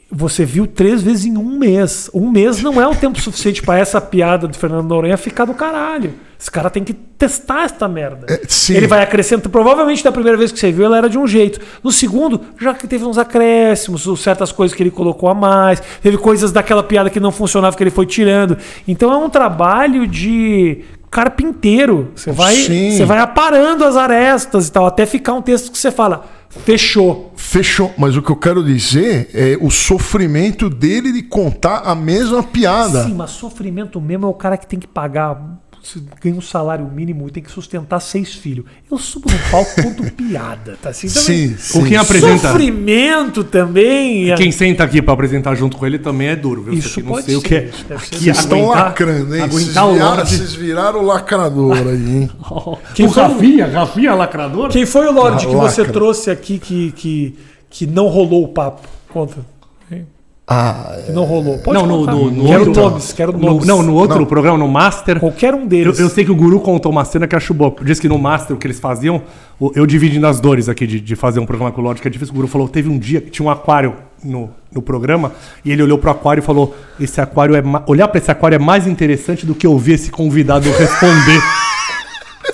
Você 0.10 0.46
viu 0.46 0.66
três 0.66 1.02
vezes 1.04 1.26
em 1.26 1.38
um 1.38 1.60
mês. 1.60 2.10
Um 2.14 2.32
mês 2.32 2.62
não 2.64 2.82
é 2.82 2.88
o 2.88 2.96
tempo 2.96 3.20
suficiente 3.20 3.62
pra 3.62 3.78
essa 3.78 4.00
piada 4.00 4.48
do 4.48 4.58
Fernando 4.58 4.88
Noronha 4.88 5.18
ficar 5.18 5.44
do 5.44 5.54
caralho. 5.54 6.14
Esse 6.40 6.50
cara 6.50 6.70
tem 6.70 6.82
que 6.84 6.94
testar 6.94 7.66
esta 7.66 7.90
merda. 7.90 8.26
É. 8.34 8.42
Ele 8.74 8.88
vai 8.88 9.02
acrescentando. 9.04 9.50
Provavelmente 9.50 10.04
da 10.04 10.12
primeira 10.12 10.38
vez 10.38 10.50
que 10.52 10.58
você 10.60 10.72
viu, 10.72 10.86
ela 10.86 10.98
era 10.98 11.10
de 11.10 11.18
um 11.18 11.28
jeito. 11.28 11.60
No 11.84 11.92
segundo, 11.92 12.40
já 12.60 12.74
que 12.74 12.88
teve 12.88 13.04
uns 13.04 13.18
acréscimos, 13.18 14.08
certas 14.22 14.52
coisas 14.52 14.74
que 14.76 14.82
ele 14.82 14.92
colocou 14.92 15.28
a 15.30 15.36
mais. 15.36 15.82
Teve 16.02 16.18
coisas 16.18 16.54
daquela 16.54 16.84
piada 16.84 17.10
que 17.10 17.20
não 17.20 17.32
funcionava 17.32 17.76
que 17.76 17.84
ele 17.84 17.92
foi 17.92 18.06
tirando. 18.06 18.58
Então 18.88 19.12
é 19.12 19.18
um 19.18 19.30
trabalho 19.30 20.08
de 20.08 20.86
carpinteiro. 21.10 22.12
Você 22.16 22.32
vai, 22.32 22.56
Sim. 22.56 22.92
você 22.92 23.06
vai 23.06 23.20
aparando 23.20 23.84
as 23.84 23.96
arestas 23.96 24.68
e 24.68 24.72
tal, 24.72 24.86
até 24.86 25.06
ficar 25.06 25.34
um 25.34 25.42
texto 25.42 25.72
que 25.72 25.78
você 25.78 25.92
fala, 25.92 26.26
fechou. 26.50 27.32
Fechou. 27.36 27.94
Mas 27.98 28.16
o 28.16 28.22
que 28.22 28.30
eu 28.30 28.36
quero 28.36 28.64
dizer 28.64 29.30
é 29.34 29.58
o 29.62 29.70
sofrimento 29.70 30.70
dele 30.70 31.12
de 31.12 31.24
contar 31.24 31.80
a 31.86 31.96
mesma 31.96 32.44
piada. 32.44 33.04
Sim, 33.04 33.14
mas 33.14 33.32
sofrimento 33.32 34.00
mesmo 34.02 34.26
é 34.26 34.30
o 34.30 34.34
cara 34.34 34.58
que 34.58 34.68
tem 34.68 34.80
que 34.80 34.88
pagar. 34.88 35.40
Você 35.82 36.02
ganha 36.22 36.36
um 36.36 36.42
salário 36.42 36.86
mínimo 36.86 37.28
e 37.28 37.32
tem 37.32 37.42
que 37.42 37.50
sustentar 37.52 38.00
seis 38.02 38.34
filhos. 38.34 38.66
Eu 38.92 38.98
subo 38.98 39.30
no 39.32 39.38
palco 39.52 39.82
conto 39.82 40.04
piada, 40.12 40.78
tá 40.82 40.90
assim 40.90 41.08
também. 41.08 41.24
Sim, 41.50 41.56
sim. 41.58 41.80
Com 41.80 41.86
quem 41.86 41.96
apresenta. 41.98 42.50
Sofrimento 42.52 43.44
também. 43.44 44.36
Quem 44.36 44.52
senta 44.52 44.84
aqui 44.84 45.02
pra 45.02 45.14
apresentar 45.14 45.56
junto 45.56 45.78
com 45.78 45.86
ele 45.86 45.98
também 46.00 46.28
é 46.28 46.36
duro, 46.36 46.64
viu? 46.64 46.74
Isso 46.74 46.90
Você 46.90 47.02
não 47.02 47.10
pode 47.12 47.26
sei 47.26 47.36
o 47.38 47.42
ser, 47.42 47.48
que 47.48 47.56
é. 47.56 47.96
Aqui, 47.96 48.18
Vocês 48.18 48.38
estão 48.40 48.60
aguentar- 48.60 48.84
lacrando, 48.86 49.36
hein? 49.36 49.48
Vocês 49.50 49.78
Aguentar 49.78 49.88
o 49.88 49.94
viraram, 49.94 50.16
Lorde. 50.16 50.36
vocês 50.36 50.54
viraram 50.56 51.02
lacrador 51.04 51.78
aí, 51.78 52.18
hein? 52.18 52.30
Quem 52.94 53.06
o 53.06 53.10
foi 53.12 53.24
o- 53.24 53.28
Rafinha, 53.28 53.68
Rafinha 53.68 54.14
lacrador? 54.16 54.70
Quem 54.70 54.86
foi 54.86 55.08
o 55.08 55.12
Lorde 55.12 55.48
que 55.48 55.56
Lacra. 55.56 55.70
você 55.72 55.86
trouxe 55.86 56.30
aqui 56.30 56.60
que, 56.60 56.92
que, 56.92 57.36
que 57.70 57.88
não 57.88 58.08
rolou 58.08 58.44
o 58.44 58.48
papo? 58.50 58.88
Conta. 59.10 59.38
Ah, 60.50 60.96
Que 61.06 61.12
não 61.12 61.26
rolou. 61.26 61.58
Pode 61.58 61.78
não, 61.78 61.86
no, 61.86 62.06
no, 62.06 62.32
no 62.32 62.46
quero 62.48 62.68
outro, 62.68 62.82
nomes, 62.82 63.12
quero 63.12 63.34
no- 63.38 63.66
não, 63.66 63.84
no 63.84 63.94
outro 63.94 64.20
Não. 64.20 64.26
programa, 64.26 64.58
no 64.58 64.66
Master. 64.68 65.20
Qualquer 65.20 65.54
um 65.54 65.64
Eu, 65.64 65.68
deles. 65.68 66.00
eu 66.00 66.08
sei 66.10 66.24
que 66.24 66.32
o 66.32 66.36
Guru 66.36 66.62
contou 66.62 66.90
uma 66.90 67.04
cena 67.04 67.28
que 67.28 67.36
achou 67.36 67.54
boa. 67.54 67.76
Disse 67.84 68.00
que 68.00 68.08
no 68.08 68.18
Master, 68.18 68.56
o 68.56 68.60
que 68.60 68.66
eles 68.66 68.80
faziam, 68.80 69.22
eu 69.76 69.86
dividindo 69.86 70.26
as 70.26 70.40
dores 70.40 70.70
aqui 70.70 70.88
de, 70.88 71.02
de 71.02 71.16
fazer 71.18 71.42
um 71.42 71.46
programa 71.46 71.74
com 71.74 71.94
que 71.96 72.08
é 72.08 72.12
difícil. 72.12 72.34
O 72.34 72.36
Guru 72.38 72.48
falou: 72.48 72.70
teve 72.70 72.88
um 72.88 72.98
dia 72.98 73.20
que 73.20 73.30
tinha 73.30 73.46
um 73.46 73.50
aquário 73.52 73.94
no, 74.24 74.50
no 74.74 74.82
programa, 74.82 75.34
e 75.66 75.72
ele 75.72 75.84
olhou 75.84 75.98
pro 75.98 76.12
aquário 76.12 76.40
e 76.40 76.44
falou: 76.46 76.74
Esse 76.98 77.20
aquário 77.20 77.54
é. 77.54 77.62
Olhar 77.86 78.08
pra 78.08 78.18
esse 78.18 78.32
aquário 78.32 78.56
é 78.56 78.60
mais 78.60 78.88
interessante 78.88 79.46
do 79.46 79.54
que 79.54 79.68
ouvir 79.68 79.94
esse 79.96 80.10
convidado 80.10 80.70
responder. 80.72 81.42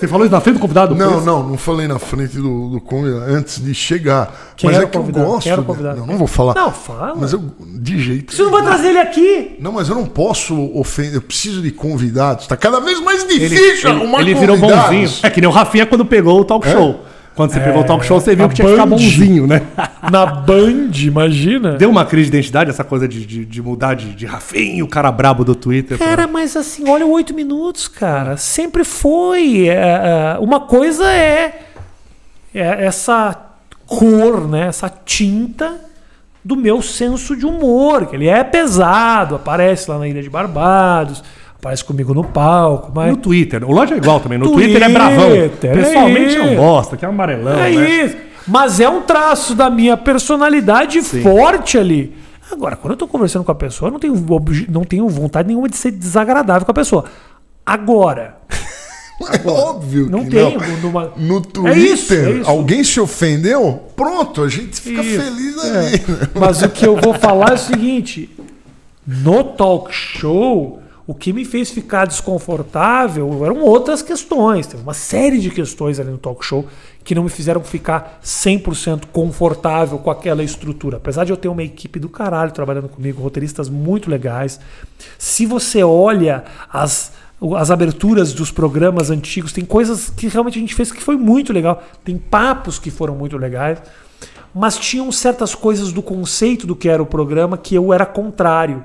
Você 0.04 0.08
falou 0.10 0.26
isso 0.26 0.34
na 0.34 0.42
frente 0.42 0.56
do 0.56 0.60
convidado? 0.60 0.94
Não, 0.96 1.22
não, 1.22 1.48
não 1.48 1.58
falei 1.58 1.88
na 1.88 1.98
frente 1.98 2.36
do, 2.36 2.68
do 2.72 2.82
convidado 2.82 3.24
antes 3.32 3.64
de 3.64 3.74
chegar. 3.74 4.54
Quem 4.58 4.70
mas 4.70 4.82
é 4.82 4.86
que 4.86 4.98
eu 4.98 5.04
gosto. 5.04 5.44
Quem 5.44 5.64
convidado? 5.64 6.00
Não, 6.02 6.06
não 6.06 6.18
vou 6.18 6.28
falar. 6.28 6.54
Não, 6.56 6.74
fala. 6.74 7.16
Mas 7.16 7.32
eu, 7.32 7.42
de 7.80 8.02
jeito. 8.02 8.36
Você 8.36 8.44
não 8.44 8.52
vai 8.52 8.64
trazer 8.64 8.90
ele 8.90 9.00
aqui? 9.00 9.56
Não, 9.62 9.72
mas 9.72 9.88
eu 9.88 9.96
não 9.96 10.06
posso 10.06 10.54
ofender. 10.78 11.16
Eu 11.16 11.22
preciso 11.22 11.62
de 11.62 11.72
convidados. 11.72 12.48
Tá 12.48 12.58
cada 12.58 12.82
vez 12.82 13.00
mais 13.00 13.24
Ele, 13.24 13.48
difícil 13.48 13.90
ele- 13.92 14.00
arrumar 14.02 14.20
ele 14.20 14.34
virou 14.36 14.58
convidados. 14.58 14.90
bonzinho. 14.90 15.10
É 15.24 15.30
que 15.30 15.40
nem 15.40 15.50
o 15.50 15.54
Rafinha 15.54 15.86
quando 15.86 16.06
pegou 16.06 16.42
o 16.42 16.44
talk 16.44 16.68
show. 16.70 17.00
Quando 17.36 17.52
você 17.52 17.60
pegou 17.60 17.82
o 17.82 17.84
talk 17.84 18.06
show, 18.06 18.20
você 18.22 18.36
viu 18.36 18.48
que 18.48 18.56
tinha 18.56 18.66
que 18.68 18.74
ficar 18.74 18.86
bonzinho, 18.86 19.48
né? 19.48 19.62
Na 20.12 20.26
Band, 20.26 20.92
imagina. 21.04 21.72
Deu 21.74 21.90
uma 21.90 22.06
crise 22.06 22.30
de 22.30 22.38
identidade, 22.38 22.70
essa 22.70 22.84
coisa 22.84 23.08
de, 23.08 23.26
de, 23.26 23.44
de 23.46 23.62
mudar 23.62 23.96
de, 23.96 24.14
de 24.14 24.26
Rafinha, 24.26 24.84
o 24.84 24.88
cara 24.88 25.12
brabo 25.12 25.44
do 25.44 25.56
Twitter. 25.56 25.98
pra- 25.98 26.06
Cara, 26.08 26.28
mas 26.28 26.56
assim, 26.56 26.88
olha 26.88 27.06
o 27.06 27.12
oito 27.12 27.34
minutos, 27.34 27.88
cara. 27.88 28.38
Sempre 28.38 28.84
foi. 28.84 29.68
É, 29.68 29.74
é, 29.74 30.38
uma 30.40 30.60
coisa 30.60 31.12
é. 31.12 31.62
é 32.54 32.86
essa 32.86 33.36
cor, 33.88 34.48
né? 34.48 34.68
Essa 34.68 34.90
tinta 34.90 35.76
do 36.46 36.56
meu 36.56 36.82
senso 36.82 37.36
de 37.36 37.46
humor, 37.46 38.06
que 38.06 38.16
ele 38.16 38.28
é 38.28 38.44
pesado, 38.44 39.36
aparece 39.36 39.90
lá 39.90 39.98
na 39.98 40.08
Ilha 40.08 40.22
de 40.22 40.30
Barbados, 40.30 41.24
aparece 41.64 41.84
comigo 41.84 42.14
no 42.14 42.24
palco, 42.26 42.92
mas 42.94 43.10
No 43.12 43.18
Twitter. 43.18 43.64
O 43.64 43.72
Lodge 43.72 43.94
é 43.94 43.98
igual 43.98 44.20
também. 44.20 44.38
No 44.38 44.52
Twitter, 44.52 44.80
Twitter, 44.80 44.90
é 44.90 44.94
bravão. 44.94 45.32
é 45.32 45.48
Pessoalmente 45.48 46.36
é 46.36 46.42
um 46.42 46.56
bosta, 46.58 46.98
que 46.98 47.06
é 47.06 47.08
um 47.08 47.12
amarelão. 47.12 47.58
é 47.58 47.70
né? 47.72 48.06
isso. 48.06 48.18
Mas 48.46 48.80
é 48.82 48.90
um 48.90 49.02
traço 49.04 49.56
da 49.56 49.70
minha 49.70 49.96
personalidade 49.96 51.02
forte 51.02 51.78
ali. 51.78 52.14
Agora, 52.52 52.76
quando 52.76 52.92
eu 52.92 52.98
tô 52.98 53.08
conversando 53.08 53.46
com 53.46 53.52
a 53.52 53.56
pessoa, 53.56 53.88
eu 53.88 53.94
não 53.94 54.00
tenho, 54.00 54.26
não 54.70 54.84
tenho 54.84 55.08
vontade 55.08 55.48
nenhuma 55.48 55.70
de 55.70 55.78
ser 55.78 55.92
desagradável 55.92 56.66
com 56.66 56.72
a 56.72 56.76
pessoa. 56.76 57.06
Agora, 57.66 58.36
É 59.32 59.48
óbvio 59.50 60.10
não 60.10 60.26
que 60.26 60.32
tenho. 60.32 60.60
não. 60.60 60.78
numa- 60.82 61.14
No 61.16 61.38
É 61.38 61.42
Twitter, 61.42 61.78
isso, 61.78 62.14
é 62.14 62.32
isso. 62.32 62.50
alguém 62.50 62.84
se 62.84 63.00
ofendeu? 63.00 63.84
Pronto, 63.96 64.42
a 64.44 64.50
gente 64.50 64.82
fica 64.82 65.02
Isso, 65.02 65.22
feliz 65.24 65.64
é. 65.64 65.70
ali. 65.70 65.92
né? 65.92 66.28
Mas 66.36 66.62
o 66.62 66.68
que 66.70 66.86
eu 66.86 66.98
vou 66.98 67.14
falar 67.14 67.52
é 67.52 67.54
o 67.54 67.58
seguinte: 67.58 68.30
no 69.08 69.44
talk 69.44 69.94
show, 69.94 70.82
o 71.06 71.14
que 71.14 71.34
me 71.34 71.44
fez 71.44 71.70
ficar 71.70 72.06
desconfortável 72.06 73.46
eram 73.46 73.62
outras 73.62 74.02
questões. 74.02 74.68
Teve 74.68 74.84
uma 74.84 74.94
série 74.94 75.40
de 75.40 75.50
questões 75.50 76.00
ali 76.00 76.10
no 76.10 76.18
talk 76.18 76.46
show 76.46 76.66
que 77.04 77.14
não 77.14 77.24
me 77.24 77.30
fizeram 77.30 77.62
ficar 77.62 78.20
100% 78.24 79.08
confortável 79.12 79.98
com 79.98 80.10
aquela 80.10 80.44
estrutura. 80.44 80.98
Apesar 80.98 81.26
de 81.26 81.32
eu 81.32 81.38
ter 81.38 81.50
uma 81.50 81.64
equipe 81.64 82.00
do 82.00 82.08
caralho 82.08 82.52
trabalhando 82.52 82.88
comigo, 82.88 83.22
roteiristas 83.22 83.68
muito 83.68 84.10
legais. 84.10 84.60
Se 85.18 85.46
você 85.46 85.84
olha 85.84 86.44
as 86.72 87.12
as 87.58 87.70
aberturas 87.70 88.32
dos 88.32 88.52
programas 88.52 89.10
antigos, 89.10 89.52
tem 89.52 89.66
coisas 89.66 90.10
que 90.10 90.30
realmente 90.30 90.58
a 90.58 90.62
gente 90.62 90.74
fez 90.74 90.94
que 90.94 91.04
foi 91.04 91.18
muito 91.18 91.52
legal. 91.52 91.84
Tem 92.02 92.18
papos 92.18 92.80
que 92.80 92.90
foram 92.90 93.16
muito 93.16 93.38
legais 93.38 93.80
mas 94.54 94.78
tinham 94.78 95.12
certas 95.12 95.56
coisas 95.56 95.92
do 95.92 96.02
conceito 96.02 96.68
do 96.68 96.76
que 96.76 96.88
era 96.88 97.02
o 97.02 97.06
programa 97.08 97.58
que 97.58 97.74
eu 97.74 97.92
era 97.92 98.06
contrário. 98.06 98.84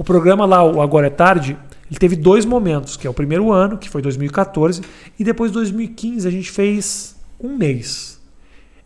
O 0.00 0.02
programa 0.02 0.46
lá, 0.46 0.64
o 0.64 0.80
Agora 0.80 1.08
é 1.08 1.10
Tarde, 1.10 1.58
ele 1.90 2.00
teve 2.00 2.16
dois 2.16 2.46
momentos, 2.46 2.96
que 2.96 3.06
é 3.06 3.10
o 3.10 3.12
primeiro 3.12 3.52
ano, 3.52 3.76
que 3.76 3.86
foi 3.86 4.00
2014, 4.00 4.80
e 5.18 5.22
depois 5.22 5.52
2015 5.52 6.26
a 6.26 6.30
gente 6.30 6.50
fez 6.50 7.16
um 7.38 7.54
mês. 7.54 8.18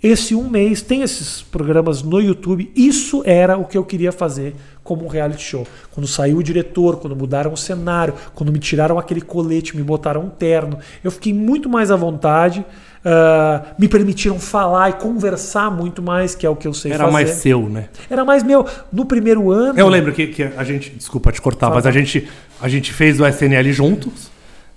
Esse 0.03 0.35
um 0.35 0.51
mês 0.51 0.83
tem 0.83 1.03
esses 1.03 1.41
programas 1.41 2.03
no 2.03 2.21
YouTube. 2.21 2.69
Isso 2.75 3.23
era 3.25 3.57
o 3.57 3.65
que 3.65 3.79
eu 3.79 3.85
queria 3.85 4.11
fazer 4.11 4.57
como 4.83 5.05
um 5.05 5.09
reality 5.09 5.43
show. 5.45 5.65
Quando 5.93 6.09
saiu 6.09 6.39
o 6.39 6.43
diretor, 6.43 6.97
quando 6.97 7.15
mudaram 7.15 7.53
o 7.53 7.57
cenário, 7.57 8.15
quando 8.35 8.53
me 8.53 8.59
tiraram 8.59 8.99
aquele 8.99 9.21
colete, 9.21 9.77
me 9.77 9.85
botaram 9.85 10.23
um 10.23 10.29
terno, 10.29 10.81
eu 11.05 11.12
fiquei 11.12 11.33
muito 11.33 11.69
mais 11.69 11.93
à 11.93 11.97
vontade. 11.97 12.67
Ah, 13.05 13.62
me 13.78 13.86
permitiram 13.88 14.38
falar 14.38 14.90
e 14.90 14.92
conversar 14.94 15.70
muito 15.70 16.02
mais, 16.02 16.34
que 16.34 16.46
é 16.46 16.48
o 16.50 16.57
que 16.57 16.66
eu 16.66 16.72
sei 16.72 16.92
Era 16.92 17.00
fazer. 17.05 17.12
mais 17.12 17.30
seu, 17.30 17.68
né? 17.68 17.88
Era 18.09 18.24
mais 18.24 18.42
meu. 18.42 18.66
No 18.92 19.05
primeiro 19.05 19.50
ano. 19.50 19.78
Eu 19.78 19.88
lembro 19.88 20.12
que, 20.12 20.26
que 20.28 20.42
a 20.42 20.64
gente. 20.64 20.90
Desculpa 20.90 21.30
te 21.32 21.40
cortar, 21.40 21.66
Fala. 21.66 21.76
mas 21.76 21.86
a 21.86 21.90
gente, 21.90 22.28
a 22.61 22.68
gente 22.68 22.92
fez 22.92 23.20
o 23.20 23.26
SNL 23.26 23.72
juntos. 23.72 24.30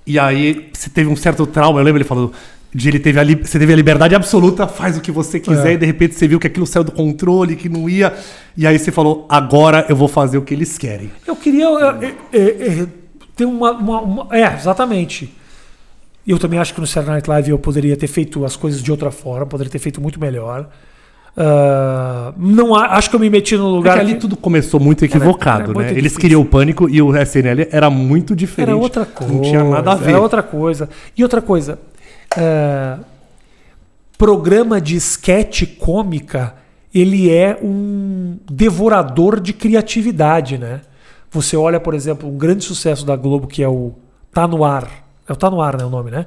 E 0.05 0.17
aí 0.17 0.69
você 0.73 0.89
teve 0.89 1.09
um 1.09 1.15
certo 1.15 1.45
trauma. 1.45 1.79
Eu 1.79 1.83
lembro 1.83 1.97
ele 2.01 2.07
falando. 2.07 2.31
De 2.73 2.89
ele 2.89 2.99
teve 2.99 3.17
a, 3.17 3.23
você 3.23 3.57
teve 3.57 3.71
a 3.71 3.75
liberdade 3.75 4.13
absoluta, 4.13 4.67
faz 4.67 4.97
o 4.97 5.01
que 5.01 5.09
você 5.09 5.39
quiser, 5.39 5.69
É. 5.71 5.73
e 5.73 5.77
de 5.77 5.85
repente 5.85 6.15
você 6.15 6.27
viu 6.27 6.37
que 6.37 6.47
aquilo 6.47 6.67
saiu 6.67 6.83
do 6.83 6.91
controle, 6.91 7.55
que 7.55 7.69
não 7.69 7.89
ia. 7.89 8.13
E 8.57 8.67
aí 8.67 8.77
você 8.77 8.91
falou, 8.91 9.25
agora 9.29 9.85
eu 9.87 9.95
vou 9.95 10.09
fazer 10.09 10.37
o 10.37 10.41
que 10.41 10.53
eles 10.53 10.77
querem. 10.77 11.09
Eu 11.25 11.35
queria 11.35 11.65
é, 11.65 12.13
é, 12.37 12.39
é, 12.81 12.87
ter 13.37 13.45
uma, 13.45 13.71
uma- 13.71 14.01
uma- 14.01 14.27
É, 14.37 14.53
exatamente. 14.53 15.33
Eu 16.27 16.37
também 16.37 16.59
acho 16.59 16.73
que 16.73 16.81
no 16.81 16.85
Saturday 16.87 17.13
Night 17.15 17.29
Live 17.29 17.49
eu 17.51 17.57
poderia 17.59 17.95
ter 17.95 18.07
feito 18.07 18.43
as 18.43 18.55
coisas 18.57 18.83
de 18.83 18.91
outra 18.91 19.09
forma, 19.11 19.45
poderia 19.45 19.71
ter 19.71 19.79
feito 19.79 20.01
muito 20.01 20.19
melhor. 20.19 20.67
Ah, 21.39 22.33
não 22.35 22.75
acho 22.75 23.09
que 23.09 23.15
eu 23.15 23.19
me 23.19 23.29
meti 23.29 23.55
no 23.55 23.67
lugar. 23.69 23.91
Porque 23.93 24.05
ali 24.05 24.13
que- 24.15 24.19
tudo 24.21 24.35
começou 24.35 24.79
muito 24.79 25.05
equivocado, 25.05 25.65
era 25.65 25.73
muito 25.73 25.91
né? 25.93 25.97
Eles 25.97 26.17
queriam 26.17 26.41
o 26.41 26.45
pânico 26.45 26.89
e 26.89 27.01
o 27.01 27.15
SNL 27.15 27.67
era 27.71 27.89
muito 27.89 28.35
diferente. 28.35 28.69
Era 28.71 28.77
outra 28.77 29.05
coisa. 29.05 29.33
Não 29.33 29.41
tinha 29.41 29.63
nada 29.63 29.91
a 29.91 29.95
ver. 29.95 30.09
Era 30.09 30.19
outra 30.21 30.41
coisa. 30.43 30.89
E 31.15 31.23
outra 31.23 31.41
coisa. 31.41 31.79
ah, 32.35 32.99
programa 34.17 34.81
de 34.81 34.95
sketch 34.95 35.77
cômica, 35.77 36.55
ele 36.93 37.31
é 37.31 37.57
um 37.61 38.37
devorador 38.51 39.39
de 39.39 39.53
criatividade, 39.53 40.57
né? 40.57 40.81
Você 41.29 41.55
olha, 41.55 41.79
por 41.79 41.93
exemplo, 41.93 42.27
um 42.27 42.35
grande 42.37 42.63
sucesso 42.63 43.05
da 43.05 43.15
Globo 43.15 43.45
que 43.47 43.61
é 43.61 43.67
o 43.69 43.93
Tá 44.33 44.47
No 44.47 44.63
Ar. 44.63 45.06
É 45.27 45.33
o 45.33 45.35
Tá 45.35 45.49
No 45.49 45.61
Ar, 45.61 45.77
né? 45.77 45.85
O 45.85 45.89
nome, 45.89 46.11
né? 46.11 46.25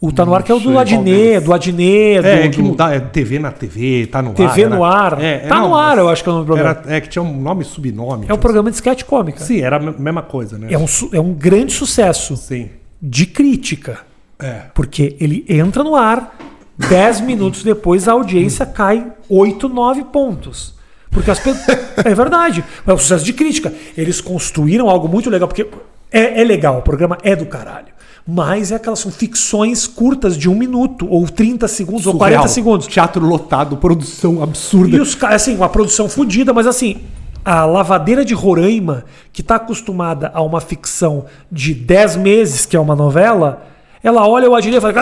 O 0.00 0.12
Tá 0.12 0.24
No 0.24 0.32
Ar 0.34 0.42
que 0.44 0.52
é 0.52 0.54
o 0.54 0.60
do. 0.60 0.78
Adnet, 0.78 1.40
do 1.44 1.52
Adnet, 1.52 2.20
do, 2.22 2.26
É, 2.28 2.46
é 2.46 2.48
que 2.48 2.62
mudar, 2.62 2.94
é 2.94 3.00
TV 3.00 3.38
na 3.40 3.50
TV, 3.50 4.06
tá 4.06 4.22
no 4.22 4.30
ar. 4.30 4.34
TV 4.36 4.62
era- 4.62 4.76
no 4.76 4.84
ar. 4.84 5.20
É, 5.20 5.38
tá 5.38 5.56
não, 5.56 5.70
no 5.70 5.74
ar, 5.74 5.98
eu 5.98 6.08
acho 6.08 6.22
que 6.22 6.28
é 6.28 6.32
o 6.32 6.34
nome 6.36 6.46
do 6.46 6.52
programa. 6.54 6.80
Era, 6.84 6.96
é 6.96 7.00
que 7.00 7.08
tinha 7.08 7.22
um 7.22 7.36
nome 7.40 7.62
e 7.62 7.64
subnome. 7.66 8.26
É 8.28 8.32
um 8.34 8.38
programa 8.38 8.70
de 8.70 8.76
sketch 8.76 9.02
cômica. 9.02 9.40
Sim, 9.40 9.60
era 9.60 9.76
a 9.76 9.80
me- 9.80 9.94
mesma 9.98 10.22
coisa, 10.22 10.56
né? 10.56 10.68
É 10.70 10.78
um, 10.78 10.86
é 11.12 11.20
um 11.20 11.32
grande 11.34 11.72
sucesso 11.72 12.36
Sim. 12.36 12.70
de 13.02 13.26
crítica. 13.26 13.98
É. 14.40 14.66
Porque 14.72 15.16
ele 15.18 15.44
entra 15.48 15.82
no 15.82 15.96
ar, 15.96 16.36
10 16.78 17.20
minutos 17.22 17.64
depois 17.64 18.06
a 18.06 18.12
audiência 18.12 18.64
cai 18.64 19.04
8, 19.28 19.68
9 19.68 20.04
pontos. 20.04 20.76
Porque 21.10 21.28
as 21.28 21.40
pessoas. 21.40 21.76
é 22.04 22.14
verdade. 22.14 22.62
É 22.86 22.92
um 22.92 22.98
sucesso 22.98 23.24
de 23.24 23.32
crítica. 23.32 23.72
Eles 23.96 24.20
construíram 24.20 24.88
algo 24.88 25.08
muito 25.08 25.28
legal, 25.28 25.48
porque 25.48 25.66
é, 26.12 26.40
é 26.40 26.44
legal, 26.44 26.78
o 26.78 26.82
programa 26.82 27.18
é 27.24 27.34
do 27.34 27.46
caralho. 27.46 27.97
Mas 28.30 28.70
é 28.70 28.74
aquelas 28.74 28.98
são 28.98 29.10
ficções 29.10 29.86
curtas 29.86 30.36
de 30.36 30.50
um 30.50 30.54
minuto, 30.54 31.08
ou 31.08 31.26
30 31.26 31.66
segundos, 31.66 32.06
ou 32.06 32.12
40 32.12 32.36
Surreal. 32.36 32.48
segundos. 32.48 32.86
Teatro 32.86 33.24
lotado, 33.24 33.78
produção 33.78 34.42
absurda. 34.42 34.94
E 34.94 35.00
os 35.00 35.14
caras, 35.14 35.40
assim, 35.40 35.56
uma 35.56 35.70
produção 35.70 36.10
fodida, 36.10 36.52
mas 36.52 36.66
assim, 36.66 37.00
a 37.42 37.64
lavadeira 37.64 38.26
de 38.26 38.34
Roraima, 38.34 39.04
que 39.32 39.40
está 39.40 39.54
acostumada 39.54 40.30
a 40.34 40.42
uma 40.42 40.60
ficção 40.60 41.24
de 41.50 41.72
10 41.72 42.16
meses, 42.16 42.66
que 42.66 42.76
é 42.76 42.80
uma 42.80 42.94
novela, 42.94 43.62
ela 44.02 44.28
olha 44.28 44.50
o 44.50 44.54
Adilha 44.54 44.76
e 44.76 44.80
fala. 44.82 44.92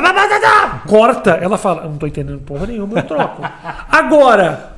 Corta, 0.87 1.31
ela 1.33 1.59
fala, 1.59 1.83
não 1.83 1.97
tô 1.97 2.07
entendendo 2.07 2.39
porra 2.39 2.69
nenhuma, 2.69 3.01
eu 3.01 3.03
troco. 3.03 3.43
Agora, 3.91 4.77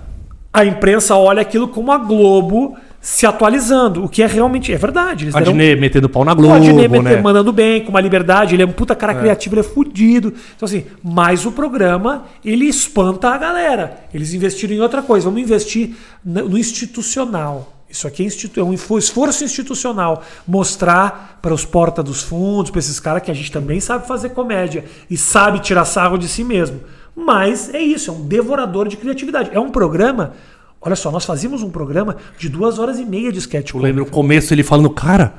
a 0.51 0.65
imprensa 0.65 1.15
olha 1.17 1.43
aquilo 1.43 1.69
como 1.69 1.93
a 1.93 1.99
Globo 1.99 2.79
se 3.11 3.25
atualizando, 3.25 4.05
o 4.05 4.09
que 4.09 4.23
é 4.23 4.27
realmente. 4.27 4.71
É 4.71 4.77
verdade. 4.77 5.25
Eles 5.25 5.35
deram- 5.35 5.49
Adnet 5.53 5.81
metendo 5.81 6.11
pau 6.11 6.27
na 6.27 6.33
o 6.33 6.37
Globo, 6.37 6.55
Adnet 6.57 6.89
meter- 6.89 7.03
né? 7.17 7.23
mandando 7.23 7.51
bem, 7.55 7.83
com 7.83 7.89
uma 7.89 8.03
liberdade, 8.03 8.55
ele 8.55 8.63
é 8.63 8.67
um 8.67 8.71
puta 8.71 8.95
cara 8.95 9.15
criativo, 9.15 9.55
ele 9.55 9.61
é 9.61 9.65
fudido. 9.65 10.35
Então, 10.55 10.67
assim, 10.67 10.85
mas 11.03 11.47
o 11.47 11.53
programa, 11.53 12.25
ele 12.45 12.67
espanta 12.67 13.31
a 13.31 13.39
galera. 13.39 13.99
Eles 14.13 14.35
investiram 14.35 14.75
em 14.75 14.81
outra 14.81 15.01
coisa. 15.01 15.25
Vamos 15.25 15.41
investir 15.41 15.97
no 16.23 16.59
institucional. 16.59 17.73
Isso 17.89 18.07
aqui 18.07 18.23
é, 18.23 18.27
institu 18.27 18.61
é 18.61 18.63
um 18.63 18.75
esforço 18.99 19.43
institucional. 19.43 20.23
Mostrar 20.47 21.39
para 21.41 21.55
os 21.55 21.65
porta 21.65 22.03
dos 22.03 22.23
fundos, 22.23 22.71
para 22.71 22.79
esses 22.81 23.01
caras 23.01 23.23
que 23.23 23.31
a 23.31 23.35
gente 23.35 23.51
também 23.51 23.81
sabe 23.81 24.07
fazer 24.07 24.29
comédia 24.31 24.85
e 25.09 25.17
sabe 25.17 25.61
tirar 25.61 25.87
sarro 25.87 26.19
de 26.19 26.29
si 26.29 26.45
mesmo. 26.45 26.81
Mas 27.17 27.73
é 27.73 27.81
isso, 27.81 28.11
é 28.11 28.13
um 28.13 28.27
devorador 28.27 28.87
de 28.87 28.99
criatividade. 28.99 29.49
É 29.53 29.59
um 29.59 29.71
programa. 29.71 30.35
Olha 30.81 30.95
só, 30.95 31.11
nós 31.11 31.25
fazíamos 31.25 31.63
um 31.63 31.71
programa 31.71 32.17
de 32.39 32.49
duas 32.49 32.79
horas 32.79 32.99
e 32.99 33.05
meia 33.05 33.33
de 33.33 33.39
sketch. 33.39 33.75
Eu 33.75 33.81
lembro 33.81 34.05
o 34.05 34.11
começo 34.11 34.55
ele 34.55 34.63
falando, 34.63 34.91
cara, 34.91 35.35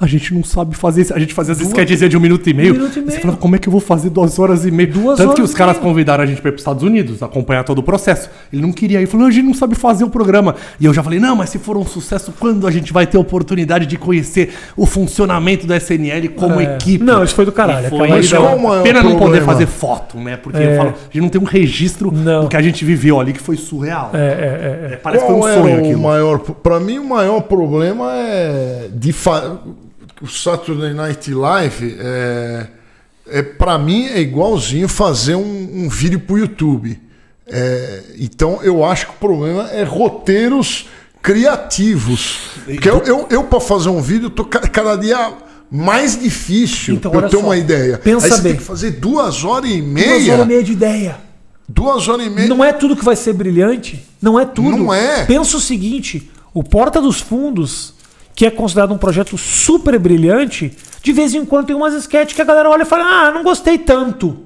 a 0.00 0.06
gente 0.06 0.34
não 0.34 0.42
sabe 0.42 0.76
fazer 0.76 1.02
isso. 1.02 1.14
A 1.14 1.18
gente 1.18 1.32
fazia 1.32 1.52
as 1.52 1.60
sketches 1.60 2.00
de 2.10 2.16
um 2.16 2.20
minuto 2.20 2.48
e 2.48 2.54
meio. 2.54 2.72
Um 2.74 2.76
minuto 2.78 2.90
e 2.98 3.02
Você 3.02 3.06
meio. 3.10 3.20
falava, 3.20 3.38
como 3.38 3.54
é 3.56 3.58
que 3.58 3.68
eu 3.68 3.72
vou 3.72 3.80
fazer 3.80 4.10
duas 4.10 4.38
horas 4.38 4.64
e 4.66 4.70
meia? 4.70 4.88
Duas 4.90 5.16
Tanto 5.18 5.34
que 5.34 5.42
os 5.42 5.54
caras 5.54 5.76
meia. 5.76 5.86
convidaram 5.88 6.24
a 6.24 6.26
gente 6.26 6.40
para 6.40 6.48
ir 6.48 6.52
para 6.52 6.56
os 6.56 6.62
Estados 6.62 6.82
Unidos, 6.82 7.22
acompanhar 7.22 7.62
todo 7.64 7.78
o 7.78 7.82
processo. 7.82 8.28
Ele 8.52 8.62
não 8.62 8.72
queria 8.72 8.98
ir. 8.98 9.02
Ele 9.02 9.06
falou, 9.06 9.26
a 9.26 9.30
gente 9.30 9.44
não 9.46 9.54
sabe 9.54 9.74
fazer 9.74 10.04
o 10.04 10.10
programa. 10.10 10.56
E 10.80 10.84
eu 10.84 10.92
já 10.94 11.02
falei, 11.02 11.20
não, 11.20 11.36
mas 11.36 11.50
se 11.50 11.58
for 11.58 11.76
um 11.76 11.84
sucesso, 11.86 12.32
quando 12.38 12.66
a 12.66 12.70
gente 12.70 12.92
vai 12.92 13.06
ter 13.06 13.16
a 13.16 13.20
oportunidade 13.20 13.86
de 13.86 13.96
conhecer 13.96 14.52
o 14.76 14.86
funcionamento 14.86 15.66
da 15.66 15.76
SNL 15.76 16.28
como 16.30 16.60
É. 16.60 16.74
equipe? 16.76 17.04
Não, 17.04 17.22
isso 17.22 17.34
foi 17.34 17.44
do 17.44 17.52
caralho, 17.52 17.84
E 17.84 17.86
aquela 17.86 17.98
Foi, 18.06 18.08
ida- 18.18 18.26
então, 18.26 18.42
Qual 18.42 18.56
o 18.56 18.62
maior 18.62 18.82
pena 18.82 19.02
não 19.02 19.10
poder 19.12 19.20
problema? 19.20 19.46
fazer 19.52 19.66
foto, 19.66 20.18
né? 20.18 20.36
Porque 20.36 20.58
É. 20.58 20.72
eu 20.72 20.76
falo, 20.76 20.90
a 20.90 21.04
gente 21.12 21.20
não 21.22 21.28
tem 21.28 21.40
um 21.40 21.44
registro 21.44 22.10
Não. 22.12 22.42
do 22.42 22.48
que 22.48 22.56
a 22.56 22.62
gente 22.62 22.84
viveu 22.84 23.20
ali, 23.20 23.32
que 23.32 23.40
foi 23.40 23.56
surreal. 23.56 24.10
É, 24.14 24.18
é, 24.18 24.20
é, 24.20 24.92
é. 24.94 24.96
Parece 24.96 25.22
que 25.24 25.30
foi 25.30 25.36
um 25.36 25.40
Qual 25.40 25.54
sonho 25.54 25.98
maior. 25.98 26.38
Para 26.40 26.80
mim, 26.80 26.98
o 26.98 27.08
maior 27.08 27.40
problema 27.42 28.10
é 28.14 28.88
de 28.92 29.12
fa... 29.12 29.58
o 30.22 30.26
Saturday 30.28 30.94
Night 30.94 31.32
Live 31.34 31.96
é, 31.98 32.66
é 33.28 33.42
para 33.42 33.76
mim 33.78 34.06
é 34.06 34.20
igualzinho 34.20 34.88
fazer 34.88 35.34
um, 35.34 35.84
um 35.84 35.88
vídeo 35.88 36.20
pro 36.20 36.38
YouTube. 36.38 36.98
É, 37.46 38.02
então 38.18 38.60
eu 38.62 38.84
acho 38.84 39.06
que 39.06 39.12
o 39.12 39.16
problema 39.16 39.68
é 39.70 39.82
roteiros 39.82 40.86
criativos. 41.20 42.38
Porque 42.64 42.88
eu, 42.88 42.98
eu, 43.04 43.26
eu 43.30 43.44
para 43.44 43.60
fazer 43.60 43.88
um 43.88 44.00
vídeo 44.00 44.30
tô 44.30 44.44
ca- 44.44 44.60
cada 44.60 44.96
dia 44.96 45.32
mais 45.70 46.20
difícil 46.20 46.94
Então, 46.94 47.12
eu 47.14 47.22
ter 47.22 47.36
só, 47.36 47.42
uma 47.42 47.56
ideia. 47.56 47.98
pensa 47.98 48.26
Aí 48.26 48.32
você 48.32 48.40
bem. 48.42 48.52
tem 48.52 48.60
que 48.60 48.66
fazer 48.66 48.92
duas 48.92 49.42
horas 49.44 49.70
e 49.70 49.80
Duas 49.80 49.92
meia. 49.92 50.32
horas 50.34 50.44
e 50.44 50.48
meia 50.48 50.62
de 50.62 50.72
ideia. 50.72 51.16
Duas 51.68 52.06
horas 52.08 52.26
e 52.26 52.30
meia. 52.30 52.48
Não 52.48 52.62
é 52.62 52.72
tudo 52.72 52.94
que 52.96 53.04
vai 53.04 53.16
ser 53.16 53.32
brilhante. 53.32 54.04
Não 54.20 54.38
é 54.38 54.44
tudo. 54.44 54.76
Não 54.76 54.92
é. 54.94 55.24
Pensa 55.24 55.56
o 55.56 55.60
seguinte: 55.60 56.30
o 56.52 56.62
Porta 56.62 57.00
dos 57.00 57.20
Fundos, 57.20 57.94
que 58.34 58.46
é 58.46 58.50
considerado 58.50 58.92
um 58.92 58.98
projeto 58.98 59.36
super 59.36 59.98
brilhante, 59.98 60.76
de 61.02 61.12
vez 61.12 61.34
em 61.34 61.44
quando 61.44 61.66
tem 61.66 61.76
umas 61.76 61.94
sketches 61.94 62.34
que 62.34 62.42
a 62.42 62.44
galera 62.44 62.70
olha 62.70 62.82
e 62.82 62.86
fala: 62.86 63.04
Ah, 63.04 63.30
não 63.32 63.42
gostei 63.42 63.78
tanto. 63.78 64.38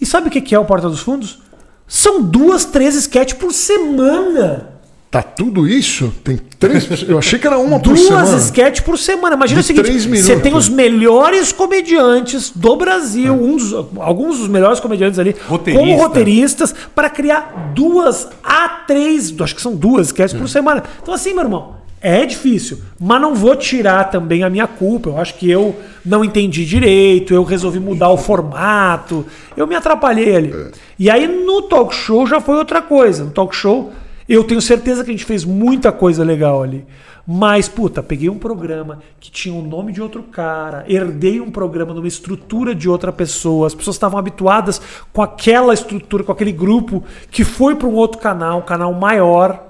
E 0.00 0.06
sabe 0.06 0.28
o 0.28 0.30
que 0.30 0.40
que 0.40 0.54
é 0.54 0.58
o 0.58 0.64
Porta 0.64 0.88
dos 0.88 1.00
Fundos? 1.00 1.40
São 1.86 2.22
duas, 2.22 2.64
três 2.64 2.94
sketches 2.94 3.36
por 3.38 3.52
semana. 3.52 4.68
Tá 5.10 5.22
tudo 5.24 5.66
isso? 5.66 6.14
Tem 6.22 6.36
três. 6.36 6.86
Eu 7.08 7.18
achei 7.18 7.36
que 7.36 7.44
era 7.44 7.58
uma 7.58 7.80
por 7.80 7.94
Duas 7.94 8.06
semana. 8.06 8.36
sketches 8.36 8.84
por 8.84 8.96
semana. 8.96 9.34
Imagina 9.34 9.60
De 9.60 9.64
o 9.72 9.76
seguinte: 9.76 10.22
você 10.22 10.38
tem 10.38 10.54
os 10.54 10.68
melhores 10.68 11.50
comediantes 11.50 12.50
do 12.54 12.76
Brasil, 12.76 13.34
um 13.34 13.56
dos- 13.56 13.74
alguns 13.98 14.38
dos 14.38 14.46
melhores 14.46 14.78
comediantes 14.78 15.18
ali, 15.18 15.34
Roteirista. 15.48 15.84
como 15.84 16.00
roteiristas, 16.00 16.72
para 16.94 17.10
criar 17.10 17.72
duas 17.74 18.28
a 18.44 18.68
três, 18.86 19.34
acho 19.40 19.54
que 19.56 19.60
são 19.60 19.74
duas 19.74 20.06
sketches 20.06 20.38
por 20.38 20.48
semana. 20.48 20.84
Então, 21.02 21.12
assim, 21.12 21.34
meu 21.34 21.42
irmão, 21.42 21.74
é 22.00 22.24
difícil, 22.24 22.78
mas 22.98 23.20
não 23.20 23.34
vou 23.34 23.54
tirar 23.54 24.04
também 24.04 24.42
a 24.42 24.48
minha 24.48 24.66
culpa. 24.66 25.10
Eu 25.10 25.18
acho 25.18 25.34
que 25.34 25.50
eu 25.50 25.76
não 26.04 26.24
entendi 26.24 26.64
direito, 26.64 27.34
eu 27.34 27.44
resolvi 27.44 27.78
mudar 27.78 28.08
o 28.08 28.16
formato, 28.16 29.26
eu 29.56 29.66
me 29.66 29.74
atrapalhei 29.74 30.34
ali. 30.34 30.54
E 30.98 31.10
aí 31.10 31.26
no 31.26 31.62
talk 31.62 31.94
show 31.94 32.26
já 32.26 32.40
foi 32.40 32.56
outra 32.56 32.80
coisa. 32.80 33.24
No 33.24 33.30
talk 33.30 33.54
show, 33.54 33.92
eu 34.28 34.44
tenho 34.44 34.62
certeza 34.62 35.04
que 35.04 35.10
a 35.10 35.12
gente 35.12 35.24
fez 35.24 35.44
muita 35.44 35.92
coisa 35.92 36.24
legal 36.24 36.62
ali. 36.62 36.86
Mas, 37.26 37.68
puta, 37.68 38.02
peguei 38.02 38.28
um 38.28 38.38
programa 38.38 39.00
que 39.20 39.30
tinha 39.30 39.54
o 39.54 39.62
nome 39.62 39.92
de 39.92 40.02
outro 40.02 40.22
cara, 40.22 40.84
herdei 40.88 41.40
um 41.40 41.50
programa 41.50 41.94
numa 41.94 42.08
estrutura 42.08 42.74
de 42.74 42.88
outra 42.88 43.12
pessoa, 43.12 43.66
as 43.66 43.74
pessoas 43.74 43.96
estavam 43.96 44.18
habituadas 44.18 44.80
com 45.12 45.22
aquela 45.22 45.72
estrutura, 45.72 46.24
com 46.24 46.32
aquele 46.32 46.50
grupo, 46.50 47.04
que 47.30 47.44
foi 47.44 47.76
para 47.76 47.86
um 47.86 47.94
outro 47.94 48.18
canal, 48.18 48.58
um 48.58 48.62
canal 48.62 48.92
maior. 48.94 49.69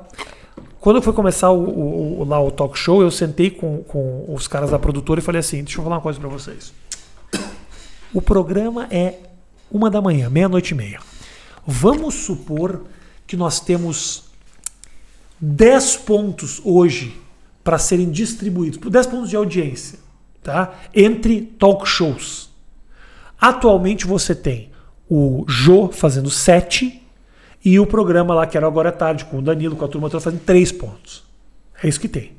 Quando 0.81 1.03
foi 1.03 1.13
começar 1.13 1.51
o, 1.51 1.63
o- 1.63 2.21
o- 2.21 2.25
lá 2.25 2.43
o 2.43 2.51
talk 2.51 2.79
show, 2.79 3.03
eu 3.03 3.11
sentei 3.11 3.51
com, 3.51 3.83
com 3.85 4.25
os 4.33 4.49
caras 4.49 4.71
da 4.71 4.79
produtora 4.79 5.21
e 5.21 5.23
falei 5.23 5.41
assim: 5.41 5.63
deixa 5.63 5.79
eu 5.79 5.85
falar 5.85 5.97
uma 5.97 6.03
coisa 6.03 6.19
para 6.19 6.29
vocês. 6.29 6.73
O 8.13 8.21
programa 8.23 8.87
é 8.91 9.19
uma 9.71 9.91
da 9.91 10.01
manhã, 10.01 10.29
meia-noite 10.31 10.73
e 10.73 10.77
meia. 10.77 11.01
Vamos 11.67 12.15
supor 12.15 12.83
que 13.27 13.37
nós 13.37 13.61
temos 13.61 14.25
10 15.41 15.97
pontos 15.99 16.61
hoje 16.65 17.21
para 17.63 17.79
serem 17.79 18.11
distribuídos, 18.11 18.79
por 18.79 18.91
10 18.91 19.07
pontos 19.07 19.31
de 19.31 19.37
audiência, 19.37 19.99
tá? 20.43 20.75
Entre 20.95 21.43
talk 21.43 21.87
shows. 21.87 22.49
Atualmente 23.41 24.07
você 24.07 24.35
tem 24.35 24.71
o 25.09 25.45
Jô 25.47 25.89
fazendo 25.89 26.31
7 26.31 27.01
e 27.65 27.79
o 27.79 27.87
programa 27.87 28.35
lá 28.35 28.47
que 28.47 28.57
era 28.57 28.67
agora 28.67 28.89
à 28.89 28.93
tarde 28.93 29.25
com 29.27 29.39
o 29.39 29.43
Danilo, 29.43 29.77
com 29.77 29.85
a 29.85 29.89
turma 29.89 30.09
toda 30.09 30.23
fazendo 30.23 30.41
3 30.41 30.73
pontos. 30.73 31.25
É 31.83 31.89
isso 31.89 32.01
que 32.01 32.09
tem. 32.09 32.33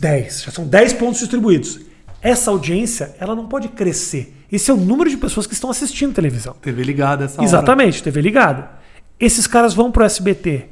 10, 0.00 0.44
já 0.44 0.50
são 0.50 0.66
10 0.66 0.94
pontos 0.94 1.20
distribuídos. 1.20 1.80
Essa 2.22 2.50
audiência, 2.50 3.14
ela 3.18 3.34
não 3.34 3.46
pode 3.46 3.68
crescer. 3.68 4.34
Esse 4.50 4.70
é 4.70 4.74
o 4.74 4.78
número 4.78 5.10
de 5.10 5.16
pessoas 5.16 5.46
que 5.46 5.52
estão 5.52 5.68
assistindo 5.68 6.14
televisão. 6.14 6.54
TV 6.54 6.82
ligada 6.82 7.26
essa 7.26 7.36
hora. 7.36 7.44
Exatamente, 7.44 8.02
TV 8.02 8.20
ligada. 8.22 8.70
Esses 9.20 9.46
caras 9.46 9.74
vão 9.74 9.92
pro 9.92 10.04
SBT. 10.04 10.68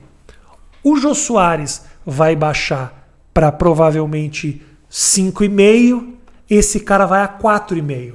O 0.83 0.97
Jô 0.97 1.15
Soares 1.15 1.85
vai 2.07 2.35
baixar 2.35 3.07
para 3.35 3.53
provavelmente 3.53 4.63
5,5. 4.91 6.15
Esse 6.49 6.81
cara 6.81 7.07
vai 7.07 7.23
a 7.23 7.29
4,5. 7.29 8.15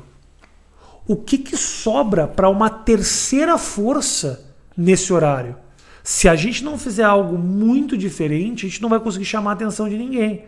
O 1.08 1.16
que, 1.16 1.38
que 1.38 1.56
sobra 1.56 2.28
para 2.28 2.50
uma 2.50 2.70
terceira 2.70 3.58
força 3.58 4.47
nesse 4.78 5.12
horário? 5.12 5.56
Se 6.04 6.30
a 6.30 6.36
gente 6.36 6.64
não 6.64 6.78
fizer 6.78 7.04
algo 7.04 7.38
muito 7.38 7.98
diferente, 7.98 8.66
a 8.66 8.70
gente 8.70 8.82
não 8.82 8.90
vai 8.90 9.00
conseguir 9.00 9.26
chamar 9.26 9.52
a 9.52 9.54
atenção 9.56 9.90
de 9.90 9.98
ninguém. 9.98 10.44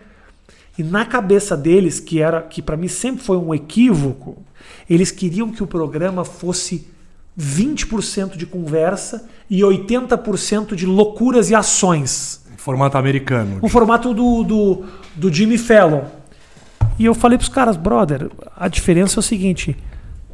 E 0.78 0.84
na 0.84 1.04
cabeça 1.04 1.58
deles, 1.58 2.00
que 2.00 2.22
era 2.22 2.42
que 2.42 2.62
para 2.62 2.78
mim 2.78 2.88
sempre 2.88 3.22
foi 3.22 3.36
um 3.36 3.54
equívoco, 3.54 4.38
eles 4.90 5.12
queriam 5.12 5.52
que 5.52 5.62
o 5.62 5.68
programa 5.68 6.24
fosse 6.24 6.88
20% 7.38 8.38
de 8.38 8.46
conversa 8.46 9.28
e 9.50 9.60
80% 9.60 10.76
de 10.76 10.86
loucuras 10.86 11.50
e 11.50 11.56
ações. 11.56 12.46
Formato 12.58 12.98
americano. 12.98 13.60
O 13.62 13.68
formato 13.68 14.14
do, 14.14 14.44
do, 14.44 14.86
do 15.16 15.34
Jimmy 15.34 15.58
Fallon. 15.58 16.04
E 16.98 17.06
eu 17.06 17.16
falei 17.16 17.38
pros 17.38 17.50
caras, 17.50 17.78
brother, 17.78 18.30
a 18.56 18.68
diferença 18.68 19.20
é 19.20 19.22
o 19.22 19.24
seguinte: 19.24 19.76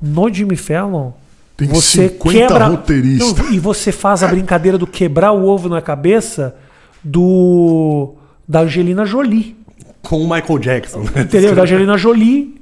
no 0.02 0.32
Jimmy 0.34 0.56
Fallon, 0.56 1.12
Tem 1.58 1.68
você 1.68 2.10
50 2.10 2.38
quebra. 2.48 2.66
roteiristas. 2.66 3.34
Não, 3.46 3.52
e 3.54 3.60
você 3.60 3.92
faz 3.92 4.22
a 4.24 4.28
brincadeira 4.28 4.78
do 4.78 4.86
quebrar 4.86 5.32
o 5.32 5.46
ovo 5.46 5.70
na 5.70 5.82
cabeça 5.82 6.56
do. 7.04 8.14
da 8.48 8.62
Angelina 8.62 9.06
Jolie. 9.06 9.56
Com 10.02 10.18
o 10.22 10.30
Michael 10.30 10.60
Jackson. 10.60 11.00
né? 11.00 11.22
Entendeu? 11.22 11.56
Da 11.56 11.64
Angelina 11.64 11.98
Jolie. 11.98 12.56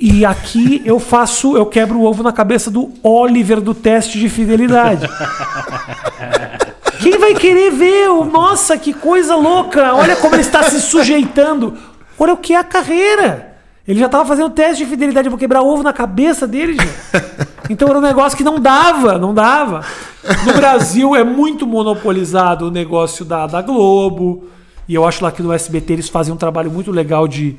E 0.00 0.24
aqui 0.24 0.80
eu 0.84 1.00
faço, 1.00 1.56
eu 1.56 1.66
quebro 1.66 1.98
o 1.98 2.04
ovo 2.04 2.22
na 2.22 2.30
cabeça 2.32 2.70
do 2.70 2.92
Oliver 3.02 3.60
do 3.60 3.74
teste 3.74 4.18
de 4.18 4.28
fidelidade. 4.28 5.08
Quem 7.00 7.18
vai 7.18 7.34
querer 7.34 7.70
ver? 7.72 8.08
o- 8.10 8.24
Nossa, 8.24 8.76
que 8.76 8.92
coisa 8.92 9.34
louca! 9.36 9.94
Olha 9.94 10.16
como 10.16 10.34
ele 10.34 10.42
está 10.42 10.62
se 10.64 10.80
sujeitando. 10.80 11.74
Olha 12.18 12.32
o 12.32 12.36
que 12.36 12.52
é 12.52 12.56
a 12.58 12.64
carreira. 12.64 13.47
Ele 13.88 13.98
já 13.98 14.04
estava 14.06 14.24
fazendo 14.26 14.50
teste 14.50 14.84
de 14.84 14.90
fidelidade, 14.90 15.26
eu 15.26 15.30
vou 15.30 15.38
quebrar 15.38 15.62
ovo 15.62 15.82
na 15.82 15.92
cabeça 15.94 16.46
dele, 16.46 16.74
gente. 16.74 17.48
Então 17.70 17.86
era 17.88 17.98
um 17.98 18.02
negócio 18.02 18.36
que 18.36 18.42
não 18.42 18.58
dava, 18.58 19.18
não 19.18 19.34
dava. 19.34 19.84
No 20.46 20.54
Brasil 20.54 21.14
é 21.14 21.22
muito 21.22 21.66
monopolizado 21.66 22.68
o 22.68 22.70
negócio 22.70 23.26
da, 23.26 23.46
da 23.46 23.60
Globo. 23.60 24.44
E 24.88 24.94
eu 24.94 25.06
acho 25.06 25.22
lá 25.22 25.30
que 25.30 25.42
no 25.42 25.52
SBT 25.52 25.92
eles 25.92 26.08
fazem 26.08 26.32
um 26.32 26.36
trabalho 26.38 26.70
muito 26.70 26.90
legal 26.90 27.28
de, 27.28 27.56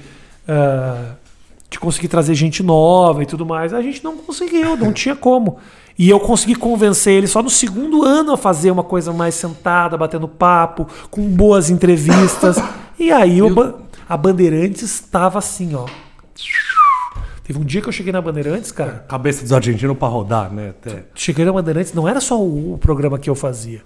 ah, 0.47 1.11
de 1.69 1.79
conseguir 1.79 2.07
trazer 2.07 2.33
gente 2.33 2.63
nova 2.63 3.21
e 3.21 3.25
tudo 3.27 3.45
mais. 3.45 3.71
A 3.71 3.83
gente 3.83 4.03
não 4.03 4.17
conseguiu, 4.17 4.75
não 4.75 4.91
tinha 4.91 5.15
como. 5.15 5.57
E 5.95 6.09
eu 6.09 6.19
consegui 6.19 6.55
convencer 6.55 7.13
ele 7.13 7.27
só 7.27 7.43
no 7.43 7.49
segundo 7.51 8.03
ano 8.03 8.31
a 8.33 8.37
fazer 8.37 8.71
uma 8.71 8.83
coisa 8.83 9.13
mais 9.13 9.35
sentada, 9.35 9.95
batendo 9.95 10.27
papo, 10.27 10.87
com 11.11 11.21
boas 11.21 11.69
entrevistas. 11.69 12.57
E 12.99 13.11
aí 13.13 13.41
o 13.43 13.53
ba- 13.53 13.75
a 14.09 14.17
Bandeirantes 14.17 14.81
estava 14.81 15.37
assim, 15.39 15.73
ó. 15.75 15.85
Teve 17.43 17.57
um 17.57 17.63
dia 17.63 17.81
que 17.81 17.89
eu 17.89 17.91
cheguei 17.91 18.13
na 18.13 18.21
Bandeirantes, 18.21 18.71
cara. 18.71 19.03
Cabeça 19.07 19.41
dos 19.41 19.51
argentinos 19.51 19.97
pra 19.97 20.07
rodar, 20.07 20.53
né? 20.53 20.69
Até. 20.69 21.05
Cheguei 21.15 21.43
na 21.43 21.51
Bandeirantes, 21.51 21.93
não 21.93 22.07
era 22.07 22.21
só 22.21 22.39
o, 22.39 22.77
programa 22.79 23.17
que 23.17 23.27
eu 23.27 23.33
fazia. 23.33 23.81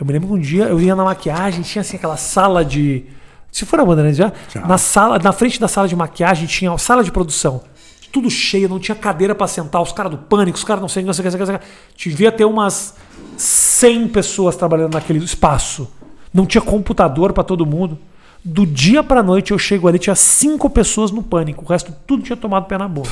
Eu 0.00 0.04
me 0.04 0.12
lembro 0.12 0.26
que 0.26 0.34
um 0.34 0.40
dia 0.40 0.64
eu 0.64 0.80
ia 0.80 0.96
na 0.96 1.04
maquiagem, 1.04 1.62
tinha 1.62 1.82
assim 1.82 1.96
aquela 1.96 2.16
sala 2.16 2.64
de. 2.64 3.04
Se 3.52 3.64
for 3.64 3.76
na 3.76 3.84
Bandeirantes 3.84 4.18
já, 4.18 4.32
na 4.66 4.76
sala, 4.76 5.18
na 5.18 5.30
frente 5.30 5.60
da 5.60 5.68
sala 5.68 5.86
de 5.86 5.94
maquiagem 5.94 6.46
tinha 6.46 6.72
a 6.72 6.78
sala 6.78 7.04
de 7.04 7.12
produção. 7.12 7.62
Tudo 8.10 8.28
cheio, 8.28 8.68
não 8.68 8.80
tinha 8.80 8.96
cadeira 8.96 9.32
pra 9.32 9.46
sentar, 9.46 9.80
os 9.80 9.92
caras 9.92 10.10
do 10.10 10.18
pânico, 10.18 10.58
os 10.58 10.64
caras 10.64 10.80
não 10.80 10.88
sei, 10.88 11.04
não 11.04 11.12
sei, 11.12 11.24
não 11.24 11.30
sei, 11.30 11.38
não 11.40 11.46
sei. 11.46 11.58
Devia 11.96 12.32
ter 12.32 12.46
umas 12.46 12.94
100 13.36 14.08
pessoas 14.08 14.56
trabalhando 14.56 14.94
naquele 14.94 15.24
espaço. 15.24 15.88
Não 16.34 16.44
tinha 16.44 16.60
computador 16.60 17.32
pra 17.32 17.44
todo 17.44 17.64
mundo. 17.64 17.96
Do 18.44 18.64
dia 18.66 19.02
pra 19.02 19.22
noite 19.22 19.50
eu 19.50 19.58
chego 19.58 19.88
ali, 19.88 19.98
tinha 19.98 20.14
cinco 20.14 20.70
pessoas 20.70 21.10
no 21.10 21.22
pânico. 21.22 21.64
O 21.64 21.68
resto 21.68 21.92
tudo 22.06 22.22
tinha 22.22 22.36
tomado 22.36 22.66
pé 22.66 22.78
na 22.78 22.88
boca. 22.88 23.10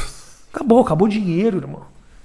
Acabou, 0.53 0.81
acabou 0.81 1.07
o 1.07 1.11
dinheiro, 1.11 1.59
irmão. 1.59 1.83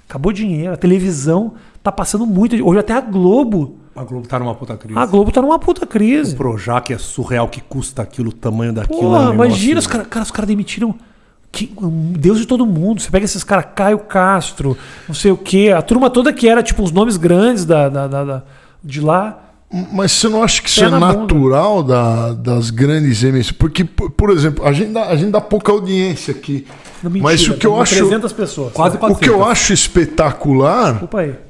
Acabou 0.08 0.30
o 0.30 0.34
dinheiro. 0.34 0.74
A 0.74 0.78
televisão 0.78 1.54
tá 1.84 1.92
passando 1.92 2.26
muito. 2.26 2.56
Hoje 2.66 2.80
até 2.80 2.94
a 2.94 3.02
Globo. 3.02 3.78
A 3.96 4.04
Globo 4.06 4.26
tá 4.28 4.40
numa 4.40 4.56
puta 4.56 4.78
crise. 4.78 4.98
A 4.98 5.06
Globo 5.06 5.32
tá 5.32 5.42
numa 5.42 5.60
puta 5.60 5.86
crise. 5.86 6.34
O 6.34 6.38
Projac 6.38 6.94
é 6.94 6.98
surreal 6.98 7.48
que 7.50 7.60
custa 7.60 8.02
aquilo, 8.02 8.30
o 8.30 8.34
tamanho 8.34 8.72
daquilo. 8.72 8.98
é 9.00 9.02
Porra, 9.02 9.20
negócio- 9.32 9.34
imagina, 9.36 9.80
os 9.80 9.88
caras 9.88 10.08
cara, 10.08 10.24
os 10.24 10.32
cara 10.32 10.48
demitiram. 10.48 10.96
que- 11.52 11.70
Deus 12.18 12.40
de 12.40 12.46
todo 12.46 12.66
mundo. 12.66 13.02
Você 13.02 13.12
pega 13.12 13.26
esses 13.26 13.44
caras, 13.44 13.66
Caio 13.76 14.00
Castro, 14.00 14.78
não 15.06 15.14
sei 15.14 15.32
o 15.34 15.38
quê. 15.38 15.74
A 15.76 15.82
turma 15.82 16.10
toda 16.10 16.32
que 16.32 16.48
era, 16.48 16.64
tipo, 16.64 16.82
os 16.82 16.94
nomes 16.94 17.18
grandes 17.18 17.66
da, 17.66 17.90
da- 17.90 18.08
da- 18.08 18.24
da- 18.24 18.44
de 18.82 19.02
lá. 19.02 19.38
Mas 19.92 20.12
você 20.12 20.28
não 20.28 20.44
acha 20.44 20.62
que 20.62 20.68
isso 20.68 20.84
é 20.84 20.90
natural 20.90 21.82
da- 21.82 22.34
das 22.34 22.70
grandes 22.70 23.24
emissoras? 23.24 23.52
Porque, 23.54 23.86
por, 23.86 24.12
por 24.12 24.30
exemplo, 24.30 24.66
a 24.66 24.74
gente, 24.74 24.92
dá, 24.92 25.06
a 25.08 25.16
gente 25.16 25.32
dá 25.32 25.40
pouca 25.40 25.72
audiência 25.72 26.32
aqui. 26.34 26.68
Não, 27.02 27.10
mentira, 27.10 27.24
mas 27.32 27.48
o 27.48 27.54
que 27.56 27.66
eu 27.66 27.80
acho. 27.82 27.96
300 27.96 28.34
pessoas. 28.34 28.74
Quase 28.74 28.98
O 28.98 29.00
que 29.16 29.30
eu 29.30 29.38
400. 29.40 29.48
acho 29.48 29.74
espetacular 29.74 31.02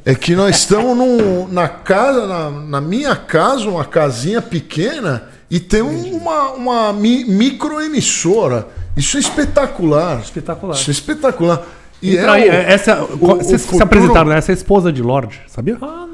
é 0.05 0.13
que 0.15 0.36
nós 0.36 0.55
estamos 0.57 0.95
num- 0.95 1.47
na 1.47 1.67
casa, 1.67 2.28
na, 2.28 2.49
na 2.51 2.80
minha 2.82 3.15
casa, 3.15 3.67
uma 3.67 3.84
casinha 3.86 4.41
pequena, 4.41 5.24
e 5.49 5.59
tem 5.59 5.82
um- 5.82 6.17
uma, 6.17 6.51
uma 6.51 6.93
mi- 6.93 7.26
microemissora. 7.26 8.67
Isso 8.95 9.17
é 9.17 9.19
espetacular. 9.19 10.19
Espetacular. 10.19 10.76
Isso 10.76 10.89
é 10.89 10.93
espetacular. 10.93 11.61
E 12.01 12.17
Entra 12.17 12.34
aí, 12.34 12.49
o- 12.49 12.51
é- 12.51 12.74
essa, 12.74 13.03
o 13.03 13.17
vocês 13.17 13.61
se 13.61 13.67
futuro- 13.67 13.84
apresentaram, 13.84 14.30
né? 14.30 14.38
Essa 14.38 14.51
é 14.51 14.53
a 14.53 14.57
esposa 14.57 14.91
de 14.91 15.01
Lorde, 15.01 15.39
sabia? 15.47 15.78
Ah, 15.82 16.07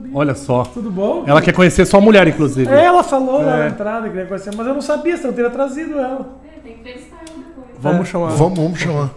sabia. 0.00 0.10
Olha 0.18 0.34
só. 0.34 0.62
Tudo 0.64 0.90
bom? 0.90 1.24
Ela 1.26 1.40
quer 1.42 1.52
conhecer 1.52 1.84
sua 1.86 2.00
mulher, 2.00 2.26
inclusive. 2.28 2.70
É, 2.72 2.84
Ela 2.84 3.02
falou 3.02 3.42
lá 3.42 3.56
É. 3.56 3.58
na 3.60 3.68
entrada 3.68 4.02
que 4.04 4.10
queria 4.10 4.26
conhecer, 4.26 4.54
mas 4.56 4.66
eu 4.66 4.74
não 4.74 4.82
sabia, 4.82 5.16
senão 5.16 5.30
eu 5.30 5.34
teria 5.34 5.50
trazido 5.50 5.98
ela. 5.98 6.38
É, 6.44 6.60
tem 6.60 6.74
que 6.74 6.80
entrevistar 6.80 7.16
ela 7.26 7.36
depois. 7.38 7.66
Vamos 7.78 8.08
chamar. 8.08 8.28
Vamos, 8.30 8.58
vamos 8.58 8.78
chamar. 8.80 9.10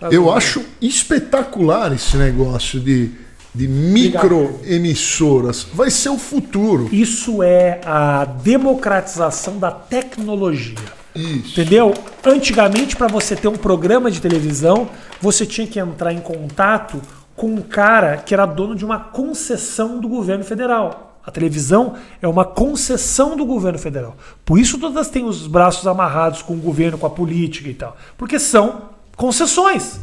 Tá 0.00 0.08
Eu 0.10 0.32
acho 0.32 0.62
espetacular 0.82 1.92
esse 1.92 2.16
negócio 2.16 2.80
de, 2.80 3.10
de 3.54 3.68
microemissoras. 3.68 5.66
Vai 5.72 5.90
ser 5.90 6.08
o 6.10 6.18
futuro. 6.18 6.88
Isso 6.92 7.42
é 7.42 7.80
a 7.86 8.24
democratização 8.24 9.58
da 9.58 9.70
tecnologia. 9.70 10.74
Isso. 11.14 11.52
Entendeu? 11.60 11.94
Antigamente, 12.26 12.96
para 12.96 13.06
você 13.06 13.36
ter 13.36 13.46
um 13.46 13.52
programa 13.56 14.10
de 14.10 14.20
televisão, 14.20 14.88
você 15.20 15.46
tinha 15.46 15.64
que 15.66 15.78
entrar 15.78 16.12
em 16.12 16.18
contato 16.18 17.00
com 17.36 17.48
um 17.48 17.62
cara 17.62 18.16
que 18.16 18.34
era 18.34 18.46
dono 18.46 18.74
de 18.74 18.84
uma 18.84 18.98
concessão 18.98 20.00
do 20.00 20.08
governo 20.08 20.44
federal. 20.44 21.18
A 21.26 21.30
televisão 21.30 21.94
é 22.20 22.28
uma 22.28 22.44
concessão 22.44 23.36
do 23.36 23.46
governo 23.46 23.78
federal. 23.78 24.16
Por 24.44 24.58
isso 24.58 24.78
todas 24.78 25.08
têm 25.08 25.24
os 25.24 25.46
braços 25.46 25.86
amarrados 25.86 26.42
com 26.42 26.52
o 26.52 26.58
governo, 26.58 26.98
com 26.98 27.06
a 27.06 27.10
política 27.10 27.68
e 27.68 27.74
tal. 27.74 27.96
Porque 28.18 28.38
são 28.38 28.90
concessões. 29.16 30.00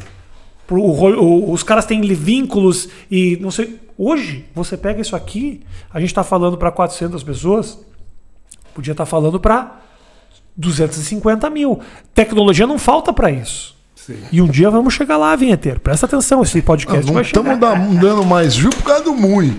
Os 1.48 1.64
caras 1.64 1.86
têm 1.86 2.02
vínculos 2.02 2.90
e 3.10 3.38
não 3.40 3.52
sei. 3.52 3.80
Hoje, 3.98 4.46
você 4.56 4.76
pega 4.76 5.02
isso 5.02 5.16
aqui, 5.16 5.62
a 5.94 6.00
gente 6.00 6.10
está 6.10 6.24
falando 6.24 6.58
para 6.58 6.72
400 6.72 7.22
pessoas, 7.24 7.78
podia 8.74 8.94
estar 8.94 9.06
falando 9.06 9.40
para 9.40 9.80
250 10.58 11.50
mil. 11.52 11.80
Tecnologia 12.16 12.66
não 12.66 12.80
falta 12.80 13.14
para 13.14 13.30
isso. 13.30 13.76
E 14.32 14.42
um 14.42 14.48
dia 14.48 14.70
vamos 14.70 14.94
chegar 14.94 15.18
lá, 15.18 15.36
vinheteiro. 15.36 15.80
Presta 15.80 16.06
atenção, 16.06 16.42
esse 16.44 16.62
podcast 16.62 17.06
Não 17.06 17.14
vai 17.14 17.24
chegar. 17.24 17.42
estamos 17.56 18.00
dando 18.00 18.26
mais 18.26 18.56
view 18.56 18.70
por 18.70 18.84
causa 18.84 19.04
do 19.04 19.14
Mui. 19.14 19.54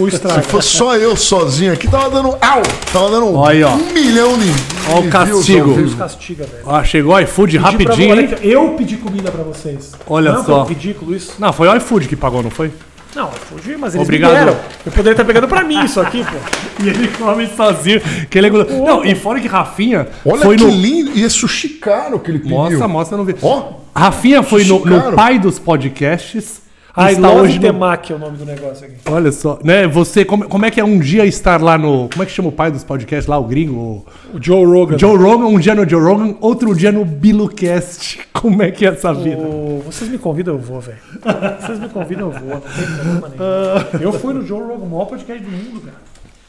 O 0.00 0.06
estrago. 0.08 0.42
Se 0.42 0.48
fosse 0.48 0.68
só 0.76 0.96
eu 0.96 1.16
sozinho 1.16 1.72
aqui, 1.72 1.88
tava 1.88 2.10
dando. 2.10 2.28
Au! 2.40 2.62
Tava 2.92 3.10
dando 3.10 3.34
Olha 3.34 3.68
ó. 3.68 3.74
um 3.74 3.92
milhão 3.92 4.38
de. 4.38 4.46
Ó 4.90 5.00
o 5.00 5.08
castigo. 5.10 5.68
ao 5.70 5.76
Deus 5.76 5.88
vivo. 5.90 5.96
castiga, 5.96 6.44
velho. 6.44 6.62
Ó, 6.64 6.82
chegou 6.84 7.14
o 7.14 7.20
iFood 7.20 7.52
Pedi 7.52 7.62
pra- 7.62 7.70
rapidinho. 7.70 8.10
olha 8.12 8.20
hein? 8.22 8.34
eu 8.42 8.68
pedi 8.70 8.96
comida 8.96 9.30
pra 9.30 9.42
vocês. 9.42 9.92
Olha 10.06 10.32
não, 10.32 10.44
só. 10.44 10.64
foi 10.64 10.74
ridículo 10.74 11.14
isso. 11.14 11.32
Não, 11.38 11.52
foi 11.52 11.68
o 11.68 11.76
iFood 11.76 12.08
que 12.08 12.16
pagou, 12.16 12.42
não 12.42 12.50
foi? 12.50 12.70
Não, 13.14 13.30
fugi, 13.32 13.76
mas 13.76 13.94
eles 13.94 14.06
Obrigado. 14.06 14.32
me 14.32 14.38
deram. 14.38 14.56
Eu 14.84 14.92
poderia 14.92 15.12
estar 15.12 15.24
pegando 15.24 15.48
pra 15.48 15.64
mim 15.64 15.82
isso 15.84 16.00
aqui, 16.00 16.24
pô. 16.24 16.84
E 16.84 16.88
ele 16.88 17.08
come 17.08 17.46
sozinho. 17.48 18.00
Que 18.28 18.38
ele... 18.38 18.48
é 18.48 18.50
Não, 18.50 19.04
e 19.04 19.14
fora 19.14 19.40
que 19.40 19.48
Rafinha 19.48 20.08
Olha 20.24 20.42
foi 20.42 20.56
que 20.56 20.64
no. 20.64 20.70
lindo. 20.70 21.12
E 21.14 21.24
é 21.24 21.28
sushi 21.28 21.68
caro 21.70 22.20
que 22.20 22.30
ele 22.30 22.38
pediu. 22.38 22.56
Mostra, 22.56 22.88
mostra, 22.88 23.16
não 23.16 23.24
vi. 23.24 23.34
Ó, 23.42 23.72
Rafinha 23.94 24.42
foi 24.42 24.64
no, 24.64 24.84
no 24.84 25.12
pai 25.12 25.38
dos 25.38 25.58
podcasts. 25.58 26.67
I 27.00 27.12
está 27.12 27.28
love 27.28 27.40
hoje 27.42 27.56
no- 27.56 27.60
Temaki 27.62 28.12
é 28.12 28.16
o 28.16 28.18
nome 28.18 28.36
do 28.36 28.44
negócio 28.44 28.86
aqui. 28.86 28.96
Olha 29.10 29.30
só, 29.32 29.58
né? 29.62 29.86
Você, 29.86 30.24
como, 30.24 30.48
como 30.48 30.64
é 30.66 30.70
que 30.70 30.80
é 30.80 30.84
um 30.84 30.98
dia 30.98 31.24
estar 31.26 31.60
lá 31.62 31.76
no. 31.78 32.08
Como 32.10 32.22
é 32.22 32.26
que 32.26 32.32
chama 32.32 32.48
o 32.48 32.52
pai 32.52 32.70
dos 32.70 32.84
podcasts 32.84 33.26
lá, 33.26 33.38
o 33.38 33.44
gringo? 33.44 34.04
O 34.34 34.38
Joe 34.42 34.64
Rogan. 34.64 34.98
Joe 34.98 35.16
Rogan, 35.16 35.46
um 35.46 35.58
dia 35.58 35.74
no 35.74 35.88
Joe 35.88 36.00
Rogan, 36.02 36.34
outro 36.40 36.74
dia 36.74 36.90
no 36.92 37.04
BiluCast. 37.04 38.20
Como 38.38 38.62
é 38.62 38.70
que 38.70 38.86
é 38.86 38.90
essa 38.90 39.12
vida? 39.12 39.42
Vocês 39.84 40.08
me 40.10 40.18
convidam, 40.18 40.54
eu 40.54 40.60
vou, 40.60 40.80
velho. 40.80 40.98
Vocês 41.60 41.78
me 41.80 41.88
convidam, 41.88 42.32
eu 42.32 42.40
vou. 42.40 42.50
Não 42.50 42.60
tem 42.60 42.86
problema 42.94 43.28
nenhum. 43.28 44.02
Eu 44.02 44.12
fui 44.12 44.34
no 44.34 44.46
Joe 44.46 44.60
Rogan, 44.60 44.84
o 44.84 44.88
maior 44.90 45.06
podcast 45.06 45.42
do 45.42 45.50
mundo, 45.50 45.80
cara. 45.80 46.07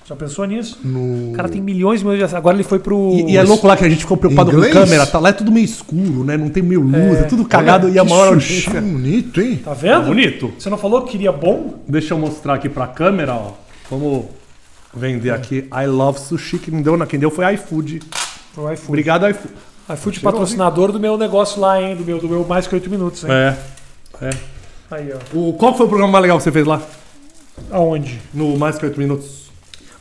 Já 0.10 0.16
pensou 0.16 0.44
nisso? 0.46 0.80
O 0.84 1.34
cara 1.36 1.48
tem 1.48 1.62
milhões 1.62 2.02
e 2.02 2.04
milhões 2.04 2.28
de 2.28 2.36
Agora 2.36 2.58
ele 2.58 2.64
foi 2.64 2.80
pro. 2.80 3.12
E, 3.12 3.34
e 3.34 3.38
é 3.38 3.44
louco 3.44 3.68
lá 3.68 3.78
que 3.78 3.86
a 3.86 3.90
gente 3.90 4.00
ficou 4.00 4.18
preocupado 4.18 4.52
Inglês? 4.52 4.74
com 4.74 4.80
câmera, 4.80 5.06
tá? 5.06 5.20
Lá 5.20 5.30
é 5.30 5.34
tudo 5.34 5.52
meio 5.52 5.66
escuro, 5.66 6.24
né? 6.24 6.36
Não 6.36 6.50
tem 6.50 6.64
meio 6.64 6.82
luz, 6.82 7.20
é, 7.20 7.24
tudo 7.26 7.46
cagado 7.46 7.88
e 7.88 8.00
a 8.00 8.04
maior 8.04 8.34
sushi 8.34 8.66
audiência. 8.70 8.82
bonito, 8.82 9.40
hein? 9.40 9.58
Tá 9.64 9.76
vendo? 9.76 10.08
Bonito. 10.08 10.52
Você 10.58 10.68
não 10.68 10.80
falou 10.80 11.04
que 11.04 11.12
queria 11.12 11.32
bom? 11.32 11.76
Deixa 11.88 12.16
eu 12.16 12.18
mostrar 12.18 12.56
aqui 12.56 12.68
pra 12.68 12.88
câmera, 12.88 13.36
ó. 13.36 13.52
Vamos 13.88 14.26
vender 14.92 15.30
aqui 15.30 15.70
I 15.72 15.86
Love 15.86 16.20
Sushi, 16.20 16.58
que 16.58 16.72
não 16.72 16.82
deu, 16.82 16.98
quem 17.06 17.20
deu 17.20 17.30
foi 17.30 17.54
iFood. 17.54 18.00
Pro 18.56 18.64
iFood. 18.74 18.88
Obrigado, 18.88 19.30
iFood. 19.30 19.54
iFood 19.94 20.20
patrocinador 20.22 20.92
do 20.92 21.00
meu 21.00 21.20
negócio 21.20 21.62
lá, 21.62 21.80
hein? 21.80 21.96
Do 21.96 22.04
meu, 22.04 22.18
do 22.18 22.28
meu 22.28 22.44
mais 22.46 22.66
que 22.66 22.74
8 22.74 22.90
minutos, 22.90 23.26
hein? 23.26 23.30
É. 23.32 23.56
é. 24.24 24.30
Aí, 24.90 25.14
ó. 25.14 25.38
O, 25.38 25.54
qual 25.54 25.78
foi 25.78 25.86
o 25.86 25.90
programa 25.90 26.14
mais 26.14 26.24
legal 26.24 26.40
que 26.40 26.44
você 26.46 26.52
fez 26.52 26.66
lá? 26.66 26.82
Aonde? 27.70 28.20
No 28.34 28.58
Mais 28.58 28.80
Que 28.80 28.86
8 28.86 28.98
Minutos? 29.00 29.49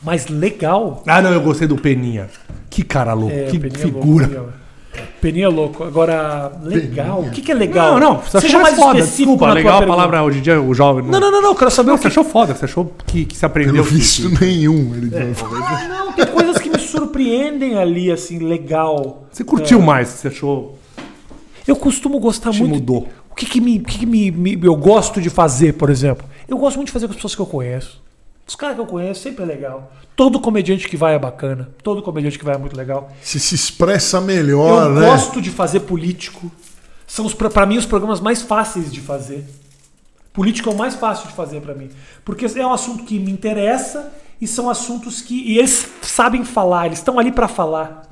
Mas 0.02 0.28
legal. 0.28 1.02
Ah, 1.06 1.20
não, 1.20 1.32
eu 1.32 1.40
gostei 1.40 1.66
do 1.66 1.76
Peninha. 1.76 2.28
Que 2.70 2.82
cara 2.84 3.12
louco, 3.14 3.34
É, 3.34 3.46
que 3.46 3.58
Peninha 3.58 3.78
é 3.78 3.82
figura. 3.82 4.26
louco, 4.26 4.34
Peninha. 4.42 4.58
Peninha 5.20 5.44
é 5.46 5.48
louco. 5.48 5.84
Agora, 5.84 6.52
legal. 6.62 7.20
O 7.22 7.30
que, 7.30 7.40
que 7.42 7.50
é 7.52 7.54
legal? 7.54 7.98
Não, 7.98 8.14
não, 8.14 8.18
você 8.20 8.40
Seja 8.40 8.58
achou 8.58 8.62
mais 8.62 8.76
foda. 8.76 8.98
específico 9.00 9.30
Desculpa, 9.32 9.52
legal 9.52 9.82
a 9.82 9.86
palavra 9.86 10.22
hoje 10.22 10.38
em 10.38 10.42
dia, 10.42 10.60
o 10.60 10.72
jovem. 10.74 11.04
Não, 11.04 11.18
não, 11.20 11.30
não, 11.30 11.42
não. 11.42 11.48
eu 11.50 11.54
Quero 11.54 11.70
saber 11.70 11.88
Não, 11.88 11.94
o 11.94 11.98
você 11.98 12.02
que. 12.02 12.08
achou 12.08 12.24
foda, 12.24 12.54
você 12.54 12.64
achou 12.64 12.92
que, 13.06 13.24
que 13.24 13.36
se 13.36 13.44
aprendeu. 13.44 13.74
Pelo 13.74 13.86
que- 13.86 13.94
visto 13.94 14.28
nenhum. 14.40 14.94
Ele 14.94 15.10
Não, 15.10 16.12
tem 16.12 16.26
coisas 16.26 16.58
que 16.58 16.70
me 16.70 16.78
surpreendem 16.78 17.76
ali, 17.76 18.10
assim, 18.10 18.38
legal. 18.38 19.24
Você 19.32 19.42
curtiu 19.44 19.80
mais, 19.80 20.08
você 20.08 20.28
achou. 20.28 20.78
Eu 21.66 21.76
costumo 21.76 22.18
gostar 22.18 22.50
Te 22.50 22.60
muito. 22.60 22.74
mudou. 22.74 23.08
O 23.30 23.34
que, 23.34 23.46
que, 23.46 23.60
me, 23.60 23.78
o 23.78 23.82
que, 23.82 23.98
que 24.00 24.06
me, 24.06 24.30
me- 24.30 24.58
eu 24.62 24.74
gosto 24.74 25.20
de 25.20 25.28
fazer, 25.30 25.74
por 25.74 25.90
exemplo? 25.90 26.26
Eu 26.48 26.56
gosto 26.58 26.76
muito 26.76 26.86
de 26.88 26.92
fazer 26.92 27.06
com 27.06 27.10
as 27.12 27.16
pessoas 27.16 27.34
que 27.34 27.40
eu 27.42 27.46
conheço. 27.46 28.00
Os 28.48 28.56
caras 28.56 28.76
que 28.76 28.80
eu 28.80 28.86
conheço 28.86 29.20
sempre 29.20 29.42
é 29.42 29.46
legal. 29.46 29.92
Todo 30.16 30.40
comediante 30.40 30.88
que 30.88 30.96
vai 30.96 31.14
é 31.14 31.18
bacana. 31.18 31.68
Todo 31.82 32.02
comediante 32.02 32.38
que 32.38 32.44
vai 32.46 32.54
é 32.54 32.58
muito 32.58 32.74
legal. 32.74 33.12
Se 33.20 33.38
se 33.38 33.54
expressa 33.54 34.22
melhor, 34.22 34.86
eu 34.86 34.94
né? 34.94 35.06
gosto 35.06 35.42
de 35.42 35.50
fazer 35.50 35.80
político. 35.80 36.50
São 37.06 37.26
os 37.26 37.34
para 37.34 37.66
mim 37.66 37.76
os 37.76 37.84
programas 37.84 38.20
mais 38.20 38.40
fáceis 38.40 38.90
de 38.90 39.02
fazer. 39.02 39.46
Político 40.32 40.70
é 40.70 40.72
o 40.72 40.76
mais 40.76 40.94
fácil 40.94 41.28
de 41.28 41.34
fazer 41.34 41.60
pra 41.60 41.74
mim, 41.74 41.90
porque 42.24 42.46
é 42.46 42.66
um 42.66 42.72
assunto 42.72 43.04
que 43.04 43.18
me 43.18 43.30
interessa 43.30 44.12
e 44.40 44.46
são 44.46 44.70
assuntos 44.70 45.20
que 45.20 45.34
e 45.34 45.58
eles 45.58 45.86
sabem 46.00 46.44
falar, 46.44 46.86
eles 46.86 46.98
estão 46.98 47.18
ali 47.18 47.32
pra 47.32 47.48
falar. 47.48 48.07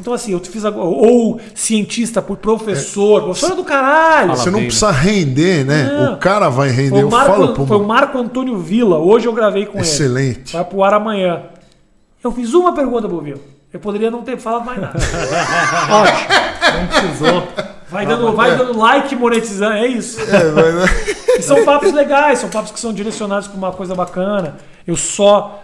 Então 0.00 0.14
assim, 0.14 0.32
eu 0.32 0.40
fiz 0.40 0.64
agora, 0.64 0.86
ou 0.86 1.38
cientista, 1.54 2.22
por 2.22 2.38
professor, 2.38 3.22
professor 3.24 3.52
é 3.52 3.54
do 3.54 3.64
caralho. 3.64 4.30
Você 4.30 4.50
não 4.50 4.54
bem, 4.54 4.62
né? 4.62 4.66
precisa 4.68 4.90
render, 4.90 5.64
né? 5.64 5.84
Não. 5.92 6.14
O 6.14 6.16
cara 6.16 6.48
vai 6.48 6.70
render. 6.70 6.90
Foi 6.90 7.02
Eu 7.02 7.08
o, 7.08 7.10
Marco, 7.10 7.30
falo 7.30 7.52
pro 7.52 7.66
foi 7.66 7.76
o 7.76 7.84
Marco 7.84 8.18
Antônio 8.18 8.58
Vila. 8.58 8.98
Hoje 8.98 9.28
eu 9.28 9.32
gravei 9.32 9.66
com 9.66 9.78
ele. 9.78 9.86
Excelente. 9.86 10.54
Vai 10.54 10.64
pro 10.64 10.82
ar 10.82 10.94
amanhã. 10.94 11.42
Eu 12.24 12.32
fiz 12.32 12.54
uma 12.54 12.74
pergunta 12.74 13.06
pro 13.06 13.20
Vila. 13.20 13.40
Eu 13.72 13.78
poderia 13.78 14.10
não 14.10 14.22
ter 14.22 14.36
falado 14.38 14.64
mais 14.64 14.80
nada. 14.80 14.98
Ótimo. 15.92 16.80
Não 16.80 16.86
precisou. 16.86 17.48
Vai 17.90 18.06
dando, 18.06 18.32
vai 18.32 18.56
dando 18.56 18.78
like 18.78 19.14
monetizando. 19.14 19.74
É 19.74 19.86
isso. 19.86 20.20
É, 20.20 20.50
vai, 20.50 20.72
né? 20.72 20.86
E 21.38 21.42
são 21.42 21.64
papos 21.64 21.92
legais, 21.92 22.38
são 22.38 22.48
papos 22.48 22.70
que 22.70 22.80
são 22.80 22.92
direcionados 22.92 23.48
pra 23.48 23.56
uma 23.56 23.72
coisa 23.72 23.94
bacana. 23.94 24.56
Eu 24.86 24.96
só. 24.96 25.62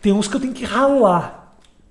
Tem 0.00 0.12
uns 0.12 0.28
que 0.28 0.36
eu 0.36 0.40
tenho 0.40 0.52
que 0.52 0.64
ralar. 0.64 1.37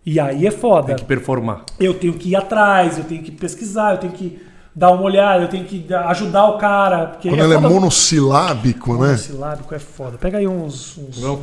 E 0.09 0.19
aí 0.21 0.47
é 0.47 0.51
foda. 0.51 0.87
Tem 0.87 0.95
que 0.95 1.03
performar. 1.05 1.63
Eu 1.77 1.93
tenho 1.93 2.13
que 2.13 2.29
ir 2.29 2.35
atrás, 2.37 2.97
eu 2.97 3.03
tenho 3.03 3.21
que 3.21 3.29
pesquisar, 3.31 3.91
eu 3.95 3.97
tenho 3.97 4.13
que 4.13 4.39
dar 4.73 4.91
uma 4.91 5.01
olhada, 5.03 5.43
eu 5.43 5.49
tenho 5.49 5.65
que 5.65 5.79
dar- 5.79 6.07
ajudar 6.11 6.45
o 6.47 6.57
cara. 6.57 7.07
Porque 7.07 7.27
Quando 7.27 7.43
ele 7.43 7.53
é 7.53 7.57
foda- 7.61 7.69
monossilábico, 7.73 8.93
né? 8.93 8.99
Monossilábico 9.07 9.75
é 9.75 9.79
foda. 9.79 10.17
Pega 10.17 10.37
aí 10.37 10.47
uns, 10.47 10.97
uns, 10.97 11.21
Não. 11.21 11.35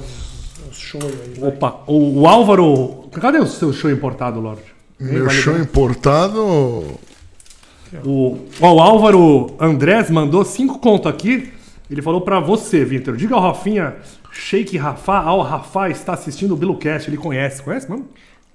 uns 0.71 0.79
show 0.79 1.01
aí. 1.03 1.39
vai. 1.39 1.49
Opa, 1.51 1.81
o, 1.87 2.21
o 2.23 2.27
Álvaro. 2.27 3.05
Cadê 3.13 3.39
o 3.39 3.47
seu 3.47 3.71
show 3.71 3.91
importado, 3.91 4.41
Lorde? 4.41 4.63
Meu 4.99 5.29
show 5.29 5.59
importado. 5.59 6.41
O, 8.05 8.39
ó, 8.61 8.73
o 8.75 8.81
Álvaro 8.81 9.55
Andrés 9.61 10.11
mandou 10.11 10.45
cinco 10.45 10.79
conto 10.79 11.09
aqui. 11.09 11.53
Ele 11.91 12.01
falou 12.03 12.23
pra 12.23 12.41
você, 12.41 12.85
Vitor. 12.85 13.15
Diga 13.17 13.35
ao 13.35 13.43
Rafinha, 13.43 13.97
Sheik 14.33 14.77
Rafa, 14.79 15.19
ao 15.19 15.43
Rafa 15.43 15.91
está 15.91 16.15
assistindo 16.15 16.55
o 16.55 16.57
Billocast. 16.57 17.09
Ele 17.09 17.17
conhece, 17.19 17.63
conhece, 17.63 17.89
mano? 17.91 18.07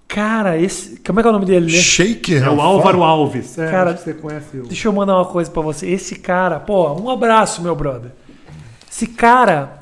Cara, 0.09 0.57
esse. 0.57 0.99
Como 1.01 1.19
é 1.19 1.21
que 1.21 1.27
é 1.27 1.29
o 1.29 1.33
nome 1.33 1.45
dele? 1.45 1.67
né? 1.67 1.77
Shake, 1.79 2.35
É 2.35 2.49
o. 2.49 2.59
Álvaro 2.59 3.03
Alves. 3.03 3.55
É, 3.59 3.69
Cara, 3.69 3.91
acho 3.91 3.99
que 3.99 4.05
você 4.05 4.13
conhece 4.15 4.57
o. 4.57 4.63
Deixa 4.65 4.87
eu 4.87 4.91
mandar 4.91 5.15
uma 5.15 5.25
coisa 5.25 5.51
pra 5.51 5.61
você. 5.61 5.87
Esse 5.87 6.15
cara, 6.15 6.59
pô, 6.59 6.91
um 6.95 7.11
abraço, 7.11 7.61
meu 7.61 7.75
brother. 7.75 8.09
Esse 8.91 9.05
cara 9.05 9.77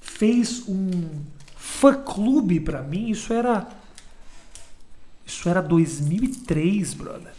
fez 0.00 0.64
um 0.68 0.90
fã 1.56 1.94
clube 1.94 2.58
pra 2.58 2.82
mim. 2.82 3.08
Isso 3.08 3.32
era. 3.32 3.68
Isso 5.24 5.48
era 5.48 5.62
2003, 5.62 6.94
brother. 6.94 7.32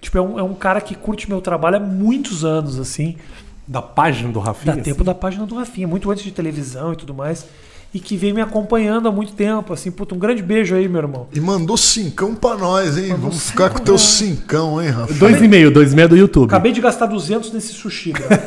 Tipo, 0.00 0.16
é 0.16 0.22
um, 0.22 0.38
é 0.38 0.42
um 0.42 0.54
cara 0.54 0.80
que 0.80 0.94
curte 0.94 1.28
meu 1.28 1.42
trabalho 1.42 1.76
há 1.76 1.80
muitos 1.80 2.42
anos, 2.42 2.80
assim. 2.80 3.16
Da 3.68 3.82
página 3.82 4.32
do 4.32 4.38
Rafinha. 4.38 4.76
Dá 4.76 4.82
tempo 4.82 5.04
da 5.04 5.14
página 5.14 5.44
do 5.44 5.56
Rafinha, 5.56 5.86
muito 5.86 6.10
antes 6.10 6.24
de 6.24 6.30
televisão 6.30 6.94
e 6.94 6.96
tudo 6.96 7.12
mais. 7.12 7.44
E 7.96 7.98
que 7.98 8.14
vem 8.14 8.30
me 8.30 8.42
acompanhando 8.42 9.08
há 9.08 9.10
muito 9.10 9.32
tempo, 9.32 9.72
assim. 9.72 9.90
Puta, 9.90 10.14
um 10.14 10.18
grande 10.18 10.42
beijo 10.42 10.74
aí, 10.74 10.86
meu 10.86 11.00
irmão. 11.00 11.26
E 11.32 11.40
mandou 11.40 11.78
cincão 11.78 12.34
pra 12.34 12.54
nós, 12.54 12.98
hein? 12.98 13.16
Vamos 13.18 13.48
ficar 13.48 13.70
com 13.70 13.78
cincão, 13.78 13.84
teu 13.86 13.94
né? 13.94 13.98
cincão, 13.98 14.82
hein, 14.82 14.88
Rafa? 14.90 15.14
Dois 15.14 15.40
e 15.40 15.48
meio, 15.48 15.70
dois 15.70 15.94
e 15.94 15.96
meio 15.96 16.06
do 16.10 16.14
YouTube. 16.14 16.50
Acabei 16.50 16.72
de 16.72 16.80
gastar 16.82 17.06
200 17.06 17.50
nesse 17.54 17.72
sushi, 17.72 18.12
brother. 18.12 18.38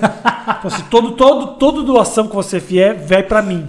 Então, 0.60 0.62
assim, 0.66 0.84
todo, 0.88 1.12
todo, 1.14 1.48
todo 1.58 1.82
doação 1.84 2.28
que 2.28 2.36
você 2.36 2.60
fizer, 2.60 2.94
vai 2.94 3.24
pra 3.24 3.42
mim. 3.42 3.66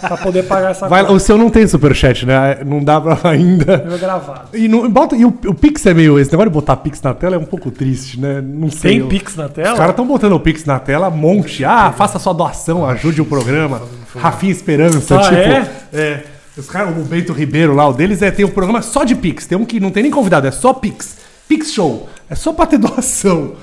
pra 0.00 0.16
poder 0.16 0.44
pagar 0.44 0.70
essa 0.70 0.88
Vai, 0.88 1.02
conta. 1.02 1.12
o 1.12 1.20
seu 1.20 1.36
não 1.36 1.50
tem 1.50 1.66
superchat, 1.66 2.24
né? 2.24 2.58
Não 2.64 2.82
dá 2.82 2.98
pra 2.98 3.18
ainda. 3.30 3.76
Meu 3.84 3.96
é 3.96 3.98
gravado. 3.98 4.48
E, 4.56 4.68
não, 4.68 4.88
bota, 4.90 5.16
e 5.16 5.24
o, 5.26 5.28
o 5.48 5.54
Pix 5.54 5.84
é 5.84 5.92
meio. 5.92 6.18
Esse 6.18 6.30
negócio 6.30 6.48
de 6.50 6.54
botar 6.54 6.76
Pix 6.76 7.02
na 7.02 7.12
tela 7.12 7.36
é 7.36 7.38
um 7.38 7.44
pouco 7.44 7.70
triste, 7.70 8.18
né? 8.18 8.40
Não 8.40 8.70
sei. 8.70 8.92
Tem 8.92 9.00
eu- 9.00 9.08
Pix 9.08 9.36
na 9.36 9.50
tela? 9.50 9.72
Os 9.72 9.78
caras 9.78 9.90
estão 9.92 10.06
botando 10.06 10.32
o 10.32 10.40
Pix 10.40 10.64
na 10.64 10.78
tela, 10.78 11.10
monte. 11.10 11.62
Ah, 11.62 11.92
faça 11.92 12.18
sua 12.18 12.32
doação, 12.32 12.86
ajude 12.86 13.20
o 13.20 13.24
programa. 13.26 13.82
Rafinha 14.16 14.52
Esperança, 14.52 15.18
Ah, 15.18 15.22
tipo. 15.22 15.34
é? 15.34 15.70
é. 15.92 16.24
Os 16.56 16.68
caras, 16.68 16.96
o 16.96 17.02
Bento 17.04 17.32
Ribeiro 17.32 17.74
lá, 17.74 17.88
o 17.88 17.92
deles 17.92 18.20
é 18.22 18.30
tem 18.30 18.44
um 18.44 18.50
programa 18.50 18.82
só 18.82 19.04
de 19.04 19.14
Pix. 19.14 19.46
Tem 19.46 19.56
um 19.56 19.64
que 19.64 19.78
não 19.80 19.90
tem 19.90 20.02
nem 20.02 20.12
convidado, 20.12 20.46
é 20.46 20.50
só 20.50 20.72
Pix. 20.74 21.16
Pix 21.48 21.72
Show. 21.72 22.08
É 22.28 22.34
só 22.34 22.52
pra 22.52 22.66
ter 22.66 22.76
doação. 22.78 23.54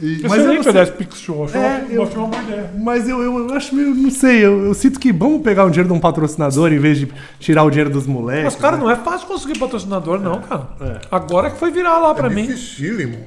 E- 0.00 0.22
Eu 0.22 0.28
mas 0.28 0.38
eu 0.40 0.46
nem 0.48 0.56
não 0.56 0.62
que 0.62 0.68
eu 0.68 0.72
sei- 0.72 0.84
desse 0.84 0.92
Pix 0.92 1.18
Show. 1.20 1.44
Acho 1.44 1.56
É, 1.56 1.60
uma- 1.60 1.92
eu- 1.92 2.02
acho 2.02 2.18
uma 2.18 2.26
boa 2.28 2.42
ideia. 2.42 2.70
mas 2.78 3.08
eu, 3.08 3.22
eu, 3.22 3.48
eu 3.48 3.54
acho 3.54 3.74
meio, 3.74 3.94
não 3.94 4.10
sei, 4.10 4.44
eu, 4.44 4.64
eu 4.66 4.74
sinto 4.74 4.98
que 5.00 5.12
vamos 5.12 5.40
pegar 5.42 5.64
um 5.64 5.70
dinheiro 5.70 5.88
de 5.88 5.94
um 5.94 6.00
patrocinador 6.00 6.72
em 6.72 6.78
vez 6.78 6.98
de 6.98 7.08
tirar 7.38 7.62
o 7.64 7.70
dinheiro 7.70 7.90
dos 7.90 8.06
moleques. 8.06 8.44
Mas, 8.44 8.56
cara, 8.56 8.76
né? 8.76 8.82
não 8.82 8.90
é 8.90 8.96
fácil 8.96 9.26
conseguir 9.28 9.58
patrocinador, 9.58 10.20
não, 10.20 10.40
cara. 10.40 10.66
Agora 11.10 11.48
que 11.50 11.58
foi 11.58 11.70
virar 11.70 11.98
lá 11.98 12.12
pra 12.14 12.28
mim. 12.28 12.46
Dificílimo. 12.46 13.18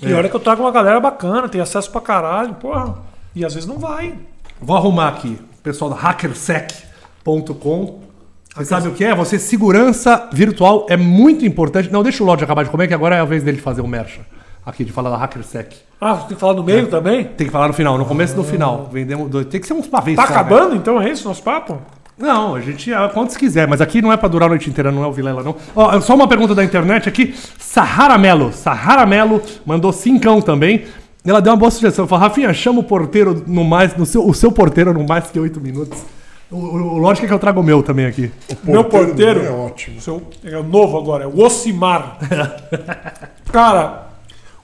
E 0.00 0.12
olha 0.12 0.28
que 0.28 0.34
eu 0.34 0.40
trago 0.40 0.62
uma 0.62 0.70
galera 0.72 0.98
bacana, 1.00 1.48
tem 1.48 1.60
acesso 1.60 1.90
pra 1.90 2.00
caralho, 2.00 2.54
porra. 2.54 2.94
E 3.34 3.44
às 3.44 3.54
vezes 3.54 3.68
não 3.68 3.78
vai. 3.78 4.14
Vou 4.60 4.76
arrumar 4.76 5.08
aqui. 5.08 5.38
Pessoal 5.62 5.90
da 5.90 5.96
hackersec.com. 5.96 8.00
Você 8.54 8.64
sabe 8.66 8.88
o 8.88 8.92
que 8.92 9.04
é? 9.04 9.14
Você, 9.14 9.38
segurança 9.38 10.28
virtual 10.32 10.86
é 10.90 10.96
muito 10.96 11.46
importante. 11.46 11.90
Não, 11.90 12.02
deixa 12.02 12.22
o 12.22 12.26
Lodge 12.26 12.44
acabar 12.44 12.64
de 12.64 12.70
comer, 12.70 12.88
que 12.88 12.94
agora 12.94 13.16
é 13.16 13.20
a 13.20 13.24
vez 13.24 13.42
dele 13.42 13.56
de 13.56 13.62
fazer 13.62 13.80
o 13.80 13.88
mercha. 13.88 14.20
Aqui, 14.64 14.84
de 14.84 14.92
falar 14.92 15.10
da 15.10 15.16
Hackersec. 15.16 15.74
Ah, 16.00 16.14
você 16.14 16.28
tem 16.28 16.34
que 16.34 16.40
falar 16.40 16.54
no 16.54 16.62
meio 16.62 16.86
também? 16.88 17.24
Tem 17.24 17.46
que 17.46 17.52
falar 17.52 17.68
no 17.68 17.74
final, 17.74 17.96
no 17.96 18.04
começo 18.04 18.34
e 18.34 18.36
no 18.36 18.44
final. 18.44 18.88
Vendemos 18.92 19.30
dois. 19.30 19.46
Tem 19.46 19.60
que 19.60 19.66
ser 19.66 19.72
uns 19.72 19.86
pavês 19.86 20.16
Tá 20.16 20.26
só, 20.26 20.32
né? 20.32 20.40
acabando 20.40 20.76
então? 20.76 21.00
É 21.00 21.10
isso 21.10 21.26
nosso 21.26 21.42
papo? 21.42 21.78
Não, 22.18 22.54
a 22.54 22.60
gente, 22.60 22.92
ah, 22.92 23.10
quantos 23.12 23.36
quiser, 23.36 23.66
mas 23.66 23.80
aqui 23.80 24.02
não 24.02 24.12
é 24.12 24.16
pra 24.16 24.28
durar 24.28 24.46
a 24.46 24.50
noite 24.50 24.68
inteira, 24.68 24.92
não 24.92 25.02
é 25.02 25.06
o 25.06 25.12
Vilela, 25.12 25.42
não. 25.42 25.56
Ó, 25.74 25.98
só 26.00 26.14
uma 26.14 26.28
pergunta 26.28 26.54
da 26.54 26.62
internet 26.62 27.08
aqui. 27.08 27.34
Sahara 27.58 28.18
Melo. 28.18 28.52
Sahara 28.52 29.06
Melo 29.06 29.40
mandou 29.64 29.92
cincão 29.92 30.40
também. 30.40 30.84
Ela 31.24 31.40
deu 31.40 31.52
uma 31.52 31.58
boa 31.58 31.70
sugestão. 31.70 32.06
Falou, 32.06 32.26
Rafinha, 32.26 32.52
chama 32.52 32.80
o 32.80 32.84
porteiro 32.84 33.44
no 33.46 33.64
mais, 33.64 33.96
no 33.96 34.04
seu, 34.04 34.26
o 34.26 34.34
seu 34.34 34.50
porteiro 34.50 34.92
no 34.92 35.06
mais 35.06 35.30
que 35.30 35.38
oito 35.38 35.60
minutos. 35.60 36.02
O, 36.50 36.56
o, 36.56 36.94
o 36.94 36.98
lógico 36.98 37.24
é 37.24 37.28
que 37.28 37.34
eu 37.34 37.38
trago 37.38 37.60
o 37.60 37.62
meu 37.62 37.82
também 37.82 38.06
aqui. 38.06 38.30
Meu 38.64 38.84
porteiro. 38.84 39.40
É 39.40 39.50
ótimo. 39.50 40.00
Seu, 40.00 40.22
é 40.44 40.58
o 40.58 40.64
novo 40.64 40.98
agora, 40.98 41.24
é 41.24 41.26
o 41.26 41.40
Ocimar. 41.40 42.18
Cara, 43.52 44.08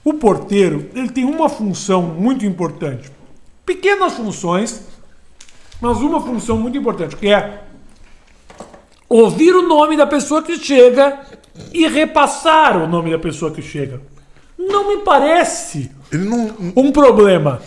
o 0.03 0.13
porteiro, 0.13 0.89
ele 0.93 1.09
tem 1.09 1.23
uma 1.23 1.47
função 1.47 2.01
muito 2.01 2.45
importante. 2.45 3.09
Pequenas 3.65 4.13
funções, 4.13 4.83
mas 5.79 5.97
uma 5.97 6.21
função 6.21 6.57
muito 6.57 6.77
importante, 6.77 7.15
que 7.15 7.29
é 7.29 7.63
ouvir 9.07 9.55
o 9.55 9.61
nome 9.61 9.95
da 9.95 10.05
pessoa 10.05 10.43
que 10.43 10.57
chega 10.57 11.19
e 11.73 11.87
repassar 11.87 12.77
o 12.77 12.87
nome 12.87 13.11
da 13.11 13.19
pessoa 13.19 13.51
que 13.51 13.61
chega. 13.61 14.01
Não 14.57 14.89
me 14.89 15.03
parece 15.03 15.91
Ele 16.11 16.25
não. 16.25 16.55
um 16.75 16.91
problema. 16.91 17.61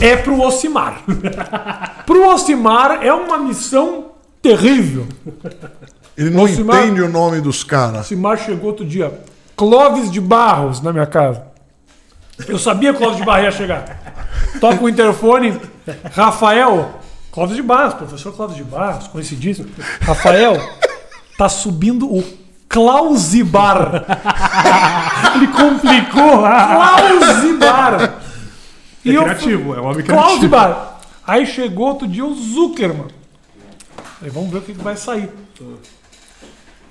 É 0.00 0.16
pro 0.16 0.40
Ocimar. 0.40 1.02
pro 2.06 2.28
Ocimar 2.28 3.04
é 3.04 3.12
uma 3.12 3.38
missão 3.38 4.06
terrível. 4.42 5.06
Ele 6.16 6.30
não 6.30 6.42
Alcimar- 6.42 6.82
entende 6.84 7.02
o 7.02 7.08
nome 7.08 7.40
dos 7.40 7.62
caras. 7.62 8.06
Simar 8.06 8.38
chegou 8.38 8.70
outro 8.70 8.84
dia. 8.84 9.12
Clóvis 9.56 10.10
de 10.10 10.20
Barros 10.20 10.80
na 10.80 10.92
minha 10.92 11.06
casa. 11.06 11.44
Eu 12.48 12.58
sabia 12.58 12.92
que 12.92 12.98
Clóvis 12.98 13.18
de 13.18 13.24
Barros 13.24 13.44
ia 13.44 13.52
chegar. 13.52 14.14
Toca 14.60 14.82
o 14.82 14.88
interfone. 14.88 15.58
Rafael. 16.12 16.98
Clóvis 17.30 17.54
de 17.56 17.62
Barros, 17.62 17.94
professor 17.94 18.34
Clóvis 18.34 18.56
de 18.56 18.64
Barros, 18.64 19.06
conhecidíssimo. 19.08 19.68
Rafael, 20.00 20.56
tá 21.38 21.48
subindo 21.48 22.12
o 22.12 22.24
Clausibar. 22.70 24.06
Ele 25.34 25.48
complicou. 25.48 26.38
Clausibar. 26.38 28.00
É 28.00 29.08
E 29.08 29.14
eu 29.14 29.24
criativo, 29.24 29.74
é 29.74 29.80
um 29.80 29.86
homem 29.86 30.04
criativo. 30.04 30.48
Bar. 30.48 31.00
Aí 31.26 31.44
chegou 31.46 31.88
outro 31.88 32.06
dia 32.06 32.24
o 32.24 32.32
Zuckerman. 32.32 33.08
Falei, 34.18 34.32
vamos 34.32 34.50
ver 34.50 34.58
o 34.58 34.62
que, 34.62 34.72
que 34.72 34.82
vai 34.82 34.96
sair. 34.96 35.28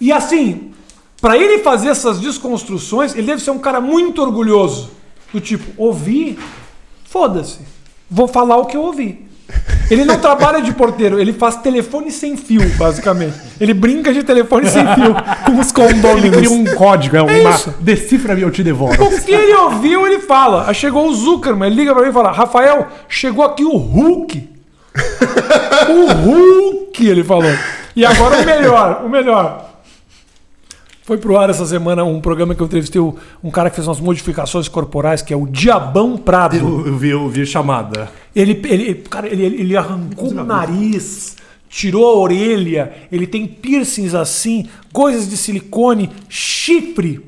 E 0.01 0.11
assim, 0.11 0.73
para 1.22 1.38
ele 1.38 1.64
fazer 1.64 1.88
essas 1.89 2.19
desconstruções, 2.19 3.15
ele 3.15 3.27
deve 3.27 3.41
ser 3.41 3.51
um 3.51 3.60
cara 3.60 3.80
muito 3.80 4.22
orgulhoso. 4.22 4.91
Do 5.31 5.39
tipo, 5.39 5.72
ouvi, 5.81 6.38
foda-se. 7.06 7.60
Vou 8.10 8.27
falar 8.27 8.57
o 8.57 8.65
que 8.65 8.76
eu 8.76 8.81
ouvi. 8.81 9.28
Ele 9.89 10.05
não 10.05 10.19
trabalha 10.19 10.61
de 10.61 10.71
porteiro, 10.71 11.19
ele 11.19 11.34
faz 11.34 11.55
telefone 11.57 12.11
sem 12.11 12.38
fio, 12.38 12.61
basicamente. 12.77 13.34
Ele 13.59 13.73
brinca 13.73 14.13
de 14.13 14.21
telefone 14.23 14.67
sem 14.67 14.84
fio 14.93 15.15
com 15.45 15.59
os 15.59 15.73
Ele 15.76 15.93
condôminos. 15.93 16.38
cria 16.38 16.51
um 16.51 16.63
código, 16.76 17.15
é 17.17 17.21
uma. 17.23 17.49
isso. 17.49 17.73
Decifra-me, 17.80 18.41
eu 18.43 18.51
te 18.51 18.63
devoro. 18.63 19.03
O 19.03 19.21
que 19.21 19.31
ele 19.31 19.53
ouviu, 19.55 20.05
ele 20.05 20.19
fala. 20.19 20.65
Aí 20.67 20.76
chegou 20.76 21.07
o 21.09 21.13
Zuckerman, 21.15 21.67
ele 21.67 21.76
liga 21.77 21.93
pra 21.93 22.03
mim 22.03 22.09
e 22.09 22.13
fala: 22.13 22.31
Rafael, 22.31 22.88
chegou 23.07 23.43
aqui 23.43 23.63
o 23.65 23.76
Hulk. 23.77 24.47
o 25.89 26.13
Hulk, 26.13 27.07
ele 27.07 27.23
falou. 27.23 27.51
E 27.95 28.05
agora 28.05 28.41
o 28.41 28.45
melhor, 28.45 29.01
o 29.05 29.09
melhor. 29.09 29.65
Foi 31.03 31.17
pro 31.17 31.35
ar 31.38 31.49
essa 31.49 31.65
semana 31.65 32.03
um 32.03 32.21
programa 32.21 32.53
que 32.53 32.61
eu 32.61 32.67
entrevistei 32.67 33.01
um 33.01 33.49
cara 33.51 33.71
que 33.71 33.76
fez 33.76 33.88
umas 33.88 33.99
modificações 33.99 34.67
corporais, 34.67 35.23
que 35.23 35.34
é 35.34 35.38
o 35.38 35.47
Diabão 35.47 36.15
Prado. 36.15 36.55
Eu, 36.55 36.85
eu 36.85 36.95
vi, 36.95 37.09
eu 37.09 37.27
vi 37.27 37.45
chamada. 37.47 38.07
Ele, 38.40 38.61
ele, 38.64 38.95
cara, 38.95 39.28
ele, 39.28 39.44
ele 39.44 39.76
arrancou 39.76 40.30
o 40.30 40.44
nariz, 40.45 41.36
tirou 41.68 42.06
a 42.06 42.16
orelha, 42.16 42.94
ele 43.11 43.28
tem 43.28 43.45
piercings 43.45 44.16
assim, 44.16 44.70
coisas 44.94 45.30
de 45.30 45.36
silicone, 45.36 46.10
chifre. 46.30 47.20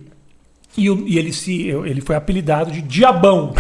E, 0.78 0.86
e 0.88 1.18
ele, 1.18 1.34
se, 1.34 1.68
ele 1.68 2.00
foi 2.00 2.16
apelidado 2.16 2.72
de 2.72 2.82
Diabão. 2.82 3.54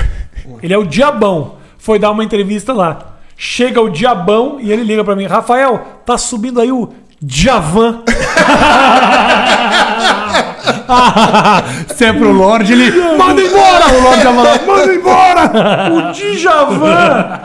Ele 0.64 0.74
é 0.74 0.78
o 0.78 0.86
Diabão. 0.86 1.58
Foi 1.78 2.00
dar 2.00 2.12
uma 2.12 2.24
entrevista 2.24 2.72
lá. 2.72 3.20
Chega 3.36 3.82
o 3.82 3.90
Diabão 3.90 4.60
e 4.62 4.72
ele 4.72 4.84
liga 4.84 5.04
pra 5.04 5.16
mim: 5.16 5.26
Rafael, 5.26 6.04
tá 6.06 6.18
subindo 6.18 6.62
aí 6.62 6.72
o 6.72 6.90
Djavan. 7.22 8.04
Se 11.96 12.06
é 12.06 12.14
pro 12.14 12.32
Lorde, 12.32 12.74
ele. 12.74 12.92
Manda 13.18 13.42
embora! 13.42 13.94
O 13.94 14.02
Lorde 14.04 14.24
já 14.24 14.34
falou, 14.34 14.66
manda 14.68 14.94
embora! 14.94 15.92
o 15.94 16.12
Djavan. 16.12 17.40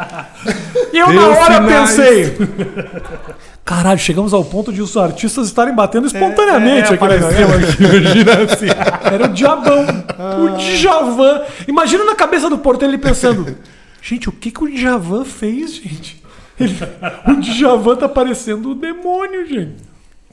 E 0.92 0.98
eu 0.98 1.12
na 1.12 1.26
hora 1.28 1.54
sinais. 1.54 1.90
pensei. 1.90 2.36
Caralho, 3.64 3.98
chegamos 3.98 4.32
ao 4.32 4.44
ponto 4.44 4.72
de 4.72 4.80
os 4.80 4.96
artistas 4.96 5.48
estarem 5.48 5.74
batendo 5.74 6.06
espontaneamente 6.06 6.92
É, 6.92 6.94
aqui 6.94 7.04
na 7.04 7.14
apareceu 7.14 7.48
aqui, 7.48 7.82
imagina 7.82 8.32
assim. 8.44 8.66
Era 9.12 9.24
o 9.24 9.28
Diabão, 9.28 9.84
o 10.44 10.56
Djavan. 10.56 11.40
Imagina 11.66 12.04
na 12.04 12.14
cabeça 12.14 12.48
do 12.48 12.58
porteiro 12.58 12.94
ele 12.94 13.02
pensando: 13.02 13.56
gente, 14.00 14.28
o 14.28 14.32
que, 14.32 14.52
que 14.52 14.62
o 14.62 14.70
Djavan 14.70 15.24
fez, 15.24 15.74
gente? 15.76 16.22
Ele- 16.60 16.76
o 17.26 17.34
Djavan 17.40 17.96
tá 17.96 18.08
parecendo 18.08 18.70
o 18.70 18.74
demônio, 18.74 19.44
gente. 19.46 19.74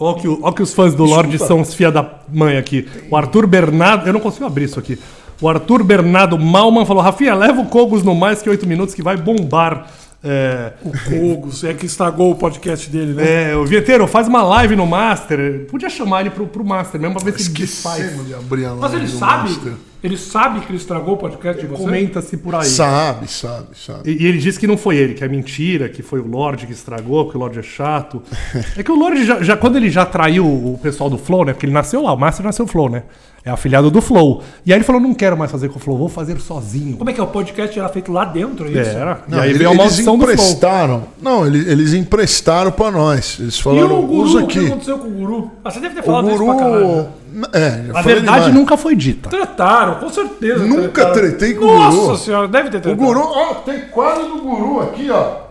Olha 0.03 0.19
que, 0.21 0.27
o- 0.27 0.39
ó 0.41 0.51
que 0.51 0.61
os 0.61 0.73
fãs 0.73 0.93
do 0.93 1.03
Lorde 1.03 1.37
são 1.39 1.61
os 1.61 1.73
fia 1.73 1.91
da 1.91 2.07
mãe 2.31 2.57
aqui. 2.57 2.87
O 3.09 3.15
Arthur 3.17 3.47
Bernardo. 3.47 4.07
Eu 4.07 4.13
não 4.13 4.19
consigo 4.19 4.45
abrir 4.45 4.65
isso 4.65 4.79
aqui. 4.79 4.99
O 5.41 5.49
Arthur 5.49 5.83
Bernardo 5.83 6.37
Malman 6.37 6.85
falou: 6.85 7.01
Rafinha, 7.03 7.33
leva 7.35 7.61
o 7.61 7.65
Cogos 7.65 8.03
no 8.03 8.13
mais 8.15 8.41
que 8.41 8.49
8 8.49 8.67
minutos 8.67 8.93
que 8.95 9.01
vai 9.01 9.17
bombar. 9.17 9.87
É, 10.25 10.71
O 10.85 10.91
Kogos, 11.09 11.65
é 11.65 11.73
que 11.73 11.85
estragou 11.85 12.31
o 12.31 12.35
podcast 12.35 12.89
dele, 12.89 13.13
né? 13.13 13.51
é, 13.51 13.55
o 13.57 13.65
Vieteiro, 13.65 14.07
faz 14.07 14.25
uma 14.29 14.41
live 14.41 14.73
no 14.73 14.85
Master. 14.87 15.67
Podia 15.69 15.89
chamar 15.89 16.21
ele 16.21 16.29
pro, 16.29 16.47
pro 16.47 16.63
Master 16.63 17.01
mesmo 17.01 17.15
pra 17.19 17.25
ver 17.29 17.37
se 17.37 17.49
ele 17.49 17.57
desfaz. 17.59 18.25
De 18.25 18.33
abrir 18.33 18.63
a 18.63 18.69
live 18.69 18.81
Mas 18.81 18.93
ele 18.93 19.05
do 19.05 19.11
sabe, 19.17 19.49
Master. 19.49 19.73
Ele 20.03 20.17
sabe 20.17 20.59
que 20.59 20.69
ele 20.69 20.77
estragou 20.77 21.13
o 21.13 21.17
podcast 21.17 21.61
de 21.61 21.67
você? 21.67 21.81
Comenta-se 21.83 22.35
por 22.37 22.53
aí. 22.53 22.65
Sabe, 22.65 23.27
sabe, 23.31 23.67
sabe. 23.73 24.11
E, 24.11 24.23
e 24.23 24.27
ele 24.27 24.37
disse 24.37 24.59
que 24.59 24.67
não 24.67 24.75
foi 24.77 24.97
ele, 24.97 25.13
que 25.13 25.23
é 25.23 25.27
mentira, 25.29 25.87
que 25.87 26.03
foi 26.03 26.19
o 26.19 26.27
Lorde 26.27 26.67
que 26.67 26.73
estragou, 26.73 27.29
que 27.29 27.37
o 27.37 27.39
Lorde 27.39 27.59
é 27.59 27.63
chato. 27.63 28.21
É 28.77 28.83
que 28.83 28.91
o 28.91 28.95
Lorde, 28.95 29.25
já, 29.25 29.41
já- 29.41 29.55
quando 29.57 29.77
ele 29.77 29.89
já 29.89 30.05
traiu 30.05 30.45
o 30.45 30.77
pessoal 30.81 31.09
do 31.09 31.17
Flow, 31.17 31.45
né? 31.45 31.53
Porque 31.53 31.65
ele 31.65 31.73
nasceu 31.73 32.01
lá, 32.03 32.13
o 32.13 32.17
Master 32.17 32.45
nasceu 32.45 32.67
Flow, 32.67 32.89
né? 32.89 33.03
É 33.45 33.51
afiliado 33.51 33.91
do 33.91 34.01
Flow. 34.01 34.41
E 34.65 34.71
aí 34.71 34.77
ele 34.77 34.85
falou: 34.85 35.01
não 35.01 35.13
quero 35.13 35.37
mais 35.37 35.51
fazer 35.51 35.67
com 35.67 35.75
o 35.77 35.79
Flow, 35.79 35.97
vou 35.97 36.07
fazer 36.07 36.39
sozinho. 36.39 36.95
Como 36.95 37.09
é 37.09 37.13
que 37.13 37.19
é? 37.19 37.23
O 37.23 37.27
podcast 37.27 37.77
era 37.77 37.89
feito 37.89 38.09
lá 38.11 38.23
dentro, 38.23 38.67
é 38.67 38.71
isso? 38.81 38.91
Era. 38.97 39.21
Não, 39.27 39.39
e 39.39 39.41
aí 39.41 39.49
ele- 39.49 39.57
veio 39.57 39.69
a 39.69 39.73
eles 39.73 39.83
maldição 39.85 40.17
do 40.17 40.23
Flow. 40.23 40.33
emprestaram. 40.33 41.03
Não, 41.21 41.45
eles, 41.45 41.67
eles 41.67 41.93
emprestaram 41.93 42.71
pra 42.71 42.89
nós. 42.89 43.37
Eles 43.39 43.55
E 43.55 43.61
falaram, 43.61 43.99
o 43.99 44.07
Guru, 44.07 44.43
o 44.43 44.47
que 44.47 44.65
aconteceu 44.65 44.97
com 44.97 45.07
o 45.07 45.11
Guru? 45.11 45.51
Ah, 45.63 45.69
você 45.71 45.79
deve 45.81 45.93
ter 45.95 46.01
O 46.01 46.03
falado 46.03 46.29
isso 46.31 46.45
pra 46.45 46.55
caralho. 46.55 46.87
Guru. 46.87 47.07
É, 47.51 47.67
A 47.95 48.01
verdade 48.03 48.37
demais. 48.45 48.53
nunca 48.53 48.77
foi 48.77 48.95
dita. 48.95 49.27
Tretaram, 49.29 49.95
com 49.95 50.07
certeza. 50.09 50.63
Nunca 50.65 50.87
tretaram. 51.03 51.13
tretei 51.13 51.53
com 51.55 51.65
o 51.65 51.73
Nossa 51.79 51.97
Guru. 51.97 52.17
senhora, 52.17 52.47
deve 52.47 52.69
ter 52.69 52.77
O 52.77 52.81
tretado. 52.81 53.03
Guru, 53.05 53.21
ó, 53.25 53.53
tem 53.55 53.79
quadro 53.91 54.23
do 54.27 54.37
Guru 54.41 54.81
aqui, 54.81 55.09
ó. 55.09 55.42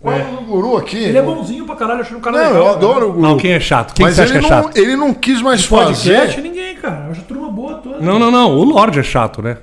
Quadro 0.00 0.36
do 0.36 0.42
Guru 0.42 0.76
aqui. 0.76 0.96
Ele 0.96 1.18
é 1.18 1.22
bonzinho 1.22 1.66
pra 1.66 1.76
caralho, 1.76 2.00
achando 2.00 2.18
um 2.18 2.20
cara 2.20 2.36
Não, 2.38 2.44
legal. 2.52 2.62
eu 2.62 2.68
adoro 2.72 3.08
o 3.08 3.12
Guru. 3.12 3.22
Não, 3.22 3.36
quem 3.36 3.52
é 3.52 3.60
chato? 3.60 3.92
Quem 3.94 4.04
Mas 4.06 4.14
que 4.14 4.16
você 4.16 4.22
acha 4.22 4.32
ele 4.34 4.40
que 4.40 4.46
é 4.46 4.56
não, 4.56 4.62
chato? 4.64 4.76
ele 4.76 4.96
não 4.96 5.12
quis 5.14 5.42
mais 5.42 5.64
fazer. 5.64 6.14
Podcast, 6.14 6.40
ninguém, 6.40 6.74
cara. 6.76 7.04
Eu 7.06 7.12
acho 7.12 7.20
a 7.20 7.24
turma 7.24 7.48
boa 7.50 7.74
toda. 7.74 7.98
Não, 8.00 8.18
não, 8.18 8.30
não. 8.30 8.56
O 8.56 8.64
Lorde 8.64 8.98
é 8.98 9.02
chato, 9.02 9.42
né? 9.42 9.58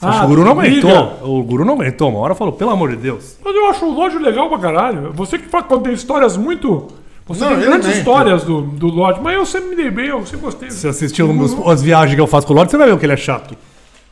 Ah, 0.00 0.24
o 0.24 0.28
Guru 0.28 0.44
não 0.44 0.56
briga. 0.56 0.88
aguentou. 0.88 1.38
O 1.38 1.42
Guru 1.44 1.64
não 1.64 1.74
aguentou. 1.74 2.08
Uma 2.08 2.18
hora 2.20 2.34
falou, 2.34 2.52
pelo 2.54 2.70
amor 2.70 2.90
de 2.90 2.96
Deus. 2.96 3.36
Mas 3.44 3.54
eu 3.54 3.66
acho 3.68 3.84
o 3.84 3.92
Lodge 3.92 4.18
legal 4.18 4.48
pra 4.48 4.58
caralho. 4.58 5.12
Você 5.14 5.38
que 5.38 5.46
fala 5.46 5.62
quando 5.64 5.82
tem 5.84 5.92
histórias 5.92 6.36
muito. 6.36 6.88
Você 7.26 7.44
Não, 7.44 7.50
tem 7.50 7.60
grandes 7.60 7.86
mente. 7.86 7.98
histórias 7.98 8.42
do, 8.42 8.62
do 8.62 8.88
Lodge, 8.88 9.20
mas 9.22 9.34
eu 9.36 9.46
sempre 9.46 9.68
me 9.70 9.76
dei 9.76 9.90
bem, 9.92 10.06
eu 10.08 10.26
sempre 10.26 10.40
gostei. 10.44 10.70
Se 10.72 10.88
assistiu 10.88 11.28
as 11.66 11.80
viagens 11.80 12.16
que 12.16 12.20
eu 12.20 12.26
faço 12.26 12.46
com 12.48 12.52
o 12.52 12.56
Lorde, 12.56 12.72
você 12.72 12.76
vai 12.76 12.88
ver 12.90 12.98
que 12.98 13.06
ele 13.06 13.12
é 13.12 13.16
chato. 13.16 13.54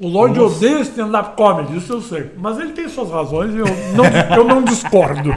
O 0.00 0.08
Lodge 0.08 0.40
odeia 0.40 0.80
stand-up 0.80 1.36
comedy, 1.36 1.76
isso 1.76 1.92
eu 1.92 2.00
sei. 2.00 2.30
Mas 2.38 2.58
ele 2.58 2.72
tem 2.72 2.88
suas 2.88 3.10
razões 3.10 3.54
e 3.54 3.58
eu 3.58 3.66
não, 3.94 4.36
eu 4.36 4.44
não 4.44 4.62
discordo. 4.64 5.36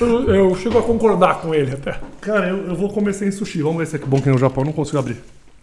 Eu, 0.00 0.34
eu 0.34 0.54
chego 0.56 0.78
a 0.78 0.82
concordar 0.82 1.40
com 1.42 1.54
ele 1.54 1.72
até. 1.74 1.98
Cara, 2.20 2.48
eu, 2.48 2.68
eu 2.68 2.74
vou 2.74 2.88
comer 2.88 3.12
sem 3.12 3.30
sushi. 3.30 3.60
Vamos 3.62 3.78
ver 3.78 3.86
se 3.86 3.96
é 3.96 3.98
bom 3.98 4.20
que 4.20 4.30
no 4.30 4.38
Japão 4.38 4.62
eu 4.62 4.66
não 4.66 4.72
consigo 4.72 4.98
abrir. 4.98 5.16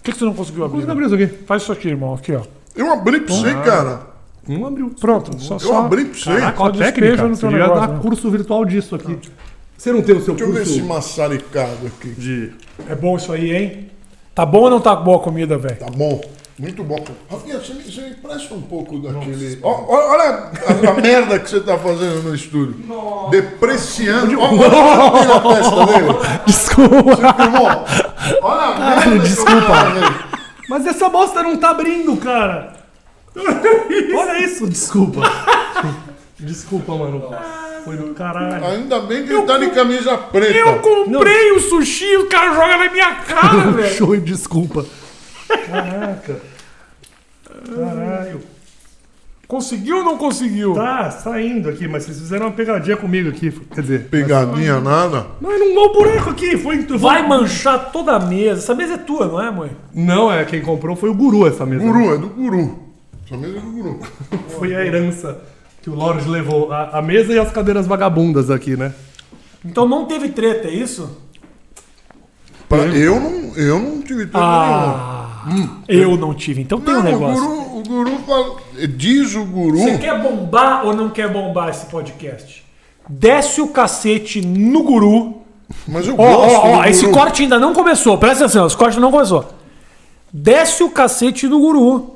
que, 0.04 0.12
que 0.12 0.18
você 0.20 0.26
não 0.26 0.34
conseguiu 0.34 0.66
abrir? 0.66 0.76
Consigo 0.76 0.92
abrir 0.92 1.06
isso 1.06 1.16
aqui. 1.16 1.28
Faz 1.46 1.64
isso 1.64 1.72
aqui, 1.72 1.88
irmão. 1.88 2.14
Aqui, 2.14 2.34
ó. 2.36 2.42
Eu 2.76 2.92
abri 2.92 3.22
pra 3.22 3.34
você, 3.34 3.54
cara. 3.56 4.02
Não 4.48 4.68
abriu. 4.68 4.92
Pronto. 5.00 5.40
Só, 5.42 5.56
Eu 5.56 5.60
só... 5.60 5.78
abri 5.86 6.06
pra 6.06 6.14
você. 6.20 6.26
Caraca, 6.26 6.58
Só 6.58 6.70
técnica. 6.72 7.24
no 7.24 7.36
Você 7.36 7.42
teu 7.42 7.50
devia 7.50 7.64
negócio, 7.66 7.88
dar 7.88 7.94
né? 7.96 8.00
curso 8.02 8.30
virtual 8.30 8.66
disso 8.66 8.96
aqui. 8.96 9.18
Você 9.78 9.92
não 9.92 10.02
tem 10.04 10.16
o 10.16 10.22
seu 10.22 10.36
Deixa 10.36 10.50
eu 10.50 10.54
ver 10.54 10.62
esse 10.62 10.74
curso 10.74 10.88
maçaricado 10.88 11.88
aqui. 11.88 12.10
de... 12.12 12.52
É 12.88 12.94
bom 12.96 13.16
isso 13.18 13.32
aí, 13.34 13.56
hein? 13.56 13.90
Tá 14.36 14.46
bom 14.46 14.60
ou 14.60 14.70
não 14.70 14.80
tá 14.80 14.96
boa 14.96 15.18
a 15.18 15.20
comida, 15.22 15.58
velho? 15.58 15.78
Tá 15.78 15.88
bom. 15.90 16.22
Muito 16.58 16.84
bom. 16.86 17.04
Rafinha, 17.30 17.60
você 17.60 17.74
me, 17.74 17.84
você 17.84 18.02
me 18.02 18.10
empresta 18.12 18.54
um 18.54 18.62
pouco 18.62 18.98
daquele. 19.00 19.60
Ó, 19.62 19.86
olha 19.90 20.52
a, 20.66 20.90
a 20.90 20.94
merda 20.94 21.38
que 21.38 21.50
você 21.50 21.60
tá 21.60 21.78
fazendo 21.78 22.24
no 22.24 22.34
estúdio. 22.34 22.76
Depreciando. 23.30 24.40
Ó, 24.40 24.54
olha 24.54 25.36
a 25.36 25.56
testa 25.56 25.86
dele. 25.86 26.44
Desculpa. 26.46 26.96
Olha 28.42 28.64
a 28.64 28.96
merda. 28.96 29.10
eu 29.10 29.20
desculpa. 29.20 29.74
Mas 30.70 30.88
essa 30.88 31.10
bosta 31.10 31.44
não 31.44 31.58
tá 31.58 31.72
abrindo, 31.72 32.16
cara. 32.18 32.74
Olha 34.16 34.44
isso, 34.44 34.66
desculpa. 34.66 35.22
Desculpa, 36.40 36.96
mano. 36.96 37.36
Foi 37.84 37.98
do 37.98 38.14
caralho. 38.14 38.66
Ainda 38.66 39.02
bem 39.02 39.26
que 39.26 39.34
ele 39.34 39.44
tá 39.44 39.58
de 39.58 39.70
camisa 39.72 40.18
preta. 40.18 40.58
Eu 40.58 40.80
comprei 40.80 41.52
o 41.52 41.60
sushi 41.60 42.06
e 42.06 42.18
o 42.18 42.30
cara 42.30 42.54
joga 42.54 42.78
na 42.78 42.90
minha 42.90 43.16
cara, 43.16 43.72
velho. 43.72 43.94
Show, 43.94 44.16
desculpa. 44.18 44.86
Caraca. 45.48 46.36
Caralho. 47.76 48.42
Conseguiu 49.48 49.98
ou 49.98 50.04
não 50.04 50.18
conseguiu? 50.18 50.74
Tá 50.74 51.12
saindo 51.12 51.70
aqui, 51.70 51.88
mas 51.88 52.04
vocês 52.04 52.18
fizeram 52.20 52.48
uma 52.48 52.52
pegadinha 52.52 52.98
comigo 52.98 53.30
aqui. 53.30 53.52
Quer 53.52 53.82
dizer, 53.82 54.08
Pegadinha 54.10 54.80
nada. 54.80 55.28
não, 55.40 55.52
não 55.52 55.74
deu 55.76 55.94
buraco 55.94 56.32
aqui. 56.32 56.58
Foi. 56.58 56.80
Vai 56.98 57.28
manchar 57.28 57.92
toda 57.92 58.14
a 58.14 58.20
mesa. 58.20 58.60
Essa 58.62 58.74
mesa 58.74 58.94
é 58.96 58.98
tua, 58.98 59.28
não 59.28 59.40
é, 59.40 59.52
mãe? 59.52 59.72
Não, 59.94 60.34
é 60.34 60.44
quem 60.46 60.62
comprou 60.64 60.96
foi 60.96 61.10
o 61.10 61.14
guru 61.14 61.46
essa 61.48 61.64
mesa. 61.64 61.84
Guru, 61.84 62.14
é 62.14 62.18
do 62.18 62.28
guru. 62.30 62.80
Essa 63.26 63.38
mesa 63.38 63.58
é 63.58 63.62
do 63.62 63.72
guru. 63.72 64.00
Foi 64.58 64.76
a 64.76 64.86
herança 64.86 65.40
que 65.82 65.90
o 65.90 65.96
Lorde 65.96 66.28
levou. 66.30 66.72
A, 66.72 66.98
a 67.00 67.02
mesa 67.02 67.34
e 67.34 67.40
as 67.40 67.52
cadeiras 67.52 67.86
vagabundas 67.88 68.50
aqui, 68.52 68.76
né? 68.78 68.94
Então 69.64 69.88
não 69.88 70.06
teve 70.06 70.30
treta, 70.30 70.68
é 70.68 70.72
isso? 70.74 71.22
Pra- 72.70 72.86
eu, 72.86 73.20
não, 73.20 73.56
eu 73.56 73.80
não 73.80 74.02
tive 74.02 74.26
treta 74.28 75.25
Ah, 75.48 75.78
eu 75.88 76.18
não 76.18 76.34
tive. 76.34 76.62
Então 76.62 76.80
tem 76.82 76.94
um. 76.94 76.98
Não, 76.98 77.04
negócio. 77.04 77.44
o 77.44 77.48
guru, 77.48 77.78
o 77.80 77.84
guru 77.84 78.18
fala, 78.26 78.56
diz 78.90 79.36
o 79.36 79.46
guru. 79.46 79.78
Você 79.78 79.98
quer 80.00 80.20
bombar 80.22 80.86
ou 80.86 80.96
não 80.96 81.10
quer 81.10 81.30
bombar 81.32 81.70
esse 81.70 81.86
podcast? 81.86 82.66
Desce 83.08 83.62
o 83.62 83.68
cacete 83.68 84.42
no 84.42 84.82
guru. 84.84 85.42
Mas 85.88 86.08
eu 86.08 86.16
Ó, 86.16 86.18
gosto 86.18 86.56
ó, 86.58 86.82
do 86.82 86.88
esse 86.90 87.06
guru. 87.06 87.14
corte 87.18 87.44
ainda 87.44 87.60
não 87.60 87.74
começou. 87.74 88.18
Presta 88.18 88.46
atenção, 88.46 88.66
esse 88.66 88.78
corte 88.78 89.00
não 89.00 89.12
começou. 89.12 89.46
Desce 90.34 90.84
o 90.84 90.90
cacete 90.90 91.48
no 91.48 91.60
guru. 91.60 92.16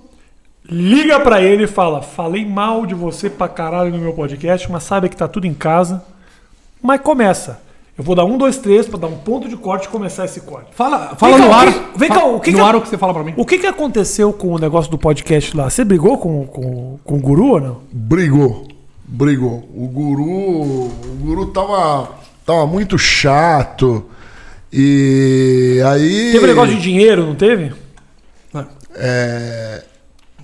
Liga 0.68 1.20
pra 1.20 1.42
ele 1.42 1.64
e 1.64 1.68
fala: 1.68 2.02
Falei 2.02 2.46
mal 2.46 2.86
de 2.86 2.94
você 2.96 3.30
pra 3.30 3.48
caralho 3.48 3.92
no 3.92 3.98
meu 4.00 4.14
podcast, 4.14 4.72
mas 4.72 4.84
sabe 4.84 5.10
que 5.10 5.16
tá 5.18 5.28
tudo 5.28 5.46
em 5.46 5.54
casa. 5.54 6.04
Mas 6.82 7.02
começa. 7.02 7.60
Eu 8.00 8.04
vou 8.06 8.16
dar 8.16 8.24
um, 8.24 8.38
dois, 8.38 8.56
três 8.58 8.88
pra 8.88 8.98
dar 8.98 9.08
um 9.08 9.18
ponto 9.18 9.50
de 9.50 9.58
corte 9.58 9.84
e 9.86 9.90
começar 9.90 10.24
esse 10.24 10.40
corte. 10.40 10.70
Fala, 10.72 11.18
fala 11.18 11.36
Vem 11.36 11.46
no 11.46 11.52
cá, 11.52 11.58
ar. 11.60 11.74
que- 11.74 12.00
vem 12.00 12.10
cá, 12.10 12.24
o 12.26 12.40
que 12.40 12.52
no 12.52 12.58
que- 12.58 12.64
ar 12.64 12.76
o 12.78 12.82
que 12.82 12.88
você 12.88 12.98
fala 12.98 13.14
pra 13.14 13.24
mim. 13.26 13.34
O 13.36 13.46
que, 13.46 13.58
que 13.60 13.68
aconteceu 13.68 14.32
com 14.32 14.54
o 14.54 14.58
negócio 14.58 14.90
do 14.90 14.98
podcast 14.98 15.56
lá? 15.58 15.70
Você 15.70 15.84
brigou 15.84 16.18
com, 16.18 16.48
com, 16.48 16.98
com 17.04 17.16
o 17.18 17.20
guru 17.20 17.48
ou 17.50 17.60
não? 17.60 17.78
Brigou. 17.92 18.66
Brigou. 19.06 19.68
O 19.76 19.86
guru. 19.88 20.24
O 20.24 21.18
guru 21.22 21.48
tava. 21.48 22.10
Tava 22.46 22.66
muito 22.66 22.98
chato. 22.98 24.06
E 24.72 25.82
aí. 25.86 26.32
Teve 26.32 26.46
um 26.46 26.48
negócio 26.48 26.76
de 26.76 26.82
dinheiro, 26.82 27.26
não 27.26 27.36
teve? 27.36 27.74
É. 28.96 29.84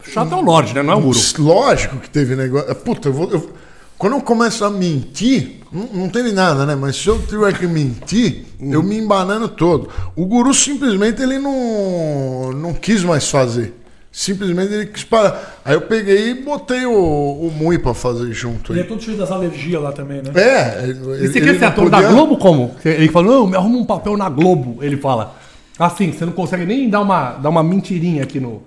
Chato 0.04 0.34
é 0.34 0.36
o 0.36 0.42
Lorde, 0.42 0.74
né? 0.76 0.84
Não 0.84 0.94
é 0.94 0.96
o 0.98 1.02
guru. 1.02 1.20
Lógico 1.40 1.98
que 1.98 2.10
teve 2.10 2.36
negócio. 2.36 2.76
Puta, 2.76 3.08
eu 3.10 3.14
vou. 3.14 3.32
eu- 3.32 3.50
quando 3.98 4.14
eu 4.14 4.22
começo 4.22 4.64
a 4.66 4.70
mentir, 4.70 5.62
não, 5.72 6.02
não 6.02 6.10
teve 6.10 6.32
nada, 6.32 6.66
né? 6.66 6.76
Mas 6.76 6.96
se 6.96 7.08
eu 7.08 7.20
tiver 7.26 7.58
que 7.58 7.66
mentir, 7.68 8.44
eu 8.60 8.84
me 8.84 8.98
embanando 8.98 9.48
todo. 9.48 9.90
O 10.16 10.26
guru 10.26 10.54
simplesmente 10.54 11.22
ele 11.22 11.40
não, 11.40 12.52
não 12.54 12.74
quis 12.74 13.04
mais 13.04 13.30
fazer. 13.30 13.74
Simplesmente 14.12 14.74
ele 14.74 14.86
quis 14.86 15.04
parar. 15.04 15.60
Aí 15.66 15.74
eu 15.74 15.82
peguei 15.82 16.30
e 16.32 16.34
botei 16.36 16.86
o, 16.86 16.94
o 16.94 17.52
Mui 17.54 17.78
pra 17.78 17.94
fazer 17.94 18.32
junto 18.32 18.72
Ele 18.72 18.80
é 18.80 18.84
aí. 18.84 18.88
todo 18.88 19.02
cheio 19.04 19.18
das 19.18 19.30
alergias 19.30 19.82
lá 19.82 19.92
também, 19.92 20.22
né? 20.22 20.32
É, 20.36 20.84
ele, 20.84 20.92
E 21.26 21.28
você 21.28 21.40
ele 21.40 21.42
quer 21.52 21.60
ser 21.60 21.66
ator 21.66 21.90
podia- 21.90 22.02
da 22.08 22.14
Globo 22.14 22.38
como? 22.38 22.74
Ele 22.86 23.10
fala, 23.10 23.28
não, 23.28 23.48
me 23.48 23.58
arruma 23.58 23.78
um 23.78 23.86
papel 23.86 24.16
na 24.16 24.30
Globo. 24.30 24.78
Ele 24.82 24.96
fala. 24.98 25.36
Assim, 25.78 26.14
você 26.14 26.24
não 26.26 26.32
consegue 26.32 26.66
nem 26.66 26.90
dar 26.90 27.02
uma, 27.02 27.32
dar 27.34 27.50
uma 27.50 27.62
mentirinha 27.62 28.24
aqui 28.24 28.40
no. 28.40 28.64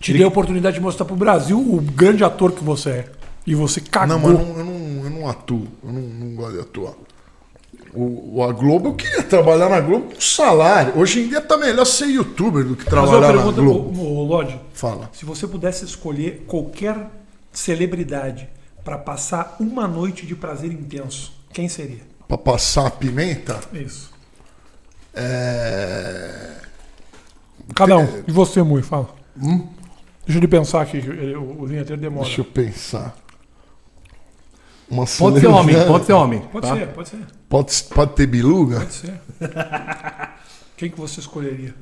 Te 0.00 0.12
dei 0.12 0.24
a 0.24 0.28
oportunidade 0.28 0.76
de 0.76 0.82
mostrar 0.82 1.04
pro 1.06 1.14
Brasil 1.16 1.58
o 1.58 1.80
grande 1.80 2.22
ator 2.24 2.50
que 2.52 2.62
você 2.64 2.90
é. 2.90 3.04
E 3.48 3.54
você 3.54 3.80
cagou. 3.80 4.18
Não, 4.18 4.18
mas 4.18 4.38
eu 4.38 4.46
não, 4.46 4.58
eu 4.58 4.64
não, 4.64 5.04
eu 5.04 5.10
não 5.10 5.28
atuo. 5.28 5.66
Eu 5.82 5.90
não, 5.90 6.02
não 6.02 6.34
gosto 6.34 6.52
de 6.52 6.60
atuar. 6.60 6.94
O, 7.94 8.42
a 8.42 8.52
Globo, 8.52 8.90
eu 8.90 8.94
queria 8.94 9.22
trabalhar 9.22 9.70
na 9.70 9.80
Globo 9.80 10.14
com 10.14 10.20
salário. 10.20 10.98
Hoje 10.98 11.20
em 11.20 11.28
dia 11.28 11.40
tá 11.40 11.56
melhor 11.56 11.86
ser 11.86 12.08
youtuber 12.08 12.62
do 12.62 12.76
que 12.76 12.84
trabalhar 12.84 13.32
na 13.32 13.50
Globo. 13.50 13.98
ô, 13.98 14.22
Lodge, 14.22 14.60
Fala. 14.74 15.08
se 15.14 15.24
você 15.24 15.46
pudesse 15.46 15.82
escolher 15.86 16.44
qualquer 16.46 17.10
celebridade 17.50 18.46
pra 18.84 18.98
passar 18.98 19.56
uma 19.58 19.88
noite 19.88 20.26
de 20.26 20.34
prazer 20.36 20.70
intenso, 20.70 21.32
quem 21.50 21.70
seria? 21.70 22.02
Pra 22.28 22.36
passar 22.36 22.88
a 22.88 22.90
pimenta, 22.90 23.58
Isso. 23.72 24.12
é... 25.14 26.56
Cada 27.74 27.96
um. 27.96 28.24
E 28.26 28.30
você, 28.30 28.62
Mui, 28.62 28.82
fala. 28.82 29.08
Deixa 30.26 30.44
eu 30.44 30.48
pensar 30.48 30.82
aqui, 30.82 30.98
o 31.34 31.64
vinheteiro 31.64 32.00
demora. 32.00 32.26
Deixa 32.26 32.42
eu 32.42 32.44
pensar. 32.44 33.16
Uma 34.90 35.04
Pode 35.04 35.40
ser 35.40 35.46
homem, 35.48 35.86
pode 35.86 36.06
ser 36.06 36.12
homem. 36.14 36.40
Pode 36.50 36.66
tá? 36.66 36.74
ser, 36.74 36.86
pode 36.88 37.08
ser, 37.08 37.18
Pode, 37.48 37.82
pode 37.94 38.12
ter 38.12 38.26
biluga? 38.26 38.80
pode 38.80 38.92
ser. 38.94 39.20
quem 40.76 40.90
que 40.90 40.98
você 40.98 41.20
escolheria? 41.20 41.74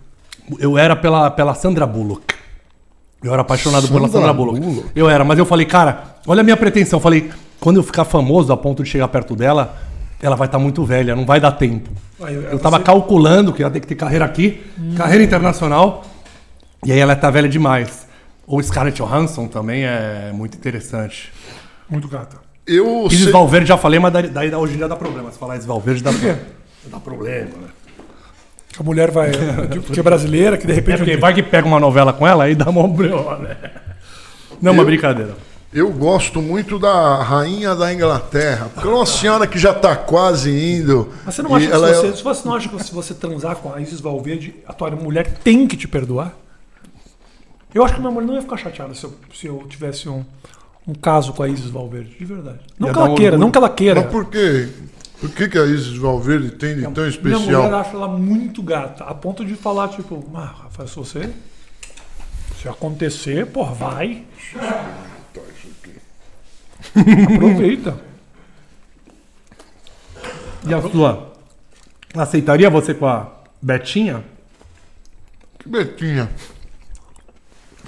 Eu 0.58 0.76
era 0.76 0.96
pela, 0.96 1.30
pela 1.30 1.54
Sandra 1.54 1.86
Bullock. 1.86 2.34
Eu 3.22 3.32
era 3.32 3.42
apaixonado 3.42 3.86
pela 3.88 4.08
Sandra 4.08 4.20
Sandra 4.20 4.32
Bullock. 4.32 4.60
Bullock? 4.60 4.90
Eu 4.94 5.08
era, 5.08 5.24
mas 5.24 5.38
eu 5.38 5.46
falei, 5.46 5.66
cara, 5.66 6.16
olha 6.26 6.40
a 6.40 6.44
minha 6.44 6.56
pretensão. 6.56 6.98
Eu 6.98 7.02
falei, 7.02 7.30
quando 7.60 7.76
eu 7.76 7.82
ficar 7.82 8.04
famoso 8.04 8.52
a 8.52 8.56
ponto 8.56 8.82
de 8.82 8.90
chegar 8.90 9.08
perto 9.08 9.36
dela, 9.36 9.76
ela 10.20 10.34
vai 10.34 10.46
estar 10.46 10.58
muito 10.58 10.84
velha, 10.84 11.14
não 11.14 11.24
vai 11.24 11.40
dar 11.40 11.52
tempo. 11.52 11.90
Aí, 12.20 12.34
Eu 12.34 12.58
tava 12.58 12.80
calculando 12.80 13.52
que 13.52 13.62
ia 13.62 13.70
ter 13.70 13.80
que 13.80 13.86
ter 13.86 13.94
carreira 13.94 14.24
aqui, 14.24 14.64
carreira 14.96 15.22
internacional, 15.22 16.04
e 16.84 16.92
aí 16.92 16.98
ela 16.98 17.14
tá 17.14 17.30
velha 17.30 17.48
demais. 17.48 18.06
Ou 18.46 18.62
Scarlett 18.62 19.00
Johansson 19.02 19.48
também 19.48 19.84
é 19.84 20.30
muito 20.32 20.56
interessante. 20.56 21.32
Muito 21.88 22.08
gata. 22.08 22.45
Eu 22.66 23.06
Isis 23.06 23.24
sei... 23.24 23.32
Valverde 23.32 23.68
já 23.68 23.76
falei, 23.76 23.98
mas 24.01 24.12
daí, 24.12 24.28
daí 24.28 24.55
hoje 24.55 24.74
em 24.74 24.76
dia 24.78 24.88
dá 24.88 24.97
problema. 24.97 25.30
Se 25.30 25.38
falar 25.38 25.55
Isis 25.55 25.66
Valverde 25.66 26.02
dá, 26.02 26.10
dá 26.86 26.98
problema. 26.98 27.51
Né? 27.59 27.68
A 28.78 28.82
mulher 28.82 29.10
vai. 29.10 29.30
que 29.93 30.01
é 30.01 30.02
brasileira, 30.02 30.59
que 30.59 30.66
de 30.66 30.72
É 30.72 30.76
repente. 30.76 30.98
porque 30.98 31.16
vai 31.16 31.32
que 31.32 31.43
pega 31.43 31.66
uma 31.66 31.80
novela 31.80 32.12
com 32.12 32.26
ela, 32.26 32.44
aí 32.44 32.55
dá 32.55 32.68
uma 32.68 32.86
né? 33.38 33.56
Não, 34.60 34.72
uma 34.72 34.84
brincadeira. 34.84 35.34
Eu 35.72 35.90
gosto 35.90 36.40
muito 36.40 36.78
da 36.78 37.22
rainha 37.22 37.74
da 37.74 37.93
Inglaterra. 37.93 38.70
Porque 38.72 38.88
é 38.88 38.90
uma 38.90 39.05
senhora 39.05 39.47
que 39.47 39.59
já 39.59 39.74
tá 39.74 39.94
quase 39.94 40.51
indo. 40.51 41.12
Mas 41.24 41.34
você 41.34 41.43
não 41.43 41.55
acha 41.55 41.66
que 41.66 41.72
ela 41.72 41.88
se 41.88 41.93
é- 41.93 41.97
você, 42.10 42.16
se 42.16 42.22
você 42.24 42.48
não 42.48 42.55
acha 42.55 42.68
que 42.68 42.82
se 42.84 42.94
você 42.94 43.14
transar 43.14 43.56
com 43.56 43.72
a 43.72 43.80
Isis 43.80 44.01
Valverde, 44.01 44.55
a 44.66 44.72
tua 44.72 44.90
mulher 44.90 45.26
tem 45.44 45.66
que 45.66 45.76
te 45.76 45.86
perdoar? 45.86 46.34
Eu 47.74 47.84
acho 47.84 47.94
que 47.94 48.01
minha 48.01 48.10
mulher 48.12 48.26
não 48.26 48.34
ia 48.34 48.40
ficar 48.43 48.56
chateada 48.56 48.94
se 48.94 49.05
eu, 49.05 49.12
se 49.34 49.47
eu 49.47 49.66
tivesse 49.68 50.09
um, 50.09 50.24
um 50.86 50.94
caso 50.94 51.32
com 51.32 51.42
a 51.42 51.48
Isis 51.48 51.70
Valverde, 51.70 52.16
de 52.16 52.24
verdade. 52.24 52.60
Não 52.78 52.92
que 52.92 52.98
ela 52.98 53.10
um 53.10 53.14
queira, 53.14 53.36
não 53.38 53.50
que 53.50 53.58
ela 53.58 53.70
queira. 53.70 54.02
Mas 54.02 54.10
por 54.10 54.26
quê? 54.26 54.68
Por 55.18 55.30
que, 55.30 55.48
que 55.48 55.58
a 55.58 55.64
Isis 55.64 55.96
Valverde 55.96 56.50
tem 56.52 56.76
de 56.76 56.82
tão 56.82 56.92
Minha 56.92 57.08
especial? 57.08 57.62
mulher 57.62 57.74
acha 57.74 57.90
ela 57.96 58.08
muito 58.08 58.62
gata, 58.62 59.04
a 59.04 59.14
ponto 59.14 59.44
de 59.44 59.54
falar, 59.54 59.88
tipo, 59.88 60.24
ah, 60.34 60.54
Rafael, 60.64 60.88
se 60.88 60.96
você. 60.96 61.30
Se 62.60 62.68
acontecer, 62.68 63.46
pô, 63.46 63.64
vai. 63.64 64.24
Aproveita. 67.34 67.98
E 70.66 70.74
a 70.74 70.82
sua? 70.82 71.32
Aceitaria 72.14 72.68
você 72.70 72.94
com 72.94 73.06
a 73.06 73.30
Betinha? 73.60 74.24
Que 75.58 75.68
Betinha. 75.68 76.30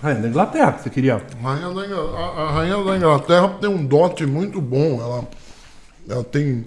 Rainha 0.02 0.20
da 0.22 0.28
Inglaterra, 0.28 0.72
que 0.72 0.82
você 0.82 0.90
queria. 0.90 1.16
A 1.16 1.48
rainha, 1.54 1.68
da 1.70 1.80
a- 1.82 2.42
a 2.48 2.50
rainha 2.52 2.84
da 2.84 2.96
Inglaterra 2.96 3.48
tem 3.60 3.68
um 3.68 3.84
dote 3.84 4.24
muito 4.26 4.60
bom. 4.60 5.00
Ela, 5.00 5.24
ela 6.08 6.24
tem 6.24 6.64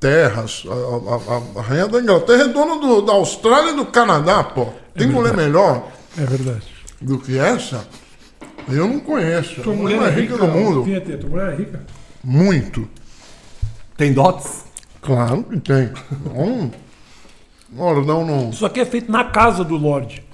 terras. 0.00 0.64
A, 0.66 0.72
a- 0.72 1.36
a- 1.36 1.60
a 1.60 1.62
rainha 1.62 1.88
da 1.88 2.00
Inglaterra 2.00 2.42
é 2.42 2.48
dona 2.48 2.80
do- 2.80 3.02
da 3.02 3.12
Austrália 3.12 3.70
e 3.72 3.76
do 3.76 3.86
Canadá, 3.86 4.42
pô. 4.42 4.66
Tem 4.96 5.06
mulher 5.06 5.36
melhor 5.36 5.88
É 6.18 6.24
verdade. 6.24 6.66
do 7.00 7.18
que 7.18 7.38
essa? 7.38 7.86
Eu 8.68 8.88
não 8.88 8.98
conheço. 9.00 9.60
A 9.68 9.72
mulher 9.74 10.00
mais 10.00 10.14
rica 10.14 10.36
do 10.36 10.46
mundo. 10.48 10.82
Vinheta, 10.84 11.16
tua 11.18 11.30
mulher 11.30 11.52
é 11.52 11.56
rica. 11.56 11.82
Muito. 12.22 12.88
Tem 13.96 14.12
dots? 14.12 14.64
Claro 15.02 15.44
que 15.44 15.60
tem. 15.60 15.90
Não, 17.70 18.02
não, 18.02 18.24
não. 18.26 18.50
Isso 18.50 18.64
aqui 18.64 18.80
é 18.80 18.86
feito 18.86 19.10
na 19.10 19.24
casa 19.24 19.62
do 19.64 19.76
Lorde. 19.76 20.24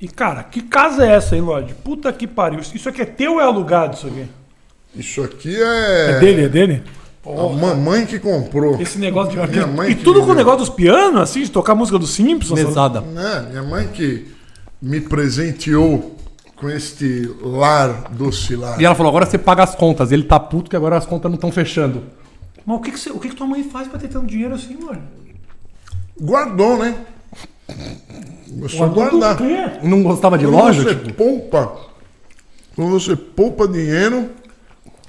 E, 0.00 0.08
cara, 0.08 0.42
que 0.42 0.60
casa 0.62 1.06
é 1.06 1.12
essa 1.14 1.34
aí, 1.34 1.40
Lorde? 1.40 1.74
Puta 1.74 2.12
que 2.12 2.26
pariu. 2.26 2.60
Isso 2.60 2.88
aqui 2.88 3.00
é 3.02 3.06
teu 3.06 3.34
ou 3.34 3.40
é 3.40 3.44
alugado, 3.44 3.96
isso 3.96 4.06
aqui? 4.06 4.26
Isso 4.94 5.22
aqui 5.22 5.56
é. 5.56 6.10
É 6.12 6.18
dele, 6.20 6.44
é 6.44 6.48
dele? 6.48 6.82
A 7.24 7.48
mamãe 7.56 8.06
que 8.06 8.18
comprou. 8.20 8.80
Esse 8.80 8.98
negócio 8.98 9.32
de. 9.32 9.50
Minha 9.50 9.66
mãe 9.66 9.90
e 9.90 9.94
que 9.96 10.04
tudo 10.04 10.22
com 10.24 10.30
o 10.30 10.34
negócio 10.34 10.60
dos 10.60 10.68
pianos, 10.68 11.20
assim, 11.22 11.42
de 11.42 11.50
tocar 11.50 11.74
música 11.74 11.98
dos 11.98 12.10
Simpsons. 12.10 12.58
Mesada. 12.62 13.00
Né? 13.00 13.46
Minha 13.50 13.62
mãe 13.64 13.88
que 13.88 14.28
me 14.80 15.00
presenteou 15.00 16.14
com 16.54 16.70
este 16.70 17.28
lar 17.42 18.10
docilar. 18.12 18.80
E 18.80 18.84
ela 18.84 18.94
falou, 18.94 19.10
agora 19.10 19.26
você 19.26 19.36
paga 19.38 19.64
as 19.64 19.74
contas. 19.74 20.12
Ele 20.12 20.22
tá 20.22 20.38
puto 20.38 20.70
que 20.70 20.76
agora 20.76 20.96
as 20.96 21.04
contas 21.04 21.28
não 21.30 21.34
estão 21.34 21.50
fechando. 21.50 22.04
Mas 22.64 22.76
o 22.78 22.80
que, 22.80 22.92
que, 22.92 22.98
você- 23.00 23.10
o 23.10 23.18
que, 23.18 23.28
que 23.30 23.34
tua 23.34 23.46
mãe 23.46 23.64
faz 23.64 23.88
pra 23.88 23.98
ter 23.98 24.08
tanto 24.08 24.26
dinheiro 24.26 24.54
assim, 24.54 24.76
mano? 24.80 25.02
Guardou, 26.20 26.78
né? 26.78 26.94
A 28.82 28.86
guardar. 28.86 29.38
Não 29.82 30.02
gostava 30.02 30.38
de 30.38 30.44
Quando 30.44 30.56
loja? 30.56 30.82
você 30.82 30.94
tipo? 30.94 31.14
poupa, 31.14 31.76
quando 32.74 32.90
você 32.92 33.16
poupa 33.16 33.66
dinheiro, 33.66 34.30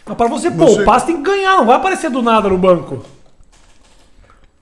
Mas 0.06 0.16
pra 0.18 0.28
você, 0.28 0.50
Você- 0.50 0.76
poupar, 0.76 1.00
você 1.00 1.06
tem 1.08 1.18
que 1.18 1.24
ganhar, 1.24 1.58
não 1.58 1.66
vai 1.66 1.76
aparecer 1.76 2.10
do 2.10 2.22
nada 2.22 2.48
no 2.50 2.58
banco. 2.58 3.04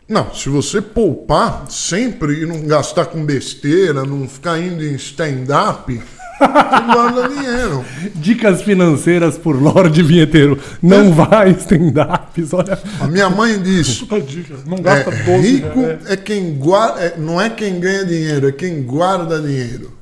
não, 0.10 0.34
se 0.34 0.50
você 0.50 0.82
poupar 0.82 1.66
sempre 1.70 2.42
e 2.42 2.46
não 2.46 2.62
gastar 2.68 3.06
com 3.06 3.24
besteira, 3.26 4.04
não 4.04 4.28
ficar 4.28 4.60
indo 4.60 4.84
em 4.84 4.94
stand-up, 4.96 6.02
guarda 6.40 7.30
dinheiro. 7.30 7.86
Dicas 8.16 8.62
financeiras 8.62 9.38
por 9.38 9.62
Lorde 9.62 10.04
Vinheteiro. 10.04 10.60
Não 10.82 11.12
vai 11.14 11.52
stand-ups, 11.52 12.54
olha. 12.54 12.80
A 13.00 13.08
minha 13.08 13.30
mãe 13.30 13.62
diz. 13.62 14.04
Não 14.66 14.78
é, 14.78 14.82
gasta 14.82 15.12
12, 15.12 15.42
rico 15.42 15.80
né? 15.80 16.00
é 16.08 16.18
quem 16.18 16.54
guarda, 16.56 17.16
não 17.18 17.40
é 17.40 17.50
quem 17.50 17.80
ganha 17.80 18.06
dinheiro, 18.06 18.48
é 18.48 18.52
quem 18.52 18.84
guarda 18.84 19.40
dinheiro. 19.42 19.94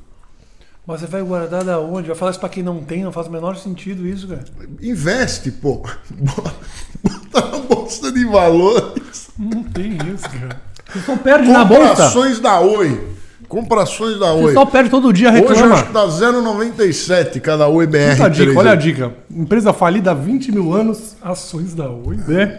Mas 0.86 1.00
você 1.00 1.06
vai 1.06 1.22
guardar 1.22 1.64
da 1.64 1.80
onde? 1.80 2.08
Vai 2.08 2.16
falar 2.16 2.30
isso 2.30 2.40
pra 2.40 2.48
quem 2.48 2.62
não 2.62 2.82
tem? 2.82 3.02
Não 3.02 3.12
faz 3.12 3.26
o 3.26 3.30
menor 3.30 3.56
sentido 3.56 4.06
isso, 4.06 4.28
cara. 4.28 4.44
Investe, 4.82 5.50
pô. 5.50 5.82
Bota 6.10 7.50
na 7.50 7.58
bolsa 7.58 8.12
de 8.12 8.24
valores. 8.26 9.30
Não 9.38 9.62
tem 9.62 9.96
isso, 10.14 10.28
cara. 10.28 10.60
Você 10.92 11.00
só 11.00 11.16
perde 11.16 11.50
na 11.50 11.64
bolsa. 11.64 11.88
Comprações 11.88 12.38
da 12.38 12.60
Oi. 12.60 13.14
Comprações 13.54 14.18
da 14.18 14.32
Você 14.32 14.44
Oi. 14.46 14.52
só 14.54 14.66
perde 14.66 14.90
todo 14.90 15.12
dia, 15.12 15.30
Hoje 15.30 15.42
eu 15.42 15.48
reclama. 15.48 15.74
acho 15.74 15.86
que 15.86 15.92
tá 15.92 16.06
0,97 16.08 17.40
cada 17.40 17.68
Oi 17.68 17.86
BR. 17.86 18.28
Dica, 18.32 18.58
olha 18.58 18.72
a 18.72 18.74
dica. 18.74 19.12
Empresa 19.30 19.72
falida 19.72 20.10
há 20.10 20.14
20 20.14 20.50
mil 20.50 20.72
anos. 20.74 21.14
Ações 21.22 21.72
da 21.72 21.88
Oi. 21.88 22.18
né? 22.26 22.58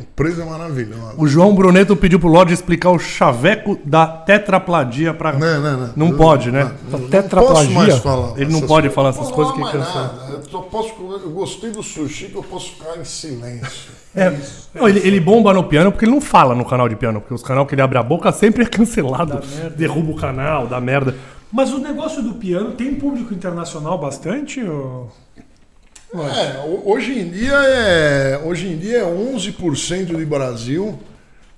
Empresa 0.00 0.44
maravilhosa. 0.44 1.14
O 1.16 1.26
João 1.26 1.54
Bruneto 1.54 1.96
pediu 1.96 2.18
pro 2.18 2.28
Lorde 2.28 2.52
explicar 2.54 2.90
o 2.90 2.98
chaveco 2.98 3.78
da 3.84 4.06
tetrapladia 4.06 5.12
pra. 5.14 5.32
Não, 5.32 5.60
não, 5.60 5.76
não. 5.78 5.92
Não 5.96 6.16
pode, 6.16 6.50
né? 6.50 6.72
Não 6.90 7.08
Tetraplagia? 7.08 7.54
posso 7.54 7.70
mais 7.72 7.98
falar. 7.98 8.40
Ele 8.40 8.52
não 8.52 8.60
pode 8.60 8.88
coisas. 8.88 8.94
falar 8.94 9.08
essas 9.10 9.28
Não 9.28 9.32
coisas 9.34 9.54
falo 9.54 9.70
que 9.70 9.78
nada. 9.78 10.14
Eu, 10.32 10.42
só 10.50 10.58
posso, 10.60 10.94
eu 11.22 11.30
gostei 11.30 11.70
do 11.70 11.82
sushi 11.82 12.26
que 12.26 12.36
eu 12.36 12.42
posso 12.42 12.72
ficar 12.72 12.98
em 12.98 13.04
silêncio. 13.04 13.90
É. 14.14 14.34
Não, 14.74 14.88
ele, 14.88 15.00
ele 15.00 15.20
bomba 15.20 15.52
no 15.52 15.64
piano 15.64 15.92
porque 15.92 16.04
ele 16.04 16.12
não 16.12 16.20
fala 16.20 16.54
no 16.54 16.64
canal 16.64 16.88
de 16.88 16.96
piano. 16.96 17.20
Porque 17.20 17.34
os 17.34 17.42
canais 17.42 17.66
que 17.68 17.74
ele 17.74 17.82
abre 17.82 17.98
a 17.98 18.02
boca 18.02 18.32
sempre 18.32 18.64
é 18.64 18.66
cancelado. 18.66 19.40
Derruba 19.76 20.12
o 20.12 20.16
canal, 20.16 20.66
dá 20.66 20.80
merda. 20.80 21.14
Mas 21.50 21.72
o 21.72 21.78
negócio 21.78 22.22
do 22.22 22.34
piano 22.34 22.72
tem 22.72 22.94
público 22.94 23.32
internacional 23.32 23.98
bastante? 23.98 24.60
Ou... 24.62 25.10
É, 26.14 26.64
ho- 26.66 26.82
hoje 26.90 27.18
em 27.18 27.28
dia 27.30 27.52
é, 27.52 28.40
hoje 28.44 28.66
em 28.66 28.78
dia 28.78 28.98
é 28.98 29.04
11% 29.04 30.16
de 30.16 30.24
Brasil, 30.24 30.98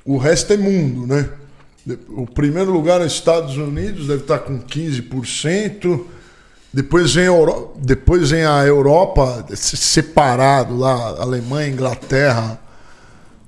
o 0.05 0.17
resto 0.19 0.53
é 0.53 0.57
mundo, 0.57 1.07
né? 1.07 1.29
O 2.09 2.27
primeiro 2.27 2.71
lugar 2.73 3.01
é 3.01 3.07
Estados 3.07 3.57
Unidos, 3.57 4.07
deve 4.09 4.23
estar 4.23 4.41
com 4.41 4.59
15%. 4.61 6.05
Depois 6.73 7.15
vem, 7.15 7.25
a 7.25 7.27
Euro- 7.29 7.73
depois 7.79 8.31
vem 8.31 8.45
a 8.45 8.65
Europa 8.65 9.45
se- 9.55 9.77
separado 9.77 10.77
lá, 10.77 10.95
Alemanha, 11.21 11.69
Inglaterra, 11.73 12.61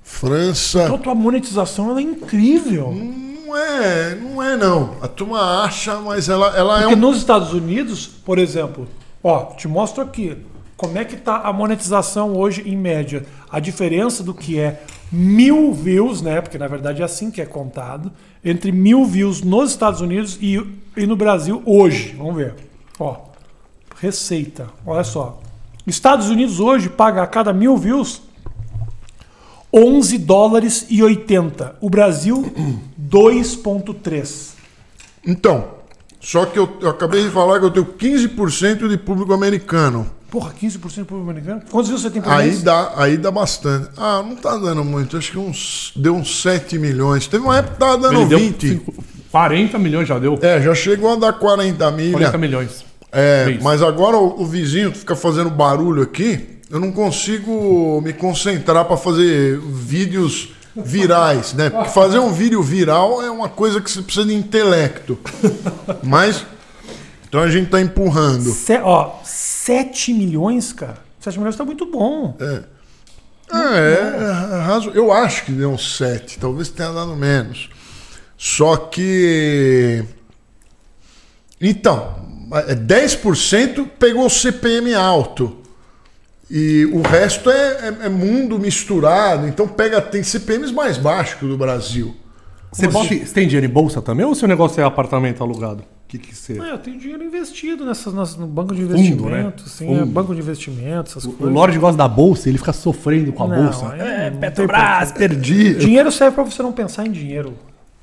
França. 0.02 0.84
Então 0.84 0.98
tua 0.98 1.14
monetização 1.14 1.90
ela 1.90 2.00
é 2.00 2.02
incrível. 2.02 2.92
Não 2.92 3.56
é, 3.56 4.14
não 4.14 4.42
é 4.42 4.56
não. 4.56 4.96
A 5.02 5.08
turma 5.08 5.62
acha, 5.64 5.96
mas 6.00 6.28
ela, 6.28 6.56
ela 6.56 6.78
é 6.78 6.82
Porque 6.82 6.94
um 6.94 6.98
nos 6.98 7.18
Estados 7.18 7.52
Unidos, 7.52 8.06
por 8.06 8.38
exemplo, 8.38 8.88
ó, 9.22 9.44
te 9.54 9.68
mostro 9.68 10.02
aqui 10.02 10.36
como 10.82 10.98
é 10.98 11.04
que 11.04 11.16
tá 11.16 11.36
a 11.36 11.52
monetização 11.52 12.36
hoje 12.36 12.68
em 12.68 12.76
média. 12.76 13.24
A 13.48 13.60
diferença 13.60 14.20
do 14.20 14.34
que 14.34 14.58
é 14.58 14.82
mil 15.12 15.72
views, 15.72 16.20
né? 16.20 16.40
Porque 16.40 16.58
na 16.58 16.66
verdade 16.66 17.02
é 17.02 17.04
assim 17.04 17.30
que 17.30 17.40
é 17.40 17.46
contado, 17.46 18.10
entre 18.44 18.72
mil 18.72 19.06
views 19.06 19.42
nos 19.42 19.70
Estados 19.70 20.00
Unidos 20.00 20.36
e, 20.40 20.60
e 20.96 21.06
no 21.06 21.14
Brasil 21.14 21.62
hoje. 21.64 22.16
Vamos 22.18 22.34
ver. 22.34 22.56
Ó, 22.98 23.16
receita. 24.00 24.70
Olha 24.84 25.04
só. 25.04 25.40
Estados 25.86 26.28
Unidos 26.28 26.58
hoje 26.58 26.88
paga 26.88 27.22
a 27.22 27.28
cada 27.28 27.52
mil 27.52 27.76
views 27.76 28.20
11 29.72 30.18
dólares 30.18 30.86
e 30.90 31.00
80. 31.00 31.76
O 31.80 31.88
Brasil 31.88 32.52
2,3. 33.00 34.54
Então, 35.24 35.64
só 36.18 36.44
que 36.44 36.58
eu, 36.58 36.76
eu 36.80 36.90
acabei 36.90 37.22
de 37.22 37.30
falar 37.30 37.60
que 37.60 37.66
eu 37.66 37.70
tenho 37.70 37.86
15% 37.86 38.88
de 38.88 38.98
público 38.98 39.32
americano. 39.32 40.10
Porra, 40.32 40.50
15% 40.54 40.78
do 40.78 41.04
público 41.04 41.30
americano? 41.30 41.60
Quantos 41.70 41.88
views 41.90 42.00
você 42.00 42.08
tem 42.10 42.22
por 42.22 42.32
Aí 42.32 42.46
mês? 42.48 42.62
dá, 42.62 42.92
aí 42.96 43.18
dá 43.18 43.30
bastante. 43.30 43.90
Ah, 43.98 44.22
não 44.26 44.34
tá 44.34 44.56
dando 44.56 44.82
muito. 44.82 45.18
Acho 45.18 45.30
que 45.32 45.38
uns, 45.38 45.92
deu 45.94 46.14
uns 46.16 46.40
7 46.40 46.78
milhões. 46.78 47.26
Teve 47.26 47.44
uma 47.44 47.58
época 47.58 47.74
que 47.74 47.78
tava 47.80 47.98
dando 47.98 48.20
Ele 48.20 48.24
deu 48.30 48.38
20. 48.38 48.68
cinco- 48.70 48.94
40 49.30 49.78
milhões 49.78 50.08
já 50.08 50.18
deu. 50.18 50.38
É, 50.40 50.58
já 50.62 50.74
chegou 50.74 51.12
a 51.12 51.16
dar 51.16 51.34
40 51.34 51.90
milha. 51.90 52.12
40 52.12 52.38
milhões. 52.38 52.82
É, 53.12 53.58
mas 53.60 53.82
agora 53.82 54.16
o, 54.16 54.40
o 54.40 54.46
vizinho 54.46 54.90
que 54.90 55.00
fica 55.00 55.14
fazendo 55.14 55.50
barulho 55.50 56.02
aqui, 56.02 56.48
eu 56.70 56.80
não 56.80 56.90
consigo 56.92 58.00
me 58.02 58.14
concentrar 58.14 58.86
para 58.86 58.96
fazer 58.96 59.60
vídeos 59.60 60.54
virais, 60.74 61.52
né? 61.52 61.68
Porque 61.68 61.90
fazer 61.90 62.18
um 62.20 62.32
vídeo 62.32 62.62
viral 62.62 63.22
é 63.22 63.30
uma 63.30 63.50
coisa 63.50 63.82
que 63.82 63.90
você 63.90 64.00
precisa 64.00 64.24
de 64.26 64.32
intelecto. 64.34 65.18
Mas 66.02 66.42
então 67.28 67.40
a 67.40 67.50
gente 67.50 67.68
tá 67.68 67.80
empurrando. 67.82 68.50
Se, 68.50 68.78
ó, 68.78 69.12
7 69.64 70.12
milhões, 70.12 70.72
cara. 70.72 70.98
7 71.20 71.38
milhões 71.38 71.54
tá 71.56 71.64
muito 71.64 71.86
bom. 71.86 72.36
É, 72.40 72.62
é, 73.54 74.60
razo- 74.62 74.90
eu 74.94 75.12
acho 75.12 75.44
que 75.44 75.52
deu 75.52 75.70
uns 75.70 75.96
7, 75.96 76.38
talvez 76.38 76.68
tenha 76.68 76.90
dado 76.92 77.14
menos. 77.14 77.68
Só 78.36 78.76
que. 78.76 80.02
Então, 81.60 82.14
é 82.66 82.74
10% 82.74 83.86
pegou 83.98 84.26
o 84.26 84.30
CPM 84.30 84.94
alto. 84.94 85.58
E 86.50 86.84
o 86.92 87.00
resto 87.02 87.50
é, 87.50 87.88
é- 88.02 88.06
é 88.06 88.08
mundo 88.08 88.58
misturado. 88.58 89.46
Então 89.46 89.68
pega, 89.68 90.00
tem 90.00 90.22
CPMs 90.22 90.72
mais 90.72 90.98
baixos 90.98 91.34
que 91.38 91.44
o 91.44 91.48
do 91.48 91.56
Brasil. 91.56 92.16
Você, 92.72 92.88
bota, 92.88 93.08
você 93.08 93.32
tem 93.32 93.46
dinheiro 93.46 93.66
em 93.66 93.72
bolsa 93.72 94.02
também 94.02 94.26
ou 94.26 94.34
seu 94.34 94.48
negócio 94.48 94.80
é 94.80 94.84
apartamento 94.84 95.42
alugado? 95.42 95.84
O 96.14 96.18
que, 96.18 96.28
que 96.28 96.34
você. 96.36 96.60
É, 96.60 96.72
eu 96.72 96.78
tenho 96.78 96.98
dinheiro 96.98 97.24
investido 97.24 97.86
nessas, 97.86 98.12
nas- 98.12 98.36
no 98.36 98.46
banco 98.46 98.74
de 98.74 98.82
Fundo, 98.82 98.94
investimento, 98.94 99.30
né? 99.62 99.68
sim, 99.68 99.86
Fundo. 99.86 100.00
é, 100.02 100.04
banco 100.04 100.34
de 100.34 100.40
investimento, 100.42 101.10
essas 101.10 101.24
O 101.24 101.32
coisas. 101.32 101.54
Lorde 101.54 101.78
gosta 101.78 101.96
da 101.96 102.06
bolsa, 102.06 102.50
ele 102.50 102.58
fica 102.58 102.72
sofrendo 102.74 103.32
com 103.32 103.44
a 103.44 103.48
Não, 103.48 103.62
bolsa. 103.64 103.86
É, 103.96 104.28
tem 104.30 104.38
Petrobras, 104.40 105.12
perdi. 105.12 105.74
Dinheiro 105.76 106.12
serve 106.12 106.34
pra 106.34 106.44
você 106.44 106.62
não 106.62 106.70
pensar 106.72 107.06
em 107.06 107.10
dinheiro. 107.10 107.54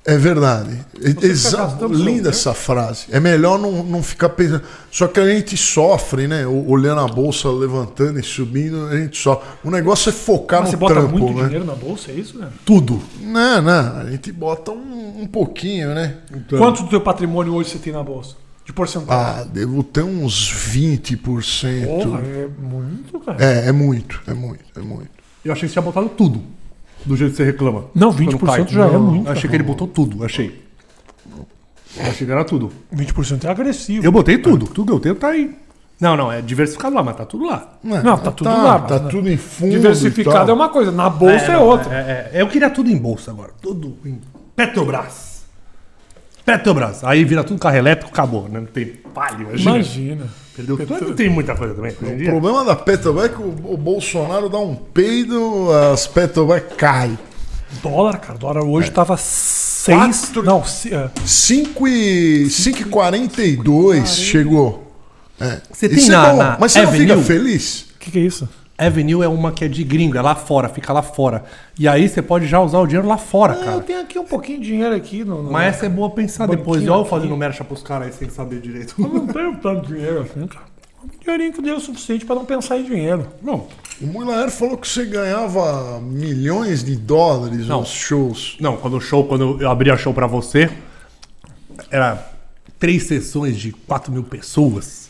É 0.05 0.17
verdade. 0.17 0.79
Exa- 1.21 1.57
gastando 1.57 1.95
seu 1.95 2.05
Linda 2.05 2.29
essa 2.29 2.53
frase. 2.53 3.05
É 3.11 3.19
melhor 3.19 3.59
não, 3.59 3.83
não 3.83 4.01
ficar 4.01 4.29
pensando. 4.29 4.63
Só 4.89 5.07
que 5.07 5.19
a 5.19 5.27
gente 5.27 5.55
sofre, 5.57 6.27
né? 6.27 6.47
Olhando 6.47 7.01
a 7.01 7.07
bolsa 7.07 7.49
levantando 7.51 8.19
e 8.19 8.23
subindo, 8.23 8.87
a 8.87 8.97
gente 8.97 9.17
sofre. 9.17 9.47
O 9.63 9.69
negócio 9.69 10.09
é 10.09 10.13
focar 10.13 10.61
Mas 10.61 10.69
você 10.69 10.75
no 10.77 10.79
bota 10.79 10.93
trampo, 10.95 11.17
muito 11.17 11.37
né? 11.37 11.43
dinheiro 11.45 11.65
na 11.65 11.75
bolsa, 11.75 12.11
é 12.11 12.15
isso, 12.15 12.39
né? 12.39 12.47
Tudo. 12.65 13.01
Não, 13.21 13.61
não. 13.61 13.97
A 13.97 14.09
gente 14.09 14.31
bota 14.31 14.71
um, 14.71 15.21
um 15.21 15.27
pouquinho, 15.27 15.93
né? 15.93 16.17
Quanto 16.57 16.83
do 16.83 16.89
teu 16.89 17.01
patrimônio 17.01 17.53
hoje 17.53 17.71
você 17.71 17.77
tem 17.77 17.93
na 17.93 18.01
bolsa? 18.01 18.35
De 18.65 18.73
porcentagem? 18.73 19.41
Ah, 19.41 19.43
devo 19.43 19.83
ter 19.83 20.03
uns 20.03 20.51
20%. 20.53 21.85
Porra, 21.85 22.19
é 22.21 22.47
muito, 22.59 23.19
cara. 23.19 23.43
É, 23.43 23.67
é 23.67 23.71
muito, 23.71 24.21
é 24.27 24.33
muito, 24.33 24.63
é 24.75 24.79
muito. 24.81 25.09
Eu 25.43 25.51
achei 25.51 25.67
que 25.67 25.73
você 25.73 25.73
tinha 25.73 25.81
botado 25.81 26.09
tudo. 26.09 26.41
Do 27.05 27.15
jeito 27.15 27.31
que 27.31 27.37
você 27.37 27.43
reclama. 27.45 27.85
Não, 27.95 28.13
Quando 28.13 28.37
20% 28.37 28.45
cai. 28.45 28.67
já 28.67 28.85
é 28.87 28.97
muito, 28.97 29.27
Eu 29.27 29.31
achei 29.31 29.49
que 29.49 29.55
ele 29.55 29.63
botou 29.63 29.87
tudo, 29.87 30.23
achei. 30.23 30.63
Achei 31.99 32.25
que 32.27 32.31
era 32.31 32.43
tudo. 32.45 32.71
20% 32.93 33.45
é 33.45 33.49
agressivo. 33.49 34.05
Eu 34.05 34.11
botei 34.11 34.37
tudo. 34.37 34.67
Tudo 34.67 34.87
que 34.87 34.93
eu 34.93 34.99
tenho 34.99 35.15
tá 35.15 35.29
aí. 35.29 35.55
Não, 35.99 36.15
não, 36.15 36.31
é 36.31 36.41
diversificado 36.41 36.95
lá, 36.95 37.03
mas 37.03 37.15
tá 37.17 37.25
tudo 37.25 37.45
lá. 37.45 37.73
Não, 37.83 38.17
tá 38.17 38.31
tudo 38.31 38.49
lá, 38.49 38.79
Tá 38.79 38.99
mas- 38.99 39.11
tudo 39.11 39.29
em 39.29 39.35
fundo. 39.37 39.71
Diversificado 39.71 40.49
é 40.49 40.53
uma 40.53 40.69
coisa, 40.69 40.91
na 40.91 41.09
bolsa 41.09 41.45
é, 41.45 41.53
não, 41.53 41.63
outra. 41.65 41.93
é- 41.93 42.31
é- 42.37 42.41
eu 42.41 42.47
queria 42.47 42.69
tudo 42.69 42.89
em 42.89 42.95
bolsa 42.97 43.31
agora. 43.31 43.51
Tudo 43.61 43.97
em 44.05 44.19
Petrobras. 44.55 45.43
Petrobras. 46.45 47.03
Aí 47.03 47.23
vira 47.25 47.43
tudo 47.43 47.59
carro 47.59 47.75
elétrico, 47.77 48.11
acabou. 48.11 48.43
Né? 48.47 48.59
Não 48.59 48.65
tem 48.67 48.85
palha, 49.13 49.41
imagina. 49.41 49.71
Imagina. 49.75 50.27
Perdeu 50.65 51.15
tem 51.15 51.29
muita 51.29 51.55
coisa 51.55 51.73
também 51.73 51.91
hoje 52.01 52.11
em 52.11 52.15
O 52.15 52.17
dia. 52.17 52.29
problema 52.31 52.65
da 52.65 52.75
Petrobras 52.75 53.25
é 53.25 53.29
que 53.29 53.41
o, 53.41 53.73
o 53.73 53.77
Bolsonaro 53.77 54.49
dá 54.49 54.59
um 54.59 54.75
peido, 54.75 55.67
as 55.93 56.05
Petrobras 56.07 56.63
caem. 56.77 57.17
Dólar, 57.83 58.19
cara. 58.19 58.37
Dólar 58.39 58.63
hoje 58.63 58.89
tava 58.91 59.15
6. 59.17 59.97
Quatro- 60.25 60.43
Não, 60.43 60.63
se- 60.65 60.93
é, 60.93 61.09
5 61.25 61.87
e 61.87 62.47
5,42 62.49 64.05
chegou. 64.07 64.91
É. 65.39 65.61
Você 65.71 65.87
tem 65.87 65.99
você 65.99 66.11
na- 66.11 66.27
não- 66.27 66.37
na 66.37 66.57
Mas 66.59 66.71
você 66.73 66.81
não 66.81 66.91
fica 66.91 67.13
Avenue? 67.13 67.23
feliz? 67.23 67.81
o 67.95 67.99
que, 67.99 68.11
que 68.11 68.19
é 68.19 68.21
isso? 68.23 68.49
Avenue 68.79 69.23
é 69.23 69.27
uma 69.27 69.51
que 69.51 69.65
é 69.65 69.67
de 69.67 69.83
gringo, 69.83 70.17
é 70.17 70.21
lá 70.21 70.35
fora, 70.35 70.69
fica 70.69 70.93
lá 70.93 71.01
fora. 71.01 71.43
E 71.77 71.87
aí 71.87 72.07
você 72.07 72.21
pode 72.21 72.47
já 72.47 72.61
usar 72.61 72.79
o 72.79 72.87
dinheiro 72.87 73.07
lá 73.07 73.17
fora, 73.17 73.53
Eu 73.55 73.63
cara. 73.65 73.79
tenho 73.81 74.01
aqui 74.01 74.17
um 74.17 74.23
pouquinho 74.25 74.59
de 74.61 74.67
dinheiro 74.67 74.95
aqui 74.95 75.23
no. 75.23 75.43
no- 75.43 75.51
Mas 75.51 75.75
essa 75.75 75.85
é 75.85 75.89
boa 75.89 76.09
pensar 76.09 76.47
Banquinho 76.47 76.59
depois. 76.65 76.81
Olha 76.87 77.01
eu 77.01 77.05
fazendo 77.05 77.35
mercha 77.35 77.63
pros 77.63 77.83
caras 77.83 78.07
aí 78.07 78.13
sem 78.13 78.29
saber 78.29 78.61
direito. 78.61 78.95
Eu 78.97 79.07
não 79.09 79.27
tenho 79.27 79.55
tanto 79.57 79.87
dinheiro 79.93 80.21
assim, 80.21 80.47
cara. 80.47 80.65
Um 81.03 81.07
dinheirinho 81.23 81.53
que 81.53 81.61
deu 81.61 81.77
o 81.77 81.79
suficiente 81.79 82.25
pra 82.25 82.35
não 82.35 82.45
pensar 82.45 82.77
em 82.77 82.83
dinheiro. 82.83 83.27
Não, 83.41 83.67
O 84.01 84.07
Mulaer 84.07 84.49
falou 84.49 84.77
que 84.77 84.87
você 84.87 85.05
ganhava 85.05 85.99
milhões 86.01 86.83
de 86.83 86.95
dólares 86.95 87.67
Não. 87.67 87.81
nos 87.81 87.89
shows. 87.89 88.55
Não, 88.59 88.77
quando 88.77 88.95
o 88.97 89.01
show, 89.01 89.25
quando 89.25 89.61
eu 89.61 89.69
abria 89.69 89.95
show 89.97 90.13
pra 90.13 90.27
você, 90.27 90.69
era 91.91 92.31
três 92.77 93.03
sessões 93.03 93.57
de 93.57 93.71
4 93.71 94.11
mil 94.11 94.23
pessoas. 94.23 95.08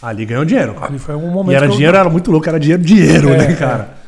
Ali 0.00 0.24
ganhou 0.24 0.44
dinheiro. 0.44 0.74
cara. 0.74 0.86
Ali 0.86 0.98
foi 0.98 1.14
um 1.16 1.30
momento. 1.30 1.52
E 1.52 1.56
era 1.56 1.66
que 1.66 1.72
eu- 1.72 1.76
dinheiro, 1.76 1.96
era 1.96 2.08
muito 2.08 2.30
louco, 2.30 2.48
era 2.48 2.58
dinheiro, 2.60 2.82
dinheiro, 2.82 3.28
É, 3.30 3.38
né, 3.38 3.52
é. 3.52 3.56
cara? 3.56 3.98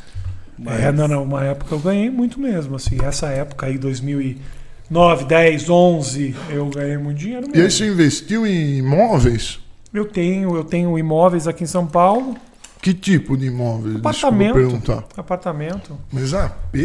É, 0.66 0.92
não, 0.92 1.08
não. 1.08 1.22
Uma 1.24 1.44
época 1.44 1.74
eu 1.74 1.78
ganhei 1.78 2.10
muito 2.10 2.38
mesmo. 2.38 2.76
Assim, 2.76 2.98
essa 3.02 3.28
época 3.28 3.66
aí, 3.66 3.78
2009, 3.78 5.24
10, 5.24 5.68
11, 5.70 6.34
eu 6.50 6.66
ganhei 6.66 6.96
muito 6.98 7.18
dinheiro 7.18 7.46
E 7.48 7.56
aí 7.56 7.62
mesmo. 7.64 7.70
você 7.70 7.86
investiu 7.88 8.46
em 8.46 8.78
imóveis? 8.78 9.58
Eu 9.92 10.04
tenho, 10.04 10.54
eu 10.56 10.62
tenho 10.64 10.96
imóveis 10.98 11.48
aqui 11.48 11.64
em 11.64 11.66
São 11.66 11.86
Paulo, 11.86 12.36
Que 12.80 12.94
tipo 12.94 13.36
de 13.36 13.46
imóveis? 13.46 13.96
apartamento. 13.96 14.54
Desculpa 14.58 14.78
perguntar. 14.86 15.20
Apartamento. 15.20 15.98
Mas 16.12 16.32
AP? 16.34 16.74
E, 16.76 16.80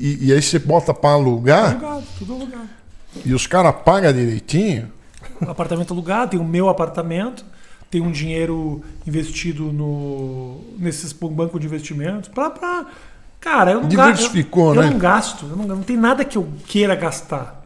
e- 0.00 0.18
e 0.28 0.32
aí 0.32 0.40
você 0.40 0.58
bota 0.58 0.94
pra 0.94 1.10
alugar 1.10 1.72
Alugado, 1.72 2.04
tudo 2.18 2.32
alugado. 2.34 2.68
e 3.24 3.34
os 3.34 3.46
caras 3.46 3.74
pagam 3.84 4.12
direitinho? 4.12 4.90
apartamento 5.46 5.92
alugado, 5.92 6.30
tem 6.30 6.40
o 6.40 6.44
meu 6.44 6.68
apartamento, 6.70 7.44
tem 7.90 8.00
um 8.00 8.10
dinheiro 8.10 8.82
investido 9.06 9.72
no 9.72 10.60
nesses 10.78 11.12
banco 11.12 11.58
de 11.58 11.66
investimentos 11.66 12.28
para 12.28 12.50
pra 12.50 12.86
cara, 13.40 13.72
eu 13.72 13.80
não 13.80 13.88
Diversificou, 13.88 14.74
gasto, 14.74 14.76
eu, 14.76 14.82
né? 14.82 14.88
Eu 14.88 14.92
não 14.92 14.98
gasto, 14.98 15.46
eu 15.46 15.56
não, 15.56 15.66
não 15.76 15.82
tem 15.82 15.96
nada 15.96 16.24
que 16.24 16.36
eu 16.36 16.48
queira 16.66 16.94
gastar. 16.94 17.64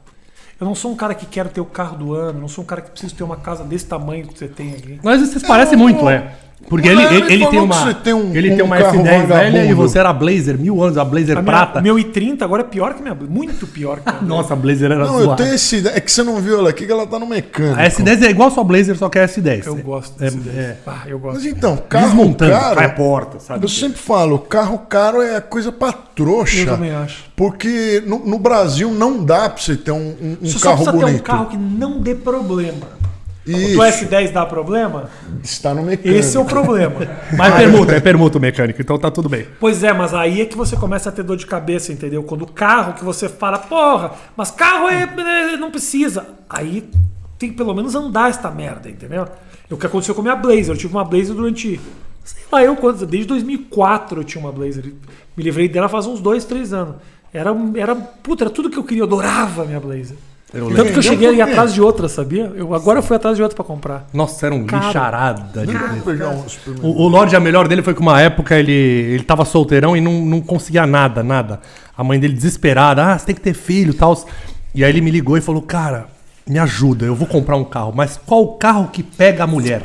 Eu 0.61 0.67
não 0.67 0.75
sou 0.75 0.93
um 0.93 0.97
cara 0.97 1.15
que 1.15 1.25
quer 1.25 1.49
ter 1.49 1.63
o 1.63 1.65
carro 1.65 1.97
do 1.97 2.13
ano, 2.15 2.39
não 2.39 2.49
sou 2.49 2.63
um 2.63 2.67
cara 2.67 2.83
que 2.83 2.91
precisa 2.91 3.15
ter 3.15 3.23
uma 3.25 3.37
casa 3.37 3.65
desse 3.65 3.87
tamanho 3.87 4.27
que 4.27 4.39
você 4.39 4.47
tem 4.47 4.73
aqui. 4.75 5.01
Mas 5.03 5.23
vocês 5.23 5.43
parecem 5.43 5.79
não- 5.79 5.85
muito, 5.85 6.07
é. 6.09 6.35
Porque 6.69 6.87
ele, 6.89 7.03
ele 7.03 7.33
ele, 7.35 7.47
tem 7.49 7.59
uma, 7.59 7.95
tem 7.95 8.15
um- 8.15 8.33
ele 8.33 8.51
tem 8.55 8.63
um 8.63 8.67
uma 8.67 8.77
carro 8.79 8.99
F10 9.03 9.27
velha 9.27 9.65
e 9.65 9.75
você 9.75 9.99
era 9.99 10.13
Blazer, 10.13 10.57
mil 10.57 10.81
anos, 10.81 10.97
a 10.97 11.05
Blazer 11.05 11.37
A 11.37 11.43
minha, 11.43 11.53
prata. 11.53 11.81
meu 11.81 11.97
i30 11.97 12.43
agora 12.43 12.63
é 12.63 12.65
pior 12.65 12.95
que 12.95 13.03
minha, 13.03 13.13
muito 13.15 13.67
pior 13.67 13.99
que 13.99 14.09
minha. 14.09 14.23
Nossa, 14.37 14.53
a 14.53 14.57
Blazer 14.57 14.93
era 14.93 15.05
Não, 15.05 15.19
eu 15.19 15.25
zoada. 15.25 15.43
tenho 15.43 15.55
esse. 15.57 15.89
É 15.89 15.99
que 16.01 16.13
você 16.13 16.23
não 16.23 16.37
viu 16.37 16.59
ela 16.59 16.71
aqui, 16.71 16.87
que 16.87 16.93
ela 16.93 17.07
tá 17.09 17.19
no 17.19 17.27
mecânico. 17.27 17.77
A 17.81 17.85
S10 17.89 18.23
é 18.25 18.31
igual 18.31 18.49
a 18.49 18.51
sua 18.53 18.63
Blazer, 18.63 18.97
só 18.97 19.09
que 19.09 19.19
é 19.19 19.25
S10. 19.27 19.67
eu 19.67 19.77
gosto 19.77 20.15
É, 20.23 20.27
desse 20.27 20.37
desse. 20.37 20.57
é. 20.59 20.77
Ah, 20.87 21.03
eu 21.07 21.19
gosto. 21.19 21.37
Mas 21.37 21.47
então, 21.47 21.77
carro 21.89 22.07
Desmontando, 22.07 22.53
cai 22.53 22.61
a 22.71 22.75
caro. 22.75 22.95
porta, 22.95 23.41
sabe? 23.41 23.65
Eu 23.65 23.69
sempre 23.69 23.99
falo, 23.99 24.39
carro 24.39 24.79
caro 24.89 25.23
é 25.23 25.41
coisa 25.41 25.73
pra 25.73 25.89
Eu 25.89 25.95
trouxa. 26.15 26.67
também 26.67 26.95
acho. 26.95 27.25
Porque 27.35 28.01
no, 28.07 28.21
no 28.25 28.39
Brasil 28.39 28.93
não 28.93 29.25
dá 29.25 29.49
pra 29.51 29.61
você 29.61 29.75
ter 29.75 29.91
um, 29.91 29.97
um- 29.97 30.37
um 30.43 30.47
Você 30.47 30.59
só 30.59 30.71
carro 30.71 30.85
precisa 30.85 30.93
ter 30.99 31.05
bonito. 31.05 31.21
um 31.21 31.25
carro 31.25 31.47
que 31.47 31.57
não 31.57 31.99
dê 32.01 32.15
problema. 32.15 33.00
O 33.47 33.51
Isso, 33.51 33.71
teu 33.71 33.81
S10 33.81 34.33
dá 34.33 34.45
problema? 34.45 35.09
está 35.43 35.73
no 35.73 35.83
mecânico. 35.83 36.19
Esse 36.19 36.37
é 36.37 36.41
o 36.41 36.45
problema. 36.45 36.97
Mas 37.37 37.55
é 37.55 37.57
permuta, 37.59 37.97
é 37.97 38.01
permuta 38.01 38.39
o 38.39 38.41
mecânico, 38.41 38.81
então 38.83 38.99
tá 38.99 39.11
tudo 39.11 39.29
bem. 39.29 39.47
Pois 39.59 39.83
é, 39.83 39.93
mas 39.93 40.13
aí 40.13 40.43
é 40.43 40.45
que 40.47 40.57
você 40.57 40.77
começa 40.77 41.09
a 41.09 41.13
ter 41.13 41.23
dor 41.23 41.37
de 41.39 41.47
cabeça, 41.47 41.91
entendeu? 41.93 42.23
Quando 42.23 42.43
o 42.43 42.47
carro 42.47 42.93
que 42.93 43.05
você 43.05 43.29
fala, 43.29 43.59
porra, 43.59 44.13
mas 44.37 44.51
carro 44.51 44.89
é, 44.89 45.05
é- 45.55 45.57
não 45.57 45.71
precisa. 45.71 46.27
Aí 46.49 46.89
tem 47.39 47.51
que 47.51 47.57
pelo 47.57 47.75
menos 47.75 47.95
andar 47.95 48.29
esta 48.29 48.51
merda, 48.51 48.91
entendeu? 48.91 49.27
É 49.71 49.75
o 49.75 49.77
que 49.79 49.87
aconteceu 49.87 50.15
com 50.15 50.21
a 50.21 50.25
minha 50.25 50.37
Blazer. 50.37 50.71
Eu 50.71 50.77
tive 50.77 50.93
uma 50.93 51.05
Blazer 51.05 51.35
durante, 51.35 51.81
sei 52.23 52.43
lá, 52.53 52.63
eu 52.63 52.77
quantos, 52.77 53.01
desde 53.07 53.27
2004 53.29 54.21
eu 54.21 54.25
tinha 54.25 54.45
uma 54.45 54.53
Blazer. 54.53 54.93
Me 55.35 55.43
livrei 55.43 55.67
dela 55.67 55.89
faz 55.89 56.07
uns 56.07 56.21
dois, 56.21 56.45
três 56.45 56.75
anos. 56.75 56.97
Era, 57.33 57.55
era, 57.77 57.95
puta, 57.95 58.45
era 58.45 58.51
tudo 58.51 58.69
que 58.69 58.77
eu 58.77 58.85
queria, 58.85 59.03
eu 59.03 59.07
adorava 59.07 59.63
a 59.63 59.65
minha 59.65 59.81
Blazer. 59.81 60.17
Tanto 60.51 60.93
que 60.93 60.99
eu 60.99 61.03
cheguei 61.03 61.29
a 61.29 61.31
por 61.31 61.39
ir 61.39 61.45
quê? 61.45 61.51
atrás 61.51 61.73
de 61.73 61.81
outra, 61.81 62.09
sabia? 62.09 62.53
Eu, 62.55 62.75
agora 62.75 62.99
eu 62.99 63.03
fui 63.03 63.17
atrás 63.17 63.37
de 63.37 63.43
outra 63.43 63.55
pra 63.55 63.65
comprar. 63.65 64.09
Nossa, 64.13 64.47
era 64.47 64.55
um 64.55 64.65
Cara. 64.65 64.87
lixarada. 64.87 65.67
de-. 65.67 65.77
O, 66.83 67.03
o 67.05 67.09
Lorde, 67.09 67.37
a 67.37 67.41
melhor 67.41 67.69
dele 67.69 67.83
foi 67.83 67.95
que 67.95 68.01
uma 68.01 68.21
época 68.21 68.59
ele, 68.59 68.73
ele 68.73 69.23
tava 69.23 69.45
solteirão 69.45 69.97
e 69.97 70.01
não, 70.01 70.13
não 70.13 70.41
conseguia 70.41 70.87
nada, 70.87 71.23
nada. 71.23 71.61
A 71.97 72.03
mãe 72.03 72.19
dele 72.19 72.35
desesperada, 72.35 73.13
ah, 73.13 73.19
você 73.19 73.27
tem 73.27 73.35
que 73.35 73.41
ter 73.41 73.55
filho 73.55 73.91
e 73.91 73.95
tal. 73.95 74.17
E 74.75 74.85
aí 74.85 74.91
ele 74.91 75.01
me 75.01 75.11
ligou 75.11 75.37
e 75.37 75.41
falou, 75.41 75.63
cara, 75.63 76.07
me 76.49 76.59
ajuda, 76.59 77.05
eu 77.05 77.15
vou 77.15 77.29
comprar 77.29 77.57
um 77.57 77.65
carro, 77.65 77.93
mas 77.95 78.19
qual 78.27 78.43
o 78.43 78.55
carro 78.55 78.89
que 78.93 79.03
pega 79.03 79.45
a 79.45 79.47
mulher? 79.47 79.83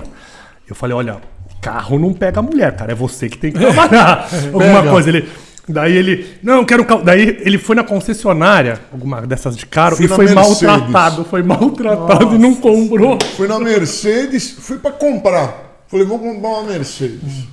Eu 0.68 0.76
falei, 0.76 0.96
olha, 0.96 1.18
carro 1.62 1.98
não 1.98 2.14
pega 2.14 2.40
a 2.40 2.44
mulher, 2.44 2.76
cara, 2.76 2.92
é 2.92 2.96
você 2.96 3.28
que 3.28 3.38
tem 3.38 3.52
que 3.52 3.58
trabalhar. 3.60 4.28
Alguma 4.54 4.84
coisa. 4.84 5.10
Ele, 5.10 5.28
daí 5.68 5.96
ele, 5.96 6.38
não, 6.44 6.58
eu 6.58 6.66
quero 6.66 6.86
carro. 6.86 7.04
Daí 7.04 7.38
ele 7.42 7.58
foi 7.58 7.76
na 7.76 7.84
concessionária, 7.84 8.80
alguma 8.92 9.22
dessas 9.22 9.56
de 9.56 9.66
caro, 9.66 9.96
Fui 9.96 10.06
e 10.06 10.08
foi 10.08 10.26
Mercedes. 10.26 10.62
maltratado, 10.62 11.26
foi 11.26 11.44
maltratado 11.44 12.36
e 12.36 12.38
não 12.38 12.56
comprou. 12.56 13.18
Fui 13.36 13.48
na 13.48 13.60
Mercedes, 13.60 14.52
fui 14.60 14.78
pra 14.78 14.92
comprar. 14.92 15.84
Falei, 15.88 16.06
vou 16.06 16.20
comprar 16.20 16.50
uma 16.50 16.64
Mercedes. 16.64 17.46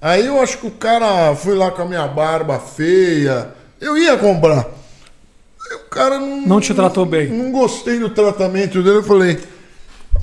Aí 0.00 0.26
eu 0.26 0.40
acho 0.40 0.58
que 0.58 0.66
o 0.66 0.70
cara 0.70 1.34
foi 1.34 1.54
lá 1.54 1.70
com 1.70 1.82
a 1.82 1.84
minha 1.84 2.06
barba 2.08 2.58
feia. 2.58 3.48
Eu 3.80 3.98
ia 3.98 4.16
comprar. 4.16 4.66
Aí 5.70 5.76
o 5.76 5.90
cara 5.90 6.18
não. 6.18 6.40
Não 6.46 6.60
te 6.60 6.72
tratou 6.72 7.04
bem. 7.04 7.28
Não 7.28 7.52
gostei 7.52 7.98
do 7.98 8.08
tratamento 8.08 8.82
dele. 8.82 8.96
Eu 8.96 9.02
falei. 9.02 9.38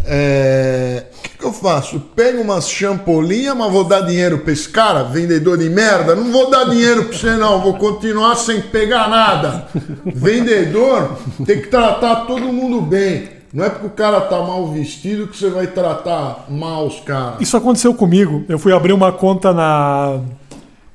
É. 0.06 1.03
Que, 1.27 1.37
que 1.37 1.43
eu 1.43 1.51
faço? 1.51 1.99
Pego 2.15 2.41
umas 2.41 2.69
champolinhas, 2.69 3.55
mas 3.55 3.71
vou 3.71 3.83
dar 3.83 4.01
dinheiro 4.01 4.39
pra 4.39 4.53
esse 4.53 4.69
cara, 4.69 5.03
vendedor 5.03 5.57
de 5.57 5.69
merda? 5.69 6.15
Não 6.15 6.31
vou 6.31 6.49
dar 6.49 6.69
dinheiro 6.69 7.05
pra 7.05 7.17
você, 7.17 7.35
não. 7.35 7.61
Vou 7.61 7.73
continuar 7.77 8.35
sem 8.35 8.61
pegar 8.61 9.09
nada. 9.09 9.67
Vendedor 10.05 11.17
tem 11.45 11.61
que 11.61 11.67
tratar 11.67 12.25
todo 12.25 12.41
mundo 12.51 12.81
bem. 12.81 13.29
Não 13.53 13.63
é 13.65 13.69
porque 13.69 13.87
o 13.87 13.89
cara 13.89 14.21
tá 14.21 14.37
mal 14.37 14.67
vestido 14.67 15.27
que 15.27 15.37
você 15.37 15.49
vai 15.49 15.67
tratar 15.67 16.45
mal 16.49 16.85
os 16.85 16.99
caras. 16.99 17.39
Isso 17.39 17.55
aconteceu 17.55 17.93
comigo. 17.93 18.45
Eu 18.47 18.59
fui 18.59 18.73
abrir 18.73 18.93
uma 18.93 19.11
conta 19.11 19.53
na. 19.53 20.19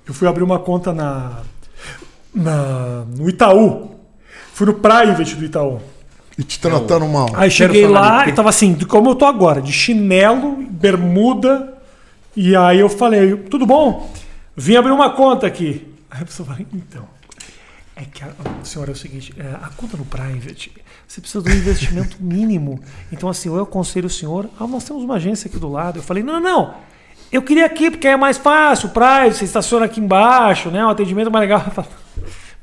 Eu 0.06 0.14
fui 0.14 0.28
abrir 0.28 0.42
uma 0.42 0.58
conta 0.58 0.92
na. 0.92 1.40
na 2.34 3.04
no 3.16 3.28
Itaú. 3.28 3.92
Fui 4.52 4.66
no 4.66 4.74
private 4.74 5.34
do 5.34 5.44
Itaú. 5.44 5.80
E 6.38 6.42
te 6.42 6.58
trataram 6.58 7.08
mal. 7.08 7.28
Aí 7.34 7.50
cheguei 7.50 7.86
lá 7.86 8.28
e 8.28 8.32
tava 8.32 8.48
assim, 8.48 8.74
como 8.74 9.10
eu 9.10 9.14
tô 9.14 9.26
agora, 9.26 9.60
de 9.60 9.72
chinelo, 9.72 10.56
bermuda. 10.70 11.74
E 12.34 12.56
aí 12.56 12.80
eu 12.80 12.88
falei, 12.88 13.36
tudo 13.36 13.66
bom? 13.66 14.10
Vim 14.56 14.76
abrir 14.76 14.92
uma 14.92 15.10
conta 15.10 15.46
aqui. 15.46 15.86
Aí 16.10 16.22
a 16.22 16.24
pessoa 16.24 16.46
falou, 16.48 16.66
então. 16.72 17.04
É 17.94 18.04
que 18.04 18.24
a, 18.24 18.30
senhora 18.64 18.90
é 18.90 18.94
o 18.94 18.96
seguinte, 18.96 19.34
é, 19.38 19.42
a 19.62 19.68
conta 19.76 19.98
no 19.98 20.04
private, 20.04 20.72
você 21.06 21.20
precisa 21.20 21.44
de 21.44 21.50
um 21.50 21.54
investimento 21.54 22.16
mínimo. 22.24 22.80
Então, 23.12 23.28
assim, 23.28 23.48
eu 23.48 23.60
aconselho 23.60 24.06
o 24.06 24.10
senhor. 24.10 24.48
Ah, 24.58 24.66
nós 24.66 24.84
temos 24.84 25.04
uma 25.04 25.16
agência 25.16 25.48
aqui 25.48 25.58
do 25.58 25.70
lado. 25.70 25.98
Eu 25.98 26.02
falei, 26.02 26.22
não, 26.22 26.34
não, 26.34 26.40
não. 26.40 26.74
Eu 27.30 27.42
queria 27.42 27.66
aqui 27.66 27.90
porque 27.90 28.08
é 28.08 28.16
mais 28.16 28.36
fácil, 28.36 28.90
private, 28.90 29.36
você 29.36 29.44
estaciona 29.44 29.86
aqui 29.86 30.00
embaixo, 30.00 30.70
né? 30.70 30.84
O 30.84 30.88
atendimento 30.88 31.28
é 31.28 31.30
mais 31.30 31.42
legal. 31.42 31.64
Eu 31.66 31.72
falei, 31.72 31.90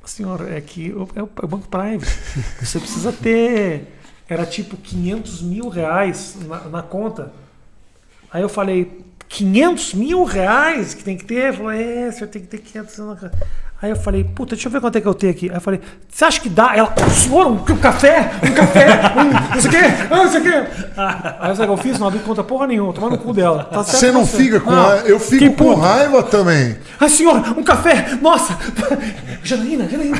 senhor, 0.07 0.51
é 0.51 0.61
que 0.61 0.91
é 0.91 0.93
o, 0.93 1.09
é 1.15 1.23
o 1.23 1.47
banco 1.47 1.67
private. 1.67 2.11
Você 2.59 2.79
precisa 2.79 3.11
ter. 3.11 3.99
Era 4.27 4.45
tipo 4.45 4.77
500 4.77 5.41
mil 5.41 5.69
reais 5.69 6.37
na, 6.45 6.61
na 6.65 6.83
conta. 6.83 7.33
Aí 8.31 8.41
eu 8.41 8.49
falei, 8.49 9.03
500 9.29 9.93
mil 9.93 10.23
reais 10.23 10.93
que 10.93 11.03
tem 11.03 11.15
que 11.15 11.23
ter? 11.23 11.35
Ele 11.35 11.53
falou, 11.57 11.71
é, 11.71 12.11
senhor 12.11 12.27
tem 12.27 12.41
que 12.41 12.47
ter 12.47 12.57
500 12.57 12.97
mil. 12.97 13.07
conta." 13.07 13.31
Aí 13.81 13.89
eu 13.91 13.95
falei, 13.95 14.25
puta, 14.25 14.55
deixa 14.55 14.67
eu 14.67 14.71
ver 14.73 14.81
quanto 14.81 14.97
é 14.97 15.01
que 15.01 15.07
eu 15.07 15.13
tenho 15.13 15.31
aqui. 15.31 15.49
Aí 15.49 15.55
eu 15.55 15.61
falei, 15.61 15.79
você 16.09 16.25
acha 16.25 16.41
que 16.41 16.49
dá? 16.49 16.75
Ela, 16.75 16.93
senhor, 17.11 17.47
um, 17.47 17.53
um 17.53 17.77
café, 17.77 18.29
um 18.43 18.51
café, 18.53 18.87
um, 19.15 19.55
não 19.55 19.61
sei 19.61 19.69
o 19.69 19.73
quê, 19.73 19.79
ah, 20.11 20.17
não 20.17 20.29
sei 20.29 20.41
o 20.41 20.43
quê. 20.43 20.67
Aí 21.39 21.51
o 21.53 21.55
que 21.55 21.63
eu 21.63 21.77
fiz? 21.77 21.97
Não 21.97 22.07
abri 22.07 22.19
conta 22.19 22.43
porra 22.43 22.67
nenhuma, 22.67 22.91
tomar 22.91 23.09
no 23.09 23.17
cu 23.17 23.31
dela. 23.31 23.63
Tá 23.63 23.81
certo 23.85 23.99
Você 23.99 24.11
não 24.11 24.25
você. 24.25 24.37
fica 24.37 24.59
com 24.59 24.69
Não, 24.69 24.85
raiva. 24.85 25.07
Eu 25.07 25.17
fico 25.17 25.53
com 25.53 25.75
raiva 25.75 26.23
também. 26.23 26.75
Ai, 26.99 27.07
senhor, 27.07 27.37
um 27.57 27.63
café! 27.63 28.17
Nossa! 28.21 28.57
Janaína, 29.45 29.87
Janaína! 29.87 30.17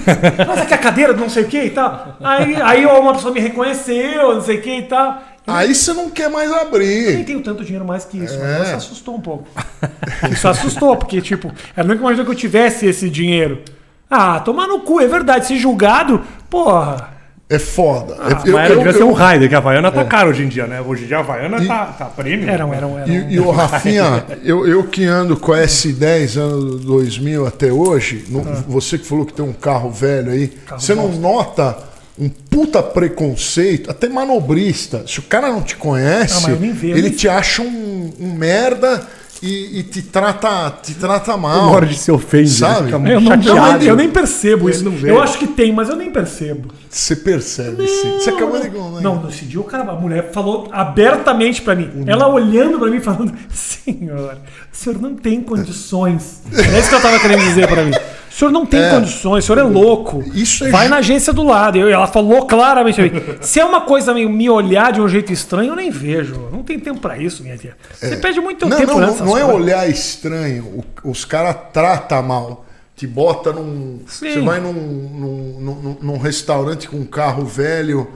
Nossa, 0.48 0.65
que 0.65 0.73
a 0.73 0.77
cadeira 0.77 1.11
não 1.11 1.30
sei 1.30 1.44
o 1.44 1.48
que 1.48 1.61
e 1.61 1.69
tal. 1.72 2.15
Aí, 2.23 2.56
aí 2.61 2.86
uma 2.86 3.14
pessoa 3.14 3.34
me 3.34 3.41
reconheceu, 3.41 4.36
não 4.36 4.41
sei 4.41 4.60
o 4.60 4.61
que 4.61 4.77
e 4.77 4.84
tal. 4.84 5.22
Eu 5.49 5.55
Aí 5.55 5.76
você 5.76 5.93
não 5.93 6.09
quer 6.09 6.30
mais 6.30 6.49
nem 6.49 6.59
abrir. 6.59 7.26
tenho 7.26 7.41
tanto 7.41 7.63
dinheiro 7.63 7.85
mais 7.85 8.05
que 8.05 8.17
isso, 8.17 8.35
É. 8.35 8.59
mas 8.59 8.67
isso 8.67 8.77
assustou 8.77 9.15
um 9.15 9.21
pouco. 9.21 9.47
Isso 10.31 10.47
assustou, 10.47 10.95
porque, 10.97 11.21
tipo, 11.21 11.51
ela 11.76 11.88
nunca 11.88 12.01
imaginou 12.01 12.26
que 12.26 12.31
eu 12.31 12.35
tivesse 12.35 12.85
esse 12.85 13.09
dinheiro. 13.09 13.61
Ah, 14.09 14.39
tomar 14.39 14.67
no 14.67 14.80
cu, 14.81 14.99
é 14.99 15.07
verdade, 15.07 15.45
ser 15.47 15.55
julgado, 15.57 16.21
porra. 16.49 17.17
É 17.49 17.57
foda. 17.57 18.15
Ah, 18.19 18.30
É- 18.45 18.51
mas 18.51 18.65
era, 18.65 18.76
devia 18.76 18.93
ser 18.93 19.03
um 19.03 19.11
Raider, 19.13 19.49
que 19.49 19.55
a 19.55 19.57
Havaiana 19.57 19.91
tá 19.91 20.03
cara 20.05 20.30
hoje 20.30 20.43
em 20.43 20.47
dia, 20.47 20.67
né? 20.67 20.81
Hoje 20.81 21.05
em 21.05 21.07
dia 21.07 21.17
a 21.17 21.19
Havaiana 21.21 21.65
tá, 21.65 21.85
tá 21.97 22.05
premium. 22.05 22.47
Eram, 22.47 22.71
eram, 22.73 22.99
eram. 22.99 23.11
E, 23.11 23.34
e 23.34 23.39
o 23.39 23.49
Rafinha, 23.49 24.23
eu, 24.43 24.67
eu 24.67 24.84
que 24.84 25.03
ando 25.05 25.35
com 25.35 25.51
a 25.53 25.57
S10 25.59 26.38
ano 26.39 26.77
2000 26.77 27.47
até 27.47 27.71
hoje, 27.71 28.26
no- 28.30 28.43
você 28.67 28.97
que 28.99 29.05
falou 29.07 29.26
que 29.26 29.34
tem 29.34 29.43
um 29.43 29.53
carro 29.53 29.89
velho 29.89 30.31
aí, 30.31 30.53
você 30.77 30.93
não 30.93 31.07
nota 31.13 31.76
um 32.20 32.30
puta 32.30 32.84
preconceito, 32.84 33.90
até 33.90 34.10
manobrista. 34.10 35.04
Se 35.08 35.20
o 35.20 35.24
cara 35.24 35.50
não 35.50 35.62
te 35.62 35.76
conhece, 35.76 36.46
Ah, 36.52 36.56
vejo, 36.56 36.88
eu 36.88 36.98
ele 36.98 37.12
te 37.12 37.28
acha 37.30 37.62
um, 37.62 38.12
um 38.20 38.34
merda 38.34 39.08
e, 39.41 39.80
e 39.80 39.84
te 39.84 40.02
trata, 40.02 40.70
te 40.84 40.94
trata 40.96 41.38
mal. 41.38 41.70
O 41.70 41.72
Lorde 41.72 41.98
se 41.98 42.12
ofende, 42.12 42.50
Sabe? 42.50 42.91
Eu, 42.91 43.00
não, 43.22 43.38
chateado. 43.41 43.86
eu 43.86 43.96
nem 43.96 44.10
percebo 44.10 44.68
Ele 44.68 44.76
isso. 44.76 44.84
não. 44.84 44.94
Eu 45.08 45.22
acho 45.22 45.38
que 45.38 45.48
tem, 45.48 45.72
mas 45.72 45.88
eu 45.88 45.96
nem 45.96 46.12
percebo. 46.12 46.74
Você 46.90 47.16
percebe, 47.16 47.88
sim. 47.88 48.20
Você 48.20 48.32
acabou 48.32 48.60
de 48.60 48.70
contar. 48.70 49.00
Não, 49.00 49.24
nesse 49.24 49.46
dia 49.46 49.62
o 49.62 49.64
cara, 49.64 49.90
a 49.90 49.96
mulher 49.96 50.32
falou 50.34 50.68
abertamente 50.74 51.62
pra 51.62 51.74
mim. 51.74 52.04
Ela 52.06 52.28
olhando 52.28 52.78
pra 52.80 52.90
mim 52.90 53.00
falando: 53.00 53.34
Senhor, 53.50 54.34
o 54.74 54.76
senhor 54.76 55.02
não 55.02 55.16
tem 55.16 55.41
condições. 55.41 56.41
É 56.52 56.80
isso 56.80 56.90
que 56.90 56.96
eu 56.96 57.02
tava 57.02 57.18
querendo 57.20 57.41
dizer 57.44 57.66
pra 57.68 57.84
mim. 57.86 57.94
O 58.40 58.48
senhor 58.48 58.52
não 58.52 58.66
tem 58.66 58.80
É. 58.82 58.90
condições, 58.91 59.44
o 59.44 59.48
senhor 59.48 59.60
é 59.60 59.64
louco. 59.64 60.24
Isso 60.34 60.64
é 60.64 60.70
Vai 60.70 60.86
ju- 60.86 60.90
na 60.91 60.98
agência 60.99 61.34
do 61.34 61.44
lado. 61.44 61.78
E 61.78 61.82
ela 61.91 62.07
falou 62.07 62.48
claramente 62.48 63.11
se 63.41 63.60
é 63.60 63.66
uma 63.66 63.82
coisa 63.82 64.14
meio 64.14 64.30
me 64.30 64.49
olhar 64.49 64.94
de 64.94 65.02
um 65.02 65.10
jeito 65.10 65.34
estranho, 65.34 65.72
eu 65.72 65.76
nem 65.76 65.91
vejo. 65.91 66.48
Não 66.49 66.64
tem 66.64 66.80
tempo 66.80 67.02
pra 67.02 67.18
isso, 67.18 67.44
minha 67.44 67.57
tia. 67.57 67.76
Você 67.94 68.16
perde 68.16 68.40
muito 68.40 68.66
Não, 68.66 68.78
tempo 68.78 68.98
não, 68.98 69.07
não, 69.14 69.26
não 69.26 69.38
é 69.38 69.44
olhar 69.44 69.90
estranho. 69.90 70.86
Os 71.03 71.26
caras 71.26 71.53
tratam 71.74 72.24
mal. 72.24 72.66
Te 72.95 73.06
bota 73.06 73.52
num. 73.52 73.99
Sim. 74.07 74.32
Você 74.32 74.40
vai 74.41 74.61
num, 74.61 74.72
num, 74.72 75.60
num, 75.60 75.98
num 76.02 76.18
restaurante 76.18 76.88
com 76.88 76.95
um 76.95 77.06
carro 77.06 77.44
velho, 77.45 78.07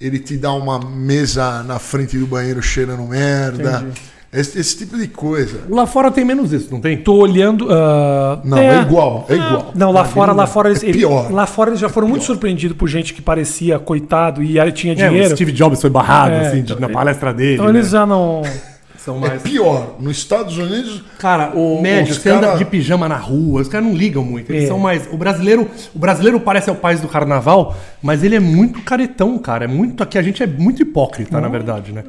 ele 0.00 0.18
te 0.18 0.38
dá 0.38 0.52
uma 0.54 0.78
mesa 0.80 1.62
na 1.62 1.78
frente 1.78 2.16
do 2.16 2.26
banheiro 2.26 2.62
cheirando 2.62 3.02
merda. 3.02 3.82
Entendi. 3.82 4.00
Esse, 4.36 4.58
esse 4.58 4.76
tipo 4.76 4.98
de 4.98 5.08
coisa. 5.08 5.60
Lá 5.68 5.86
fora 5.86 6.10
tem 6.10 6.24
menos 6.24 6.52
isso, 6.52 6.68
não 6.70 6.80
tem? 6.80 6.96
Tô 6.98 7.14
olhando. 7.14 7.68
ah, 7.70 8.38
Não, 8.44 8.58
é 8.58 8.82
igual, 8.82 9.24
é 9.28 9.34
igual. 9.34 9.72
Não, 9.74 9.90
lá 9.90 10.04
fora, 10.04 10.32
lá 10.32 10.46
fora 10.46 10.68
eles, 10.68 10.84
É 10.84 10.92
pior. 10.92 11.32
lá 11.32 11.46
fora 11.46 11.70
eles 11.70 11.80
já 11.80 11.88
foram 11.88 12.06
muito 12.08 12.24
surpreendidos 12.24 12.76
por 12.76 12.86
gente 12.88 13.14
que 13.14 13.22
parecia 13.22 13.78
coitado 13.78 14.42
e 14.42 14.60
aí 14.60 14.70
tinha 14.72 14.92
É, 14.92 15.06
o 15.06 15.10
dinheiro. 15.10 15.34
Steve 15.34 15.52
Jobs 15.52 15.80
foi 15.80 15.88
barrado, 15.90 16.34
É, 16.34 16.48
assim, 16.48 16.62
de- 16.62 16.78
na 16.80 16.88
palestra 16.88 17.32
dele. 17.32 17.54
então 17.54 17.66
né? 17.72 17.78
eles 17.78 17.90
já 17.90 18.04
não. 18.04 18.42
São 18.98 19.18
É 19.24 19.28
mais... 19.28 19.42
pior. 19.42 19.94
Nos 20.00 20.16
Estados 20.18 20.58
Unidos. 20.58 21.00
Cara, 21.18 21.52
O- 21.54 21.78
o 21.78 21.82
médio, 21.82 22.10
os 22.12 22.18
você 22.18 22.28
anda 22.28 22.48
cara- 22.48 22.58
de 22.58 22.64
pijama 22.64 23.08
na 23.08 23.16
rua, 23.16 23.60
os 23.62 23.68
caras 23.68 23.86
não 23.86 23.94
ligam 23.94 24.24
muito. 24.24 24.50
Eles 24.50 24.64
É. 24.64 24.66
são 24.66 24.80
mais. 24.80 25.08
O 25.12 25.16
brasileiro, 25.16 25.68
o 25.94 25.98
brasileiro 25.98 26.40
parece 26.40 26.68
o 26.72 26.74
país 26.74 27.00
do 27.00 27.06
carnaval, 27.06 27.76
mas 28.02 28.24
ele 28.24 28.34
é 28.34 28.40
muito 28.40 28.82
caretão, 28.82 29.38
cara. 29.38 29.64
É 29.64 29.68
muito. 29.68 30.02
Aqui 30.02 30.18
a 30.18 30.22
gente 30.22 30.42
é 30.42 30.46
muito 30.46 30.82
hipócrita, 30.82 31.40
na 31.40 31.46
verdade, 31.46 31.92
né? 31.92 32.02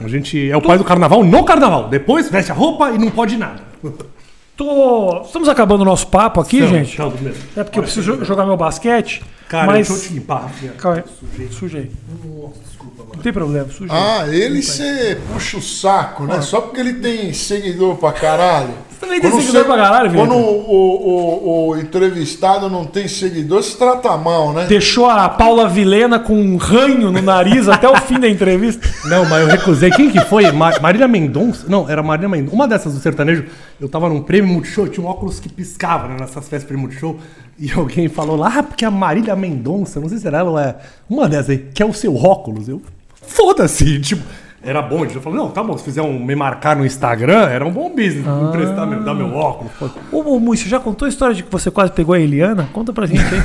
A 0.00 0.08
gente 0.08 0.50
é 0.50 0.56
o 0.56 0.62
país 0.62 0.78
do 0.78 0.84
carnaval 0.84 1.22
no 1.22 1.44
carnaval. 1.44 1.88
Depois 1.88 2.30
veste 2.30 2.50
a 2.50 2.54
roupa 2.54 2.90
e 2.90 2.98
não 2.98 3.10
pode 3.10 3.36
nada. 3.36 3.62
Tô... 4.56 5.22
Estamos 5.24 5.48
acabando 5.48 5.80
o 5.80 5.84
nosso 5.86 6.06
papo 6.08 6.38
aqui, 6.40 6.66
gente. 6.66 7.00
mesmo. 7.22 7.42
É 7.56 7.64
porque 7.64 7.78
eu 7.78 7.82
preciso 7.82 8.16
jo- 8.18 8.24
jogar 8.26 8.44
meu 8.44 8.58
basquete. 8.58 9.22
Cara, 9.48 9.66
mas. 9.66 9.88
deixa 9.88 10.04
eu 10.04 10.08
te 10.08 10.14
limpar. 10.14 10.50
Calma 10.76 10.98
aí. 11.38 11.48
Sujei. 11.50 11.90
Não 12.22 13.22
tem 13.22 13.32
problema, 13.32 13.68
sujei. 13.70 13.88
Ah, 13.90 14.26
ele 14.28 14.62
você 14.62 15.18
puxa 15.32 15.56
o 15.56 15.62
saco, 15.62 16.24
né? 16.24 16.42
Só 16.42 16.60
porque 16.60 16.78
ele 16.80 16.94
tem 16.94 17.32
seguidor 17.32 17.96
pra 17.96 18.12
caralho. 18.12 18.74
Você 19.00 19.06
também 19.06 19.20
tem 19.20 19.30
seguidor 19.40 19.64
pra 19.64 19.76
caralho, 19.76 20.10
Quando 20.12 20.34
Vitor. 20.34 20.46
o, 20.46 20.68
o, 20.68 21.68
o, 21.70 21.76
entrevistado 21.78 22.68
não 22.68 22.84
tem 22.84 23.08
seguidor, 23.08 23.62
se 23.62 23.74
trata 23.78 24.14
mal, 24.18 24.52
né? 24.52 24.66
Deixou 24.66 25.08
a 25.08 25.26
Paula 25.26 25.66
Vilena 25.66 26.18
com 26.18 26.34
um 26.34 26.58
ranho 26.58 27.10
no 27.10 27.22
nariz 27.22 27.66
até 27.66 27.88
o 27.88 27.96
fim 27.96 28.20
da 28.20 28.28
entrevista. 28.28 28.86
Não, 29.08 29.24
mas 29.24 29.40
eu 29.40 29.46
recusei. 29.48 29.90
Quem 29.90 30.10
que 30.10 30.20
foi? 30.26 30.52
Ma- 30.52 30.78
Marília 30.80 31.08
Mendonça? 31.08 31.64
Não, 31.66 31.88
era 31.88 32.02
Marília 32.02 32.28
Mendonça. 32.28 32.54
Uma 32.54 32.68
dessas 32.68 32.92
do 32.92 33.00
sertanejo. 33.00 33.46
Eu 33.80 33.88
tava 33.88 34.06
num 34.10 34.20
prêmio 34.22 34.52
Multishow, 34.52 34.86
tinha 34.86 35.04
um 35.04 35.08
óculos 35.08 35.40
que 35.40 35.48
piscava 35.48 36.06
né, 36.06 36.16
nessas 36.20 36.46
festas 36.46 36.70
de 36.70 36.76
Multishow. 36.76 37.16
E 37.58 37.72
alguém 37.72 38.06
falou 38.08 38.36
lá, 38.36 38.52
ah, 38.58 38.62
porque 38.62 38.84
a 38.84 38.90
Marília 38.90 39.34
Mendonça, 39.34 39.98
não 39.98 40.10
sei 40.10 40.18
se 40.18 40.26
era 40.26 40.38
ela 40.40 40.50
ou 40.50 40.58
é 40.58 40.76
uma 41.08 41.26
dessas 41.26 41.50
aí, 41.50 41.58
que 41.72 41.82
é 41.82 41.86
o 41.86 41.94
seu 41.94 42.14
óculos. 42.14 42.68
Eu, 42.68 42.82
foda-se, 43.22 43.98
tipo. 44.00 44.22
Era 44.62 44.82
bom, 44.82 45.04
ele 45.04 45.14
já 45.14 45.20
falou, 45.20 45.38
não, 45.38 45.50
tá 45.50 45.62
bom, 45.62 45.76
se 45.78 45.84
fizer 45.84 46.02
um 46.02 46.22
me 46.22 46.34
marcar 46.34 46.76
no 46.76 46.84
Instagram, 46.84 47.48
era 47.48 47.66
um 47.66 47.72
bom 47.72 47.88
business, 47.88 48.26
emprestar 48.26 48.86
meu, 48.86 49.02
dar 49.02 49.14
meu 49.14 49.34
óculos. 49.34 49.72
Ô, 50.12 50.38
Mui, 50.38 50.56
você 50.56 50.68
já 50.68 50.78
contou 50.78 51.06
a 51.06 51.08
história 51.08 51.34
de 51.34 51.42
que 51.42 51.50
você 51.50 51.70
quase 51.70 51.92
pegou 51.92 52.14
a 52.14 52.20
Eliana? 52.20 52.68
Conta 52.72 52.92
pra 52.92 53.06
gente 53.06 53.22
aí. 53.22 53.40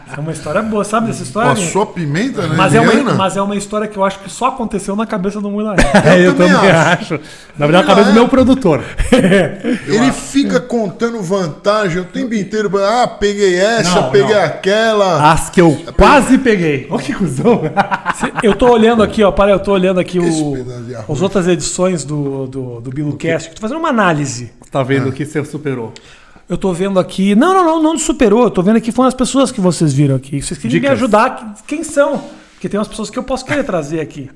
é 0.16 0.20
uma 0.20 0.32
história 0.32 0.62
boa, 0.62 0.84
sabe 0.84 1.08
dessa 1.08 1.22
história? 1.22 1.50
Passou 1.50 1.82
a 1.82 1.86
pimenta, 1.86 2.46
né? 2.46 2.54
Mas 2.56 2.74
é, 2.74 2.80
uma, 2.80 3.14
mas 3.14 3.36
é 3.36 3.42
uma 3.42 3.56
história 3.56 3.88
que 3.88 3.96
eu 3.96 4.04
acho 4.04 4.18
que 4.20 4.30
só 4.30 4.46
aconteceu 4.46 4.94
na 4.94 5.06
cabeça 5.06 5.40
do 5.40 5.50
Mui 5.50 5.64
É, 6.04 6.20
eu 6.26 6.34
também 6.36 6.52
acho. 6.54 7.14
acho. 7.14 7.20
Na 7.58 7.66
verdade, 7.66 7.84
a 7.84 7.86
cabeça 7.88 8.08
do 8.10 8.14
meu 8.14 8.28
produtor. 8.28 8.82
Ele 9.86 10.12
fica 10.12 10.60
contando 10.60 11.20
vantagem 11.22 12.00
o 12.02 12.04
tempo 12.04 12.34
inteiro. 12.34 12.70
Ah, 12.78 13.06
peguei 13.08 13.56
essa, 13.56 14.00
Não, 14.02 14.10
peguei 14.10 14.34
não. 14.34 14.42
aquela. 14.44 15.32
As 15.32 15.50
que 15.50 15.60
eu 15.60 15.76
quase 15.96 16.38
peguei. 16.38 16.86
Olha 16.90 17.02
que 17.02 17.12
cuzão. 17.14 17.62
Eu 18.42 18.54
tô 18.54 18.70
olhando 18.70 19.02
aqui, 19.02 19.22
ó, 19.22 19.32
para, 19.32 19.50
eu 19.50 19.58
tô 19.58 19.72
olhando 19.72 20.00
aqui 20.00 20.18
o, 20.18 20.54
as 21.08 21.22
outras 21.22 21.48
edições 21.48 22.04
do, 22.04 22.46
do, 22.46 22.80
do 22.80 22.90
BiluCast. 22.90 23.50
Tô 23.54 23.60
fazendo 23.60 23.78
uma 23.78 23.88
análise. 23.88 24.52
Tá 24.70 24.82
vendo 24.82 25.12
que 25.12 25.24
você 25.24 25.44
superou. 25.44 25.92
Eu 26.48 26.58
tô 26.58 26.72
vendo 26.72 26.98
aqui. 27.00 27.34
Não, 27.34 27.54
não, 27.54 27.64
não, 27.64 27.82
não 27.82 27.98
superou. 27.98 28.44
Eu 28.44 28.50
tô 28.50 28.62
vendo 28.62 28.76
aqui 28.76 28.92
foram 28.92 29.08
as 29.08 29.14
pessoas 29.14 29.50
que 29.50 29.60
vocês 29.60 29.92
viram 29.92 30.16
aqui. 30.16 30.42
Vocês 30.42 30.58
queriam 30.58 30.74
me 30.74 30.80
Dicas. 30.80 30.98
ajudar. 30.98 31.30
que- 31.36 31.62
Quem 31.66 31.84
são? 31.84 32.22
Porque 32.52 32.68
tem 32.68 32.78
umas 32.78 32.88
pessoas 32.88 33.08
que 33.10 33.18
eu 33.18 33.22
posso 33.22 33.44
querer 33.44 33.64
trazer 33.64 34.00
aqui. 34.00 34.30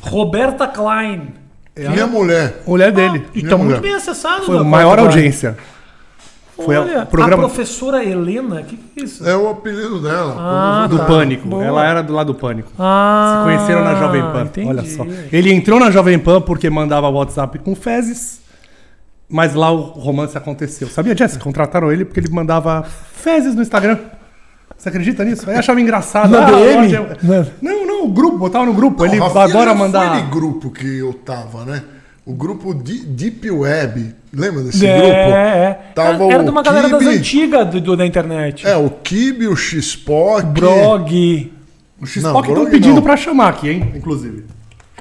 Roberta 0.00 0.66
Klein. 0.66 1.28
Minha 1.76 2.06
mulher. 2.06 2.62
Mulher 2.66 2.92
dele. 2.92 3.24
E 3.34 3.42
tá 3.42 3.56
mulher. 3.56 3.70
muito 3.72 3.80
bem 3.82 3.94
acessado. 3.94 4.44
Foi 4.44 4.58
a 4.58 4.62
maior 4.64 4.96
Klein. 4.96 5.06
audiência. 5.08 5.56
Foi 6.56 6.76
Olha, 6.76 7.02
o 7.02 7.06
programa 7.06 7.46
a 7.46 7.48
professora 7.48 8.04
Helena, 8.04 8.60
o 8.60 8.64
que, 8.64 8.76
que 8.76 9.00
é 9.00 9.04
isso? 9.04 9.28
É 9.28 9.36
o 9.36 9.48
apelido 9.48 10.00
dela. 10.00 10.36
Ah, 10.38 10.86
do 10.86 10.98
tá. 10.98 11.04
Pânico. 11.04 11.48
Boa. 11.48 11.64
Ela 11.64 11.84
era 11.84 12.00
do 12.00 12.12
lado 12.12 12.28
do 12.32 12.38
Pânico. 12.38 12.70
Ah, 12.78 13.38
Se 13.38 13.44
conheceram 13.44 13.82
na 13.82 13.96
Jovem 13.96 14.22
Pan. 14.22 14.42
entendi. 14.42 14.68
Olha 14.68 14.84
só. 14.84 15.04
Ele 15.32 15.52
entrou 15.52 15.80
na 15.80 15.90
Jovem 15.90 16.16
Pan 16.16 16.40
porque 16.40 16.70
mandava 16.70 17.08
WhatsApp 17.08 17.58
com 17.58 17.74
fezes, 17.74 18.40
mas 19.28 19.54
lá 19.54 19.70
o 19.70 19.80
romance 19.80 20.36
aconteceu. 20.36 20.88
Sabia, 20.88 21.16
Jess? 21.16 21.36
Contrataram 21.36 21.90
ele 21.92 22.04
porque 22.04 22.20
ele 22.20 22.30
mandava 22.30 22.82
fezes 22.82 23.54
no 23.54 23.62
Instagram. 23.62 23.98
Você 24.76 24.88
acredita 24.88 25.24
nisso? 25.24 25.48
Aí 25.48 25.56
achava 25.56 25.80
engraçado. 25.80 26.30
Na 26.30 26.46
Ah, 26.46 26.50
DM? 26.50 26.86
hoje 26.86 26.98
Não, 27.62 27.86
não, 27.86 28.04
o 28.04 28.08
grupo, 28.08 28.36
botava 28.38 28.66
no 28.66 28.74
grupo. 28.74 29.04
ele 29.04 29.18
O 29.18 29.22
Rafinha 29.22 29.44
adora 29.44 29.70
já 29.70 29.74
mandar. 29.76 30.12
Foi 30.12 30.22
de 30.22 30.30
grupo 30.30 30.70
que 30.70 30.98
eu 30.98 31.12
tava, 31.14 31.64
né? 31.64 31.82
O 32.26 32.32
grupo 32.34 32.74
Di- 32.74 33.04
Deep 33.06 33.50
Web. 33.50 34.14
Lembra 34.32 34.62
desse 34.62 34.84
É, 34.86 34.96
grupo? 34.96 35.12
é. 35.12 35.78
Tava 35.94 36.24
Era 36.24 36.40
o 36.42 36.44
de 36.44 36.50
uma 36.50 36.62
galera 36.62 36.88
das 36.88 36.98
Kibe. 36.98 37.16
antigas 37.16 37.68
do, 37.68 37.80
do- 37.80 37.96
da 37.96 38.06
internet. 38.06 38.66
É, 38.66 38.76
o 38.76 38.90
Kibe, 38.90 39.46
o 39.46 39.54
Xpoc. 39.56 40.42
Brog, 40.46 41.52
O 41.96 42.00
Não, 42.00 42.06
X-Poc 42.06 42.48
estão 42.48 42.66
pedindo 42.66 42.96
não. 42.96 43.02
pra 43.02 43.16
chamar 43.16 43.48
aqui, 43.50 43.70
hein? 43.70 43.92
Inclusive. 43.94 44.44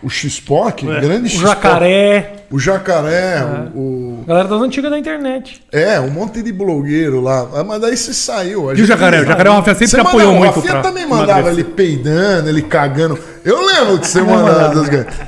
O 0.04 0.10
Xpoc, 0.10 0.82
grande 0.84 1.28
o 1.28 1.30
Xpoc. 1.30 1.48
Jacaré. 1.48 2.34
O 2.52 2.60
jacaré, 2.60 3.42
o, 3.74 3.80
o- 3.80 4.24
Galera 4.28 4.48
das 4.48 4.62
antigas 4.62 4.92
da 4.92 5.00
internet. 5.00 5.62
É, 5.72 6.00
um 6.00 6.10
monte 6.12 6.42
de 6.44 6.52
blogueiro 6.54 7.20
lá. 7.22 7.48
Ah, 7.56 7.64
Mas 7.64 7.82
daí 7.82 7.98
você 7.98 8.14
saiu. 8.14 8.70
a 8.70 8.74
E 8.74 8.76
o 8.76 8.78
gente- 8.78 8.88
Jacaré? 8.88 9.22
O 9.22 9.26
Jacaré, 9.26 9.50
o 9.50 9.54
Rafinha 9.54 9.74
sempre 9.76 9.88
Você 9.90 10.00
apoiou 10.00 10.34
muito 10.34 10.52
O 10.52 10.56
Rafinha 10.56 10.74
pra 10.74 10.82
também 10.82 11.08
mandava 11.08 11.40
emagrecer. 11.40 11.60
ele 11.66 11.74
peidando, 11.74 12.50
ele 12.50 12.62
cagando. 12.62 13.18
Eu 13.44 13.66
lembro 13.66 13.98
de 13.98 14.06
você 14.08 14.22
mandar. 14.22 14.72
Eu 14.76 14.84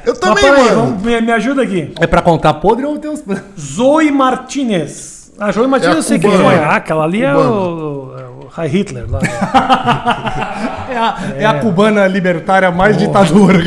Mas 0.06 0.20
também 0.20 0.44
peraí, 0.44 0.64
mando. 0.66 0.76
vamos- 0.76 1.02
me, 1.04 1.22
me 1.22 1.32
ajuda 1.32 1.64
aqui. 1.64 1.92
É 2.00 2.06
pra 2.06 2.22
contar 2.22 2.54
podre 2.56 2.86
ou 2.86 2.98
Deus. 2.98 3.22
Zoe 3.60 4.12
Martinez. 4.12 5.15
A 5.40 5.52
Zoe 5.52 5.68
Martinez 5.68 5.96
É 5.96 6.00
eu 6.00 6.04
sei 6.04 6.20
quem 6.20 6.30
cubana. 6.32 6.50
foi. 6.50 6.60
Ah, 6.60 6.76
aquela 6.76 7.04
ali 7.04 7.22
é 7.24 7.36
o, 7.36 8.14
é 8.18 8.24
o 8.46 8.48
High 8.50 8.68
Hitler. 8.70 9.06
Lá. 9.10 9.20
É 10.88 10.98
a, 10.98 11.18
é 11.40 11.46
a 11.46 11.60
cubana 11.60 12.08
libertária 12.08 12.72
mais 12.72 12.98
ditadora. 12.98 13.60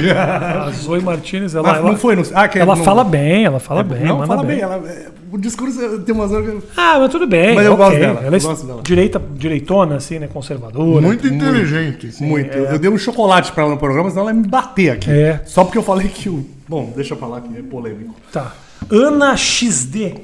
A 0.66 0.70
Zoe 0.70 1.00
Martinez, 1.02 1.54
ela, 1.54 1.68
Mas 1.72 1.80
não 1.82 1.88
ela, 1.88 1.98
foi 1.98 2.16
no. 2.16 2.22
Ah, 2.32 2.48
que 2.48 2.58
ela 2.58 2.74
não- 2.74 2.82
fala 2.84 3.04
bem, 3.04 3.44
ela 3.44 3.60
fala 3.60 3.82
bem. 3.82 4.00
Não, 4.04 4.14
manda 4.18 4.26
fala 4.28 4.44
bem. 4.44 4.60
Ela, 4.60 4.76
é, 4.76 5.08
o 5.30 5.36
discurso 5.36 5.98
tem 6.00 6.14
umas 6.14 6.32
horas 6.32 6.48
que. 6.48 6.58
Ah, 6.74 6.96
mas 7.00 7.10
tudo 7.10 7.26
bem. 7.26 7.54
Mas 7.54 7.66
eu 7.66 7.72
ok. 7.74 7.84
gosto 7.84 7.98
dela, 7.98 8.20
Ela 8.24 8.36
é 8.36 8.38
eu 8.38 8.42
gosto 8.42 8.66
dela. 8.66 8.80
direita, 8.82 9.20
direitona, 9.34 9.96
assim, 9.96 10.18
né? 10.18 10.28
Conservadora. 10.32 11.02
Muito 11.02 11.26
inteligente. 11.26 12.10
Muito. 12.22 12.56
Eu 12.56 12.78
dei 12.78 12.88
um 12.90 12.96
chocolate 12.96 13.52
pra 13.52 13.64
ela 13.64 13.72
no 13.72 13.78
programa, 13.78 14.08
senão 14.08 14.22
ela 14.22 14.30
ia 14.32 14.40
me 14.40 14.48
bater 14.48 14.90
aqui. 14.92 15.10
É. 15.10 15.42
Só 15.44 15.64
porque 15.64 15.76
eu 15.76 15.82
falei 15.82 16.08
que 16.08 16.30
o. 16.30 16.46
Bom, 16.66 16.92
deixa 16.96 17.12
eu 17.12 17.18
falar 17.18 17.42
que 17.42 17.58
é 17.58 17.62
polêmico. 17.62 18.14
Tá. 18.32 18.52
Ana 18.90 19.36
XD. 19.36 20.14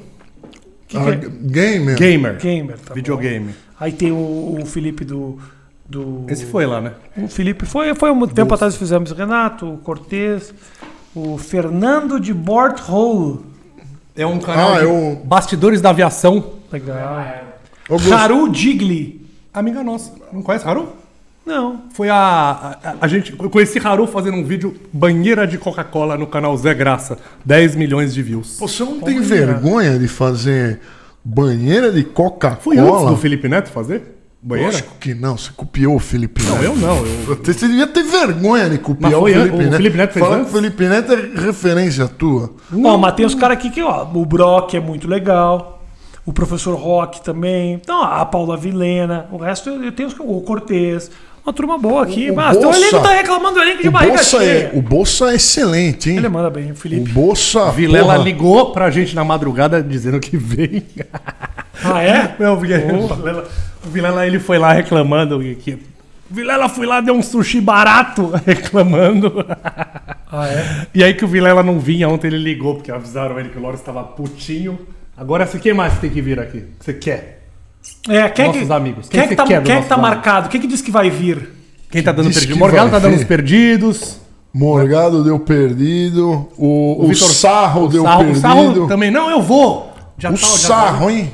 Que 0.87 0.97
que 0.97 1.03
Ah, 1.03 1.09
é? 1.13 1.15
gamer. 1.15 1.95
Gamer. 1.97 2.37
Gamer, 2.37 2.77
tá 2.77 2.89
bom. 2.89 2.93
Videogame. 2.95 3.55
Aí 3.79 3.91
tem 3.91 4.11
o, 4.11 4.59
o 4.61 4.65
Felipe 4.65 5.03
do. 5.03 5.39
do 5.89 6.25
Esse 6.29 6.45
foi 6.45 6.65
lá, 6.65 6.79
né? 6.79 6.93
O 7.17 7.27
Felipe 7.27 7.65
foi, 7.65 7.93
foi 7.95 8.11
um 8.11 8.27
tempo 8.27 8.53
atrás 8.53 8.75
fizemos 8.75 9.11
Renato, 9.11 9.73
o 9.73 9.77
Cortez, 9.79 10.53
o 11.15 11.37
Fernando 11.37 12.19
de 12.19 12.33
Borthole. 12.33 13.39
É 14.15 14.25
um 14.25 14.39
canal 14.39 14.75
Ah, 14.75 14.79
de 14.79 14.85
eu- 14.85 15.21
bastidores 15.25 15.81
da 15.81 15.89
aviação. 15.89 16.53
Legal. 16.71 16.97
Haru 18.13 18.49
Digli. 18.49 19.25
Amiga 19.53 19.83
nossa. 19.83 20.11
Não 20.31 20.41
conhece 20.41 20.67
Haru? 20.67 20.89
Não. 21.45 21.83
Foi 21.93 22.09
a, 22.09 22.77
a. 22.83 22.95
a 23.01 23.07
gente. 23.07 23.35
Eu 23.39 23.49
conheci 23.49 23.79
Haru 23.79 24.07
fazendo 24.07 24.37
um 24.37 24.43
vídeo 24.43 24.75
banheira 24.91 25.45
de 25.45 25.57
Coca-Cola 25.57 26.17
no 26.17 26.25
canal 26.25 26.57
Zé 26.57 26.73
Graça. 26.73 27.17
10 27.45 27.75
milhões 27.75 28.13
de 28.13 28.21
views. 28.23 28.57
Você 28.59 28.83
não 28.83 28.99
tem 28.99 29.19
vergonha 29.21 29.99
de 29.99 30.07
fazer 30.07 30.79
banheira 31.23 31.91
de 31.91 32.03
Foi 32.03 32.77
antes 32.77 32.89
do 32.89 32.91
Coca-Cola? 32.91 33.17
Felipe 33.17 33.47
Neto 33.47 33.69
fazer? 33.69 34.15
Banheira? 34.41 34.71
Lógico 34.71 34.95
que 34.99 35.15
não, 35.15 35.35
você 35.35 35.49
copiou 35.55 35.95
o 35.95 35.99
Felipe 35.99 36.43
Não, 36.43 36.51
Neto. 36.53 36.63
eu 36.65 36.75
não. 36.75 36.97
Eu... 36.97 37.35
Você 37.43 37.51
você 37.51 37.67
devia 37.67 37.87
ter 37.87 38.03
vergonha 38.03 38.69
de 38.69 38.77
copiar 38.77 39.11
Mas 39.11 39.19
o 39.19 39.25
Felipe 39.25 39.55
o 39.55 39.57
Neto. 39.57 39.75
Felipe 39.75 39.97
Neto 39.97 40.13
fez 40.13 40.25
Fala 40.25 40.39
que 40.39 40.49
o 40.49 40.53
Felipe 40.53 40.87
Neto 40.87 41.13
é 41.13 41.41
referência 41.41 42.07
tua. 42.07 42.53
Ó, 42.71 42.97
mas 42.97 43.15
tem 43.15 43.25
uns 43.25 43.33
caras 43.33 43.57
aqui 43.57 43.71
que, 43.71 43.81
ó, 43.81 44.03
o 44.03 44.23
Brock 44.23 44.75
é 44.75 44.79
muito 44.79 45.07
legal. 45.07 45.83
O 46.23 46.31
professor 46.31 46.75
Rock 46.75 47.23
também. 47.23 47.73
Então, 47.73 48.03
a 48.03 48.23
Paula 48.23 48.55
Vilena. 48.55 49.27
O 49.31 49.37
resto 49.37 49.69
eu, 49.69 49.83
eu 49.83 49.91
tenho 49.91 50.09
os, 50.09 50.15
o 50.19 50.41
Cortez. 50.41 51.09
Uma 51.45 51.53
turma 51.53 51.77
boa 51.77 52.01
aqui. 52.03 52.29
O- 52.29 52.33
o 52.33 52.35
mas 52.35 52.57
então 52.57 52.69
o 52.69 52.73
Bolsa- 52.73 52.87
elenco 52.87 53.03
tá 53.03 53.13
reclamando 53.13 53.55
do 53.55 53.61
elenco 53.61 53.81
de 53.83 53.87
O 53.87 53.91
barriga 53.91 54.13
Bolsa, 54.15 54.39
cheia. 54.39 54.49
é, 54.51 54.71
o 54.73 54.81
Bolsa 54.81 55.31
é 55.31 55.35
excelente, 55.35 56.09
hein? 56.09 56.17
Ele 56.17 56.27
manda 56.29 56.49
bem, 56.49 56.69
o 56.71 56.73
O 56.73 56.75
Felipe. 56.75 57.11
Bolsa. 57.11 57.71
Vilela 57.71 58.13
porra, 58.13 58.23
ligou 58.25 58.71
pra 58.71 58.89
gente 58.89 59.13
na 59.15 59.23
madrugada 59.23 59.83
dizendo 59.83 60.19
que 60.19 60.35
vem. 60.37 60.83
Ah, 61.83 62.01
é? 62.01 62.35
Não, 62.39 62.57
porque 62.57 62.73
o 62.73 63.07
Vilela, 63.15 63.47
o 63.85 63.89
Vilela, 63.89 64.25
ele 64.25 64.39
foi 64.39 64.57
lá 64.57 64.71
reclamando 64.71 65.37
que 65.59 65.77
Vilela 66.31 66.69
foi 66.69 66.85
lá 66.87 67.01
deu 67.01 67.13
um 67.13 67.21
sushi 67.21 67.59
barato 67.61 68.31
reclamando. 68.47 69.45
Ah, 70.31 70.47
é? 70.47 70.87
E 70.95 71.03
aí 71.03 71.13
que 71.13 71.23
o 71.25 71.27
Vilela 71.27 71.61
não 71.61 71.77
vinha 71.77 72.07
ontem 72.09 72.27
ele 72.27 72.37
ligou 72.37 72.75
porque 72.75 72.89
avisaram 72.91 73.37
ele 73.39 73.49
que 73.49 73.57
o 73.57 73.61
Loro 73.61 73.75
estava 73.75 74.01
putinho. 74.03 74.79
Agora, 75.17 75.45
se 75.45 75.59
quem 75.59 75.73
mais 75.73 75.99
tem 75.99 76.09
que 76.09 76.21
vir 76.21 76.39
aqui? 76.39 76.63
Você 76.79 76.93
quer? 76.93 77.34
É, 78.07 78.29
quem 78.29 78.45
é 78.45 78.47
Nossos 78.49 78.67
que, 78.67 78.73
amigos. 78.73 79.09
Quem, 79.09 79.19
Quem 79.19 79.19
é 79.19 79.23
que 79.23 79.29
você 79.29 79.35
tá, 79.35 79.61
quem 79.61 79.75
é 79.75 79.81
que 79.81 79.87
tá 79.87 79.97
marcado? 79.97 80.49
Quem 80.49 80.59
é 80.59 80.61
que 80.61 80.67
disse 80.67 80.83
que 80.83 80.91
vai 80.91 81.09
vir? 81.09 81.49
Quem 81.89 82.03
tá 82.03 82.11
dando 82.11 82.27
disse 82.27 82.41
perdido? 82.41 82.59
Morgado 82.59 82.89
tá 82.91 82.99
dando 82.99 83.15
os 83.15 83.23
perdidos. 83.23 84.17
Morgado 84.53 85.23
deu 85.23 85.39
perdido. 85.39 86.47
O, 86.57 87.03
o, 87.03 87.07
Vitor- 87.07 87.29
Sarro 87.29 87.87
deu 87.87 88.03
Sarro, 88.03 88.21
o 88.21 88.25
perdido. 88.25 88.41
Sarro 88.41 88.87
também. 88.87 89.11
Não, 89.11 89.29
eu 89.29 89.41
vou. 89.41 89.91
Já 90.17 90.29
O 90.29 90.33
tá- 90.33 90.37
já- 90.37 90.57
Sarro, 90.57 91.09
hein? 91.09 91.31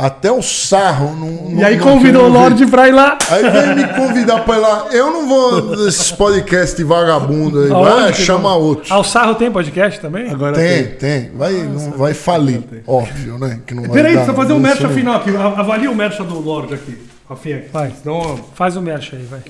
Até 0.00 0.30
o 0.30 0.40
Sarro. 0.40 1.12
Não, 1.16 1.58
E 1.60 1.64
aí 1.64 1.76
não 1.76 1.82
convidou 1.84 2.26
o. 2.26 2.28
Lorde 2.28 2.64
pra 2.66 2.86
ir 2.88 2.92
lá. 2.92 3.18
Aí 3.28 3.42
vem 3.50 3.74
me 3.74 3.94
convidar 3.94 4.44
pra 4.44 4.56
ir 4.56 4.60
lá. 4.60 4.86
Eu 4.92 5.10
não 5.10 5.28
vou 5.28 5.76
nesses 5.76 6.12
podcasts 6.12 6.86
vagabundo 6.86 7.58
aí. 7.62 7.68
Vai, 7.68 8.14
chama 8.14 8.50
não? 8.50 8.60
outro. 8.60 8.94
Ah, 8.94 9.00
o 9.00 9.02
Sarro 9.02 9.34
tem 9.34 9.50
podcast 9.50 9.98
também? 10.00 10.30
Agora 10.30 10.54
Tem, 10.54 10.86
tem. 10.94 11.30
Vai, 11.34 11.52
não 11.52 11.90
vai 11.98 12.14
falir. 12.14 12.62
Óbvio, 12.86 13.38
né? 13.38 13.58
Que 13.66 13.74
não 13.74 13.82
vai 13.82 13.90
Peraí, 13.92 14.12
precisa 14.12 14.34
fazer 14.34 14.52
um 14.52 14.60
mercha 14.60 14.88
final 14.88 15.16
aqui. 15.16 15.34
A- 15.36 15.60
Avalia 15.60 15.90
o 15.90 15.96
mercha 15.96 16.22
do 16.22 16.38
Lorde 16.38 16.74
aqui. 16.74 16.96
Rafinha. 17.28 17.64
Vai. 17.72 17.92
Senão, 18.00 18.38
Faz 18.54 18.76
o 18.76 18.80
merch 18.80 19.14
aí, 19.14 19.24
vai. 19.28 19.40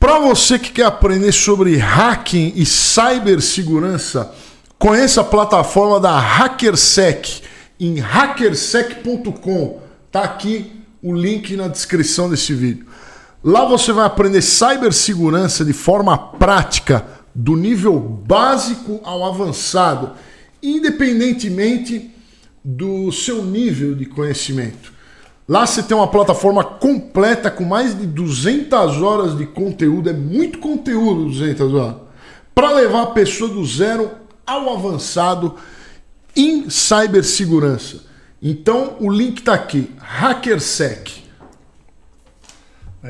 Para 0.00 0.18
você 0.20 0.58
que 0.58 0.72
quer 0.72 0.86
aprender 0.86 1.32
sobre 1.32 1.76
hacking 1.76 2.54
e 2.56 2.64
cibersegurança, 2.64 4.32
conheça 4.78 5.20
a 5.20 5.24
plataforma 5.24 6.00
da 6.00 6.18
HackerSec 6.18 7.42
em 7.78 7.98
hackersec.com. 7.98 9.80
Tá 10.10 10.22
aqui 10.22 10.72
o 11.02 11.12
link 11.12 11.56
na 11.56 11.68
descrição 11.68 12.30
desse 12.30 12.54
vídeo. 12.54 12.86
Lá 13.42 13.64
você 13.64 13.92
vai 13.92 14.06
aprender 14.06 14.40
cibersegurança 14.40 15.64
de 15.64 15.72
forma 15.72 16.16
prática, 16.16 17.04
do 17.34 17.56
nível 17.56 17.98
básico 17.98 19.00
ao 19.02 19.24
avançado, 19.24 20.12
independentemente 20.62 22.10
do 22.62 23.10
seu 23.10 23.42
nível 23.44 23.94
de 23.94 24.06
conhecimento. 24.06 24.92
Lá 25.48 25.66
você 25.66 25.82
tem 25.82 25.96
uma 25.96 26.06
plataforma 26.06 26.62
completa 26.62 27.50
com 27.50 27.64
mais 27.64 27.98
de 27.98 28.06
200 28.06 29.02
horas 29.02 29.36
de 29.36 29.46
conteúdo, 29.46 30.08
é 30.08 30.12
muito 30.12 30.58
conteúdo 30.58 31.24
200 31.24 31.74
horas, 31.74 31.96
para 32.54 32.70
levar 32.70 33.02
a 33.02 33.06
pessoa 33.06 33.50
do 33.50 33.64
zero 33.64 34.10
ao 34.46 34.72
avançado 34.72 35.56
em 36.36 36.68
cibersegurança. 36.70 38.00
Então 38.40 38.96
o 39.00 39.10
link 39.10 39.38
está 39.38 39.54
aqui, 39.54 39.90
HackerSec. 40.00 41.22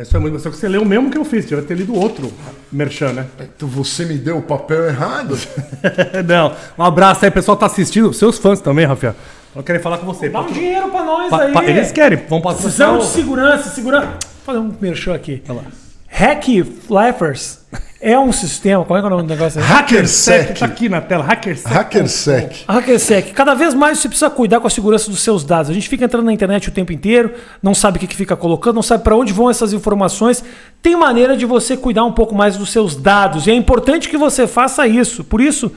Isso 0.01 0.17
é 0.17 0.21
muito. 0.21 0.39
Só 0.39 0.49
que 0.49 0.57
você 0.57 0.69
leu 0.69 0.83
o 0.83 0.87
mesmo 0.87 1.11
que 1.11 1.19
eu 1.19 1.25
fiz, 1.25 1.45
devia 1.45 1.63
ter 1.63 1.75
lido 1.77 1.95
outro 1.95 2.33
merchan, 2.71 3.13
né? 3.13 3.27
Então 3.41 3.69
você 3.69 4.07
me 4.07 4.17
deu 4.17 4.39
o 4.39 4.43
papel 4.43 4.87
errado? 4.89 5.39
Não. 6.27 6.57
Um 6.79 6.83
abraço 6.83 7.25
aí, 7.27 7.31
pessoal 7.31 7.57
tá 7.59 7.67
assistindo. 7.67 8.11
Seus 8.15 8.39
fãs 8.39 8.61
também, 8.61 8.87
Rafael. 8.87 9.15
Eu 9.55 9.63
quero 9.63 9.81
falar 9.81 9.99
com 9.99 10.07
você. 10.07 10.31
Dá 10.31 10.41
um 10.41 10.51
dinheiro 10.51 10.89
pra 10.91 11.05
nós 11.05 11.29
Pa- 11.29 11.43
aí. 11.43 11.53
pa- 11.53 11.65
eles 11.65 11.93
querem, 11.93 12.19
vão 12.27 12.41
passar. 12.41 12.63
Precisamos 12.63 13.05
de 13.09 13.11
segurança, 13.13 13.69
segurança. 13.69 14.07
Vou 14.07 14.19
fazer 14.47 14.59
um 14.61 14.75
merchan 14.81 15.15
aqui. 15.15 15.43
lá. 15.47 15.65
Hack 16.09 16.49
Lifers 16.49 17.59
é 18.03 18.19
um 18.19 18.33
sistema. 18.33 18.85
Como 18.85 18.99
é 18.99 19.01
que 19.01 19.05
é 19.05 19.07
o 19.07 19.11
nome 19.11 19.23
do 19.23 19.29
negócio? 19.29 19.63
HackerSec 19.63 20.59
tá 20.59 20.67
aqui 20.67 20.89
na 20.89 21.01
tela. 21.01 21.25
HackerSec. 21.25 21.73
HackerSec. 21.73 22.65
HackerSec. 22.67 23.33
Cada 23.33 23.55
vez 23.55 23.75
mais 23.75 24.01
você 24.01 24.09
precisa 24.09 24.29
cuidar 24.29 24.59
com 24.59 24.67
a 24.67 24.71
segurança 24.71 25.09
dos 25.09 25.23
seus 25.23 25.45
dados. 25.45 25.71
A 25.71 25.75
gente 25.75 25.89
fica 25.89 26.05
entrando 26.05 26.25
na 26.25 26.33
internet 26.33 26.69
o 26.69 26.73
tempo 26.73 26.93
inteiro, 26.93 27.33
não 27.63 27.75
sabe 27.75 27.99
o 27.99 28.01
que, 28.01 28.09
que 28.09 28.17
fica 28.17 28.35
colocando, 28.35 28.75
não 28.75 28.83
sabe 28.83 29.05
para 29.05 29.15
onde 29.15 29.33
vão 29.33 29.49
essas 29.49 29.73
informações. 29.73 30.43
Tem 30.83 30.97
maneira 30.97 31.37
de 31.37 31.47
você 31.47 31.77
cuidar 31.77 32.05
um 32.05 32.13
pouco 32.13 32.35
mais 32.35 32.57
dos 32.57 32.73
seus 32.73 32.97
dados. 32.97 33.47
E 33.47 33.53
é 33.53 33.55
importante 33.55 34.09
que 34.09 34.17
você 34.19 34.49
faça 34.49 34.85
isso. 34.89 35.23
Por 35.23 35.41
isso, 35.41 35.71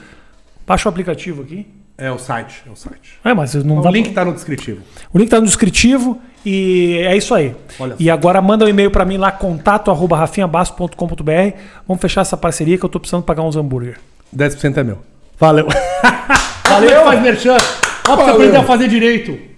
baixa 0.66 0.88
o 0.88 0.90
aplicativo 0.90 1.42
aqui. 1.42 1.64
É 1.98 2.10
o 2.10 2.18
site. 2.18 2.62
É 2.66 2.70
o 2.70 2.76
site. 2.76 3.18
É, 3.24 3.32
mas 3.32 3.54
não 3.64 3.78
O 3.78 3.82
dá 3.82 3.90
link 3.90 4.10
pra- 4.12 4.22
tá 4.22 4.24
no 4.30 4.34
descritivo. 4.34 4.80
O 5.12 5.18
link 5.18 5.28
tá 5.30 5.40
no 5.40 5.46
descritivo 5.46 6.20
e 6.44 6.98
é 7.06 7.16
isso 7.16 7.34
aí. 7.34 7.54
Olha 7.80 7.96
e 7.98 8.10
agora 8.10 8.40
manda 8.42 8.64
um 8.66 8.68
e-mail 8.68 8.90
para 8.90 9.04
mim 9.04 9.16
lá, 9.16 9.32
contato 9.32 9.90
arroba 9.90 10.16
rafinhabasso.com.br. 10.18 11.56
Vamos 11.88 12.00
fechar 12.00 12.20
essa 12.20 12.36
parceria 12.36 12.76
que 12.76 12.84
eu 12.84 12.88
tô 12.88 13.00
precisando 13.00 13.22
pagar 13.22 13.42
uns 13.42 13.56
hambúrguer. 13.56 13.98
10% 14.36 14.76
é 14.76 14.84
meu. 14.84 14.98
Valeu. 15.38 15.66
Valeu. 16.68 16.88
Como 16.90 17.00
é 17.00 17.04
faz 17.04 17.22
merchan? 17.22 17.56
Ó, 17.56 17.56
pra 17.56 18.16
você 18.16 18.16
Valeu. 18.16 18.34
aprender 18.34 18.56
a 18.58 18.62
fazer 18.64 18.88
direito. 18.88 19.55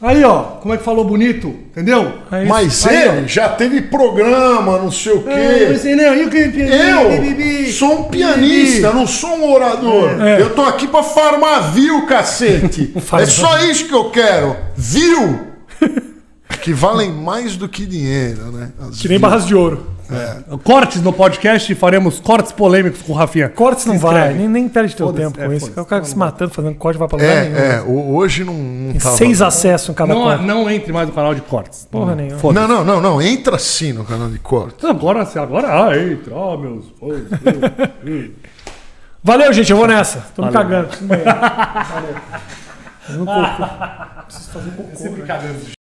Aí, 0.00 0.22
ó. 0.24 0.42
Como 0.60 0.74
é 0.74 0.76
que 0.76 0.84
falou 0.84 1.04
bonito? 1.04 1.48
Entendeu? 1.70 2.12
É. 2.30 2.44
Mas 2.44 2.86
Aí, 2.86 3.08
ele 3.18 3.28
já 3.28 3.48
teve 3.48 3.80
programa, 3.82 4.78
não 4.78 4.90
sei 4.90 5.12
o 5.12 5.22
quê. 5.22 5.30
É, 5.30 5.94
não, 5.94 6.14
e 6.14 6.24
o 6.24 6.30
que? 6.30 7.66
Eu 7.66 7.72
sou 7.72 8.00
um 8.00 8.04
pianista, 8.04 8.92
não 8.92 9.06
sou 9.06 9.30
um 9.30 9.52
orador. 9.52 10.20
É. 10.22 10.40
Eu 10.40 10.50
tô 10.50 10.62
aqui 10.62 10.86
pra 10.86 11.02
farmar 11.02 11.72
view, 11.72 12.06
cacete. 12.06 12.92
é 13.18 13.26
só 13.26 13.58
isso 13.64 13.86
que 13.86 13.94
eu 13.94 14.10
quero. 14.10 14.56
View. 14.76 15.40
Que 16.60 16.72
valem 16.72 17.12
mais 17.12 17.56
do 17.56 17.68
que 17.68 17.84
dinheiro, 17.84 18.50
né? 18.52 18.70
As 18.80 18.98
Que 18.98 19.08
nem 19.08 19.18
views. 19.18 19.20
barras 19.20 19.46
de 19.46 19.54
ouro. 19.54 19.93
Cortes 20.62 21.02
no 21.02 21.12
podcast, 21.12 21.74
faremos 21.74 22.20
cortes 22.20 22.52
polêmicos 22.52 23.02
com 23.02 23.12
o 23.12 23.16
Rafinha. 23.16 23.48
Cortes 23.48 23.86
não 23.86 23.98
vai, 23.98 24.32
nem, 24.34 24.48
nem 24.48 24.68
perde 24.68 24.94
teu 24.94 25.12
tempo 25.12 25.40
é, 25.40 25.46
com 25.46 25.52
isso. 25.52 25.66
foda-se. 25.66 25.80
O 25.80 25.84
cara 25.84 26.04
se 26.04 26.16
matando, 26.16 26.52
fazendo 26.52 26.74
corte, 26.76 26.98
vai 26.98 27.08
pra 27.08 27.18
lugar 27.18 27.44
nenhum. 27.44 27.56
É, 27.56 27.76
é. 27.76 27.80
ho- 27.82 28.14
Hoje 28.14 28.44
não, 28.44 28.54
não 28.54 28.92
Tem 28.92 29.00
tava. 29.00 29.16
seis 29.16 29.40
acessos 29.42 29.88
em 29.90 29.94
cada 29.94 30.14
Não, 30.14 30.22
corte. 30.22 30.44
não 30.44 30.70
entre 30.70 30.92
mais 30.92 31.08
no 31.08 31.14
canal 31.14 31.34
de 31.34 31.40
cortes. 31.40 31.88
Porra 31.90 32.14
nenhuma. 32.14 32.52
Não, 32.52 32.68
não, 32.68 32.84
não, 32.84 33.00
não. 33.00 33.22
Entra 33.22 33.58
sim 33.58 33.92
no 33.92 34.04
canal 34.04 34.28
de 34.28 34.38
corte. 34.38 34.84
Agora, 34.86 35.22
agora, 35.36 35.86
ah, 35.88 35.98
entra, 35.98 36.34
ó, 36.34 36.56
meus 36.56 36.84
fãs. 37.00 37.22
Valeu, 39.22 39.52
gente, 39.52 39.70
eu 39.70 39.76
vou 39.76 39.86
nessa. 39.86 40.24
Tô 40.34 40.42
me 40.44 40.50
Valeu. 40.50 40.68
cagando. 40.68 40.86
preciso 40.88 41.08
banheiro. 41.08 41.30
Valeu. 41.30 42.14
Eu 43.08 43.24
não. 43.24 44.24
Preciso 44.24 44.50
fazer 44.50 44.70
cocô. 44.70 44.96
Sempre 44.96 45.22
cagando. 45.22 45.74